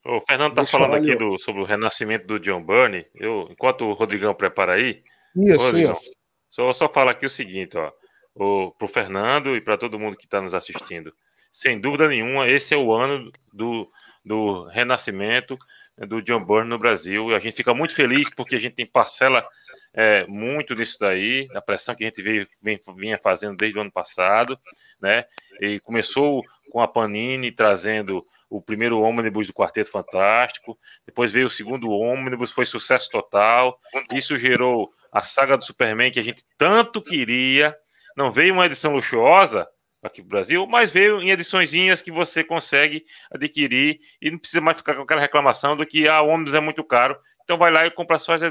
O 0.10 0.22
Fernando 0.22 0.52
está 0.52 0.66
falando 0.66 0.96
aqui 0.96 1.16
do, 1.16 1.38
sobre 1.38 1.62
o 1.62 1.66
renascimento 1.66 2.26
do 2.26 2.40
John 2.40 2.64
Burney. 2.64 3.06
Eu, 3.16 3.48
enquanto 3.52 3.86
o 3.86 3.94
Rodrigão 3.94 4.34
prepara 4.34 4.74
aí, 4.74 5.04
isso, 5.36 5.58
Rodrigão, 5.58 5.94
isso. 5.94 6.12
Só, 6.50 6.74
só 6.74 6.90
falar 6.90 7.12
aqui 7.12 7.26
o 7.26 7.30
seguinte, 7.30 7.78
ó, 7.78 7.92
para 8.72 8.86
o 8.86 8.88
Fernando 8.88 9.56
e 9.56 9.62
para 9.62 9.78
todo 9.78 10.00
mundo 10.00 10.18
que 10.18 10.26
está 10.26 10.42
nos 10.42 10.54
assistindo. 10.54 11.14
Sem 11.52 11.80
dúvida 11.80 12.08
nenhuma, 12.08 12.48
esse 12.48 12.74
é 12.74 12.78
o 12.78 12.92
ano 12.92 13.32
do, 13.54 13.88
do 14.26 14.64
renascimento 14.66 15.58
do 16.08 16.22
John 16.22 16.46
Byrne 16.46 16.70
no 16.70 16.80
Brasil. 16.80 17.36
A 17.36 17.40
gente 17.40 17.56
fica 17.56 17.74
muito 17.74 17.94
feliz 17.94 18.30
porque 18.30 18.56
a 18.56 18.60
gente 18.60 18.76
tem 18.76 18.86
parcela 18.86 19.46
é, 19.94 20.26
muito 20.28 20.74
disso 20.74 20.98
daí, 21.00 21.48
da 21.48 21.62
pressão 21.62 21.96
que 21.96 22.04
a 22.04 22.08
gente 22.08 22.22
veio, 22.22 22.48
vem, 22.64 22.80
vinha 22.96 23.18
fazendo 23.18 23.58
desde 23.58 23.78
o 23.78 23.82
ano 23.82 23.92
passado, 23.92 24.58
né? 25.02 25.26
E 25.60 25.80
começou 25.80 26.44
com 26.72 26.82
a 26.82 26.88
Panini 26.88 27.52
trazendo 27.52 28.24
o 28.50 28.62
primeiro 28.62 29.00
ônibus 29.02 29.48
do 29.48 29.54
Quarteto 29.54 29.92
Fantástico, 29.92 30.78
depois 31.06 31.32
veio 31.32 31.48
o 31.48 31.52
segundo 31.52 31.90
ônibus, 31.90 32.52
foi 32.52 32.66
sucesso 32.66 33.10
total. 33.10 33.80
Isso 34.14 34.38
gerou 34.38 34.92
a 35.12 35.22
saga 35.22 35.58
do 35.58 35.64
Superman 35.64 36.12
que 36.12 36.20
a 36.20 36.24
gente 36.24 36.44
tanto 36.58 37.02
queria. 37.02 37.76
Não 38.18 38.32
veio 38.32 38.54
uma 38.54 38.66
edição 38.66 38.94
luxuosa, 38.94 39.68
aqui 40.02 40.22
no 40.22 40.30
Brasil, 40.30 40.66
mas 40.66 40.92
veio 40.92 41.22
em 41.22 41.32
ediçõezinhas 41.32 42.02
que 42.02 42.12
você 42.12 42.44
consegue 42.44 43.06
adquirir 43.32 44.00
e 44.22 44.32
não 44.32 44.38
precisa 44.38 44.62
mais 44.62 44.78
ficar 44.78 44.96
com 44.96 45.02
aquela 45.02 45.22
reclamação 45.22 45.76
do 45.76 45.86
que 45.86 46.08
ah, 46.08 46.22
o 46.22 46.30
ônibus 46.30 46.54
é 46.54 46.60
muito 46.60 46.84
caro. 46.84 47.18
Então 47.44 47.58
vai 47.58 47.72
lá 47.72 47.86
e 47.86 47.92
compra 47.92 48.18
só 48.18 48.34
as 48.34 48.42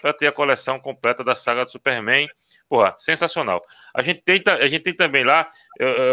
para 0.00 0.12
ter 0.12 0.26
a 0.26 0.32
coleção 0.32 0.78
completa 0.80 1.22
da 1.22 1.34
saga 1.34 1.64
do 1.64 1.70
Superman 1.70 2.28
Porra, 2.72 2.94
sensacional. 2.96 3.60
A 3.92 4.02
gente 4.02 4.22
tem, 4.22 4.42
a 4.46 4.66
gente 4.66 4.84
tem 4.84 4.94
também 4.94 5.24
lá, 5.24 5.46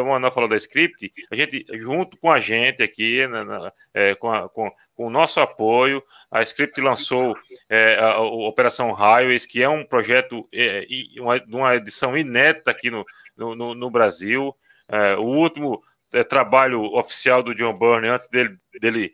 o 0.01 0.09
Manuel 0.09 0.29
falou 0.29 0.49
da 0.49 0.57
script, 0.57 1.09
a 1.31 1.35
gente, 1.37 1.65
junto 1.75 2.17
com 2.17 2.29
a 2.29 2.37
gente 2.41 2.83
aqui, 2.83 3.25
na, 3.27 3.45
na, 3.45 3.71
é, 3.93 4.13
com, 4.15 4.29
a, 4.29 4.49
com, 4.49 4.69
com, 4.93 5.07
o 5.07 5.09
nosso 5.09 5.39
apoio, 5.39 6.03
a 6.29 6.41
script 6.41 6.81
lançou 6.81 7.33
é, 7.69 7.95
a, 7.95 8.07
a, 8.07 8.21
Operação 8.21 8.91
Highways, 8.91 9.45
que 9.45 9.63
é 9.63 9.69
um 9.69 9.85
projeto, 9.85 10.49
é, 10.53 10.85
uma, 11.17 11.41
uma 11.47 11.75
edição 11.77 12.17
inédita 12.17 12.71
aqui 12.71 12.91
no, 12.91 13.05
no, 13.37 13.73
no 13.73 13.89
Brasil. 13.89 14.53
É, 14.89 15.13
o 15.13 15.27
último 15.27 15.81
é, 16.11 16.25
trabalho 16.25 16.81
oficial 16.93 17.41
do 17.41 17.55
John 17.55 17.71
Byrne 17.71 18.09
antes 18.09 18.27
dele, 18.27 18.57
dele, 18.81 19.13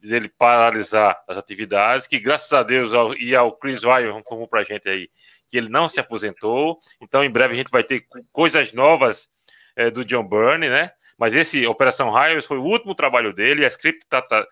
dele 0.00 0.30
paralisar 0.38 1.20
as 1.26 1.36
atividades, 1.36 2.06
que 2.06 2.20
graças 2.20 2.52
a 2.52 2.62
Deus 2.62 2.94
ao, 2.94 3.16
e 3.16 3.34
ao 3.34 3.50
Chris 3.50 3.82
Ryan 3.82 4.22
formou 4.22 4.46
para 4.46 4.60
a 4.60 4.64
gente 4.64 4.88
aí 4.88 5.10
que 5.54 5.58
ele 5.58 5.68
não 5.68 5.88
se 5.88 6.00
aposentou. 6.00 6.80
Então, 7.00 7.22
em 7.22 7.30
breve 7.30 7.54
a 7.54 7.56
gente 7.56 7.70
vai 7.70 7.84
ter 7.84 8.04
coisas 8.32 8.72
novas 8.72 9.30
é, 9.76 9.88
do 9.88 10.04
John 10.04 10.26
Byrne, 10.26 10.68
né? 10.68 10.90
Mas 11.16 11.32
esse 11.32 11.64
Operação 11.64 12.10
Raios 12.10 12.44
foi 12.44 12.58
o 12.58 12.64
último 12.64 12.92
trabalho 12.92 13.32
dele. 13.32 13.64
A 13.64 13.68
Script 13.68 14.02
está 14.02 14.20
tá, 14.20 14.44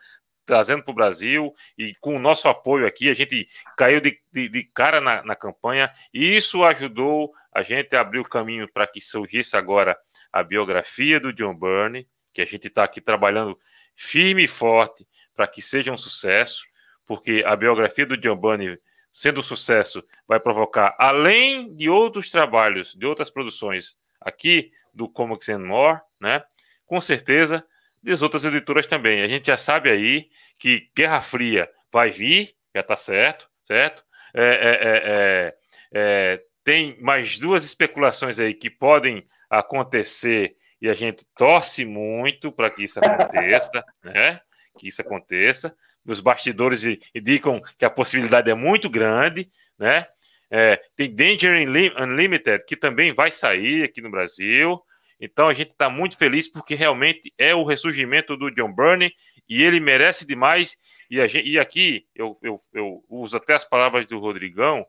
trazendo 0.47 0.85
para 0.85 0.93
o 0.93 0.95
Brasil 0.95 1.53
e 1.77 1.93
com 1.97 2.15
o 2.15 2.21
nosso 2.21 2.47
apoio 2.47 2.87
aqui, 2.87 3.11
a 3.11 3.15
gente 3.15 3.49
caiu 3.77 4.01
de, 4.01 4.17
de, 4.33 4.49
de 4.49 4.63
cara 4.63 5.01
na, 5.01 5.25
na, 5.25 5.35
campanha 5.35 5.91
e 6.15 6.37
isso 6.37 6.63
ajudou 6.63 7.33
a 7.53 7.65
gente 7.65 7.97
a 7.97 8.01
abrir 8.01 8.21
o 8.21 8.25
caminho 8.25 8.71
para 8.73 8.87
que 8.87 9.01
surgisse 9.01 9.57
agora 9.57 9.99
a 10.33 10.41
biografia 10.45 11.19
do 11.19 11.33
John 11.33 11.57
Byrne, 11.57 12.07
que 12.33 12.41
a 12.41 12.47
gente 12.47 12.69
está 12.69 12.85
aqui 12.85 13.01
trabalhando 13.01 13.57
firme 13.97 14.45
e 14.45 14.49
forte 14.49 15.05
para 15.35 15.49
que 15.49 15.61
seja 15.61 15.91
um 15.91 15.97
sucesso, 15.97 16.63
porque 17.09 17.43
a 17.45 17.57
biografia 17.57 18.07
do 18.07 18.17
John 18.17 18.37
Byrne 18.37 18.79
sendo 19.13 19.43
sucesso, 19.43 20.03
vai 20.27 20.41
provocar, 20.41 20.95
além 20.99 21.71
de 21.77 21.89
outros 21.89 22.31
trabalhos, 22.31 22.95
de 22.95 23.05
outras 23.07 23.29
produções 23.29 23.95
aqui 24.21 24.73
do 24.95 25.09
Comics 25.09 25.49
and 25.49 25.61
More, 25.61 26.01
né? 26.21 26.43
Com 26.87 27.01
certeza, 27.01 27.65
das 28.03 28.23
outras 28.23 28.45
editoras 28.45 28.87
também. 28.87 29.21
A 29.21 29.29
gente 29.29 29.47
já 29.47 29.57
sabe 29.57 29.91
aí 29.91 30.29
que 30.59 30.89
Guerra 30.97 31.21
Fria 31.21 31.71
vai 31.93 32.11
vir, 32.11 32.55
já 32.75 32.81
está 32.81 32.97
certo, 32.97 33.49
certo? 33.67 34.05
É, 34.35 34.45
é, 34.45 34.49
é, 34.49 35.03
é, 35.05 35.55
é 35.93 36.41
tem 36.65 37.01
mais 37.01 37.39
duas 37.39 37.65
especulações 37.65 38.39
aí 38.39 38.55
que 38.55 38.71
podem 38.71 39.25
acontecer 39.51 40.57
e 40.81 40.89
a 40.89 40.95
gente 40.95 41.27
torce 41.37 41.85
muito 41.85 42.51
para 42.51 42.71
que 42.71 42.85
isso 42.85 42.99
aconteça, 43.01 43.85
né? 44.03 44.41
Que 44.79 44.89
isso 44.89 45.03
aconteça 45.03 45.77
os 46.07 46.21
bastidores 46.21 46.83
indicam 47.15 47.61
que 47.79 47.85
a 47.85 47.91
possibilidade 47.91 48.51
é 48.51 48.55
muito 48.55 48.91
grande, 48.91 49.49
né? 49.79 50.07
É, 50.51 50.77
tem 50.97 51.15
Danger 51.15 51.67
Unlimited, 51.99 52.65
que 52.67 52.77
também 52.77 53.15
vai 53.15 53.31
sair 53.31 53.85
aqui 53.85 54.03
no 54.03 54.11
Brasil. 54.11 54.83
Então 55.19 55.47
a 55.47 55.55
gente 55.55 55.71
está 55.71 55.89
muito 55.89 56.19
feliz 56.19 56.47
porque 56.47 56.75
realmente 56.75 57.33
é 57.39 57.55
o 57.55 57.65
ressurgimento 57.65 58.37
do 58.37 58.51
John 58.51 58.71
Burney 58.71 59.15
e 59.49 59.63
ele 59.63 59.81
merece 59.81 60.27
demais. 60.27 60.77
E, 61.11 61.27
gente, 61.27 61.49
e 61.49 61.59
aqui 61.59 62.05
eu, 62.15 62.37
eu, 62.43 62.59
eu, 62.75 63.01
uso 63.09 63.37
até 63.37 63.55
as 63.55 63.65
palavras 63.65 64.05
do 64.05 64.19
Rodrigão, 64.19 64.85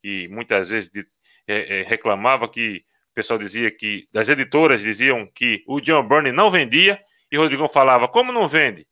que 0.00 0.28
muitas 0.28 0.68
vezes 0.68 0.90
de, 0.90 1.04
é, 1.46 1.80
é, 1.80 1.82
reclamava 1.82 2.48
que 2.48 2.82
o 3.10 3.14
pessoal 3.14 3.38
dizia 3.38 3.70
que, 3.70 4.06
das 4.12 4.28
editoras 4.28 4.80
diziam 4.80 5.26
que 5.34 5.62
o 5.66 5.80
John 5.80 6.06
Burney 6.06 6.32
não 6.32 6.50
vendia, 6.50 7.00
e 7.30 7.36
o 7.36 7.42
Rodrigão 7.42 7.68
falava: 7.68 8.08
como 8.08 8.32
não 8.32 8.48
vende? 8.48 8.86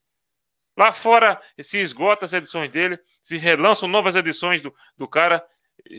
Lá 0.77 0.93
fora 0.93 1.41
se 1.61 1.79
esgota 1.79 2.25
as 2.25 2.33
edições 2.33 2.71
dele, 2.71 2.99
se 3.21 3.37
relançam 3.37 3.89
novas 3.89 4.17
edições 4.17 4.61
do, 4.61 4.75
do 4.97 5.07
cara, 5.07 5.45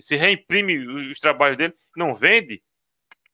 se 0.01 0.15
reimprime 0.15 0.77
os 1.11 1.19
trabalhos 1.19 1.57
dele, 1.57 1.73
não 1.95 2.15
vende. 2.15 2.61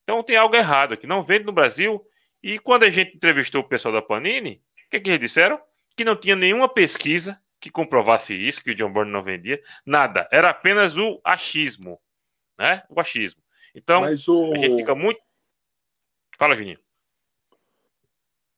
Então 0.04 0.24
tem 0.24 0.36
algo 0.36 0.56
errado 0.56 0.94
aqui, 0.94 1.08
não 1.08 1.24
vende 1.24 1.46
no 1.46 1.52
Brasil. 1.52 2.04
E 2.42 2.60
quando 2.60 2.84
a 2.84 2.90
gente 2.90 3.16
entrevistou 3.16 3.62
o 3.62 3.68
pessoal 3.68 3.94
da 3.94 4.02
Panini, 4.02 4.62
o 4.88 4.90
que, 4.90 5.00
que 5.00 5.10
eles 5.10 5.20
disseram? 5.20 5.62
Que 5.96 6.04
não 6.04 6.16
tinha 6.16 6.36
nenhuma 6.36 6.68
pesquisa 6.68 7.40
que 7.60 7.70
comprovasse 7.70 8.34
isso, 8.36 8.64
que 8.64 8.72
o 8.72 8.76
John 8.76 8.92
Byrne 8.92 9.12
não 9.12 9.22
vendia, 9.22 9.62
nada. 9.86 10.28
Era 10.32 10.50
apenas 10.50 10.98
o 10.98 11.20
achismo, 11.24 12.00
né? 12.58 12.84
O 12.90 13.00
achismo. 13.00 13.42
Então, 13.76 14.02
o... 14.02 14.54
a 14.54 14.58
gente 14.58 14.78
fica 14.78 14.96
muito. 14.96 15.20
Fala, 16.38 16.56
Vininho. 16.56 16.80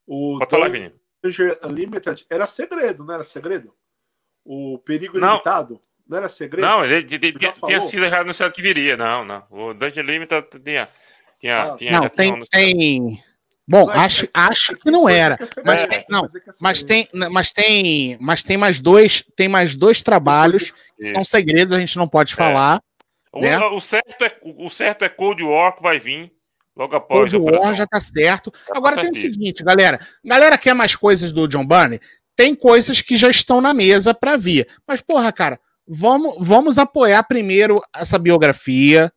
O 0.05 0.37
Pode 0.37 0.51
falar, 0.51 0.69
Vininho. 0.69 1.00
Danger 1.23 1.59
Unlimited 1.63 2.25
era 2.29 2.47
segredo, 2.47 3.03
não 3.05 3.13
era 3.13 3.23
segredo? 3.23 3.73
O 4.43 4.79
Perigo 4.79 5.19
não. 5.19 5.33
Limitado 5.33 5.81
não 6.07 6.17
era 6.17 6.29
segredo? 6.29 6.67
Não, 6.67 6.83
ele, 6.83 6.95
ele, 6.95 7.07
ele 7.13 7.39
tinha, 7.39 7.53
tinha 7.53 7.81
sido 7.81 8.03
errado 8.03 8.27
no 8.27 8.33
certo 8.33 8.55
que 8.55 8.61
viria, 8.61 8.97
não, 8.97 9.23
não. 9.23 9.43
O 9.49 9.73
Dungeon 9.73 10.03
Limited 10.03 10.47
tinha. 10.63 10.89
tinha, 11.39 11.63
ah, 11.63 11.75
tinha 11.77 11.91
não, 11.91 12.09
tem. 12.09 12.43
tem... 12.51 13.23
Bom, 13.67 13.85
não, 13.85 13.93
acho, 13.93 14.25
é, 14.25 14.29
acho 14.33 14.75
que 14.75 14.91
não 14.91 15.07
era. 15.07 15.37
Mas, 15.63 15.85
tem, 15.85 16.05
não, 16.09 16.21
mas, 16.59 16.83
tem, 16.83 17.07
mas, 17.29 17.53
tem, 17.53 18.17
mas 18.19 18.43
tem 18.43 18.57
mais 18.57 18.81
dois, 18.81 19.23
tem 19.35 19.47
mais 19.47 19.75
dois 19.75 20.01
trabalhos 20.01 20.73
que 20.97 21.05
são 21.05 21.23
segredos, 21.23 21.71
a 21.71 21.79
gente 21.79 21.95
não 21.97 22.07
pode 22.07 22.33
é. 22.33 22.35
falar. 22.35 22.81
Né? 23.33 23.57
O, 23.57 23.77
o, 23.77 23.81
certo 23.81 24.21
é, 24.25 24.37
o 24.43 24.69
certo 24.69 25.05
é 25.05 25.09
Cold 25.09 25.41
War 25.43 25.75
que 25.75 25.81
vai 25.81 25.99
vir. 25.99 26.31
Logo 26.75 26.95
após 26.95 27.33
o 27.33 27.43
War 27.43 27.73
já 27.73 27.85
tá 27.85 27.99
certo. 27.99 28.51
Tá 28.51 28.73
Agora 28.75 28.95
tem 29.01 29.11
o 29.11 29.15
seguinte, 29.15 29.63
galera. 29.63 29.99
Galera 30.23 30.57
quer 30.57 30.73
mais 30.73 30.95
coisas 30.95 31.31
do 31.31 31.47
John 31.47 31.65
Bunny? 31.65 31.99
Tem 32.35 32.55
coisas 32.55 33.01
que 33.01 33.17
já 33.17 33.29
estão 33.29 33.59
na 33.59 33.73
mesa 33.73 34.13
para 34.13 34.37
vir. 34.37 34.67
Mas, 34.87 35.01
porra, 35.01 35.31
cara, 35.31 35.59
vamos, 35.87 36.35
vamos 36.39 36.77
apoiar 36.77 37.23
primeiro 37.23 37.81
essa 37.93 38.17
biografia. 38.17 39.11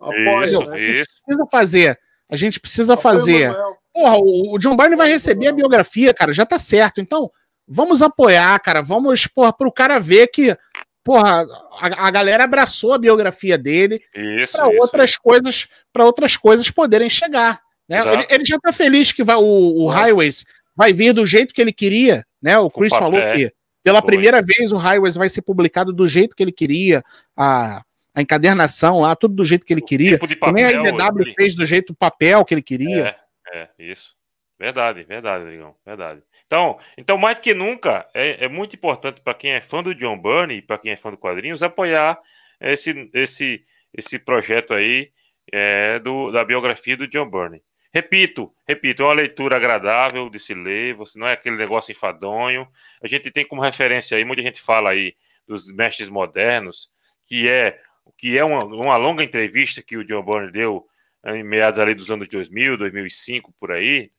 Isso, 0.44 0.62
a 0.70 0.76
gente 0.76 1.02
isso. 1.02 1.22
precisa 1.24 1.46
fazer. 1.50 1.98
A 2.28 2.36
gente 2.36 2.60
precisa 2.60 2.96
fazer. 2.96 3.54
Porra, 3.92 4.16
o, 4.16 4.54
o 4.54 4.58
John 4.58 4.76
Byrne 4.76 4.96
vai 4.96 5.08
receber 5.08 5.46
a 5.46 5.52
biografia, 5.52 6.12
cara, 6.12 6.32
já 6.32 6.44
tá 6.44 6.58
certo. 6.58 7.00
Então, 7.00 7.30
vamos 7.66 8.02
apoiar, 8.02 8.58
cara. 8.58 8.82
Vamos, 8.82 9.26
porra, 9.28 9.52
pro 9.52 9.70
cara 9.70 10.00
ver 10.00 10.26
que 10.28 10.56
porra, 11.04 11.46
a, 11.80 12.08
a 12.08 12.10
galera 12.10 12.44
abraçou 12.44 12.94
a 12.94 12.98
biografia 12.98 13.58
dele 13.58 14.02
para 14.50 14.66
outras 14.68 15.10
isso. 15.10 15.20
coisas, 15.22 15.68
para 15.92 16.04
outras 16.04 16.36
coisas 16.36 16.70
poderem 16.70 17.10
chegar. 17.10 17.60
Né? 17.88 18.00
Ele, 18.12 18.26
ele, 18.30 18.44
já 18.44 18.56
está 18.56 18.72
feliz 18.72 19.12
que 19.12 19.22
vai, 19.22 19.36
o, 19.36 19.42
o 19.42 19.86
Highways 19.86 20.44
vai 20.74 20.92
vir 20.92 21.12
do 21.12 21.26
jeito 21.26 21.54
que 21.54 21.60
ele 21.60 21.72
queria, 21.72 22.24
né? 22.42 22.58
O 22.58 22.70
Chris 22.70 22.92
o 22.92 22.98
falou 22.98 23.20
que 23.34 23.52
pela 23.82 24.00
Foi. 24.00 24.06
primeira 24.06 24.40
vez 24.40 24.72
o 24.72 24.78
Highways 24.78 25.14
vai 25.14 25.28
ser 25.28 25.42
publicado 25.42 25.92
do 25.92 26.08
jeito 26.08 26.34
que 26.34 26.42
ele 26.42 26.50
queria, 26.50 27.04
a, 27.36 27.84
a 28.14 28.22
encadernação 28.22 29.02
lá, 29.02 29.14
tudo 29.14 29.34
do 29.34 29.44
jeito 29.44 29.66
que 29.66 29.74
ele 29.74 29.82
queria. 29.82 30.18
Tipo 30.18 30.46
Também 30.46 30.64
a 30.64 30.72
IDW 30.72 31.20
ele... 31.20 31.34
fez 31.34 31.54
do 31.54 31.66
jeito 31.66 31.94
papel 31.94 32.42
que 32.46 32.54
ele 32.54 32.62
queria. 32.62 33.14
É, 33.52 33.58
é 33.60 33.68
isso. 33.78 34.14
Verdade, 34.58 35.04
verdade, 35.04 35.44
Ligão, 35.44 35.74
verdade. 35.84 36.22
Então, 36.46 36.78
então, 36.96 37.18
mais 37.18 37.36
do 37.36 37.42
que 37.42 37.54
nunca, 37.54 38.08
é, 38.14 38.44
é 38.44 38.48
muito 38.48 38.76
importante 38.76 39.20
para 39.20 39.34
quem 39.34 39.52
é 39.52 39.60
fã 39.60 39.82
do 39.82 39.94
John 39.94 40.18
Byrne 40.18 40.54
e 40.54 40.62
para 40.62 40.78
quem 40.78 40.92
é 40.92 40.96
fã 40.96 41.10
do 41.10 41.16
quadrinhos 41.16 41.62
apoiar 41.62 42.20
esse, 42.60 43.10
esse, 43.12 43.64
esse 43.92 44.18
projeto 44.18 44.74
aí 44.74 45.10
é, 45.52 45.98
do, 45.98 46.30
da 46.30 46.44
biografia 46.44 46.96
do 46.96 47.08
John 47.08 47.28
Byrne. 47.28 47.60
Repito, 47.92 48.52
repito, 48.66 49.02
é 49.02 49.06
uma 49.06 49.14
leitura 49.14 49.56
agradável 49.56 50.28
de 50.28 50.38
se 50.38 50.52
ler, 50.52 50.94
você 50.94 51.18
não 51.18 51.28
é 51.28 51.32
aquele 51.32 51.56
negócio 51.56 51.92
enfadonho. 51.92 52.66
A 53.00 53.06
gente 53.06 53.30
tem 53.30 53.46
como 53.46 53.62
referência 53.62 54.16
aí, 54.16 54.24
muita 54.24 54.42
gente 54.42 54.60
fala 54.60 54.90
aí 54.90 55.14
dos 55.46 55.70
mestres 55.72 56.08
modernos, 56.08 56.88
que 57.24 57.48
é 57.48 57.78
que 58.18 58.36
é 58.36 58.44
uma, 58.44 58.64
uma 58.64 58.96
longa 58.96 59.24
entrevista 59.24 59.82
que 59.82 59.96
o 59.96 60.04
John 60.04 60.22
Byrne 60.22 60.50
deu 60.50 60.86
em 61.26 61.42
meados 61.42 61.78
ali 61.78 61.94
dos 61.94 62.10
anos 62.10 62.28
2000, 62.28 62.76
2005, 62.76 63.52
por 63.58 63.72
aí, 63.72 64.10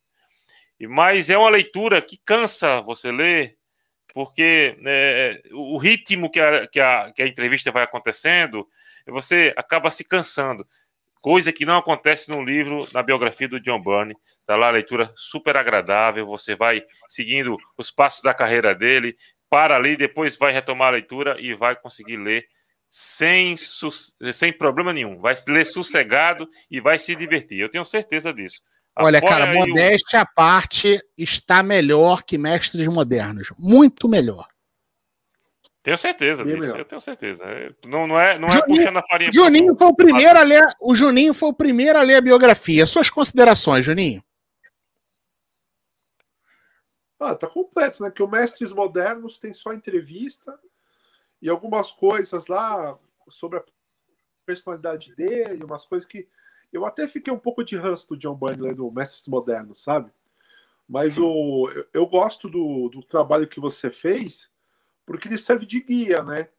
mas 0.81 1.29
é 1.29 1.37
uma 1.37 1.49
leitura 1.49 2.01
que 2.01 2.17
cansa 2.25 2.81
você 2.81 3.11
ler, 3.11 3.57
porque 4.13 4.77
é, 4.85 5.41
o 5.51 5.77
ritmo 5.77 6.29
que 6.29 6.39
a, 6.39 6.67
que, 6.67 6.79
a, 6.79 7.11
que 7.11 7.21
a 7.21 7.27
entrevista 7.27 7.71
vai 7.71 7.83
acontecendo, 7.83 8.67
você 9.07 9.53
acaba 9.55 9.91
se 9.91 10.03
cansando. 10.03 10.65
Coisa 11.21 11.51
que 11.51 11.65
não 11.65 11.77
acontece 11.77 12.29
no 12.29 12.43
livro, 12.43 12.87
na 12.93 13.01
biografia 13.01 13.47
do 13.47 13.59
John 13.59 13.81
Byrne. 13.81 14.15
Está 14.39 14.55
lá 14.55 14.67
a 14.67 14.71
leitura 14.71 15.11
super 15.15 15.57
agradável, 15.57 16.25
você 16.25 16.55
vai 16.55 16.83
seguindo 17.09 17.57
os 17.77 17.89
passos 17.89 18.21
da 18.21 18.33
carreira 18.33 18.75
dele, 18.75 19.17
para 19.49 19.75
ali, 19.75 19.95
depois 19.95 20.35
vai 20.35 20.51
retomar 20.51 20.89
a 20.89 20.91
leitura 20.91 21.39
e 21.39 21.53
vai 21.53 21.75
conseguir 21.75 22.17
ler 22.17 22.45
sem, 22.89 23.55
sem 23.57 24.53
problema 24.53 24.93
nenhum. 24.93 25.19
Vai 25.19 25.35
ler 25.47 25.65
sossegado 25.65 26.47
e 26.69 26.79
vai 26.79 26.99
se 26.99 27.15
divertir. 27.15 27.59
Eu 27.59 27.69
tenho 27.69 27.83
certeza 27.85 28.33
disso. 28.33 28.61
Olha, 28.97 29.21
cara, 29.21 29.53
modéstia 29.53 30.21
à 30.21 30.25
parte 30.25 30.99
está 31.17 31.61
melhor 31.61 32.23
que 32.23 32.37
mestres 32.37 32.87
modernos. 32.87 33.51
Muito 33.57 34.07
melhor. 34.07 34.47
Tenho 35.83 35.97
certeza 35.97 36.43
Bem 36.43 36.53
disso, 36.53 36.65
melhor. 36.65 36.79
eu 36.79 36.85
tenho 36.85 37.01
certeza. 37.01 37.45
Não, 37.83 38.07
não 38.07 38.19
é, 38.19 38.39
não 38.39 38.47
é 38.47 38.51
Juninho, 38.51 38.63
é 38.63 38.75
puxando 38.75 38.97
a 38.97 39.03
farinha. 39.05 39.31
Juninho 39.31 39.75
foi 39.77 39.87
o 39.87 39.95
primeiro 39.95 40.39
a 40.39 40.43
ler. 40.43 40.67
O 40.81 40.95
Juninho 40.95 41.33
foi 41.33 41.49
o 41.49 41.53
primeiro 41.53 41.99
a 41.99 42.01
ler 42.01 42.15
a 42.15 42.21
biografia. 42.21 42.87
Suas 42.87 43.09
considerações, 43.09 43.85
Juninho? 43.85 44.23
Ah, 47.19 47.35
tá 47.35 47.47
completo, 47.47 48.01
né? 48.01 48.09
Que 48.09 48.23
o 48.23 48.27
Mestres 48.27 48.71
Modernos 48.71 49.37
tem 49.37 49.53
só 49.53 49.73
entrevista 49.73 50.57
e 51.41 51.49
algumas 51.49 51.91
coisas 51.91 52.47
lá 52.47 52.97
sobre 53.29 53.59
a 53.59 53.63
personalidade 54.45 55.13
dele, 55.15 55.63
umas 55.63 55.85
coisas 55.85 56.07
que 56.07 56.27
eu 56.75 56.85
até 56.85 57.07
fiquei 57.07 57.31
um 57.31 57.39
pouco 57.39 57.63
de 57.63 57.77
ranço 57.77 58.09
do 58.09 58.17
John 58.17 58.35
Burnley 58.35 58.73
do 58.73 58.91
Mestres 58.91 59.27
Modernos, 59.27 59.81
sabe? 59.81 60.11
Mas 60.87 61.17
o, 61.17 61.69
eu, 61.93 62.05
gosto 62.05 62.49
do, 62.49 62.89
do 62.89 63.01
trabalho 63.01 63.47
que 63.47 63.59
você 63.59 63.89
fez 63.89 64.51
porque 65.05 65.27
ele 65.27 65.37
serve 65.37 65.65
de 65.65 65.81
guia, 65.81 66.23
né? 66.23 66.49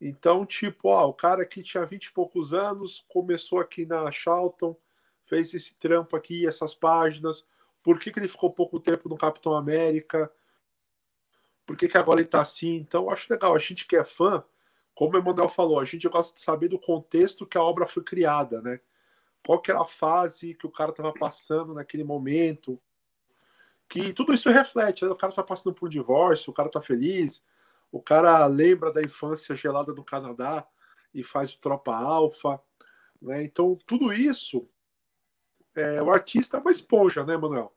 Então, 0.00 0.44
tipo, 0.44 0.88
ó, 0.88 1.06
o 1.08 1.14
cara 1.14 1.44
que 1.46 1.62
tinha 1.62 1.84
20 1.84 2.06
e 2.06 2.12
poucos 2.12 2.52
anos, 2.52 3.04
começou 3.08 3.58
aqui 3.58 3.86
na 3.86 4.10
Charlton, 4.12 4.76
fez 5.24 5.54
esse 5.54 5.78
trampo 5.78 6.14
aqui, 6.14 6.46
essas 6.46 6.74
páginas, 6.74 7.44
por 7.82 7.98
que, 7.98 8.10
que 8.10 8.18
ele 8.18 8.28
ficou 8.28 8.52
pouco 8.52 8.78
tempo 8.78 9.08
no 9.08 9.16
Capitão 9.16 9.54
América, 9.54 10.30
por 11.64 11.76
que, 11.76 11.88
que 11.88 11.98
agora 11.98 12.20
ele 12.20 12.28
tá 12.28 12.42
assim. 12.42 12.76
Então, 12.76 13.10
acho 13.10 13.32
legal. 13.32 13.54
A 13.54 13.58
gente 13.58 13.86
que 13.86 13.96
é 13.96 14.04
fã, 14.04 14.44
como 14.94 15.14
o 15.14 15.18
Emanuel 15.18 15.48
falou, 15.48 15.80
a 15.80 15.84
gente 15.84 16.06
gosta 16.08 16.34
de 16.34 16.40
saber 16.40 16.68
do 16.68 16.78
contexto 16.78 17.46
que 17.46 17.58
a 17.58 17.62
obra 17.62 17.86
foi 17.86 18.02
criada, 18.02 18.60
né? 18.60 18.80
Qual 19.46 19.60
que 19.60 19.70
era 19.70 19.80
a 19.80 19.86
fase 19.86 20.54
que 20.54 20.66
o 20.66 20.70
cara 20.70 20.90
estava 20.90 21.12
passando 21.12 21.72
naquele 21.72 22.02
momento. 22.02 22.82
Que 23.88 24.12
tudo 24.12 24.34
isso 24.34 24.50
reflete, 24.50 25.04
né? 25.04 25.10
O 25.12 25.14
cara 25.14 25.32
tá 25.32 25.44
passando 25.44 25.72
por 25.72 25.86
um 25.86 25.88
divórcio, 25.88 26.50
o 26.50 26.52
cara 26.52 26.68
tá 26.68 26.82
feliz, 26.82 27.40
o 27.92 28.02
cara 28.02 28.44
lembra 28.46 28.92
da 28.92 29.00
infância 29.00 29.54
gelada 29.54 29.94
do 29.94 30.02
Canadá 30.02 30.66
e 31.14 31.22
faz 31.22 31.54
o 31.54 31.60
Tropa 31.60 31.94
Alfa. 31.94 32.60
Né? 33.22 33.44
Então, 33.44 33.78
tudo 33.86 34.12
isso, 34.12 34.68
é, 35.76 36.02
o 36.02 36.10
artista 36.10 36.56
é 36.56 36.60
uma 36.60 36.72
esponja, 36.72 37.24
né, 37.24 37.36
Manuel? 37.36 37.72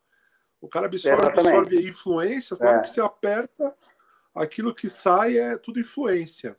O 0.60 0.68
cara 0.68 0.88
absorve, 0.88 1.24
absorve 1.24 1.88
influências, 1.88 2.60
na 2.60 2.68
hora 2.68 2.78
é. 2.80 2.82
que 2.82 2.90
você 2.90 3.00
aperta, 3.00 3.78
aquilo 4.34 4.74
que 4.74 4.90
sai 4.90 5.38
é 5.38 5.56
tudo 5.56 5.80
influência. 5.80 6.58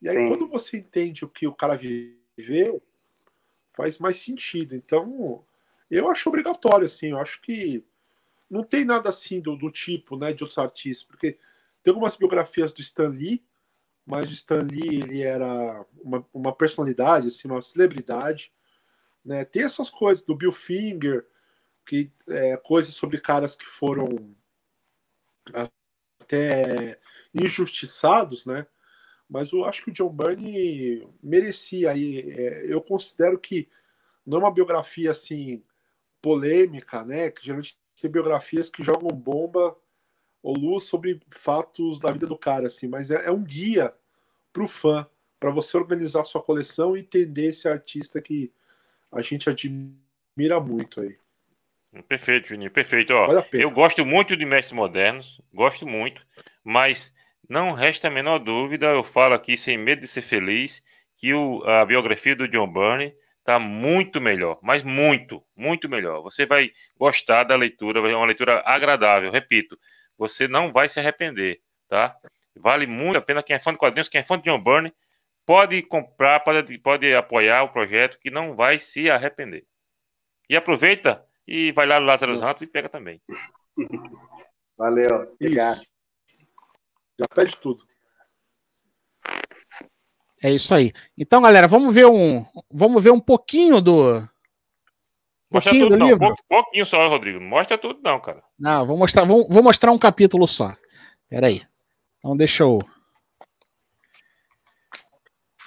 E 0.00 0.08
aí, 0.08 0.14
Sim. 0.14 0.28
quando 0.28 0.46
você 0.46 0.76
entende 0.76 1.24
o 1.24 1.28
que 1.28 1.48
o 1.48 1.54
cara 1.54 1.76
viveu, 1.76 2.80
faz 3.80 3.98
mais 3.98 4.18
sentido. 4.20 4.76
Então, 4.76 5.42
eu 5.90 6.08
acho 6.10 6.28
obrigatório, 6.28 6.84
assim, 6.84 7.08
eu 7.08 7.18
acho 7.18 7.40
que 7.40 7.84
não 8.48 8.62
tem 8.62 8.84
nada 8.84 9.08
assim 9.08 9.40
do, 9.40 9.56
do 9.56 9.70
tipo, 9.70 10.18
né, 10.18 10.32
de 10.34 10.42
outros 10.42 10.58
artistas, 10.58 11.06
porque 11.06 11.38
tem 11.82 11.90
algumas 11.90 12.14
biografias 12.14 12.72
do 12.72 12.82
Stan 12.82 13.08
Lee, 13.08 13.42
mas 14.04 14.28
o 14.28 14.34
Stan 14.34 14.62
Lee 14.62 15.00
ele 15.00 15.22
era 15.22 15.86
uma, 16.02 16.26
uma 16.34 16.52
personalidade, 16.52 17.28
assim, 17.28 17.48
uma 17.48 17.62
celebridade. 17.62 18.52
Né? 19.24 19.44
Tem 19.46 19.62
essas 19.62 19.88
coisas 19.88 20.22
do 20.22 20.34
Bill 20.34 20.52
Finger, 20.52 21.26
que 21.86 22.10
é, 22.28 22.56
coisas 22.58 22.94
sobre 22.94 23.18
caras 23.18 23.56
que 23.56 23.64
foram 23.64 24.34
até 26.20 26.98
injustiçados, 27.34 28.44
né? 28.44 28.66
Mas 29.30 29.52
eu 29.52 29.64
acho 29.64 29.84
que 29.84 29.90
o 29.90 29.92
John 29.92 30.10
Byrne 30.10 31.06
merecia 31.22 31.92
aí. 31.92 32.32
É, 32.32 32.64
eu 32.66 32.82
considero 32.82 33.38
que 33.38 33.68
não 34.26 34.38
é 34.38 34.40
uma 34.40 34.52
biografia 34.52 35.12
assim 35.12 35.62
polêmica, 36.20 37.04
né? 37.04 37.30
Que 37.30 37.44
geralmente 37.44 37.78
tem 38.00 38.10
biografias 38.10 38.68
que 38.68 38.82
jogam 38.82 39.08
bomba 39.08 39.76
ou 40.42 40.56
luz 40.56 40.84
sobre 40.84 41.20
fatos 41.30 41.98
da 41.98 42.10
vida 42.10 42.26
do 42.26 42.36
cara, 42.36 42.66
assim, 42.66 42.88
mas 42.88 43.10
é, 43.10 43.26
é 43.26 43.30
um 43.30 43.44
guia 43.44 43.92
para 44.52 44.64
o 44.64 44.68
fã, 44.68 45.06
para 45.38 45.50
você 45.50 45.76
organizar 45.76 46.24
sua 46.24 46.42
coleção 46.42 46.96
e 46.96 47.00
entender 47.00 47.46
esse 47.46 47.68
artista 47.68 48.20
que 48.20 48.50
a 49.12 49.20
gente 49.20 49.48
admira 49.48 50.58
muito 50.60 51.02
aí. 51.02 51.16
Perfeito, 52.08 52.48
Juninho, 52.48 52.70
perfeito. 52.70 53.12
Ó, 53.12 53.26
vale 53.26 53.46
eu 53.52 53.70
gosto 53.70 54.04
muito 54.06 54.36
de 54.36 54.46
mestres 54.46 54.72
modernos, 54.72 55.40
gosto 55.52 55.86
muito, 55.86 56.26
mas 56.64 57.12
não 57.50 57.72
resta 57.72 58.08
a 58.08 58.10
menor 58.10 58.38
dúvida, 58.38 58.86
eu 58.86 59.04
falo 59.04 59.34
aqui 59.34 59.58
sem 59.58 59.76
medo 59.76 60.00
de 60.00 60.08
ser 60.08 60.22
feliz, 60.22 60.82
que 61.16 61.34
o, 61.34 61.62
a 61.64 61.84
biografia 61.84 62.34
do 62.34 62.48
John 62.48 62.72
Byrne 62.72 63.14
está 63.40 63.58
muito 63.58 64.20
melhor, 64.20 64.58
mas 64.62 64.82
muito, 64.82 65.44
muito 65.56 65.88
melhor. 65.88 66.22
Você 66.22 66.46
vai 66.46 66.70
gostar 66.96 67.44
da 67.44 67.56
leitura, 67.56 68.00
vai 68.00 68.10
ser 68.10 68.16
uma 68.16 68.26
leitura 68.26 68.62
agradável, 68.64 69.30
repito 69.30 69.76
você 70.16 70.46
não 70.46 70.70
vai 70.70 70.86
se 70.86 71.00
arrepender, 71.00 71.62
tá? 71.88 72.14
Vale 72.54 72.86
muito 72.86 73.16
a 73.16 73.22
pena 73.22 73.42
quem 73.42 73.56
é 73.56 73.58
fã 73.58 73.72
de 73.72 73.78
quadrinhos, 73.78 74.08
quem 74.08 74.20
é 74.20 74.24
fã 74.24 74.38
de 74.38 74.44
John 74.44 74.62
Byrne, 74.62 74.92
pode 75.46 75.80
comprar, 75.82 76.40
pode, 76.40 76.76
pode 76.76 77.14
apoiar 77.14 77.62
o 77.62 77.72
projeto 77.72 78.18
que 78.20 78.30
não 78.30 78.54
vai 78.54 78.78
se 78.78 79.10
arrepender. 79.10 79.64
E 80.46 80.54
aproveita 80.54 81.24
e 81.48 81.72
vai 81.72 81.86
lá 81.86 81.98
no 81.98 82.04
Lázaro 82.04 82.36
Santos 82.36 82.62
e 82.62 82.66
pega 82.66 82.88
também. 82.88 83.20
Valeu. 84.76 85.32
Obrigado. 85.40 85.80
Já 87.20 87.26
pede 87.34 87.54
tudo. 87.58 87.84
É 90.42 90.50
isso 90.50 90.72
aí. 90.72 90.90
Então, 91.18 91.42
galera, 91.42 91.68
vamos 91.68 91.94
ver 91.94 92.06
um, 92.06 92.46
vamos 92.70 93.04
ver 93.04 93.10
um 93.10 93.20
pouquinho 93.20 93.78
do 93.78 94.26
Mostra 95.50 95.72
tudo, 95.72 95.98
não. 95.98 96.06
Livro. 96.06 96.34
Pouquinho 96.48 96.86
só, 96.86 97.06
Rodrigo. 97.08 97.38
Não 97.38 97.46
mostra 97.46 97.76
tudo, 97.76 98.00
não, 98.02 98.18
cara. 98.20 98.42
Não, 98.58 98.86
vou 98.86 98.96
mostrar, 98.96 99.24
vou, 99.24 99.46
vou 99.48 99.62
mostrar 99.62 99.90
um 99.90 99.98
capítulo 99.98 100.48
só. 100.48 100.74
Peraí. 101.28 101.62
Então 102.18 102.34
deixa 102.34 102.62
eu. 102.62 102.78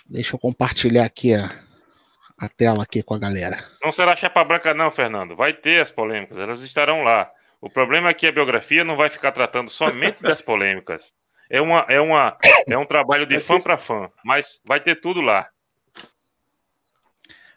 Deixa 0.08 0.36
eu 0.36 0.40
compartilhar 0.40 1.06
aqui 1.06 1.36
a, 1.36 1.64
a 2.38 2.50
tela 2.50 2.84
aqui 2.84 3.04
com 3.04 3.14
a 3.14 3.20
galera. 3.20 3.64
Não 3.84 3.92
será 3.92 4.16
chapa 4.16 4.44
branca, 4.44 4.74
não, 4.74 4.90
Fernando. 4.90 5.36
Vai 5.36 5.54
ter 5.54 5.82
as 5.82 5.92
polêmicas, 5.92 6.38
elas 6.38 6.62
estarão 6.62 7.04
lá. 7.04 7.30
O 7.62 7.70
problema 7.70 8.10
é 8.10 8.14
que 8.14 8.28
a 8.28 8.32
biografia 8.32 8.84
não 8.84 8.96
vai 8.96 9.10
ficar 9.10 9.32
tratando 9.32 9.70
somente 9.70 10.22
das 10.22 10.42
polêmicas. 10.42 11.14
É, 11.54 11.62
uma, 11.62 11.86
é, 11.88 12.02
uma, 12.02 12.36
é 12.68 12.76
um 12.76 12.84
trabalho 12.84 13.28
de 13.28 13.40
fã 13.40 13.62
para 13.62 13.78
fã, 13.78 14.10
mas 14.26 14.60
vai 14.66 14.80
ter 14.80 15.00
tudo 15.00 15.22
lá. 15.22 15.48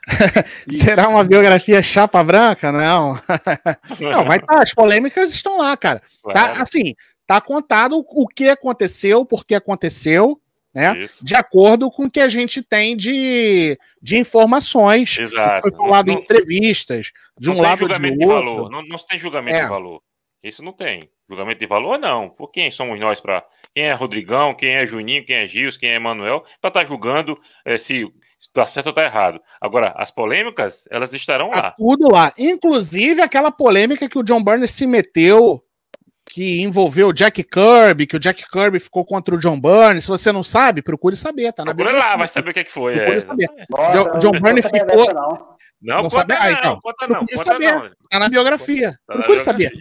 Será 0.71 1.09
uma 1.09 1.25
biografia 1.25 1.83
chapa 1.83 2.23
branca? 2.23 2.71
Não. 2.71 3.19
Não, 3.99 4.23
vai 4.23 4.37
estar. 4.37 4.57
Tá, 4.57 4.63
as 4.63 4.75
polêmicas 4.75 5.35
estão 5.35 5.57
lá, 5.57 5.75
cara. 5.79 6.03
Tá, 6.31 6.61
assim, 6.61 6.95
tá 7.27 7.41
contado 7.41 8.05
o 8.07 8.29
que 8.29 8.51
aconteceu, 8.51 9.25
por 9.25 9.47
que 9.47 9.55
aconteceu, 9.55 10.39
né? 10.75 10.99
Isso. 10.99 11.25
De 11.25 11.35
acordo 11.35 11.91
com 11.91 12.05
o 12.05 12.11
que 12.11 12.21
a 12.21 12.29
gente 12.29 12.63
tem 12.63 12.95
de, 12.95 13.79
de 14.03 14.19
informações. 14.19 15.19
Exato. 15.19 15.63
Foi 15.63 15.73
falado 15.73 16.09
não, 16.09 16.15
em 16.17 16.19
entrevistas, 16.19 17.13
de 17.41 17.49
um 17.49 17.63
lado 17.63 17.79
julgamento 17.79 18.19
de, 18.19 18.27
de 18.27 18.27
valor. 18.27 18.71
Não, 18.71 18.83
não 18.83 18.99
tem 18.99 19.19
julgamento 19.19 19.57
é. 19.57 19.63
de 19.63 19.69
valor. 19.71 20.03
Isso 20.43 20.63
não 20.63 20.75
tem. 20.75 21.09
Julgamento 21.29 21.59
de 21.59 21.67
valor, 21.67 21.99
não. 21.99 22.29
Por 22.29 22.51
quem 22.51 22.71
somos 22.71 23.01
nós 23.01 23.21
para. 23.21 23.45
Quem 23.75 23.85
é 23.85 23.93
Rodrigão, 23.93 24.55
quem 24.55 24.77
é 24.77 24.87
Juninho, 24.87 25.25
quem 25.25 25.37
é 25.37 25.49
Gils, 25.49 25.77
quem 25.77 25.91
é 25.91 25.97
Emanuel, 25.97 26.45
para 26.61 26.69
estar 26.69 26.81
tá 26.81 26.85
julgando 26.85 27.39
é, 27.65 27.77
se 27.77 28.07
está 28.39 28.65
certo 28.65 28.87
ou 28.87 28.91
está 28.91 29.05
errado. 29.05 29.41
Agora, 29.61 29.93
as 29.97 30.11
polêmicas, 30.11 30.89
elas 30.91 31.13
estarão 31.13 31.51
tá 31.51 31.57
lá. 31.57 31.71
tudo 31.73 32.11
lá. 32.11 32.33
Inclusive 32.39 33.21
aquela 33.21 33.51
polêmica 33.51 34.09
que 34.09 34.19
o 34.19 34.23
John 34.23 34.43
Byrne 34.43 34.69
se 34.69 34.87
meteu, 34.87 35.63
que 36.25 36.63
envolveu 36.63 37.09
o 37.09 37.13
Jack 37.13 37.43
Kirby, 37.43 38.07
que 38.07 38.17
o 38.17 38.21
Jack 38.21 38.49
Kirby 38.49 38.79
ficou 38.79 39.05
contra 39.05 39.35
o 39.35 39.39
John 39.39 39.61
Byrne. 39.61 40.01
Se 40.01 40.09
você 40.09 40.31
não 40.31 40.45
sabe, 40.45 40.81
procure 40.81 41.17
saber, 41.17 41.53
tá 41.53 41.65
na 41.65 41.75
Procure 41.75 41.97
lá, 41.97 42.17
vai 42.17 42.29
saber 42.29 42.51
o 42.51 42.55
que, 42.55 42.61
é 42.61 42.65
que 42.65 42.73
foi. 42.73 42.95
Procure 42.95 43.17
é. 43.17 43.21
saber. 43.21 43.49
Nossa, 43.69 44.19
John, 44.19 44.33
Byrne 44.33 44.63
ficou. 44.63 45.13
Não, 45.13 45.57
não, 45.83 46.03
não 46.05 46.11
sabe. 46.11 46.35
Ah, 46.39 46.53
então, 46.53 46.81
conta 46.81 47.07
não, 47.09 47.21
conta 47.21 47.37
saber. 47.39 47.75
Não. 47.75 47.91
Tá 48.11 48.19
na 48.19 48.29
biografia. 48.29 48.99
Tá 49.07 49.15
procure 49.15 49.41
saber. 49.41 49.73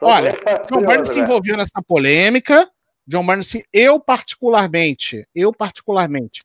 Olha, 0.00 0.32
John 0.70 0.86
Byrne 0.86 1.06
se 1.06 1.18
envolveu 1.18 1.56
nessa 1.56 1.82
polêmica. 1.82 2.70
John 3.06 3.26
Byrne, 3.26 3.44
se 3.44 3.64
eu 3.72 3.98
particularmente, 3.98 5.26
eu 5.34 5.52
particularmente, 5.52 6.42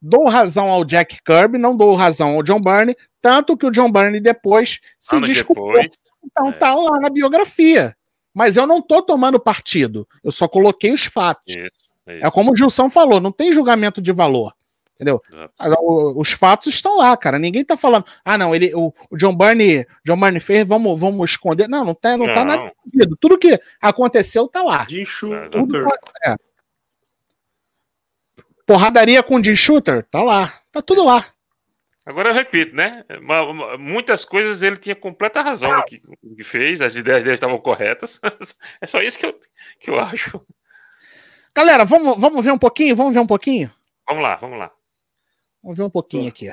dou 0.00 0.28
razão 0.28 0.68
ao 0.68 0.84
Jack 0.84 1.20
Kirby, 1.22 1.58
não 1.58 1.76
dou 1.76 1.94
razão 1.94 2.36
ao 2.36 2.42
John 2.42 2.60
Byrne, 2.60 2.96
tanto 3.20 3.56
que 3.56 3.66
o 3.66 3.70
John 3.70 3.90
Byrne 3.90 4.20
depois 4.20 4.80
se 4.98 5.16
Ano 5.16 5.26
desculpou. 5.26 5.72
Depois, 5.72 5.98
então 6.24 6.48
é. 6.48 6.52
tá 6.52 6.74
lá 6.74 6.98
na 6.98 7.10
biografia. 7.10 7.94
Mas 8.32 8.56
eu 8.56 8.66
não 8.66 8.80
tô 8.80 9.02
tomando 9.02 9.40
partido, 9.40 10.06
eu 10.22 10.32
só 10.32 10.46
coloquei 10.48 10.92
os 10.92 11.04
fatos. 11.04 11.54
Isso, 11.54 11.66
isso. 12.08 12.26
É 12.26 12.30
como 12.30 12.52
o 12.52 12.56
Gilson 12.56 12.88
falou, 12.88 13.20
não 13.20 13.32
tem 13.32 13.52
julgamento 13.52 14.00
de 14.00 14.12
valor. 14.12 14.54
Entendeu? 15.00 15.22
É. 15.32 15.48
Os 16.14 16.32
fatos 16.32 16.66
estão 16.74 16.98
lá, 16.98 17.16
cara. 17.16 17.38
Ninguém 17.38 17.64
tá 17.64 17.74
falando, 17.74 18.04
ah, 18.22 18.36
não, 18.36 18.54
ele, 18.54 18.70
o, 18.74 18.92
o 19.10 19.16
John 19.16 19.34
Byrne, 19.34 19.86
John 20.04 20.20
Byrne 20.20 20.38
fez, 20.40 20.68
vamos, 20.68 21.00
vamos 21.00 21.30
esconder. 21.30 21.66
Não, 21.66 21.86
não 21.86 21.94
tá, 21.94 22.18
não, 22.18 22.26
não. 22.26 22.34
tá 22.34 22.44
nada 22.44 22.66
escondido. 22.66 23.16
Tudo 23.18 23.38
que 23.38 23.58
aconteceu 23.80 24.46
tá 24.46 24.62
lá. 24.62 24.84
De 24.84 25.02
Tudo, 25.50 25.86
é. 26.26 26.36
Porradaria 28.66 29.22
com 29.22 29.42
Jim 29.42 29.56
Shooter? 29.56 30.04
Tá 30.10 30.22
lá. 30.22 30.52
Tá 30.70 30.82
tudo 30.82 31.02
lá. 31.02 31.24
Agora 32.04 32.28
eu 32.28 32.34
repito, 32.34 32.76
né? 32.76 33.02
Muitas 33.78 34.24
coisas 34.26 34.60
ele 34.60 34.76
tinha 34.76 34.94
completa 34.94 35.40
razão 35.40 35.70
no 35.70 35.84
que, 35.84 35.98
que 36.36 36.44
fez, 36.44 36.82
as 36.82 36.94
ideias 36.94 37.22
dele 37.22 37.34
estavam 37.34 37.58
corretas. 37.58 38.20
É 38.82 38.86
só 38.86 39.00
isso 39.00 39.18
que 39.18 39.24
eu, 39.24 39.34
que 39.78 39.90
eu 39.90 39.98
acho. 39.98 40.40
Galera, 41.54 41.86
vamos, 41.86 42.20
vamos 42.20 42.44
ver 42.44 42.52
um 42.52 42.58
pouquinho? 42.58 42.94
Vamos 42.94 43.14
ver 43.14 43.20
um 43.20 43.26
pouquinho? 43.26 43.70
Vamos 44.06 44.22
lá, 44.22 44.36
vamos 44.36 44.58
lá. 44.58 44.70
Vamos 45.62 45.78
ver 45.78 45.84
um 45.84 45.90
pouquinho 45.90 46.28
aqui. 46.28 46.52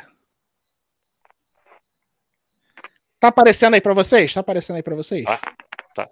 Tá 3.19 3.29
aparecendo 3.29 3.73
aí 3.73 3.81
para 3.81 3.93
vocês? 3.93 4.33
Tá 4.33 4.41
aparecendo 4.41 4.75
aí 4.75 4.83
para 4.83 4.95
vocês? 4.95 5.25
Tá. 5.25 5.39
tá. 5.95 6.09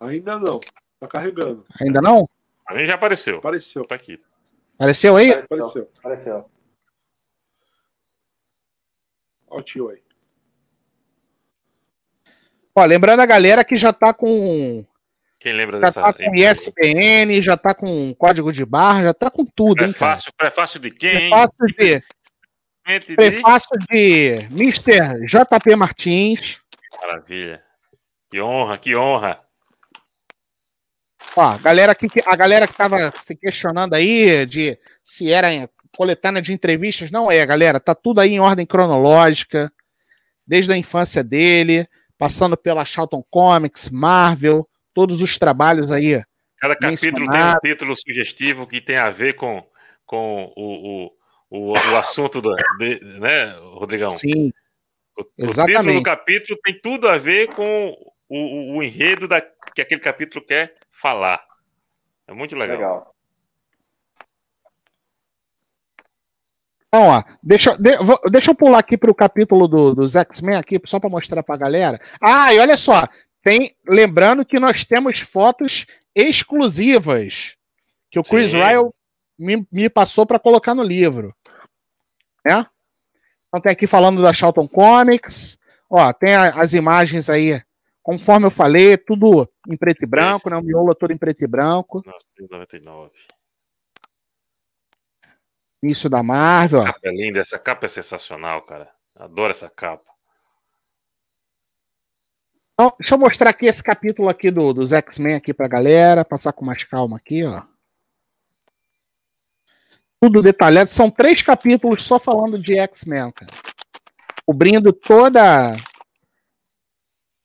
Ainda 0.00 0.38
não. 0.38 0.60
Tá 1.00 1.06
carregando. 1.06 1.64
Ainda 1.80 2.00
não? 2.00 2.28
A 2.66 2.74
mim 2.74 2.84
já 2.84 2.94
apareceu. 2.94 3.38
Apareceu. 3.38 3.84
Tá 3.84 3.94
aqui. 3.94 4.20
Apareceu 4.74 5.16
aí? 5.16 5.32
Apareceu. 5.32 5.90
Apareceu. 5.98 6.50
Olha 9.48 9.60
o 9.60 9.62
tio 9.62 9.88
aí. 9.88 10.02
Ó, 12.74 12.84
lembrando 12.84 13.20
a 13.20 13.26
galera 13.26 13.64
que 13.64 13.76
já 13.76 13.92
tá 13.92 14.12
com. 14.12 14.84
Quem 15.40 15.52
lembra 15.52 15.78
Já 15.78 15.86
dessa? 15.86 16.02
tá 16.02 16.12
com 16.12 16.34
ISBN, 16.34 17.40
já 17.40 17.56
tá 17.56 17.74
com 17.74 18.14
código 18.14 18.52
de 18.52 18.64
barra, 18.66 19.04
já 19.04 19.14
tá 19.14 19.30
com 19.30 19.44
tudo, 19.44 19.84
hein, 19.84 19.92
cara? 19.92 20.12
Prefácio, 20.14 20.32
prefácio 20.36 20.80
de 20.80 20.90
quem? 20.90 21.30
Prefácio 21.30 21.66
de, 21.78 22.02
Prefácio 23.16 23.76
de 23.90 24.46
Mr. 24.50 25.26
JP 25.26 25.74
Martins. 25.74 26.60
Maravilha. 27.00 27.62
Que 28.30 28.40
honra, 28.40 28.78
que 28.78 28.94
honra. 28.94 29.40
Ó, 31.34 31.42
a 31.42 31.58
galera 31.58 31.94
que, 31.94 32.08
a 32.24 32.36
galera 32.36 32.66
que 32.68 32.74
tava 32.74 33.12
se 33.22 33.34
questionando 33.34 33.94
aí 33.94 34.46
de 34.46 34.78
se 35.02 35.32
era 35.32 35.48
coletânea 35.96 36.40
de 36.40 36.52
entrevistas, 36.52 37.10
não 37.10 37.30
é, 37.30 37.44
galera. 37.44 37.80
Tá 37.80 37.94
tudo 37.94 38.20
aí 38.20 38.34
em 38.34 38.40
ordem 38.40 38.64
cronológica, 38.64 39.72
desde 40.46 40.72
a 40.72 40.76
infância 40.76 41.24
dele, 41.24 41.88
passando 42.16 42.56
pela 42.56 42.84
Charlton 42.84 43.22
Comics, 43.30 43.90
Marvel, 43.90 44.66
todos 44.94 45.20
os 45.20 45.38
trabalhos 45.38 45.90
aí. 45.90 46.22
Cada 46.58 46.76
capítulo 46.76 47.30
tem 47.30 47.40
um 47.40 47.58
título 47.62 47.96
sugestivo 47.96 48.66
que 48.66 48.80
tem 48.80 48.96
a 48.96 49.10
ver 49.10 49.34
com, 49.34 49.66
com 50.06 50.52
o, 50.56 51.06
o, 51.06 51.12
o, 51.50 51.72
o 51.72 51.96
assunto, 51.96 52.40
do, 52.40 52.54
de- 52.78 53.00
né, 53.20 53.52
Rodrigão? 53.74 54.10
Sim, 54.10 54.52
O, 55.16 55.22
o 55.22 55.24
título 55.24 55.50
exatamente. 55.50 55.98
do 55.98 56.02
capítulo 56.02 56.58
tem 56.64 56.80
tudo 56.80 57.08
a 57.08 57.16
ver 57.16 57.48
com 57.54 57.88
o, 58.28 58.74
o, 58.74 58.76
o 58.78 58.82
enredo 58.82 59.26
da, 59.28 59.40
que 59.74 59.80
aquele 59.80 60.00
capítulo 60.00 60.44
quer 60.44 60.74
falar. 60.90 61.42
É 62.26 62.32
muito 62.32 62.54
legal. 62.56 62.76
Legal. 62.76 63.14
Então, 66.88 67.08
ó, 67.08 67.22
deixa, 67.42 67.70
eu- 67.70 67.78
de- 67.78 67.96
vou- 67.98 68.20
deixa 68.30 68.50
eu 68.50 68.54
pular 68.54 68.78
aqui 68.78 68.96
pro 68.96 69.14
capítulo 69.14 69.68
do- 69.68 69.94
dos 69.94 70.14
X-Men 70.16 70.56
aqui, 70.56 70.80
só 70.84 70.98
para 70.98 71.10
mostrar 71.10 71.42
pra 71.42 71.56
galera. 71.56 72.00
Ah, 72.20 72.52
e 72.54 72.58
olha 72.58 72.76
só, 72.76 73.06
tem, 73.42 73.76
lembrando 73.86 74.44
que 74.44 74.58
nós 74.58 74.84
temos 74.84 75.18
fotos 75.20 75.84
exclusivas 76.14 77.56
que 78.10 78.18
o 78.18 78.22
Chris 78.24 78.50
Sim. 78.52 78.58
Ryle 78.62 78.90
me, 79.38 79.66
me 79.70 79.88
passou 79.90 80.24
para 80.26 80.38
colocar 80.38 80.74
no 80.74 80.82
livro. 80.82 81.34
Né? 82.44 82.66
Então 83.48 83.60
tem 83.60 83.72
aqui 83.72 83.86
falando 83.86 84.22
da 84.22 84.32
Charlton 84.32 84.68
Comics. 84.68 85.58
Ó, 85.90 86.12
tem 86.12 86.34
a- 86.34 86.60
as 86.60 86.72
imagens 86.72 87.30
aí, 87.30 87.62
conforme 88.02 88.46
eu 88.46 88.50
falei, 88.50 88.96
tudo 88.96 89.48
em 89.68 89.76
preto 89.76 90.02
e 90.04 90.06
branco, 90.06 90.50
né? 90.50 90.56
O 90.56 90.62
miolo 90.62 90.90
é 90.90 90.94
todo 90.94 91.12
em 91.12 91.16
preto 91.18 91.42
e 91.44 91.46
branco. 91.46 92.02
1999. 92.38 93.12
Início 95.82 96.08
da 96.10 96.22
Marvel, 96.22 96.80
ó. 96.80 96.84
Capa 96.84 96.98
é 97.04 97.10
linda, 97.10 97.38
essa 97.40 97.58
capa 97.58 97.86
é 97.86 97.88
sensacional, 97.88 98.62
cara. 98.66 98.90
Adoro 99.16 99.50
essa 99.50 99.68
capa. 99.70 100.04
Então, 102.74 102.92
deixa 102.98 103.14
eu 103.14 103.18
mostrar 103.18 103.50
aqui 103.50 103.66
esse 103.66 103.82
capítulo 103.82 104.28
aqui 104.28 104.50
do, 104.50 104.72
dos 104.74 104.92
X-Men 104.92 105.34
aqui 105.36 105.54
pra 105.54 105.68
galera, 105.68 106.24
passar 106.24 106.52
com 106.52 106.64
mais 106.64 106.84
calma 106.84 107.16
aqui, 107.16 107.44
ó. 107.44 107.62
Tudo 110.20 110.42
detalhado. 110.42 110.90
São 110.90 111.10
três 111.10 111.42
capítulos 111.42 112.02
só 112.02 112.18
falando 112.18 112.58
de 112.58 112.78
X-Men, 112.78 113.30
cara. 113.32 113.52
Cobrindo 114.44 114.92
toda 114.92 115.76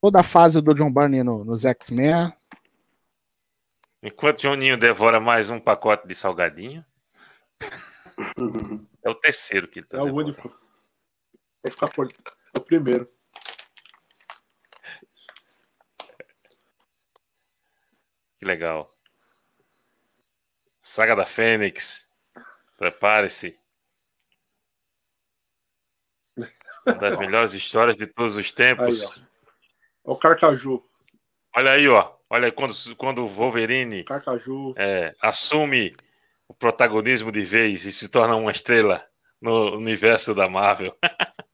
toda 0.02 0.20
a 0.22 0.24
fase 0.24 0.62
do 0.62 0.74
John 0.74 0.92
Byrne 0.92 1.24
no- 1.24 1.44
nos 1.46 1.64
X-Men. 1.66 2.34
Enquanto 4.02 4.42
Joninho 4.42 4.78
devora 4.78 5.20
mais 5.20 5.50
um 5.50 5.60
pacote 5.60 6.08
de 6.08 6.16
salgadinho, 6.16 6.84
é 9.04 9.10
o 9.10 9.16
terceiro 9.16 9.68
que 9.68 9.80
ele 9.80 9.86
tá 9.88 9.98
É 9.98 10.02
o 10.02 10.06
devorando. 10.06 10.32
único. 10.32 10.50
Vai 11.64 11.72
ficar 11.72 11.88
por... 11.90 12.08
É 12.08 12.58
o 12.58 12.62
primeiro. 12.62 13.08
Que 18.38 18.46
legal. 18.46 18.90
Saga 20.82 21.16
da 21.16 21.26
Fênix. 21.26 22.08
Prepare-se. 22.82 23.56
Uma 26.84 26.96
das 26.96 27.16
melhores 27.16 27.54
histórias 27.54 27.96
de 27.96 28.08
todos 28.08 28.36
os 28.36 28.52
tempos. 28.52 29.04
Aí, 29.04 29.08
ó. 29.08 30.10
É 30.10 30.12
o 30.12 30.16
Carcaju. 30.16 30.84
Olha 31.56 31.74
aí, 31.74 31.88
ó. 31.88 32.12
Olha 32.28 32.46
aí 32.46 32.52
quando, 32.52 32.74
quando 32.96 33.24
o 33.24 33.28
Wolverine 33.28 34.04
Carcaju. 34.04 34.74
é, 34.76 35.14
assume 35.22 35.96
o 36.48 36.56
protagonismo 36.56 37.32
de 37.32 37.46
vez 37.46 37.86
e 37.86 37.92
se 37.92 38.10
torna 38.10 38.36
uma 38.36 38.50
estrela 38.50 39.06
no 39.40 39.78
universo 39.78 40.34
da 40.34 40.50
Marvel. 40.50 40.98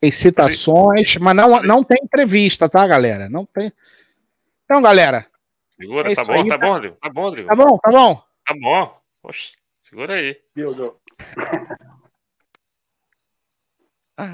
Tem 0.00 0.12
citações, 0.12 1.16
mas 1.16 1.34
não, 1.34 1.62
não 1.62 1.84
tem 1.84 1.98
entrevista, 2.02 2.68
tá, 2.68 2.84
galera? 2.86 3.28
Não 3.28 3.46
tem. 3.46 3.72
Então, 4.72 4.80
galera, 4.80 5.26
Segura, 5.72 6.10
É 6.10 6.14
tá 6.14 6.24
bom, 6.24 6.32
aí, 6.32 6.48
tá 6.48 6.58
tá? 6.58 6.66
bom, 6.66 6.72
Rodrigo? 6.72 6.96
Tá 6.96 7.10
bom, 7.10 7.20
Rodrigo? 7.20 7.48
tá 7.50 7.54
bom, 7.54 7.78
tá 7.78 7.90
bom. 7.90 8.24
Tá 8.46 8.54
bom. 8.58 9.00
Oxe, 9.22 9.52
segura 9.84 10.14
aí. 10.14 10.34
Deu, 10.56 10.74
deu. 10.74 10.98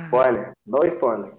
Spoiler. 0.06 0.52
No 0.65 0.86
spoiler. 0.86 1.32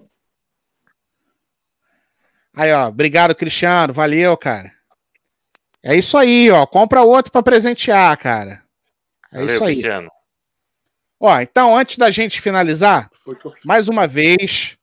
Aí, 2.54 2.70
ó, 2.74 2.88
obrigado, 2.88 3.34
Cristiano, 3.34 3.94
valeu, 3.94 4.36
cara. 4.36 4.70
É 5.82 5.96
isso 5.96 6.18
aí, 6.18 6.50
ó, 6.50 6.66
compra 6.66 7.00
outro 7.00 7.32
pra 7.32 7.42
presentear, 7.42 8.14
cara. 8.18 8.62
É 9.32 9.38
Valeu, 9.38 9.46
isso 9.54 9.64
aí. 9.64 9.72
Cristiano. 9.76 10.10
Ó, 11.18 11.40
então, 11.40 11.74
antes 11.74 11.96
da 11.96 12.10
gente 12.10 12.38
finalizar, 12.38 13.10
mais 13.64 13.88
uma 13.88 14.06
vez, 14.06 14.76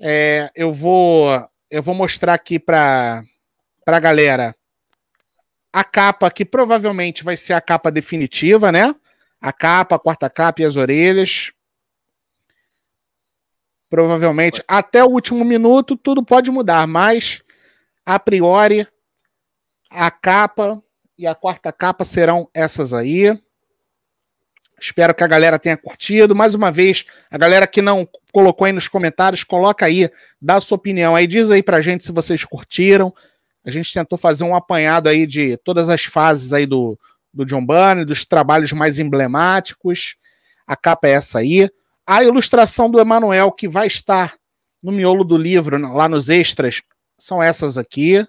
é, 0.00 0.50
eu 0.54 0.72
vou 0.72 1.28
eu 1.70 1.82
vou 1.82 1.94
mostrar 1.94 2.34
aqui 2.34 2.58
para 2.58 3.22
para 3.90 3.98
galera 3.98 4.54
a 5.72 5.82
capa 5.82 6.30
que 6.30 6.44
provavelmente 6.44 7.24
vai 7.24 7.36
ser 7.36 7.54
a 7.54 7.60
capa 7.60 7.90
definitiva, 7.90 8.70
né? 8.70 8.94
A 9.40 9.52
capa, 9.52 9.96
a 9.96 9.98
quarta 9.98 10.30
capa 10.30 10.62
e 10.62 10.64
as 10.64 10.76
orelhas. 10.76 11.50
Provavelmente 13.88 14.62
até 14.68 15.02
o 15.02 15.08
último 15.08 15.44
minuto 15.44 15.96
tudo 15.96 16.24
pode 16.24 16.52
mudar, 16.52 16.86
mas 16.86 17.42
a 18.06 18.16
priori 18.16 18.86
a 19.90 20.08
capa 20.08 20.80
e 21.18 21.26
a 21.26 21.34
quarta 21.34 21.72
capa 21.72 22.04
serão 22.04 22.48
essas 22.54 22.92
aí. 22.92 23.36
Espero 24.80 25.14
que 25.14 25.24
a 25.24 25.26
galera 25.26 25.58
tenha 25.58 25.76
curtido. 25.76 26.34
Mais 26.34 26.54
uma 26.54 26.70
vez, 26.70 27.04
a 27.28 27.36
galera 27.36 27.66
que 27.66 27.82
não 27.82 28.08
colocou 28.32 28.64
aí 28.64 28.72
nos 28.72 28.86
comentários, 28.86 29.42
coloca 29.42 29.84
aí, 29.84 30.08
dá 30.40 30.56
a 30.56 30.60
sua 30.60 30.76
opinião 30.76 31.16
aí, 31.16 31.26
diz 31.26 31.50
aí 31.50 31.62
pra 31.62 31.80
gente 31.80 32.04
se 32.04 32.12
vocês 32.12 32.44
curtiram. 32.44 33.12
A 33.64 33.70
gente 33.70 33.92
tentou 33.92 34.16
fazer 34.16 34.44
um 34.44 34.54
apanhado 34.54 35.08
aí 35.08 35.26
de 35.26 35.56
todas 35.58 35.88
as 35.88 36.04
fases 36.04 36.52
aí 36.52 36.66
do, 36.66 36.98
do 37.32 37.44
John 37.44 37.64
Byrne, 37.64 38.04
dos 38.04 38.24
trabalhos 38.24 38.72
mais 38.72 38.98
emblemáticos. 38.98 40.16
A 40.66 40.76
capa 40.76 41.08
é 41.08 41.12
essa 41.12 41.38
aí. 41.38 41.70
A 42.06 42.24
ilustração 42.24 42.90
do 42.90 42.98
Emanuel, 42.98 43.52
que 43.52 43.68
vai 43.68 43.86
estar 43.86 44.36
no 44.82 44.90
miolo 44.90 45.24
do 45.24 45.36
livro, 45.36 45.78
lá 45.92 46.08
nos 46.08 46.28
extras, 46.28 46.80
são 47.18 47.42
essas 47.42 47.76
aqui. 47.76 48.26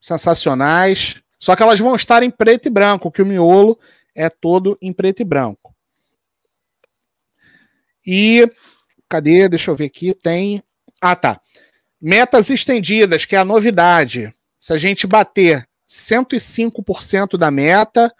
Sensacionais. 0.00 1.22
Só 1.38 1.54
que 1.54 1.62
elas 1.62 1.78
vão 1.78 1.94
estar 1.94 2.22
em 2.22 2.30
preto 2.30 2.66
e 2.66 2.70
branco, 2.70 3.10
que 3.10 3.22
o 3.22 3.26
miolo 3.26 3.78
é 4.14 4.28
todo 4.28 4.76
em 4.82 4.92
preto 4.92 5.20
e 5.20 5.24
branco. 5.24 5.74
E 8.04 8.50
cadê? 9.08 9.48
Deixa 9.48 9.70
eu 9.70 9.76
ver 9.76 9.86
aqui. 9.86 10.14
Tem. 10.14 10.62
Ah, 11.00 11.14
tá. 11.14 11.40
Metas 12.02 12.50
estendidas, 12.50 13.24
que 13.24 13.36
é 13.36 13.38
a 13.38 13.44
novidade. 13.44 14.34
Se 14.58 14.72
a 14.72 14.76
gente 14.76 15.06
bater 15.06 15.68
105% 15.88 17.36
da 17.38 17.50
meta, 17.50 18.12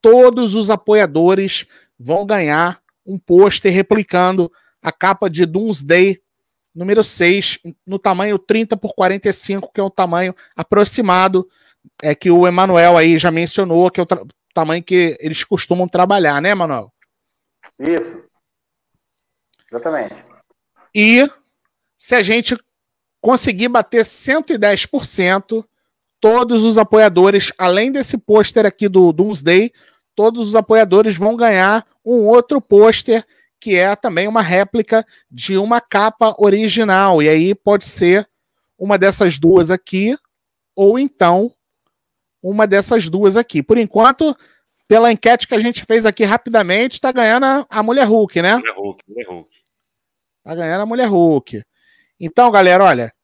todos 0.00 0.54
os 0.54 0.70
apoiadores 0.70 1.66
vão 1.98 2.24
ganhar 2.24 2.80
um 3.04 3.18
pôster 3.18 3.72
replicando 3.72 4.50
a 4.80 4.90
capa 4.90 5.28
de 5.28 5.44
Doomsday 5.44 6.20
número 6.74 7.02
6, 7.02 7.58
no 7.86 7.98
tamanho 7.98 8.38
30 8.38 8.76
por 8.76 8.94
45, 8.94 9.72
que 9.72 9.80
é 9.80 9.82
o 9.82 9.90
tamanho 9.90 10.36
aproximado 10.54 11.48
é 12.02 12.14
que 12.14 12.30
o 12.30 12.46
Emanuel 12.46 12.96
aí 12.96 13.18
já 13.18 13.30
mencionou, 13.30 13.90
que 13.90 14.00
é 14.00 14.02
o 14.02 14.06
tamanho 14.52 14.82
que 14.82 15.16
eles 15.20 15.42
costumam 15.44 15.88
trabalhar, 15.88 16.40
né, 16.42 16.50
Emanuel? 16.50 16.92
Isso. 17.78 18.24
Exatamente. 19.70 20.16
E 20.94 21.28
se 21.96 22.14
a 22.14 22.22
gente 22.22 22.56
conseguir 23.26 23.66
bater 23.66 24.04
110%, 24.04 25.64
todos 26.20 26.62
os 26.62 26.78
apoiadores, 26.78 27.52
além 27.58 27.90
desse 27.90 28.16
pôster 28.16 28.64
aqui 28.64 28.88
do 28.88 29.12
Doomsday, 29.12 29.72
todos 30.14 30.46
os 30.46 30.54
apoiadores 30.54 31.16
vão 31.16 31.34
ganhar 31.34 31.84
um 32.04 32.24
outro 32.24 32.60
pôster 32.60 33.26
que 33.58 33.74
é 33.74 33.96
também 33.96 34.28
uma 34.28 34.42
réplica 34.42 35.04
de 35.28 35.58
uma 35.58 35.80
capa 35.80 36.36
original. 36.38 37.20
E 37.20 37.28
aí 37.28 37.52
pode 37.52 37.86
ser 37.86 38.28
uma 38.78 38.96
dessas 38.96 39.40
duas 39.40 39.72
aqui, 39.72 40.16
ou 40.76 40.96
então 40.96 41.50
uma 42.40 42.64
dessas 42.64 43.08
duas 43.08 43.36
aqui. 43.36 43.60
Por 43.60 43.76
enquanto, 43.76 44.36
pela 44.86 45.10
enquete 45.10 45.48
que 45.48 45.54
a 45.56 45.60
gente 45.60 45.84
fez 45.84 46.06
aqui 46.06 46.22
rapidamente, 46.22 46.92
está 46.92 47.10
ganhando 47.10 47.66
a 47.68 47.82
Mulher 47.82 48.04
Hulk, 48.04 48.40
né? 48.40 48.54
Mulher 48.54 48.74
Hulk, 48.76 49.02
Mulher 49.08 49.26
Hulk. 49.28 49.50
Tá 50.44 50.54
ganhando 50.54 50.82
a 50.82 50.86
Mulher 50.86 51.08
Hulk. 51.08 51.64
Então, 52.20 52.52
galera, 52.52 52.84
olha, 52.84 53.15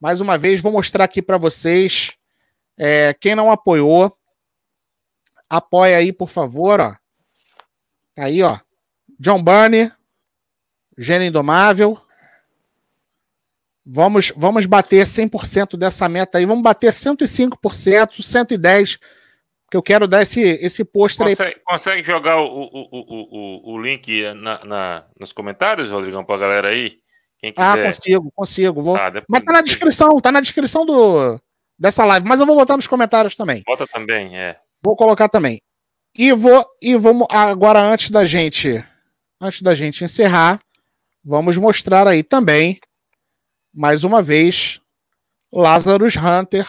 mais 0.00 0.20
uma 0.20 0.38
vez 0.38 0.60
vou 0.60 0.72
mostrar 0.72 1.04
aqui 1.04 1.20
para 1.20 1.36
vocês. 1.36 2.12
É, 2.78 3.12
quem 3.12 3.34
não 3.34 3.52
apoiou, 3.52 4.16
apoia 5.48 5.98
aí, 5.98 6.12
por 6.12 6.30
favor, 6.30 6.80
ó. 6.80 6.96
Aí, 8.16 8.42
ó. 8.42 8.58
John 9.18 9.42
Burney, 9.42 9.92
Gênio 10.96 11.28
Indomável. 11.28 12.00
Vamos, 13.84 14.32
vamos 14.36 14.66
bater 14.66 15.04
100% 15.04 15.76
dessa 15.76 16.08
meta 16.08 16.38
aí. 16.38 16.46
Vamos 16.46 16.62
bater 16.62 16.90
105%, 16.90 18.20
110%, 18.20 18.98
que 19.70 19.76
eu 19.76 19.82
quero 19.82 20.08
dar 20.08 20.22
esse, 20.22 20.40
esse 20.40 20.84
pôster 20.84 21.26
aí. 21.26 21.36
Consegue 21.64 22.02
jogar 22.02 22.38
o, 22.38 22.46
o, 22.46 22.88
o, 22.92 23.74
o, 23.74 23.82
link 23.82 24.22
na, 24.34 24.60
na, 24.64 25.04
nos 25.18 25.32
comentários, 25.32 25.90
Rodrigão, 25.90 26.24
para 26.24 26.36
a 26.36 26.38
galera 26.38 26.68
aí? 26.68 26.98
Ah, 27.56 27.76
consigo, 27.76 28.32
consigo. 28.34 28.82
Vou... 28.82 28.96
Ah, 28.96 29.10
Mas 29.28 29.44
tá 29.44 29.52
na 29.52 29.60
descrição, 29.62 30.20
tá 30.20 30.30
na 30.30 30.40
descrição 30.40 30.84
do, 30.84 31.40
dessa 31.78 32.04
live. 32.04 32.26
Mas 32.26 32.40
eu 32.40 32.46
vou 32.46 32.56
botar 32.56 32.76
nos 32.76 32.86
comentários 32.86 33.34
também. 33.34 33.62
Bota 33.66 33.86
também, 33.86 34.36
é. 34.36 34.58
Vou 34.82 34.94
colocar 34.94 35.28
também. 35.28 35.60
E 36.16 36.32
vou 36.32 36.66
e 36.82 36.96
vamos 36.96 37.26
agora 37.30 37.80
antes 37.80 38.10
da 38.10 38.24
gente 38.24 38.84
antes 39.40 39.62
da 39.62 39.74
gente 39.74 40.04
encerrar, 40.04 40.60
vamos 41.24 41.56
mostrar 41.56 42.06
aí 42.06 42.22
também, 42.22 42.78
mais 43.72 44.04
uma 44.04 44.20
vez, 44.20 44.80
Lazarus 45.50 46.14
Hunter. 46.16 46.68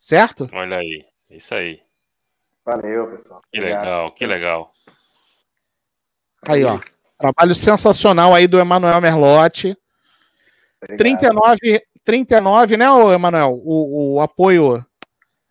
Certo? 0.00 0.48
Olha 0.52 0.78
aí, 0.78 1.04
isso 1.30 1.54
aí. 1.54 1.80
Valeu, 2.64 3.10
pessoal. 3.10 3.42
Que 3.52 3.58
Obrigado. 3.58 3.84
legal, 3.84 4.12
que 4.12 4.26
legal. 4.26 4.72
Aí, 6.48 6.64
ó. 6.64 6.80
Trabalho 7.22 7.54
sensacional 7.54 8.34
aí 8.34 8.48
do 8.48 8.58
Emanuel 8.58 9.00
Merlotti. 9.00 9.76
39, 10.98 11.82
39, 12.04 12.76
né, 12.76 12.86
Emanuel? 13.14 13.60
O, 13.64 14.16
o 14.16 14.20
apoio 14.20 14.84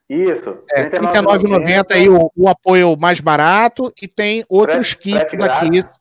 isso. 0.10 0.57
É, 0.73 0.81
R$ 0.81 0.89
39,90 0.89 1.85
aí 1.91 2.10
o, 2.10 2.30
o, 2.35 2.49
apoio 2.49 2.98
mais 2.98 3.22
barato 3.22 3.93
e 4.02 4.10
tem 4.10 4.43
outros 4.49 4.89
frete, 4.89 4.98
kits 4.98 5.14
frete 5.14 5.35
aqui. 5.35 5.69
Grátis. 5.69 5.99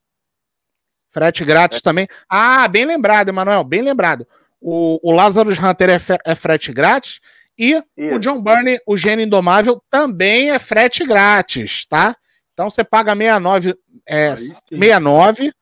Frete 1.12 1.44
grátis 1.44 1.80
também. 1.80 2.08
Ah, 2.28 2.66
bem 2.66 2.84
lembrado, 2.84 3.28
Emanuel, 3.28 3.62
bem 3.62 3.82
lembrado. 3.82 4.26
O, 4.60 4.98
o 5.00 5.12
Lazarus 5.12 5.60
Hunter 5.60 5.90
é, 5.90 5.98
é 6.24 6.34
frete 6.34 6.72
grátis 6.72 7.20
e 7.56 7.80
Isso. 7.96 8.16
o 8.16 8.18
John 8.18 8.42
Burney, 8.42 8.80
o 8.84 8.96
Gênio 8.96 9.24
Indomável, 9.24 9.80
também 9.88 10.50
é 10.50 10.58
frete 10.58 11.06
grátis, 11.06 11.86
tá? 11.86 12.16
Então 12.52 12.68
você 12.68 12.82
paga 12.82 13.14
69, 13.14 13.76
é, 14.04 14.34
69 14.34 15.52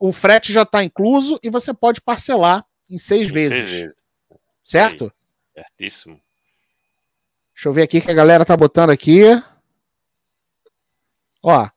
o 0.00 0.12
frete 0.12 0.52
já 0.52 0.62
está 0.62 0.82
incluso 0.82 1.38
e 1.42 1.50
você 1.50 1.74
pode 1.74 2.00
parcelar 2.00 2.64
em 2.88 2.96
seis 2.96 3.28
em 3.28 3.32
vezes. 3.32 3.58
Seis 3.58 3.70
vezes. 3.70 4.04
Certo? 4.64 5.12
Certíssimo. 5.54 6.20
Deixa 7.54 7.68
eu 7.68 7.72
ver 7.74 7.82
aqui 7.82 8.00
que 8.00 8.10
a 8.10 8.14
galera 8.14 8.44
tá 8.44 8.56
botando 8.56 8.88
aqui. 8.88 9.22
Ó, 11.42 11.68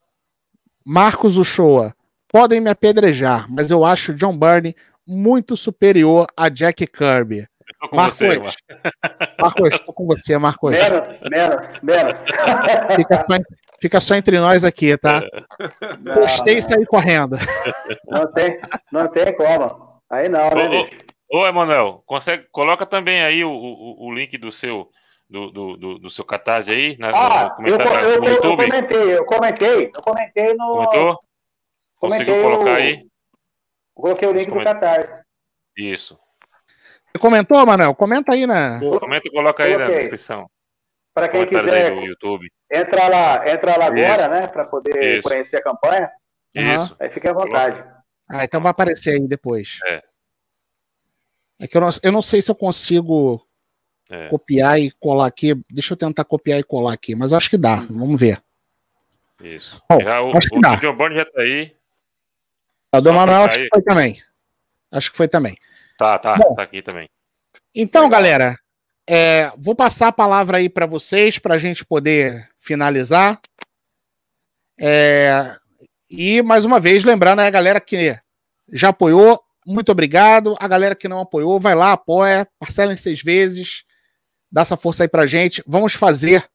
Marcos 0.86 1.38
Uchoa. 1.38 1.94
Podem 2.30 2.60
me 2.60 2.70
apedrejar, 2.70 3.46
mas 3.52 3.70
eu 3.70 3.86
acho 3.86 4.14
John 4.16 4.36
Burney 4.36 4.76
muito 5.06 5.56
superior 5.56 6.26
a 6.36 6.50
Jack 6.50 6.88
Kirby. 6.88 7.48
Marcos, 7.92 8.18
você, 8.18 8.40
Marcos, 9.40 9.74
estou 9.74 9.94
com 9.94 10.06
você, 10.08 10.38
Marcos. 10.38 10.72
Menos, 10.72 11.08
menos, 11.30 11.66
menos. 11.84 12.20
Fica 12.96 13.26
só, 13.30 13.38
fica 13.84 14.00
só 14.00 14.16
entre 14.16 14.40
nós 14.40 14.64
aqui, 14.64 14.98
tá? 14.98 15.22
Não, 16.00 16.16
Postei 16.16 16.56
e 16.56 16.62
saí 16.62 16.86
correndo. 16.86 17.38
Não 18.08 18.32
tem, 18.32 18.58
não 18.90 19.08
tem 19.10 19.36
como. 19.36 20.00
Aí 20.10 20.30
não, 20.30 20.50
né, 20.52 20.90
Ô, 21.30 21.40
ô 21.40 21.48
Emanuel, 21.48 22.02
consegue, 22.06 22.48
coloca 22.50 22.86
também 22.86 23.22
aí 23.22 23.44
o, 23.44 23.52
o, 23.52 24.08
o 24.08 24.14
link 24.14 24.38
do 24.38 24.50
seu 24.52 24.90
do, 25.30 25.52
do, 25.52 25.78
do, 25.78 26.00
do 26.00 26.10
seu 26.10 26.24
catarse 26.24 26.72
aí? 26.72 26.98
Na, 26.98 27.10
ah, 27.10 27.58
no 27.60 27.68
eu, 27.68 27.78
eu, 27.78 28.22
no 28.22 28.30
YouTube? 28.30 28.64
eu 28.64 28.68
comentei, 28.68 29.18
eu 29.18 29.26
comentei, 29.26 29.86
eu 29.86 30.02
comentei 30.02 30.54
no. 30.54 30.76
Comentou? 30.76 31.20
Conseguiu 31.98 32.42
colocar 32.42 32.72
o... 32.72 32.76
aí? 32.76 33.06
Coloquei 33.94 34.28
o 34.30 34.32
link 34.32 34.50
do 34.50 34.64
catarse. 34.64 35.22
Isso. 35.76 36.18
Você 37.12 37.20
comentou, 37.20 37.66
Manuel? 37.66 37.94
Comenta 37.96 38.34
aí 38.34 38.48
na. 38.48 38.80
Comenta 38.80 39.28
e 39.28 39.32
coloca 39.32 39.64
aí 39.64 39.78
na 39.78 39.88
descrição. 39.88 40.50
Para 41.14 41.28
quem 41.28 41.46
quiser 41.46 41.98
YouTube. 41.98 42.50
Entra 42.74 43.08
lá, 43.08 43.50
entra 43.50 43.78
lá 43.78 43.86
agora, 43.88 44.28
né? 44.28 44.48
Para 44.48 44.64
poder 44.64 45.16
Isso. 45.16 45.24
conhecer 45.24 45.58
a 45.58 45.64
campanha. 45.64 46.12
Isso. 46.54 46.96
Aí 47.00 47.10
fique 47.10 47.28
à 47.28 47.34
vontade. 47.34 47.84
Ah, 48.30 48.44
então 48.44 48.62
vai 48.62 48.72
aparecer 48.72 49.12
aí 49.12 49.28
depois. 49.28 49.80
É. 49.86 50.04
É 51.60 51.68
que 51.68 51.78
eu 51.78 51.82
não, 51.82 51.90
eu 52.02 52.12
não 52.12 52.22
sei 52.22 52.42
se 52.42 52.50
eu 52.52 52.56
consigo 52.56 53.46
é. 54.14 54.28
Copiar 54.30 54.80
e 54.80 54.92
colar 54.92 55.26
aqui. 55.26 55.56
Deixa 55.72 55.94
eu 55.94 55.98
tentar 55.98 56.24
copiar 56.24 56.60
e 56.60 56.64
colar 56.64 56.94
aqui, 56.94 57.16
mas 57.16 57.34
acho 57.34 57.50
que 57.50 57.58
dá. 57.58 57.78
Vamos 57.90 58.20
ver. 58.20 58.42
Isso. 59.42 59.82
Bom, 59.90 60.00
já, 60.02 60.22
o, 60.22 60.38
acho 60.38 60.50
que 60.50 60.58
o 60.58 60.62
dá. 60.62 60.76
John 60.76 60.96
Bond 60.96 61.16
já 61.16 61.26
tá 61.26 61.42
aí. 61.42 61.76
A 62.92 63.00
do 63.00 63.12
Manuel 63.12 63.46
acho 63.46 63.60
que 63.60 63.70
foi 63.74 63.82
também. 63.82 64.24
Acho 64.92 65.12
que 65.12 65.18
foi 65.18 65.28
também. 65.28 65.58
Tá, 65.98 66.20
tá, 66.20 66.36
Bom, 66.36 66.54
tá 66.54 66.62
aqui 66.62 66.82
também. 66.84 67.10
Então, 67.74 68.08
galera, 68.08 68.56
é, 69.10 69.52
vou 69.58 69.76
passar 69.76 70.10
a 70.10 70.14
palavra 70.14 70.58
aí 70.58 70.70
para 70.70 70.86
vocês 70.86 71.40
para 71.40 71.56
a 71.56 71.58
gente 71.58 71.84
poder 71.84 72.48
finalizar. 72.64 73.40
É, 74.80 75.56
e 76.10 76.42
mais 76.42 76.66
uma 76.66 76.80
vez, 76.80 77.04
lembrando 77.04 77.40
a 77.40 77.50
galera 77.50 77.80
que 77.80 78.18
já 78.72 78.90
apoiou, 78.90 79.40
muito 79.66 79.92
obrigado. 79.92 80.56
A 80.60 80.68
galera 80.68 80.96
que 80.96 81.08
não 81.08 81.22
apoiou, 81.22 81.60
vai 81.60 81.76
lá, 81.76 81.94
apoia, 81.94 82.48
parcela 82.60 82.94
em 82.94 82.98
seis 82.98 83.22
vezes 83.22 83.84
dá 84.54 84.62
essa 84.62 84.78
força 84.78 85.04
aí 85.04 85.10
pra 85.10 85.26
gente. 85.26 85.64
Vamos 85.66 85.96
fazer 85.96 86.48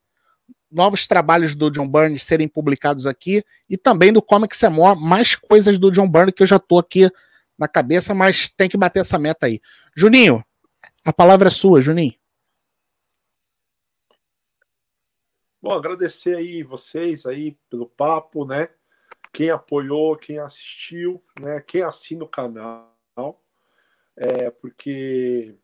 novos 0.71 1.09
trabalhos 1.09 1.57
do 1.57 1.69
John 1.69 1.89
Byrne 1.89 2.17
serem 2.17 2.47
publicados 2.47 3.07
aqui 3.07 3.43
e 3.69 3.77
também 3.77 4.13
do 4.13 4.23
Comics 4.23 4.63
More, 4.71 5.01
mais 5.01 5.35
coisas 5.35 5.79
do 5.79 5.91
John 5.91 6.09
Byrne 6.09 6.31
que 6.31 6.45
eu 6.45 6.47
já 6.47 6.61
tô 6.61 6.79
aqui 6.79 7.11
na 7.59 7.67
cabeça, 7.67 8.15
mas 8.15 8.49
tem 8.49 8.69
que 8.69 8.77
bater 8.77 9.01
essa 9.01 9.19
meta 9.19 9.47
aí. 9.47 9.61
Juninho, 9.97 10.45
a 11.05 11.13
palavra 11.13 11.49
é 11.49 11.51
sua, 11.51 11.81
Juninho. 11.81 12.15
Bom, 15.61 15.73
agradecer 15.73 16.37
aí 16.37 16.63
vocês 16.63 17.27
aí 17.27 17.59
pelo 17.69 17.87
papo, 17.87 18.45
né? 18.45 18.69
Quem 19.33 19.51
apoiou, 19.51 20.17
quem 20.17 20.39
assistiu, 20.39 21.23
né? 21.41 21.61
Quem 21.61 21.83
assina 21.83 22.25
o 22.25 22.29
canal, 22.29 22.95
é 24.17 24.51
porque 24.51 25.57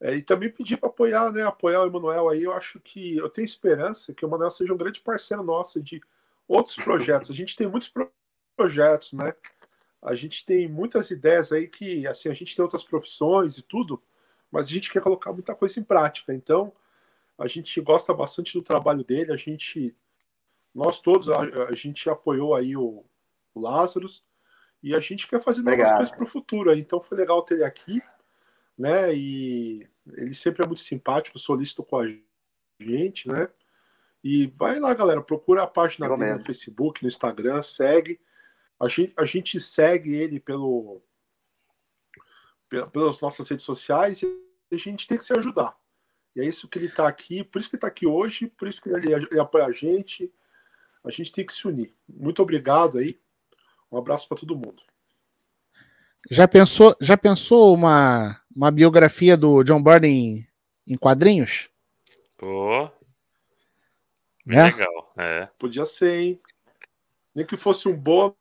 é, 0.00 0.14
e 0.14 0.22
também 0.22 0.50
pedir 0.50 0.76
para 0.76 0.88
apoiar, 0.88 1.32
né? 1.32 1.42
Apoiar 1.42 1.82
o 1.82 1.86
Emanuel 1.86 2.28
aí. 2.28 2.42
Eu 2.42 2.52
acho 2.52 2.78
que 2.80 3.16
eu 3.16 3.28
tenho 3.28 3.46
esperança 3.46 4.14
que 4.14 4.24
o 4.24 4.28
Emanuel 4.28 4.50
seja 4.50 4.72
um 4.72 4.76
grande 4.76 5.00
parceiro 5.00 5.42
nosso 5.42 5.80
de 5.80 6.00
outros 6.46 6.76
projetos. 6.76 7.30
A 7.30 7.34
gente 7.34 7.56
tem 7.56 7.68
muitos 7.68 7.92
projetos, 8.56 9.12
né? 9.12 9.34
A 10.00 10.14
gente 10.14 10.44
tem 10.44 10.68
muitas 10.68 11.10
ideias 11.10 11.50
aí 11.50 11.66
que, 11.66 12.06
assim, 12.06 12.28
a 12.28 12.34
gente 12.34 12.54
tem 12.54 12.62
outras 12.62 12.84
profissões 12.84 13.58
e 13.58 13.62
tudo, 13.62 14.00
mas 14.50 14.68
a 14.68 14.70
gente 14.70 14.92
quer 14.92 15.02
colocar 15.02 15.32
muita 15.32 15.54
coisa 15.54 15.80
em 15.80 15.82
prática. 15.82 16.32
Então, 16.32 16.72
a 17.38 17.46
gente 17.46 17.80
gosta 17.80 18.12
bastante 18.12 18.52
do 18.52 18.62
trabalho 18.62 19.04
dele. 19.04 19.32
A 19.32 19.36
gente, 19.36 19.94
nós 20.74 21.00
todos, 21.00 21.28
a, 21.28 21.40
a 21.68 21.74
gente 21.74 22.10
apoiou 22.10 22.54
aí 22.54 22.76
o, 22.76 23.04
o 23.54 23.60
Lázaro 23.60 24.06
e 24.82 24.94
a 24.94 25.00
gente 25.00 25.26
quer 25.26 25.40
fazer 25.40 25.62
novas 25.62 25.90
coisas 25.92 26.10
para 26.10 26.24
o 26.24 26.28
futuro. 26.28 26.74
Então, 26.74 27.00
foi 27.00 27.16
legal 27.16 27.42
ter 27.42 27.54
ele 27.54 27.64
aqui 27.64 28.02
né? 28.78 29.12
E 29.12 29.86
ele 30.12 30.34
sempre 30.34 30.62
é 30.62 30.66
muito 30.66 30.80
simpático, 30.80 31.38
solícito 31.38 31.82
com 31.82 31.98
a 31.98 32.06
gente, 32.78 33.28
né? 33.28 33.48
E 34.22 34.46
vai 34.46 34.78
lá, 34.78 34.94
galera, 34.94 35.20
procura 35.20 35.62
a 35.62 35.66
página 35.66 36.08
dele 36.08 36.34
no 36.34 36.44
Facebook, 36.44 37.02
no 37.02 37.08
Instagram, 37.08 37.60
segue. 37.62 38.20
A 38.78 38.86
gente, 38.88 39.12
a 39.16 39.24
gente 39.24 39.58
segue 39.58 40.14
ele 40.14 40.38
pelo, 40.38 41.00
pelas 42.92 43.20
nossas 43.20 43.48
redes 43.48 43.64
sociais 43.64 44.22
e 44.22 44.44
a 44.72 44.76
gente 44.76 45.06
tem 45.08 45.18
que 45.18 45.24
se 45.24 45.32
ajudar. 45.32 45.76
E 46.38 46.40
é 46.40 46.44
isso 46.44 46.68
que 46.68 46.78
ele 46.78 46.86
está 46.86 47.08
aqui, 47.08 47.42
por 47.42 47.58
isso 47.58 47.68
que 47.68 47.74
ele 47.74 47.78
está 47.78 47.88
aqui 47.88 48.06
hoje, 48.06 48.46
por 48.46 48.68
isso 48.68 48.80
que 48.80 48.88
ele, 48.88 49.12
ele 49.12 49.40
apoia 49.40 49.64
a 49.64 49.72
gente. 49.72 50.32
A 51.04 51.10
gente 51.10 51.32
tem 51.32 51.44
que 51.44 51.52
se 51.52 51.66
unir. 51.66 51.92
Muito 52.08 52.40
obrigado 52.40 52.96
aí. 52.96 53.18
Um 53.90 53.98
abraço 53.98 54.28
para 54.28 54.38
todo 54.38 54.54
mundo. 54.54 54.80
Já 56.30 56.46
pensou, 56.46 56.94
já 57.00 57.16
pensou 57.16 57.74
uma, 57.74 58.40
uma 58.54 58.70
biografia 58.70 59.36
do 59.36 59.64
John 59.64 59.82
Byrne 59.82 60.08
em, 60.08 60.46
em 60.86 60.96
quadrinhos? 60.96 61.68
Pô. 62.36 62.84
É? 64.48 64.62
Legal, 64.62 65.12
é. 65.18 65.48
Podia 65.58 65.86
ser, 65.86 66.20
hein? 66.20 66.40
Nem 67.34 67.44
que 67.44 67.56
fosse 67.56 67.88
um 67.88 67.96
bônus 67.96 68.37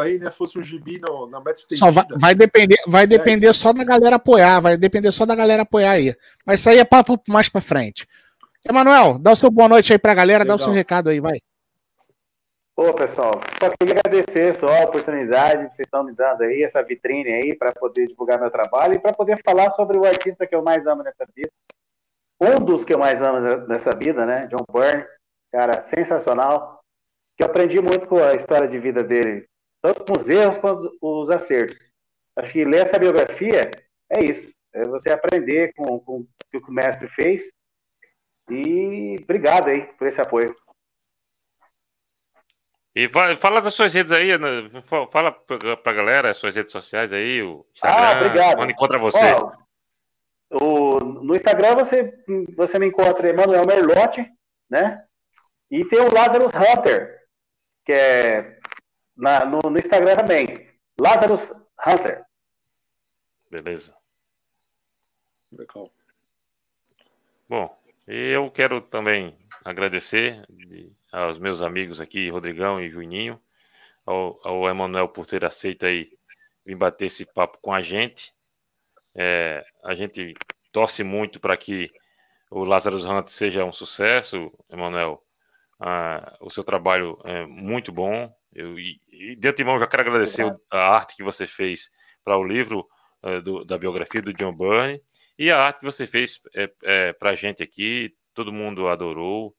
aí, 0.00 0.18
né? 0.18 0.30
Fosse 0.30 0.58
um 0.58 0.62
gibi 0.62 1.00
no, 1.00 1.26
na 1.28 1.38
meta 1.38 1.60
estendida. 1.60 1.86
Só 1.86 1.90
vai, 1.90 2.04
vai 2.18 2.34
depender, 2.34 2.76
vai 2.86 3.06
depender 3.06 3.46
é. 3.46 3.52
só 3.52 3.72
da 3.72 3.84
galera 3.84 4.16
apoiar, 4.16 4.60
vai 4.60 4.76
depender 4.76 5.10
só 5.12 5.24
da 5.24 5.34
galera 5.34 5.62
apoiar 5.62 5.92
aí. 5.92 6.14
Mas 6.44 6.60
isso 6.60 6.70
aí 6.70 6.78
é 6.78 6.84
papo 6.84 7.20
mais 7.28 7.48
pra 7.48 7.60
frente. 7.60 8.06
Emanuel, 8.68 9.18
dá 9.18 9.32
o 9.32 9.36
seu 9.36 9.50
boa 9.50 9.68
noite 9.68 9.92
aí 9.92 9.98
pra 9.98 10.14
galera, 10.14 10.44
Legal. 10.44 10.56
dá 10.56 10.62
o 10.62 10.64
seu 10.64 10.72
recado 10.72 11.08
aí, 11.08 11.20
vai. 11.20 11.38
Ô, 12.76 12.92
pessoal, 12.94 13.32
só 13.60 13.70
queria 13.78 14.00
agradecer 14.00 14.52
só 14.54 14.68
a 14.68 14.84
oportunidade 14.84 15.68
que 15.68 15.76
vocês 15.76 15.86
estão 15.86 16.04
me 16.04 16.12
dando 16.14 16.42
aí, 16.42 16.62
essa 16.62 16.82
vitrine 16.82 17.30
aí, 17.30 17.54
para 17.54 17.72
poder 17.72 18.06
divulgar 18.06 18.40
meu 18.40 18.50
trabalho 18.50 18.94
e 18.94 18.98
para 18.98 19.12
poder 19.12 19.40
falar 19.44 19.70
sobre 19.72 19.98
o 19.98 20.04
artista 20.04 20.46
que 20.46 20.54
eu 20.54 20.62
mais 20.62 20.86
amo 20.86 21.02
nessa 21.02 21.26
vida. 21.34 21.50
Um 22.40 22.64
dos 22.64 22.84
que 22.84 22.94
eu 22.94 22.98
mais 22.98 23.20
amo 23.20 23.40
nessa 23.68 23.90
vida, 23.94 24.24
né? 24.24 24.48
John 24.48 24.64
Byrne, 24.72 25.04
cara 25.50 25.80
sensacional, 25.82 26.82
que 27.36 27.42
eu 27.42 27.46
aprendi 27.46 27.80
muito 27.80 28.08
com 28.08 28.22
a 28.22 28.34
história 28.34 28.66
de 28.66 28.78
vida 28.78 29.04
dele, 29.04 29.46
tanto 29.82 30.04
com 30.04 30.18
os 30.18 30.28
erros 30.28 30.56
quanto 30.58 30.96
os 31.00 31.28
acertos. 31.28 31.76
Acho 32.36 32.52
que 32.52 32.64
ler 32.64 32.82
essa 32.82 32.98
biografia 32.98 33.70
é 34.10 34.24
isso, 34.24 34.50
é 34.72 34.84
você 34.84 35.10
aprender 35.10 35.74
com, 35.74 35.98
com 36.00 36.20
o 36.20 36.28
que 36.48 36.58
o 36.58 36.72
mestre 36.72 37.08
fez. 37.08 37.52
E 38.48 39.16
obrigado 39.22 39.68
aí 39.68 39.82
por 39.94 40.06
esse 40.06 40.20
apoio. 40.20 40.54
E 42.94 43.08
fala 43.40 43.60
das 43.60 43.72
suas 43.72 43.92
redes 43.92 44.12
aí, 44.12 44.36
né? 44.36 44.68
fala 45.10 45.32
pra 45.32 45.92
galera 45.92 46.30
as 46.30 46.36
suas 46.36 46.54
redes 46.54 46.72
sociais 46.72 47.10
aí, 47.10 47.42
o 47.42 47.66
Instagram, 47.74 48.02
ah, 48.02 48.16
obrigado. 48.16 48.60
onde 48.60 48.72
encontra 48.72 48.98
você. 48.98 49.18
Ó, 49.18 49.52
o, 50.60 51.00
no 51.00 51.34
Instagram 51.34 51.74
você, 51.76 52.12
você 52.54 52.78
me 52.78 52.88
encontra 52.88 53.30
Emanuel 53.30 53.66
Merlotti, 53.66 54.30
né? 54.68 55.02
E 55.70 55.86
tem 55.86 56.00
o 56.00 56.12
Lazarus 56.12 56.52
Hunter, 56.52 57.18
que 57.86 57.92
é 57.92 58.58
na, 59.16 59.44
no, 59.44 59.58
no 59.58 59.78
Instagram 59.78 60.16
também. 60.16 60.66
Lazarus 61.00 61.52
Hunter. 61.86 62.24
Beleza. 63.50 63.94
Legal. 65.52 65.90
Bom, 67.48 67.76
eu 68.06 68.50
quero 68.50 68.80
também 68.80 69.36
agradecer 69.64 70.42
aos 71.12 71.38
meus 71.38 71.60
amigos 71.60 72.00
aqui, 72.00 72.30
Rodrigão 72.30 72.80
e 72.80 72.88
Juninho, 72.88 73.40
ao, 74.06 74.40
ao 74.42 74.68
Emanuel 74.68 75.08
por 75.08 75.26
ter 75.26 75.44
aceito 75.44 75.84
aí 75.84 76.10
vir 76.64 76.76
bater 76.76 77.06
esse 77.06 77.26
papo 77.26 77.58
com 77.60 77.72
a 77.72 77.82
gente. 77.82 78.32
É, 79.14 79.64
a 79.84 79.94
gente 79.94 80.34
torce 80.72 81.04
muito 81.04 81.38
para 81.38 81.56
que 81.56 81.90
o 82.50 82.64
Lazarus 82.64 83.04
Hunt 83.04 83.28
seja 83.28 83.64
um 83.64 83.72
sucesso, 83.72 84.50
Emanuel. 84.70 85.22
Ah, 85.80 86.36
o 86.40 86.48
seu 86.48 86.62
trabalho 86.62 87.18
é 87.24 87.44
muito 87.44 87.92
bom. 87.92 88.34
Eu, 88.54 88.78
e, 88.78 89.00
e 89.10 89.36
de 89.36 89.48
antemão 89.48 89.78
já 89.78 89.86
quero 89.86 90.02
agradecer 90.02 90.44
a 90.70 90.78
arte 90.78 91.16
que 91.16 91.22
você 91.22 91.46
fez 91.46 91.90
para 92.24 92.36
o 92.36 92.44
livro 92.44 92.86
é, 93.22 93.40
do, 93.40 93.64
da 93.64 93.78
biografia 93.78 94.20
do 94.20 94.32
John 94.32 94.52
Byrne 94.54 95.00
e 95.38 95.50
a 95.50 95.58
arte 95.58 95.80
que 95.80 95.84
você 95.84 96.06
fez 96.06 96.40
é, 96.54 96.70
é, 96.82 97.12
para 97.12 97.30
a 97.30 97.34
gente 97.34 97.62
aqui. 97.62 98.14
Todo 98.34 98.52
mundo 98.52 98.88
adorou. 98.88 99.54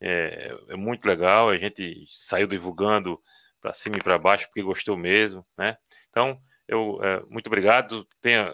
É, 0.00 0.56
é 0.68 0.76
muito 0.76 1.06
legal. 1.06 1.50
A 1.50 1.56
gente 1.56 2.04
saiu 2.08 2.46
divulgando 2.46 3.20
para 3.60 3.72
cima 3.72 3.96
e 3.96 4.02
para 4.02 4.18
baixo 4.18 4.46
porque 4.46 4.62
gostou 4.62 4.96
mesmo, 4.96 5.46
né? 5.56 5.76
Então, 6.08 6.38
eu 6.66 6.98
é, 7.02 7.20
muito 7.28 7.46
obrigado. 7.48 8.06
Tenha 8.20 8.52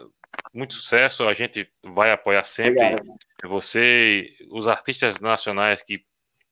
muito 0.52 0.74
sucesso. 0.74 1.28
A 1.28 1.34
gente 1.34 1.70
vai 1.82 2.10
apoiar 2.10 2.44
sempre 2.44 2.82
obrigado. 2.82 3.18
você, 3.44 4.34
os 4.50 4.66
artistas 4.66 5.20
nacionais 5.20 5.82
que 5.82 6.04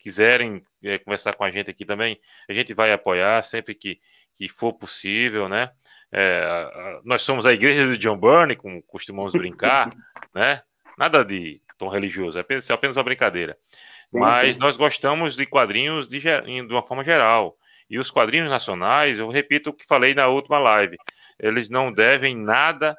quiserem 0.05 0.63
é, 0.83 0.99
conversar 0.99 1.35
com 1.35 1.45
a 1.45 1.51
gente 1.51 1.71
aqui 1.71 1.83
também. 1.83 2.21
A 2.47 2.53
gente 2.53 2.75
vai 2.75 2.93
apoiar 2.93 3.43
sempre 3.43 3.75
que, 3.75 3.99
que 4.37 4.51
for 4.51 4.75
possível, 4.75 5.49
né? 5.49 5.71
É, 6.13 7.01
nós 7.05 7.23
somos 7.23 7.47
a 7.47 7.55
igreja 7.55 7.87
de 7.87 7.97
John 7.97 8.19
Burney, 8.19 8.55
como 8.55 8.83
costumamos 8.83 9.33
brincar, 9.33 9.89
né? 10.35 10.61
Nada 10.99 11.25
de 11.25 11.59
tom 11.79 11.89
religioso, 11.89 12.37
é 12.37 12.43
apenas, 12.43 12.69
é 12.69 12.75
apenas 12.75 12.99
uma 12.99 13.03
brincadeira. 13.03 13.57
Mas 14.13 14.59
nós 14.59 14.77
gostamos 14.77 15.35
de 15.35 15.47
quadrinhos 15.47 16.07
de, 16.07 16.21
de 16.21 16.61
uma 16.71 16.83
forma 16.83 17.03
geral. 17.03 17.57
E 17.89 17.99
os 17.99 18.11
quadrinhos 18.11 18.51
nacionais, 18.51 19.19
eu 19.19 19.29
repito 19.29 19.71
o 19.71 19.73
que 19.73 19.87
falei 19.87 20.15
na 20.15 20.29
última 20.29 20.59
live, 20.59 20.97
eles 21.41 21.71
não 21.71 21.91
devem 21.91 22.37
nada 22.37 22.95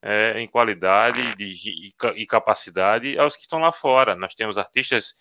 é, 0.00 0.40
em 0.40 0.46
qualidade 0.46 1.36
de, 1.36 1.92
e 2.14 2.26
capacidade 2.26 3.18
aos 3.18 3.34
que 3.34 3.42
estão 3.42 3.58
lá 3.58 3.72
fora. 3.72 4.14
Nós 4.14 4.34
temos 4.34 4.56
artistas 4.56 5.14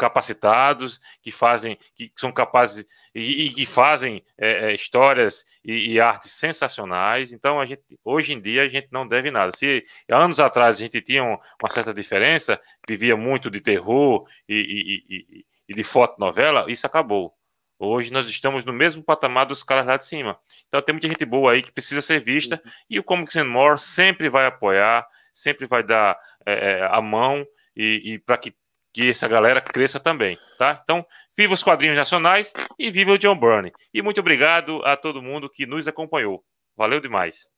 capacitados, 0.00 0.98
que 1.20 1.30
fazem, 1.30 1.76
que 1.94 2.10
são 2.16 2.32
capazes 2.32 2.86
e, 3.14 3.44
e 3.44 3.50
que 3.50 3.66
fazem 3.66 4.24
é, 4.38 4.70
é, 4.70 4.74
histórias 4.74 5.44
e, 5.62 5.92
e, 5.92 6.00
artes 6.00 6.32
sensacionais. 6.32 7.34
Então, 7.34 7.60
a 7.60 7.66
gente, 7.66 7.82
hoje 8.02 8.32
em 8.32 8.40
dia, 8.40 8.62
a 8.62 8.68
gente 8.68 8.88
não 8.90 9.06
deve 9.06 9.30
nada. 9.30 9.52
Se 9.54 9.84
anos 10.08 10.40
atrás 10.40 10.76
a 10.76 10.78
gente 10.78 11.02
tinha 11.02 11.22
uma 11.22 11.38
certa 11.70 11.92
diferença, 11.92 12.58
vivia 12.88 13.14
muito 13.14 13.50
de 13.50 13.60
terror 13.60 14.26
e, 14.48 15.44
e 15.68 15.74
de 15.74 15.84
fotonovela, 15.84 16.64
isso 16.68 16.86
acabou. 16.86 17.34
Hoje 17.78 18.10
nós 18.10 18.28
estamos 18.28 18.64
no 18.64 18.72
mesmo 18.72 19.02
patamar 19.02 19.46
dos 19.46 19.62
caras 19.62 19.86
lá 19.86 19.98
de 19.98 20.06
cima. 20.06 20.38
Então 20.68 20.80
tem 20.80 20.94
muita 20.94 21.08
gente 21.08 21.24
boa 21.26 21.52
aí 21.52 21.62
que 21.62 21.72
precisa 21.72 22.00
ser 22.00 22.22
vista 22.22 22.60
uhum. 22.64 22.70
e 22.88 22.98
o 22.98 23.04
Comics 23.04 23.36
and 23.36 23.46
More 23.46 23.78
sempre 23.78 24.28
vai 24.28 24.46
apoiar, 24.46 25.06
sempre 25.32 25.66
vai 25.66 25.82
dar 25.82 26.18
é, 26.46 26.86
a 26.90 27.00
mão 27.00 27.46
e, 27.76 28.14
e 28.14 28.18
para 28.18 28.36
que 28.36 28.54
que 28.92 29.10
essa 29.10 29.28
galera 29.28 29.60
cresça 29.60 30.00
também, 30.00 30.38
tá? 30.58 30.80
Então, 30.82 31.04
viva 31.36 31.54
os 31.54 31.62
quadrinhos 31.62 31.96
nacionais 31.96 32.52
e 32.78 32.90
viva 32.90 33.12
o 33.12 33.18
John 33.18 33.38
Byrne. 33.38 33.72
E 33.94 34.02
muito 34.02 34.20
obrigado 34.20 34.82
a 34.84 34.96
todo 34.96 35.22
mundo 35.22 35.48
que 35.48 35.66
nos 35.66 35.86
acompanhou. 35.86 36.42
Valeu 36.76 37.00
demais. 37.00 37.48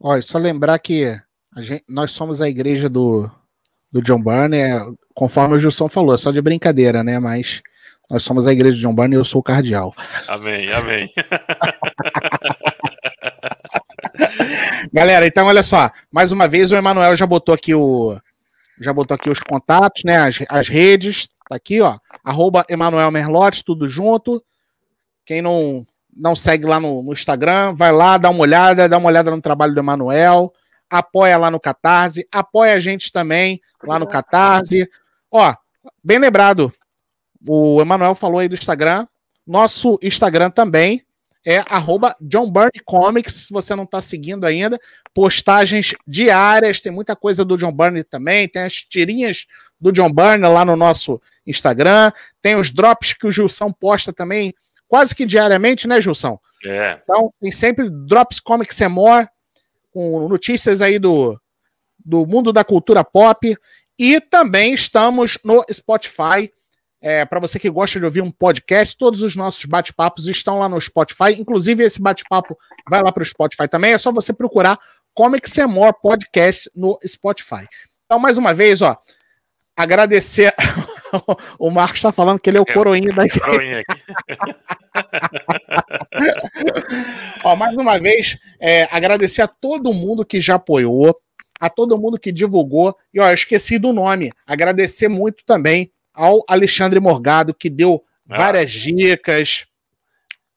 Olha, 0.00 0.22
só 0.22 0.38
lembrar 0.38 0.78
que 0.78 1.16
gente, 1.58 1.84
nós 1.88 2.10
somos 2.10 2.40
a 2.40 2.48
igreja 2.48 2.88
do, 2.88 3.30
do 3.90 4.00
John 4.02 4.22
Byrne, 4.22 4.56
é, 4.56 4.80
conforme 5.14 5.56
o 5.56 5.58
Gilson 5.58 5.88
falou, 5.88 6.14
é 6.14 6.18
só 6.18 6.30
de 6.30 6.40
brincadeira, 6.40 7.04
né? 7.04 7.18
Mas 7.18 7.62
nós 8.10 8.22
somos 8.22 8.46
a 8.46 8.52
igreja 8.52 8.76
do 8.76 8.80
John 8.80 8.94
Byrne 8.94 9.14
e 9.14 9.18
eu 9.18 9.24
sou 9.24 9.40
o 9.40 9.44
cardeal. 9.44 9.94
Amém, 10.26 10.72
amém. 10.72 11.12
Galera, 14.92 15.26
então 15.26 15.46
olha 15.46 15.62
só, 15.62 15.90
mais 16.10 16.32
uma 16.32 16.46
vez 16.46 16.70
o 16.70 16.76
Emanuel 16.76 17.16
já 17.16 17.26
botou 17.26 17.54
aqui 17.54 17.74
o, 17.74 18.20
já 18.80 18.92
botou 18.92 19.14
aqui 19.14 19.30
os 19.30 19.40
contatos, 19.40 20.02
né? 20.04 20.16
As, 20.16 20.38
as 20.48 20.68
redes, 20.68 21.28
tá 21.48 21.56
aqui, 21.56 21.80
ó. 21.80 21.98
Arroba 22.24 22.64
Emanuel 22.68 23.10
Merlotti, 23.10 23.64
tudo 23.64 23.88
junto. 23.88 24.42
Quem 25.24 25.40
não, 25.40 25.86
não 26.14 26.34
segue 26.34 26.66
lá 26.66 26.80
no, 26.80 27.02
no, 27.02 27.12
Instagram, 27.12 27.74
vai 27.74 27.92
lá, 27.92 28.18
dá 28.18 28.30
uma 28.30 28.40
olhada, 28.40 28.88
dá 28.88 28.98
uma 28.98 29.08
olhada 29.08 29.30
no 29.30 29.40
trabalho 29.40 29.74
do 29.74 29.80
Emanuel, 29.80 30.52
apoia 30.90 31.38
lá 31.38 31.50
no 31.50 31.60
Catarse, 31.60 32.26
apoia 32.30 32.74
a 32.74 32.80
gente 32.80 33.12
também 33.12 33.60
lá 33.84 33.98
no 33.98 34.06
Catarse. 34.06 34.88
Ó, 35.30 35.54
bem 36.02 36.18
lembrado, 36.18 36.72
o 37.46 37.80
Emanuel 37.80 38.14
falou 38.14 38.40
aí 38.40 38.48
do 38.48 38.54
Instagram, 38.54 39.06
nosso 39.46 39.98
Instagram 40.02 40.50
também 40.50 41.04
é 41.44 41.58
arroba 41.68 42.14
John 42.20 42.50
Byrne 42.50 42.80
Comics, 42.84 43.34
se 43.34 43.52
você 43.52 43.74
não 43.74 43.84
está 43.84 44.00
seguindo 44.00 44.44
ainda. 44.44 44.78
Postagens 45.12 45.94
diárias, 46.06 46.80
tem 46.80 46.92
muita 46.92 47.16
coisa 47.16 47.44
do 47.44 47.56
John 47.56 47.72
Byrne 47.72 48.04
também, 48.04 48.48
tem 48.48 48.62
as 48.62 48.74
tirinhas 48.74 49.46
do 49.80 49.92
John 49.92 50.12
Byrne 50.12 50.46
lá 50.46 50.64
no 50.64 50.76
nosso 50.76 51.20
Instagram, 51.46 52.12
tem 52.40 52.54
os 52.54 52.70
drops 52.70 53.12
que 53.12 53.26
o 53.26 53.32
Gilson 53.32 53.72
posta 53.72 54.12
também, 54.12 54.54
quase 54.86 55.14
que 55.14 55.26
diariamente, 55.26 55.88
né, 55.88 56.00
Gilson? 56.00 56.38
É. 56.64 57.00
Então, 57.02 57.32
tem 57.40 57.50
sempre 57.50 57.90
Drops 57.90 58.38
Comics 58.38 58.80
and 58.80 58.90
More, 58.90 59.28
com 59.92 60.28
notícias 60.28 60.80
aí 60.80 60.98
do, 60.98 61.38
do 62.04 62.24
mundo 62.26 62.52
da 62.52 62.64
cultura 62.64 63.04
pop. 63.04 63.56
E 63.98 64.20
também 64.20 64.72
estamos 64.72 65.38
no 65.44 65.64
Spotify 65.70 66.50
é, 67.02 67.24
para 67.24 67.40
você 67.40 67.58
que 67.58 67.68
gosta 67.68 67.98
de 67.98 68.04
ouvir 68.04 68.20
um 68.20 68.30
podcast, 68.30 68.96
todos 68.96 69.22
os 69.22 69.34
nossos 69.34 69.64
bate-papos 69.64 70.28
estão 70.28 70.60
lá 70.60 70.68
no 70.68 70.80
Spotify. 70.80 71.32
Inclusive, 71.36 71.82
esse 71.82 72.00
bate-papo 72.00 72.56
vai 72.88 73.02
lá 73.02 73.10
para 73.10 73.24
o 73.24 73.26
Spotify 73.26 73.66
também. 73.68 73.92
É 73.92 73.98
só 73.98 74.12
você 74.12 74.32
procurar 74.32 74.78
Comics 75.12 75.58
and 75.58 75.66
More 75.66 75.96
Podcast 76.00 76.70
no 76.76 76.96
Spotify. 77.04 77.66
Então, 78.06 78.20
mais 78.20 78.38
uma 78.38 78.54
vez, 78.54 78.80
ó, 78.80 78.96
agradecer. 79.76 80.54
o 81.58 81.70
Marcos 81.70 81.98
está 81.98 82.12
falando 82.12 82.38
que 82.38 82.48
ele 82.48 82.58
é 82.58 82.60
o 82.60 82.66
é, 82.68 82.72
coroinha 82.72 83.12
daqui. 83.12 83.40
Coroinha 83.40 83.80
aqui. 83.80 84.00
ó, 87.42 87.56
mais 87.56 87.76
uma 87.76 87.98
vez, 87.98 88.38
é, 88.60 88.84
agradecer 88.92 89.42
a 89.42 89.48
todo 89.48 89.92
mundo 89.92 90.24
que 90.24 90.40
já 90.40 90.54
apoiou, 90.54 91.18
a 91.58 91.68
todo 91.68 91.98
mundo 91.98 92.16
que 92.16 92.30
divulgou. 92.30 92.96
E 93.12 93.18
ó, 93.18 93.28
eu 93.28 93.34
esqueci 93.34 93.76
do 93.76 93.92
nome. 93.92 94.30
Agradecer 94.46 95.08
muito 95.08 95.44
também 95.44 95.90
ao 96.14 96.44
Alexandre 96.48 97.00
Morgado, 97.00 97.54
que 97.54 97.70
deu 97.70 98.02
ah. 98.28 98.36
várias 98.36 98.70
dicas, 98.70 99.66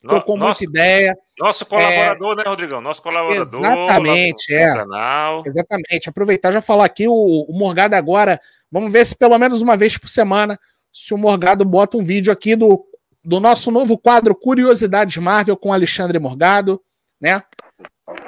tocou 0.07 0.37
muita 0.37 0.63
ideia. 0.63 1.15
Nosso 1.37 1.65
colaborador, 1.65 2.33
é, 2.33 2.35
né, 2.35 2.43
Rodrigão? 2.47 2.81
Nosso 2.81 3.01
colaborador. 3.01 3.41
Exatamente, 3.41 4.53
é. 4.53 4.73
Canal. 4.73 5.43
Exatamente. 5.45 6.09
Aproveitar 6.09 6.51
já 6.51 6.61
falar 6.61 6.85
aqui, 6.85 7.07
o, 7.07 7.13
o 7.13 7.57
Morgado 7.57 7.95
agora, 7.95 8.39
vamos 8.71 8.91
ver 8.91 9.05
se 9.05 9.15
pelo 9.15 9.37
menos 9.37 9.61
uma 9.61 9.75
vez 9.75 9.97
por 9.97 10.07
semana, 10.07 10.59
se 10.93 11.13
o 11.13 11.17
Morgado 11.17 11.65
bota 11.65 11.97
um 11.97 12.05
vídeo 12.05 12.31
aqui 12.31 12.55
do 12.55 12.85
do 13.25 13.39
nosso 13.39 13.71
novo 13.71 13.97
quadro 13.97 14.35
Curiosidades 14.35 15.17
Marvel 15.17 15.57
com 15.57 15.73
Alexandre 15.73 16.19
Morgado, 16.19 16.79
né? 17.19 17.41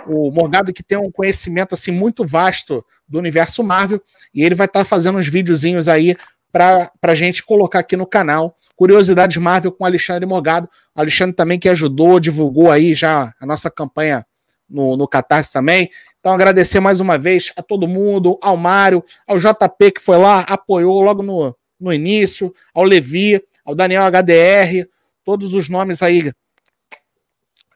O 0.08 0.32
Morgado 0.32 0.74
que 0.74 0.82
tem 0.82 0.98
um 0.98 1.12
conhecimento 1.12 1.76
assim 1.76 1.92
muito 1.92 2.26
vasto 2.26 2.84
do 3.08 3.20
universo 3.20 3.64
Marvel 3.64 4.02
e 4.34 4.44
ele 4.44 4.56
vai 4.56 4.66
estar 4.66 4.80
tá 4.80 4.86
fazendo 4.86 5.20
uns 5.20 5.28
videozinhos 5.28 5.88
aí 5.88 6.18
para 6.58 7.12
a 7.12 7.16
gente 7.16 7.44
colocar 7.44 7.80
aqui 7.80 7.96
no 7.96 8.06
canal. 8.06 8.56
Curiosidades 8.76 9.38
Marvel 9.38 9.72
com 9.72 9.86
Alexandre 9.86 10.26
Morgado. 10.26 10.70
Alexandre 10.96 11.36
também 11.36 11.60
que 11.60 11.70
ajudou, 11.70 12.20
divulgou 12.20 12.72
aí 12.72 12.96
já 12.96 13.34
a 13.40 13.46
nossa 13.46 13.70
campanha 13.70 14.26
no, 14.70 14.98
no 14.98 15.08
Catarse 15.08 15.52
também. 15.52 15.90
Então, 16.20 16.34
agradecer 16.34 16.80
mais 16.80 17.00
uma 17.00 17.18
vez 17.18 17.54
a 17.56 17.62
todo 17.62 17.88
mundo, 17.88 18.38
ao 18.42 18.58
Mário, 18.58 19.04
ao 19.26 19.38
JP 19.38 19.92
que 19.92 20.02
foi 20.02 20.18
lá, 20.18 20.42
apoiou 20.42 21.02
logo 21.02 21.24
no, 21.24 21.56
no 21.80 21.94
início, 21.94 22.54
ao 22.74 22.84
Levi, 22.84 23.42
ao 23.64 23.76
Daniel 23.76 24.04
HDR, 24.04 24.88
todos 25.24 25.54
os 25.54 25.70
nomes 25.70 26.02
aí 26.04 26.32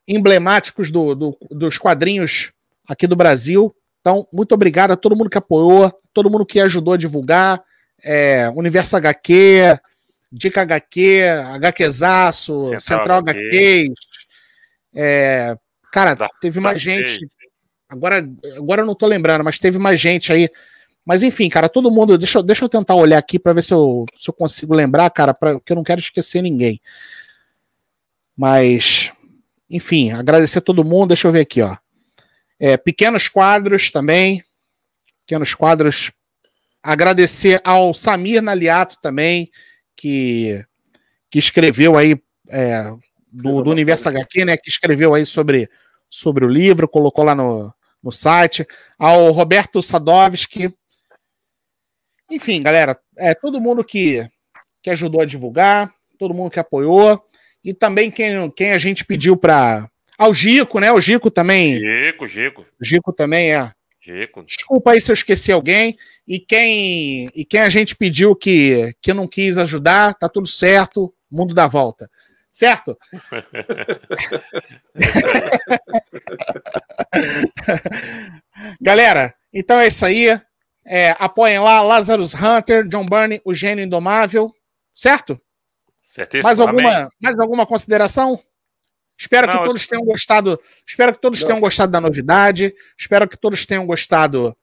emblemáticos 0.08 0.92
do, 0.92 1.16
do, 1.16 1.38
dos 1.52 1.78
quadrinhos 1.78 2.52
aqui 2.88 3.08
do 3.08 3.16
Brasil. 3.16 3.74
Então, 4.02 4.28
muito 4.34 4.54
obrigado 4.54 4.92
a 4.92 4.98
todo 4.98 5.16
mundo 5.16 5.30
que 5.30 5.38
apoiou, 5.38 5.92
todo 6.14 6.30
mundo 6.30 6.46
que 6.46 6.60
ajudou 6.60 6.96
a 6.96 6.98
divulgar. 6.98 7.64
É, 8.04 8.50
Universo 8.50 8.96
HQ, 8.98 9.80
Dica 10.32 10.62
HQ, 10.62 11.22
HQzaço, 11.56 12.66
Central, 12.80 12.82
Central 12.82 13.18
HQ. 13.20 13.94
É, 14.94 15.56
cara, 15.92 16.18
teve 16.40 16.60
mais 16.60 16.82
gente. 16.82 17.28
Agora, 17.88 18.28
agora 18.56 18.82
eu 18.82 18.86
não 18.86 18.96
tô 18.96 19.06
lembrando, 19.06 19.44
mas 19.44 19.60
teve 19.60 19.78
mais 19.78 20.00
gente 20.00 20.32
aí 20.32 20.50
mas 21.06 21.24
enfim, 21.24 21.50
cara, 21.50 21.68
todo 21.68 21.92
mundo. 21.92 22.18
Deixa, 22.18 22.40
eu, 22.40 22.44
deixa 22.44 22.64
eu 22.64 22.70
tentar 22.70 22.96
olhar 22.96 23.18
aqui 23.18 23.40
para 23.40 23.54
ver 23.54 23.64
se 23.64 23.74
eu, 23.74 24.06
se 24.18 24.30
eu 24.30 24.34
consigo 24.34 24.74
lembrar, 24.74 25.10
cara, 25.10 25.34
pra, 25.34 25.54
porque 25.54 25.72
eu 25.72 25.76
não 25.76 25.84
quero 25.84 26.00
esquecer 26.00 26.42
ninguém. 26.42 26.80
Mas, 28.38 29.12
enfim, 29.70 30.12
agradecer 30.12 30.60
a 30.60 30.62
todo 30.62 30.86
mundo. 30.86 31.10
Deixa 31.10 31.28
eu 31.28 31.32
ver 31.32 31.42
aqui, 31.42 31.62
ó. 31.62 31.76
É, 32.60 32.78
pequenos 32.78 33.28
quadros 33.28 33.92
também. 33.92 34.44
Pequenos 35.26 35.56
quadros. 35.56 36.12
Agradecer 36.84 37.62
ao 37.64 37.94
Samir 37.94 38.42
Naliato 38.42 38.98
também, 39.02 39.50
que, 39.96 40.64
que 41.30 41.38
escreveu 41.38 41.98
aí 41.98 42.20
é, 42.50 42.92
do, 43.32 43.62
do 43.62 43.72
Universo 43.72 44.10
HQ, 44.10 44.46
né? 44.46 44.58
Que 44.58 44.70
escreveu 44.70 45.14
aí 45.14 45.26
sobre, 45.26 45.70
sobre 46.10 46.44
o 46.46 46.50
livro, 46.50 46.88
colocou 46.88 47.24
lá 47.24 47.36
no, 47.36 47.74
no 48.02 48.12
site. 48.12 48.66
Ao 48.98 49.32
Roberto 49.32 49.82
Sadovski, 49.82 50.74
enfim, 52.32 52.62
galera, 52.62 52.98
é 53.18 53.36
todo 53.36 53.60
mundo 53.60 53.84
que, 53.84 54.26
que 54.82 54.90
ajudou 54.90 55.22
a 55.22 55.26
divulgar, 55.26 55.92
todo 56.18 56.34
mundo 56.34 56.50
que 56.50 56.60
apoiou, 56.60 57.22
e 57.64 57.74
também 57.74 58.10
quem, 58.10 58.50
quem 58.52 58.72
a 58.72 58.80
gente 58.80 59.06
pediu 59.06 59.36
para. 59.36 59.88
Ao 60.18 60.34
Gico, 60.34 60.80
né? 60.80 60.92
O 60.92 61.02
Gico 61.02 61.30
também. 61.30 61.80
Gico, 61.80 62.28
Gico. 62.28 62.66
Gico 62.80 63.12
também 63.12 63.54
é. 63.54 63.72
Desculpa 64.46 64.92
aí 64.92 65.02
se 65.02 65.12
eu 65.12 65.14
esqueci 65.14 65.52
alguém. 65.52 65.98
E 66.28 66.40
quem, 66.40 67.30
e 67.36 67.46
quem 67.46 67.62
a 67.62 67.70
gente 67.70 67.96
pediu 67.96 68.36
que, 68.36 68.96
que 69.02 69.14
não 69.14 69.28
quis 69.28 69.58
ajudar, 69.58 70.16
tá 70.16 70.28
tudo 70.28 70.48
certo, 70.48 71.14
mundo 71.30 71.54
dá 71.54 71.68
volta. 71.68 72.10
Certo? 72.52 72.98
Galera, 78.82 79.34
então 79.54 79.80
é 79.80 79.88
isso 79.88 80.06
aí. 80.06 80.42
É, 80.84 81.16
apoiem 81.20 81.60
lá 81.60 81.80
Lazarus 81.82 82.34
Hunter, 82.34 82.88
John 82.88 83.06
Burney, 83.06 83.40
o 83.46 83.54
gênio 83.54 83.86
indomável, 83.86 84.52
certo? 84.96 85.40
Certíssimo. 86.02 86.44
Mais 86.44 86.60
alguma, 86.60 87.10
mais 87.22 87.40
alguma 87.40 87.66
consideração? 87.66 88.38
Espero 89.22 89.46
Não, 89.46 89.60
que 89.60 89.66
todos 89.66 89.86
tenham 89.86 90.04
gostado. 90.04 90.60
Espero 90.86 91.14
que 91.14 91.22
todos 91.22 91.42
Não. 91.42 91.48
tenham 91.48 91.60
gostado 91.60 91.92
da 91.92 92.02
novidade. 92.02 92.74
Espero 92.98 93.30
que 93.30 93.38
todos 93.38 93.68
tenham 93.68 93.86
gostado 93.86 94.58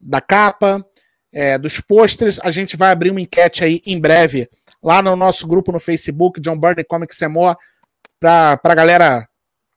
da 0.00 0.20
capa, 0.20 0.84
é, 1.32 1.56
dos 1.56 1.78
pôsteres. 1.78 2.40
A 2.42 2.50
gente 2.50 2.76
vai 2.76 2.90
abrir 2.90 3.10
uma 3.10 3.20
enquete 3.20 3.62
aí 3.62 3.80
em 3.86 4.00
breve 4.00 4.50
lá 4.82 5.00
no 5.00 5.14
nosso 5.14 5.46
grupo 5.46 5.70
no 5.70 5.78
Facebook, 5.78 6.40
John 6.40 6.58
Burney 6.58 6.82
Comics 6.82 7.20
More, 7.30 7.56
para 8.18 8.58
a 8.64 8.74
galera 8.74 9.28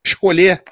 escolher. 0.03 0.63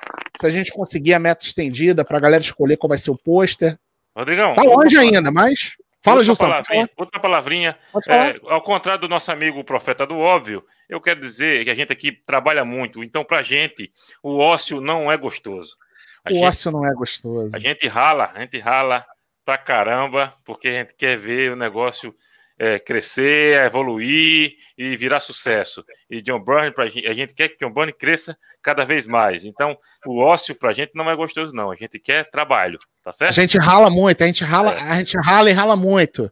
Se 0.42 0.48
a 0.48 0.50
gente 0.50 0.72
conseguir 0.72 1.14
a 1.14 1.20
meta 1.20 1.46
estendida, 1.46 2.04
para 2.04 2.18
a 2.18 2.22
galera 2.22 2.42
escolher 2.42 2.78
qual 2.78 2.90
vai 2.90 2.98
ser 2.98 3.12
o 3.12 3.18
pôster. 3.18 3.78
Rodrigão. 4.18 4.56
Tá 4.56 4.64
longe 4.64 4.98
ainda, 4.98 5.30
mas. 5.30 5.76
Fala, 6.06 6.24
Gilson. 6.24 6.46
Palavrinha, 6.46 6.90
outra 6.96 7.20
palavrinha. 7.20 7.78
É, 8.08 8.40
ao 8.54 8.62
contrário 8.62 9.02
do 9.02 9.10
nosso 9.10 9.32
amigo 9.32 9.60
o 9.60 9.64
profeta 9.64 10.06
do 10.06 10.16
óbvio, 10.20 10.64
eu 10.88 11.02
quero 11.02 11.20
dizer 11.20 11.64
que 11.64 11.72
a 11.72 11.74
gente 11.74 11.92
aqui 11.92 12.12
trabalha 12.12 12.64
muito. 12.64 13.04
Então, 13.04 13.26
pra 13.26 13.42
gente, 13.42 13.92
o 14.22 14.38
ócio 14.38 14.80
não 14.80 15.12
é 15.12 15.18
gostoso. 15.18 15.76
A 16.24 16.30
o 16.30 16.34
gente, 16.36 16.46
ócio 16.46 16.72
não 16.72 16.86
é 16.86 16.94
gostoso. 16.94 17.50
A 17.56 17.60
gente 17.60 17.88
rala, 17.88 18.32
a 18.36 18.42
gente 18.42 18.60
rala 18.60 19.04
pra 19.44 19.58
caramba, 19.58 20.32
porque 20.44 20.68
a 20.68 20.72
gente 20.72 20.94
quer 20.94 21.18
ver 21.18 21.52
o 21.52 21.56
negócio 21.56 22.16
é, 22.58 22.80
crescer, 22.80 23.62
evoluir 23.64 24.56
e 24.78 24.96
virar 24.96 25.20
sucesso. 25.20 25.84
E 26.10 26.22
John 26.22 26.40
Byrne, 26.40 26.72
pra 26.72 26.88
gente, 26.88 27.08
a 27.08 27.14
gente 27.14 27.34
quer 27.34 27.50
que 27.50 27.58
John 27.58 27.74
Byrne 27.74 27.94
cresça 27.94 28.38
cada 28.62 28.86
vez 28.86 29.06
mais. 29.06 29.44
Então, 29.44 29.78
o 30.06 30.20
ócio 30.20 30.56
pra 30.56 30.74
gente 30.74 30.92
não 30.96 31.10
é 31.10 31.16
gostoso, 31.16 31.54
não. 31.54 31.72
A 31.72 31.76
gente 31.76 32.00
quer 32.00 32.30
trabalho, 32.30 32.80
tá 33.04 33.12
certo? 33.12 33.32
A 33.32 33.34
gente 33.34 33.58
rala 33.58 33.90
muito, 33.90 34.24
a 34.24 34.28
gente 34.28 34.44
rala, 34.44 34.74
é. 34.74 34.80
a 34.80 34.96
gente 34.96 35.18
rala 35.18 35.50
e 35.50 35.54
rala 35.54 35.76
muito 35.76 36.32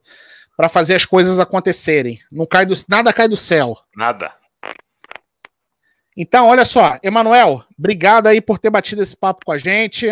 para 0.55 0.69
fazer 0.69 0.95
as 0.95 1.05
coisas 1.05 1.39
acontecerem. 1.39 2.19
Não 2.31 2.45
cai 2.45 2.65
do, 2.65 2.73
nada 2.87 3.11
cai 3.11 3.27
do 3.27 3.37
céu. 3.37 3.77
Nada. 3.95 4.33
Então, 6.15 6.47
olha 6.47 6.63
só, 6.63 6.99
Emanuel, 7.01 7.63
obrigado 7.77 8.27
aí 8.27 8.39
por 8.39 8.59
ter 8.59 8.69
batido 8.69 9.01
esse 9.01 9.17
papo 9.17 9.43
com 9.43 9.51
a 9.51 9.57
gente. 9.57 10.05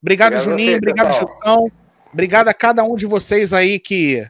Obrigado, 0.00 0.34
obrigado 0.34 0.44
Juninho, 0.44 0.70
você, 0.70 0.76
obrigado, 0.76 1.12
Gilson. 1.12 1.70
Obrigado 2.12 2.48
a 2.48 2.54
cada 2.54 2.84
um 2.84 2.94
de 2.94 3.06
vocês 3.06 3.52
aí 3.52 3.80
que 3.80 4.24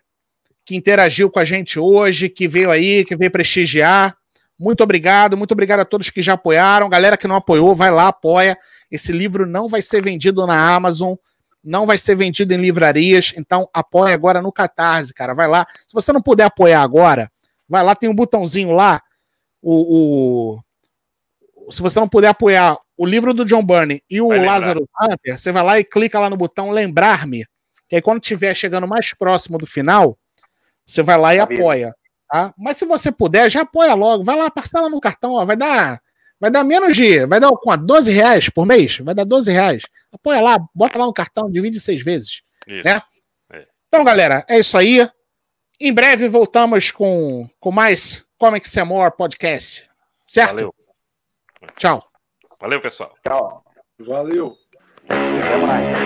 que 0.67 0.75
interagiu 0.75 1.31
com 1.31 1.39
a 1.39 1.45
gente 1.45 1.79
hoje, 1.79 2.29
que 2.29 2.49
veio 2.49 2.73
aí, 2.73 3.05
que 3.05 3.15
veio 3.15 3.31
prestigiar. 3.31 4.17
Muito 4.59 4.83
obrigado, 4.83 5.37
muito 5.37 5.53
obrigado 5.53 5.81
a 5.81 5.85
todos 5.85 6.11
que 6.11 6.21
já 6.21 6.33
apoiaram. 6.33 6.89
Galera 6.89 7.17
que 7.17 7.29
não 7.29 7.37
apoiou, 7.37 7.73
vai 7.73 7.91
lá, 7.91 8.09
apoia. 8.09 8.59
Esse 8.91 9.13
livro 9.13 9.47
não 9.47 9.69
vai 9.69 9.81
ser 9.81 10.03
vendido 10.03 10.45
na 10.45 10.75
Amazon, 10.75 11.15
não 11.63 11.87
vai 11.87 11.97
ser 11.97 12.17
vendido 12.17 12.53
em 12.53 12.57
livrarias, 12.57 13.33
então 13.37 13.69
apoia 13.73 14.13
agora 14.13 14.43
no 14.43 14.51
Catarse, 14.51 15.15
cara. 15.15 15.35
Vai 15.35 15.47
lá. 15.47 15.65
Se 15.87 15.95
você 15.95 16.13
não 16.13 16.21
puder 16.21 16.45
apoiar 16.45 16.83
agora, 16.83 17.31
vai 17.69 17.85
lá, 17.85 17.95
tem 17.95 18.09
um 18.09 18.15
botãozinho 18.15 18.73
lá. 18.73 19.01
O, 19.63 20.57
o... 20.57 21.73
Se 21.73 21.81
você 21.81 22.01
não 22.01 22.09
puder 22.09 22.29
apoiar 22.29 22.77
o 22.97 23.07
livro 23.07 23.33
do 23.33 23.45
John 23.45 23.63
Burney 23.63 24.03
e 24.11 24.21
o 24.21 24.29
Lázaro 24.29 24.89
Hunter, 25.01 25.39
você 25.39 25.53
vai 25.53 25.63
lá 25.63 25.79
e 25.79 25.85
clica 25.85 26.19
lá 26.19 26.29
no 26.29 26.37
botão 26.37 26.71
lembrar-me. 26.71 27.45
Que 27.89 27.97
aí 27.97 28.03
quando 28.03 28.21
estiver 28.21 28.53
chegando 28.55 28.89
mais 28.89 29.15
próximo 29.15 29.59
do 29.59 29.67
final, 29.67 30.19
você 30.87 31.03
vai 31.03 31.19
lá 31.19 31.35
e 31.35 31.41
apoia. 31.41 31.95
Tá? 32.29 32.55
Mas 32.57 32.77
se 32.77 32.85
você 32.85 33.11
puder, 33.11 33.51
já 33.51 33.63
apoia 33.63 33.95
logo. 33.95 34.23
Vai 34.23 34.37
lá, 34.37 34.51
parcela 34.51 34.89
no 34.89 35.01
cartão, 35.01 35.33
ó, 35.33 35.45
vai 35.45 35.57
dar. 35.57 36.01
Vai 36.41 36.51
dar 36.51 36.65
menos 36.65 36.95
de. 36.95 37.27
Vai 37.27 37.41
dar 37.41 37.51
quanto? 37.53 37.85
12 37.85 38.13
reais 38.13 38.49
por 38.49 38.67
mês? 38.67 38.99
Vai 38.99 39.15
dar 39.15 39.25
12 39.25 39.51
reais. 39.51 39.83
Apoia 40.13 40.41
lá, 40.41 40.59
bota 40.75 40.99
lá 40.99 41.07
no 41.07 41.13
cartão, 41.13 41.51
divide 41.51 41.81
seis 41.81 42.03
vezes. 42.03 42.43
Isso. 42.67 42.85
Né? 42.85 43.03
É. 43.53 43.67
Então, 43.89 44.05
galera, 44.05 44.45
é 44.49 44.59
isso 44.59 44.77
aí. 44.77 45.09
Em 45.81 45.93
breve 45.93 46.29
voltamos 46.29 46.91
com, 46.91 47.49
com 47.61 47.71
mais 47.71 48.25
Comics 48.39 48.71
Some 48.71 48.89
More 48.89 49.15
Podcast. 49.15 49.89
Certo? 50.27 50.55
Valeu. 50.55 50.75
Tchau. 51.77 52.05
Valeu, 52.61 52.81
pessoal. 52.81 53.15
Tchau. 53.23 53.65
Valeu. 53.99 54.57
Até 55.09 55.57
mais. 55.59 55.97